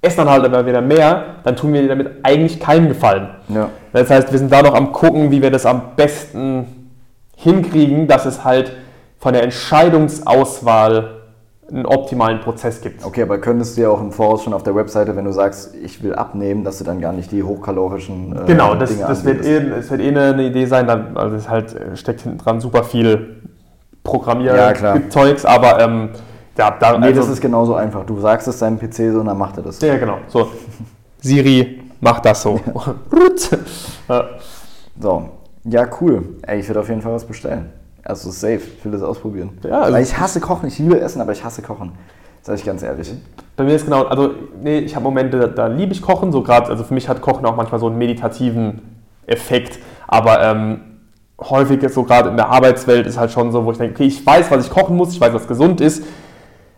esse 0.00 0.16
dann 0.18 0.30
halt 0.30 0.44
aber 0.44 0.64
wieder 0.66 0.80
mehr, 0.80 1.24
dann 1.44 1.56
tun 1.56 1.72
wir 1.72 1.86
damit 1.88 2.08
eigentlich 2.22 2.58
keinen 2.60 2.88
Gefallen. 2.88 3.28
Ja. 3.48 3.68
Das 3.92 4.08
heißt, 4.10 4.30
wir 4.32 4.38
sind 4.38 4.50
da 4.52 4.62
noch 4.62 4.74
am 4.74 4.92
gucken, 4.92 5.30
wie 5.30 5.42
wir 5.42 5.50
das 5.50 5.66
am 5.66 5.82
besten 5.96 6.90
hinkriegen, 7.36 8.06
dass 8.08 8.24
es 8.24 8.44
halt 8.44 8.72
von 9.18 9.32
der 9.32 9.42
Entscheidungsauswahl 9.42 11.17
einen 11.70 11.86
optimalen 11.86 12.40
Prozess 12.40 12.80
gibt. 12.80 13.04
Okay, 13.04 13.22
aber 13.22 13.38
könntest 13.38 13.76
du 13.76 13.82
ja 13.82 13.90
auch 13.90 14.00
im 14.00 14.10
Voraus 14.10 14.42
schon 14.42 14.54
auf 14.54 14.62
der 14.62 14.74
Webseite, 14.74 15.14
wenn 15.16 15.26
du 15.26 15.32
sagst, 15.32 15.74
ich 15.74 16.02
will 16.02 16.14
abnehmen, 16.14 16.64
dass 16.64 16.78
du 16.78 16.84
dann 16.84 17.00
gar 17.00 17.12
nicht 17.12 17.30
die 17.30 17.42
hochkalorischen 17.42 18.34
äh, 18.36 18.46
Genau, 18.46 18.74
das, 18.74 18.90
Dinge 18.90 19.04
das 19.06 19.24
wird, 19.24 19.44
eh, 19.44 19.68
das 19.68 19.90
wird 19.90 20.00
eh 20.00 20.08
eine, 20.08 20.42
Idee 20.44 20.64
sein. 20.64 20.86
Dann, 20.86 21.16
also 21.16 21.36
es 21.36 21.48
halt, 21.48 21.74
äh, 21.74 21.96
steckt 21.96 22.22
hinten 22.22 22.38
dran 22.38 22.60
super 22.60 22.84
viel 22.84 23.10
Ja. 23.10 23.48
Programmier-Zeugs, 24.02 25.44
aber 25.44 25.80
ähm, 25.80 26.08
ja, 26.56 26.70
da, 26.70 26.98
Nee, 26.98 27.06
also, 27.06 27.20
das 27.20 27.30
ist 27.30 27.40
genauso 27.40 27.74
einfach. 27.74 28.04
Du 28.06 28.18
sagst 28.18 28.48
es 28.48 28.58
deinem 28.58 28.78
PC 28.78 29.12
so 29.12 29.20
und 29.20 29.26
dann 29.26 29.36
macht 29.38 29.58
er 29.58 29.62
das. 29.62 29.80
ja, 29.80 29.96
genau. 29.98 30.18
So, 30.28 30.50
Siri, 31.20 31.82
mach 32.00 32.20
das 32.20 32.42
so. 32.42 32.58
Ja. 34.08 34.24
So, 34.98 35.28
ja, 35.64 35.86
cool. 36.00 36.36
Ey, 36.42 36.60
ich 36.60 36.68
werde 36.68 36.80
auf 36.80 36.88
jeden 36.88 37.02
Fall 37.02 37.12
was 37.12 37.24
bestellen. 37.26 37.70
Also 38.08 38.30
safe, 38.30 38.60
ich 38.78 38.84
will 38.84 38.92
das 38.92 39.02
ausprobieren. 39.02 39.50
Ja, 39.62 39.80
also- 39.82 39.92
Weil 39.94 40.02
ich 40.02 40.18
hasse 40.18 40.40
Kochen, 40.40 40.66
ich 40.68 40.78
liebe 40.78 40.98
Essen, 40.98 41.20
aber 41.20 41.32
ich 41.32 41.44
hasse 41.44 41.60
Kochen. 41.60 41.92
Sag 42.40 42.54
ich 42.56 42.64
ganz 42.64 42.82
ehrlich. 42.82 43.12
Bei 43.54 43.64
mir 43.64 43.74
ist 43.74 43.84
genau, 43.84 44.04
also 44.04 44.30
nee, 44.62 44.78
ich 44.78 44.94
habe 44.96 45.02
Momente, 45.02 45.38
da, 45.38 45.46
da 45.48 45.66
liebe 45.66 45.92
ich 45.92 46.00
Kochen, 46.00 46.32
so 46.32 46.42
gerade, 46.42 46.70
also 46.70 46.84
für 46.84 46.94
mich 46.94 47.06
hat 47.08 47.20
Kochen 47.20 47.44
auch 47.44 47.54
manchmal 47.54 47.78
so 47.80 47.86
einen 47.88 47.98
meditativen 47.98 48.80
Effekt, 49.26 49.78
aber 50.06 50.40
ähm, 50.42 50.80
häufig 51.38 51.82
ist 51.82 51.94
so 51.94 52.04
gerade 52.04 52.30
in 52.30 52.36
der 52.36 52.48
Arbeitswelt 52.48 53.06
ist 53.06 53.18
halt 53.18 53.30
schon 53.30 53.52
so, 53.52 53.64
wo 53.66 53.72
ich 53.72 53.78
denke, 53.78 53.96
okay, 53.96 54.04
ich 54.06 54.24
weiß, 54.24 54.50
was 54.50 54.64
ich 54.64 54.70
kochen 54.72 54.96
muss, 54.96 55.12
ich 55.12 55.20
weiß, 55.20 55.34
was 55.34 55.46
gesund 55.46 55.82
ist, 55.82 56.02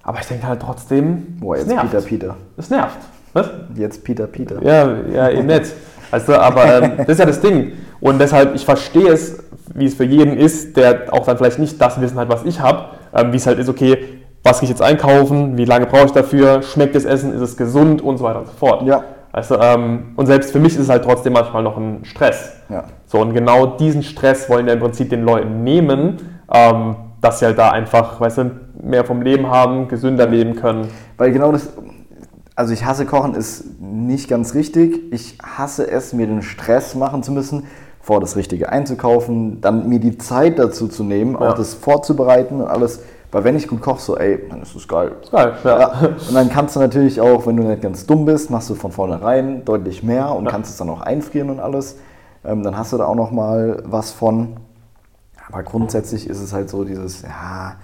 aber 0.03 0.19
ich 0.19 0.27
denke 0.27 0.49
halt 0.49 0.61
trotzdem, 0.61 1.37
Boah, 1.39 1.55
es 1.55 1.61
jetzt 1.63 1.69
nervt. 1.75 1.91
Peter, 1.91 2.03
Peter. 2.05 2.37
Es 2.57 2.71
nervt. 2.71 2.99
Was? 3.35 3.49
Jetzt 3.77 4.03
Peter, 4.03 4.27
Peter. 4.27 4.61
Ja, 4.63 4.93
ja, 5.13 5.31
eben 5.31 5.47
nicht. 5.47 5.73
Weißt 6.11 6.29
du, 6.29 6.41
aber 6.41 6.83
ähm, 6.83 6.93
das 6.99 7.09
ist 7.11 7.19
ja 7.19 7.27
das 7.27 7.41
Ding. 7.41 7.73
Und 8.01 8.19
deshalb, 8.19 8.55
ich 8.55 8.65
verstehe 8.65 9.09
es, 9.09 9.43
wie 9.75 9.87
es 9.87 9.95
für 9.95 10.05
jeden 10.05 10.37
ist, 10.37 10.77
der 10.77 11.13
auch 11.13 11.27
dann 11.27 11.37
vielleicht 11.37 11.59
nicht 11.59 11.81
das 11.81 12.01
Wissen 12.01 12.19
hat, 12.19 12.29
was 12.29 12.45
ich 12.45 12.61
habe, 12.61 12.87
ähm, 13.15 13.33
wie 13.33 13.37
es 13.37 13.47
halt 13.47 13.59
ist, 13.59 13.69
okay, 13.69 14.21
was 14.43 14.61
gehe 14.61 14.65
ich 14.65 14.71
jetzt 14.71 14.83
einkaufen, 14.83 15.59
wie 15.59 15.65
lange 15.65 15.87
brauche 15.87 16.07
ich 16.07 16.13
dafür, 16.13 16.63
schmeckt 16.63 16.95
das 16.95 17.05
Essen, 17.05 17.35
ist 17.35 17.43
es 17.43 17.57
gesund 17.57 18.01
und 18.01 18.17
so 18.17 18.25
weiter 18.25 18.41
und 18.41 18.47
so 18.47 18.53
fort. 18.53 18.83
Ja. 18.83 19.05
Du, 19.33 19.55
ähm, 19.55 20.13
und 20.17 20.27
selbst 20.27 20.51
für 20.51 20.59
mich 20.59 20.75
ist 20.75 20.81
es 20.81 20.89
halt 20.89 21.05
trotzdem 21.05 21.35
manchmal 21.35 21.63
noch 21.63 21.77
ein 21.77 22.05
Stress. 22.05 22.53
Ja. 22.69 22.85
So, 23.07 23.21
und 23.21 23.33
genau 23.33 23.67
diesen 23.67 24.03
Stress 24.03 24.49
wollen 24.49 24.67
wir 24.67 24.73
im 24.73 24.81
Prinzip 24.81 25.11
den 25.11 25.23
Leuten 25.23 25.63
nehmen, 25.63 26.17
ähm, 26.53 26.97
dass 27.21 27.39
sie 27.39 27.47
halt 27.47 27.59
da 27.59 27.71
einfach, 27.71 28.21
weißt 28.21 28.39
du, 28.39 28.51
mehr 28.83 29.05
vom 29.05 29.23
Leben 29.23 29.49
haben, 29.49 29.89
gesünder 29.89 30.27
leben 30.27 30.57
können. 30.57 30.89
Weil 31.17 31.31
genau 31.33 31.53
das, 31.53 31.69
also 32.57 32.73
ich 32.73 32.85
hasse 32.85 33.07
Kochen 33.07 33.35
ist 33.35 33.81
nicht 33.81 34.29
ganz 34.29 34.55
richtig. 34.55 35.13
Ich 35.13 35.39
hasse 35.43 35.89
es, 35.89 36.13
mir 36.13 36.27
den 36.27 36.43
Stress 36.43 36.95
machen 36.95 37.23
zu 37.23 37.31
müssen, 37.31 37.65
vor 38.11 38.19
das 38.21 38.35
Richtige 38.35 38.71
einzukaufen, 38.71 39.61
dann 39.61 39.89
mir 39.89 40.01
die 40.01 40.19
Zeit 40.19 40.59
dazu 40.59 40.89
zu 40.89 41.05
nehmen, 41.05 41.35
Ja. 41.35 41.51
auch 41.51 41.55
das 41.55 41.75
vorzubereiten 41.75 42.61
und 42.61 42.67
alles. 42.67 43.03
Weil 43.31 43.45
wenn 43.45 43.55
ich 43.55 43.69
gut 43.69 43.81
koche, 43.81 44.01
so 44.01 44.17
ey, 44.19 44.41
dann 44.51 44.63
ist 44.63 44.75
das 44.75 44.89
geil. 44.89 45.13
Geil, 45.31 45.53
ja. 45.63 45.79
Ja. 45.79 45.93
Und 46.09 46.35
dann 46.35 46.49
kannst 46.51 46.75
du 46.75 46.81
natürlich 46.81 47.21
auch, 47.21 47.47
wenn 47.47 47.57
du 47.57 47.63
nicht 47.63 47.81
ganz 47.83 48.05
dumm 48.07 48.25
bist, 48.25 48.51
machst 48.51 48.69
du 48.69 48.75
von 48.75 48.91
vornherein 48.91 49.65
deutlich 49.65 50.03
mehr 50.03 50.35
und 50.35 50.47
Ja. 50.47 50.51
kannst 50.51 50.73
es 50.73 50.77
dann 50.79 50.91
auch 50.91 51.03
einfrieren 51.03 51.51
und 51.51 51.61
alles. 51.61 51.99
Ähm, 52.45 52.65
dann 52.65 52.77
hast 52.77 52.93
du 52.93 52.97
da 52.99 53.05
auch 53.07 53.15
noch 53.15 53.31
mal 53.31 53.81
was 53.87 54.11
von. 54.11 54.57
Aber 55.49 55.63
grundsätzlich 55.63 56.29
ist 56.29 56.41
es 56.41 56.53
halt 56.53 56.69
so 56.69 56.83
dieses, 56.83 57.23
ja, 57.23 57.77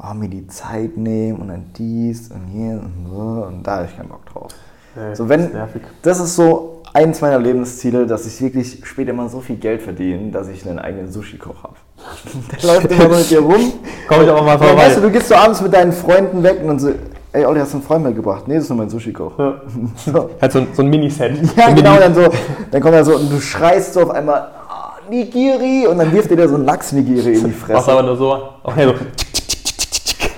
oh, 0.00 0.14
mir 0.14 0.28
die 0.28 0.46
Zeit 0.46 0.96
nehmen 0.96 1.40
und 1.40 1.48
dann 1.48 1.72
dies 1.76 2.30
und 2.30 2.46
hier 2.46 2.74
und 2.74 3.08
so 3.10 3.44
und 3.48 3.66
da 3.66 3.78
habe 3.78 3.86
ich 3.86 3.96
keinen 3.96 4.10
Bock 4.10 4.24
drauf. 4.26 4.52
Nee, 4.94 5.14
So, 5.16 5.24
das 5.24 5.28
wenn, 5.30 5.40
ist 5.46 5.52
nervig. 5.54 5.82
das 6.02 6.20
ist 6.20 6.36
so 6.36 6.75
eins 6.96 7.20
meiner 7.20 7.38
Lebensziele, 7.38 8.06
dass 8.06 8.26
ich 8.26 8.40
wirklich 8.40 8.80
später 8.84 9.12
mal 9.12 9.28
so 9.28 9.40
viel 9.40 9.56
Geld 9.56 9.82
verdiene, 9.82 10.30
dass 10.30 10.48
ich 10.48 10.66
einen 10.66 10.78
eigenen 10.78 11.12
Sushi-Koch 11.12 11.62
habe. 11.62 11.74
Der 12.62 12.72
läuft 12.74 12.90
immer 12.90 13.10
so 13.10 13.16
mit 13.18 13.30
dir 13.30 13.40
rum. 13.40 13.72
Komm 14.08 14.22
ich 14.22 14.28
aber 14.28 14.42
mal 14.42 14.58
vorbei. 14.58 14.76
weißt 14.78 14.96
du, 14.96 15.00
du 15.02 15.10
gehst 15.10 15.28
so 15.28 15.34
abends 15.34 15.60
mit 15.60 15.72
deinen 15.74 15.92
Freunden 15.92 16.42
weg 16.42 16.58
und 16.62 16.68
dann 16.68 16.78
so, 16.78 16.90
ey 17.32 17.44
Olli, 17.44 17.60
hast 17.60 17.72
du 17.74 17.78
einen 17.78 17.86
Freund 17.86 18.04
mitgebracht? 18.04 18.44
Nee, 18.48 18.54
das 18.54 18.64
ist 18.64 18.70
nur 18.70 18.78
mein 18.78 18.88
Sushi-Koch. 18.88 19.38
Ja. 19.38 19.60
So. 20.12 20.30
Hat 20.40 20.52
so 20.52 20.60
ein, 20.60 20.68
so 20.72 20.82
ein 20.82 20.88
Miniset. 20.88 21.32
Ja, 21.56 21.70
genau, 21.72 21.90
Mini- 21.92 22.00
dann 22.00 22.14
so, 22.14 22.22
dann 22.70 22.80
kommt 22.80 22.94
er 22.94 23.04
so 23.04 23.14
und 23.16 23.30
du 23.30 23.40
schreist 23.40 23.92
so 23.92 24.00
auf 24.02 24.10
einmal, 24.10 24.40
ah, 24.68 24.94
Nigiri, 25.10 25.86
und 25.86 25.98
dann 25.98 26.10
wirft 26.12 26.30
dir 26.30 26.36
der 26.36 26.48
so 26.48 26.54
ein 26.56 26.64
Lachs-Nigiri 26.64 27.34
in 27.34 27.40
die 27.40 27.46
Machst 27.48 27.60
Fresse. 27.60 27.92
aber 27.92 28.02
nur 28.04 28.16
so. 28.16 28.38
Okay, 28.64 28.86
so. 28.86 28.94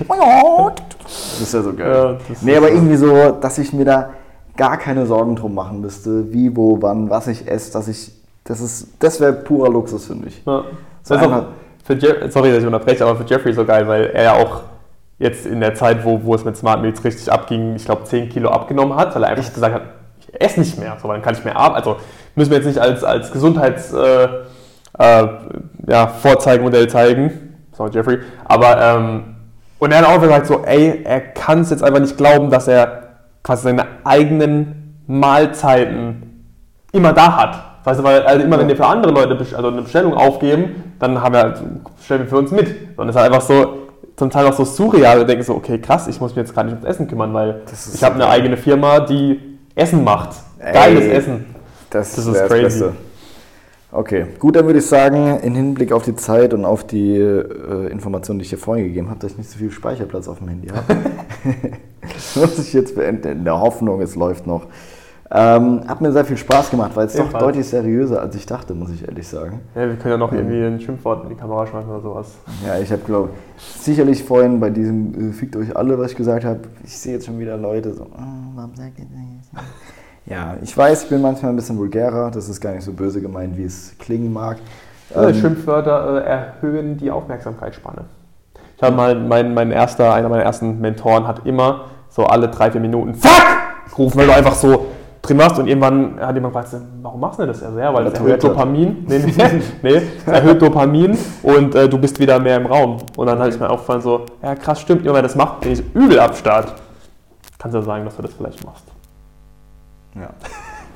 Das 0.07 1.41
ist 1.41 1.55
ja 1.55 1.63
so 1.63 1.73
geil. 1.73 2.19
Ja, 2.29 2.37
nee, 2.43 2.57
aber 2.57 2.71
irgendwie 2.71 2.97
so, 2.97 3.31
dass 3.41 3.59
ich 3.59 3.73
mir 3.73 3.85
da 3.85 4.11
gar 4.59 4.77
keine 4.77 5.07
Sorgen 5.07 5.37
drum 5.37 5.55
machen 5.55 5.81
müsste, 5.81 6.31
wie, 6.31 6.55
wo, 6.55 6.83
wann, 6.83 7.09
was 7.09 7.29
ich 7.29 7.49
esse, 7.49 7.73
dass 7.73 7.89
ich. 7.89 8.13
Das 8.45 8.61
ist. 8.61 8.89
Das 8.99 9.21
wäre 9.21 9.33
purer 9.33 9.71
Luxus, 9.71 10.07
finde 10.07 10.29
ich. 10.29 10.43
Ja. 10.45 10.65
So 11.03 11.15
auch 11.15 11.45
für 11.89 11.95
Jeff, 11.95 12.31
sorry, 12.31 12.51
dass 12.51 12.59
ich 12.59 12.67
unterbreche, 12.67 13.03
aber 13.07 13.17
für 13.17 13.25
Jeffrey 13.25 13.55
so 13.55 13.65
geil, 13.65 13.89
weil 13.89 14.11
er 14.11 14.25
ja 14.25 14.33
auch 14.35 14.61
jetzt 15.19 15.47
in 15.47 15.61
der 15.61 15.75
Zeit, 15.75 16.05
wo, 16.05 16.23
wo 16.23 16.35
es 16.35 16.45
mit 16.45 16.55
Smart 16.55 16.83
Meals 16.83 17.03
richtig 17.03 17.33
abging, 17.33 17.77
ich 17.77 17.87
glaube 17.87 18.05
10 18.05 18.29
Kilo 18.29 18.51
abgenommen 18.51 18.95
hat, 18.95 19.15
weil 19.15 19.23
er 19.23 19.31
einfach 19.31 19.53
gesagt 19.55 19.75
hat, 19.75 19.83
ich 20.21 20.39
esse 20.39 20.61
nicht 20.61 20.79
mehr, 20.79 20.99
so, 21.01 21.09
weil 21.09 21.17
dann 21.17 21.25
kann 21.25 21.35
ich 21.35 21.45
mehr 21.45 21.57
ab. 21.57 21.75
Also 21.75 21.97
müssen 22.35 22.51
wir 22.51 22.59
jetzt 22.59 22.67
nicht 22.67 22.79
als, 22.79 23.03
als 23.03 23.33
Gesundheits 23.33 23.95
äh, 23.95 24.29
äh, 24.99 25.29
ja, 25.87 26.09
Vorzeigemodell 26.09 26.89
zeigen. 26.89 27.57
Sorry, 27.73 27.91
Jeffrey. 27.91 28.19
Aber 28.45 28.79
ähm, 28.79 29.37
und 29.79 29.91
er 29.91 30.01
hat 30.01 30.09
auch 30.09 30.21
gesagt, 30.21 30.47
so, 30.47 30.63
ey, 30.65 31.03
er 31.05 31.21
kann 31.21 31.61
es 31.61 31.71
jetzt 31.71 31.83
einfach 31.83 32.01
nicht 32.01 32.19
glauben, 32.19 32.51
dass 32.51 32.69
er 32.69 33.08
quasi 33.43 33.65
seine 33.65 33.87
eigenen 34.05 35.03
Mahlzeiten 35.07 36.45
immer 36.93 37.13
da 37.13 37.37
hat. 37.37 37.65
Weißt 37.85 38.01
du, 38.01 38.05
weil 38.05 38.23
also 38.23 38.45
immer 38.45 38.59
wenn 38.59 38.69
wir 38.69 38.77
für 38.77 38.87
andere 38.87 39.13
Leute 39.13 39.39
also 39.57 39.69
eine 39.69 39.83
Bestellung 39.83 40.15
aufgeben, 40.15 40.95
dann 40.99 41.23
haben 41.23 41.33
wir 41.35 41.41
halt, 41.41 41.63
bestellen 41.97 42.23
wir 42.23 42.29
für 42.29 42.39
uns 42.39 42.51
mit. 42.51 42.99
Und 42.99 43.09
es 43.09 43.15
ist 43.15 43.21
halt 43.21 43.33
einfach 43.33 43.47
so, 43.47 43.89
zum 44.17 44.31
Teil 44.31 44.47
auch 44.47 44.53
so 44.53 44.65
surreal. 44.65 45.19
Wir 45.19 45.25
denken 45.25 45.45
so, 45.45 45.55
okay, 45.55 45.81
krass, 45.81 46.09
ich 46.09 46.21
muss 46.21 46.33
mich 46.35 46.45
jetzt 46.45 46.55
gar 46.55 46.65
nicht 46.65 46.75
ums 46.75 46.87
Essen 46.87 47.07
kümmern, 47.09 47.33
weil 47.33 47.63
Das 47.71 47.95
ich 47.95 48.03
habe 48.03 48.17
eine 48.17 48.29
eigene 48.29 48.57
Firma, 48.57 49.01
die 49.01 49.41
Essen 49.75 50.03
macht. 50.03 50.31
Ey. 50.59 50.73
Geiles 50.73 51.07
Essen. 51.07 51.55
Das, 51.91 52.17
Das 52.17 52.27
ist 52.27 52.35
wär 52.35 52.49
crazy. 52.49 52.85
Okay, 53.91 54.27
gut, 54.39 54.55
dann 54.55 54.67
würde 54.67 54.81
ich 54.81 54.87
sagen, 54.87 55.39
in 55.41 55.55
Hinblick 55.55 55.93
auf 55.93 56.03
die 56.05 56.15
Zeit 56.15 56.53
und 56.53 56.67
auf 56.67 56.87
die 56.87 57.17
äh, 57.17 57.91
Informationen, 57.91 58.39
die 58.39 58.43
ich 58.43 58.51
hier 58.51 58.59
vorhin 58.59 58.85
gegeben 58.85 59.09
habe, 59.09 59.19
dass 59.21 59.33
ich 59.33 59.39
nicht 59.39 59.51
so 59.51 59.59
viel 59.59 59.71
Speicherplatz 59.71 60.29
auf 60.29 60.39
dem 60.39 60.49
Handy 60.49 60.69
habe, 60.69 60.95
muss 62.35 62.59
ich 62.59 62.73
jetzt 62.75 62.95
beenden, 62.95 63.29
in 63.29 63.45
der 63.45 63.59
Hoffnung, 63.59 64.03
es 64.03 64.15
läuft 64.15 64.47
noch. 64.47 64.67
Ähm, 65.31 65.83
hat 65.87 66.01
mir 66.01 66.11
sehr 66.11 66.25
viel 66.25 66.39
Spaß 66.39 66.71
gemacht, 66.71 66.93
weil 66.95 67.07
es 67.07 67.13
doch 67.13 67.21
Ebenfalls. 67.21 67.45
deutlich 67.45 67.67
seriöser, 67.67 68.21
als 68.23 68.35
ich 68.35 68.47
dachte, 68.47 68.75
muss 68.75 68.91
ich 68.91 69.07
ehrlich 69.07 69.29
sagen. 69.29 69.61
Ja, 69.75 69.87
wir 69.87 69.97
können 69.97 70.13
ja 70.13 70.17
noch 70.19 70.33
irgendwie 70.33 70.63
ein 70.63 70.81
Schimpfwort 70.81 71.25
in 71.25 71.31
die 71.31 71.35
Kamera 71.35 71.67
schmeißen 71.67 71.91
oder 71.91 72.01
sowas. 72.01 72.39
Ja, 72.67 72.79
ich 72.79 72.91
habe, 72.91 73.03
glaube 73.05 73.31
sicherlich 73.59 74.25
vorhin 74.25 74.59
bei 74.59 74.71
diesem 74.71 75.31
äh, 75.31 75.33
Fickt 75.33 75.55
euch 75.57 75.77
alle, 75.77 75.99
was 75.99 76.13
ich 76.13 76.17
gesagt 76.17 76.45
habe, 76.45 76.61
ich 76.83 76.97
sehe 76.97 77.15
jetzt 77.15 77.27
schon 77.27 77.39
wieder 77.39 77.59
Leute 77.59 77.93
so, 77.93 78.05
"Oh, 78.05 78.23
warum 78.55 78.75
sagt 78.75 78.99
ihr 78.99 79.05
das? 79.05 79.63
Ja, 80.29 80.57
ich 80.63 80.77
weiß, 80.77 81.05
ich 81.05 81.09
bin 81.09 81.23
manchmal 81.23 81.53
ein 81.53 81.57
bisschen 81.57 81.79
vulgärer, 81.79 82.31
das 82.31 82.49
ist 82.49 82.61
gar 82.61 82.73
nicht 82.73 82.85
so 82.85 82.93
böse 82.93 83.21
gemeint, 83.23 83.57
wie 83.57 83.65
es 83.65 83.97
klingen 83.99 84.33
mag. 84.33 84.59
Ähm, 85.15 85.35
Schimpfwörter 85.35 86.23
äh, 86.23 86.29
erhöhen 86.29 86.99
die 86.99 87.11
Aufmerksamkeitsspanne. 87.11 88.05
Ich 88.77 88.83
habe 88.83 88.95
mal, 88.95 89.15
mein, 89.15 89.55
mein 89.55 89.71
erster, 89.71 90.13
einer 90.13 90.29
meiner 90.29 90.43
ersten 90.43 90.81
Mentoren 90.81 91.27
hat 91.27 91.47
immer 91.47 91.87
so 92.11 92.27
alle 92.27 92.49
drei, 92.49 92.71
vier 92.71 92.81
Minuten 92.81 93.15
FUCK 93.15 93.31
gerufen, 93.91 94.19
weil 94.19 94.27
du 94.27 94.35
einfach 94.35 94.55
so 94.55 94.87
drin 95.23 95.39
warst 95.39 95.59
und 95.59 95.67
irgendwann 95.67 96.21
hat 96.21 96.35
jemand 96.35 96.55
gefragt, 96.55 96.77
warum 97.03 97.21
machst 97.21 97.39
du 97.39 97.47
das? 97.47 97.63
Also, 97.63 97.79
ja, 97.79 97.93
weil 97.93 98.05
das 98.05 98.13
Weil 98.15 98.21
er 98.21 98.27
erhöht 98.27 98.45
hat. 98.45 98.51
Dopamin. 98.51 99.05
Nee, 99.09 99.19
nee, 99.19 99.63
nee, 99.83 100.03
das 100.27 100.35
erhöht 100.35 100.61
Dopamin 100.61 101.17
und 101.43 101.75
äh, 101.75 101.89
du 101.89 101.99
bist 101.99 102.21
wieder 102.21 102.39
mehr 102.39 102.59
im 102.59 102.67
Raum. 102.67 102.99
Und 103.17 103.27
dann 103.27 103.39
hat 103.39 103.49
es 103.49 103.59
mir 103.59 103.71
aufgefallen 103.71 104.03
so, 104.03 104.27
ja 104.43 104.55
krass, 104.55 104.81
stimmt, 104.81 105.07
immer 105.07 105.15
wer 105.15 105.23
das 105.23 105.35
macht, 105.35 105.61
bin 105.61 105.73
ich 105.73 105.83
übel 105.95 106.21
ab 106.21 106.37
Start. 106.37 106.75
Kannst 107.59 107.75
du 107.75 107.79
ja 107.79 107.85
sagen, 107.85 108.05
dass 108.05 108.15
du 108.17 108.23
das 108.23 108.35
vielleicht 108.35 108.65
machst. 108.65 108.85
Ja. 110.21 110.31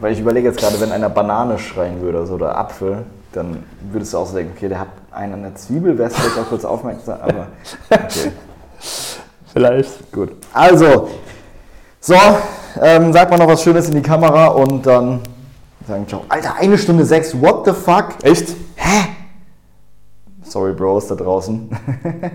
Weil 0.00 0.12
ich 0.12 0.20
überlege 0.20 0.48
jetzt 0.48 0.58
gerade, 0.58 0.80
wenn 0.80 0.90
einer 0.92 1.08
Banane 1.08 1.58
schreien 1.58 2.00
würde 2.00 2.18
also, 2.18 2.34
oder 2.34 2.56
Apfel, 2.56 3.04
dann 3.32 3.62
würdest 3.90 4.12
du 4.12 4.18
auch 4.18 4.26
so 4.26 4.34
denken, 4.34 4.52
okay, 4.56 4.68
der 4.68 4.80
hat 4.80 4.88
einen 5.10 5.34
an 5.34 5.42
der 5.42 5.54
Zwiebel, 5.54 5.96
wärst 5.96 6.16
du 6.16 6.22
vielleicht 6.22 6.38
auch 6.38 6.48
kurz 6.48 6.64
aufmerksam, 6.64 7.18
aber 7.20 7.46
okay, 7.90 8.32
Vielleicht. 9.52 10.12
gut. 10.12 10.32
Also, 10.52 11.08
so, 12.00 12.14
ähm, 12.80 13.12
sag 13.12 13.30
mal 13.30 13.38
noch 13.38 13.48
was 13.48 13.62
Schönes 13.62 13.88
in 13.88 13.94
die 13.94 14.02
Kamera 14.02 14.48
und 14.48 14.86
dann 14.86 15.20
sagen 15.86 16.08
ciao. 16.08 16.24
Alter, 16.28 16.56
eine 16.56 16.78
Stunde 16.78 17.04
sechs, 17.04 17.38
what 17.40 17.64
the 17.66 17.72
fuck? 17.72 18.14
Echt? 18.22 18.56
Sorry, 20.42 20.72
Bros 20.72 21.06
da 21.06 21.14
draußen. 21.14 21.70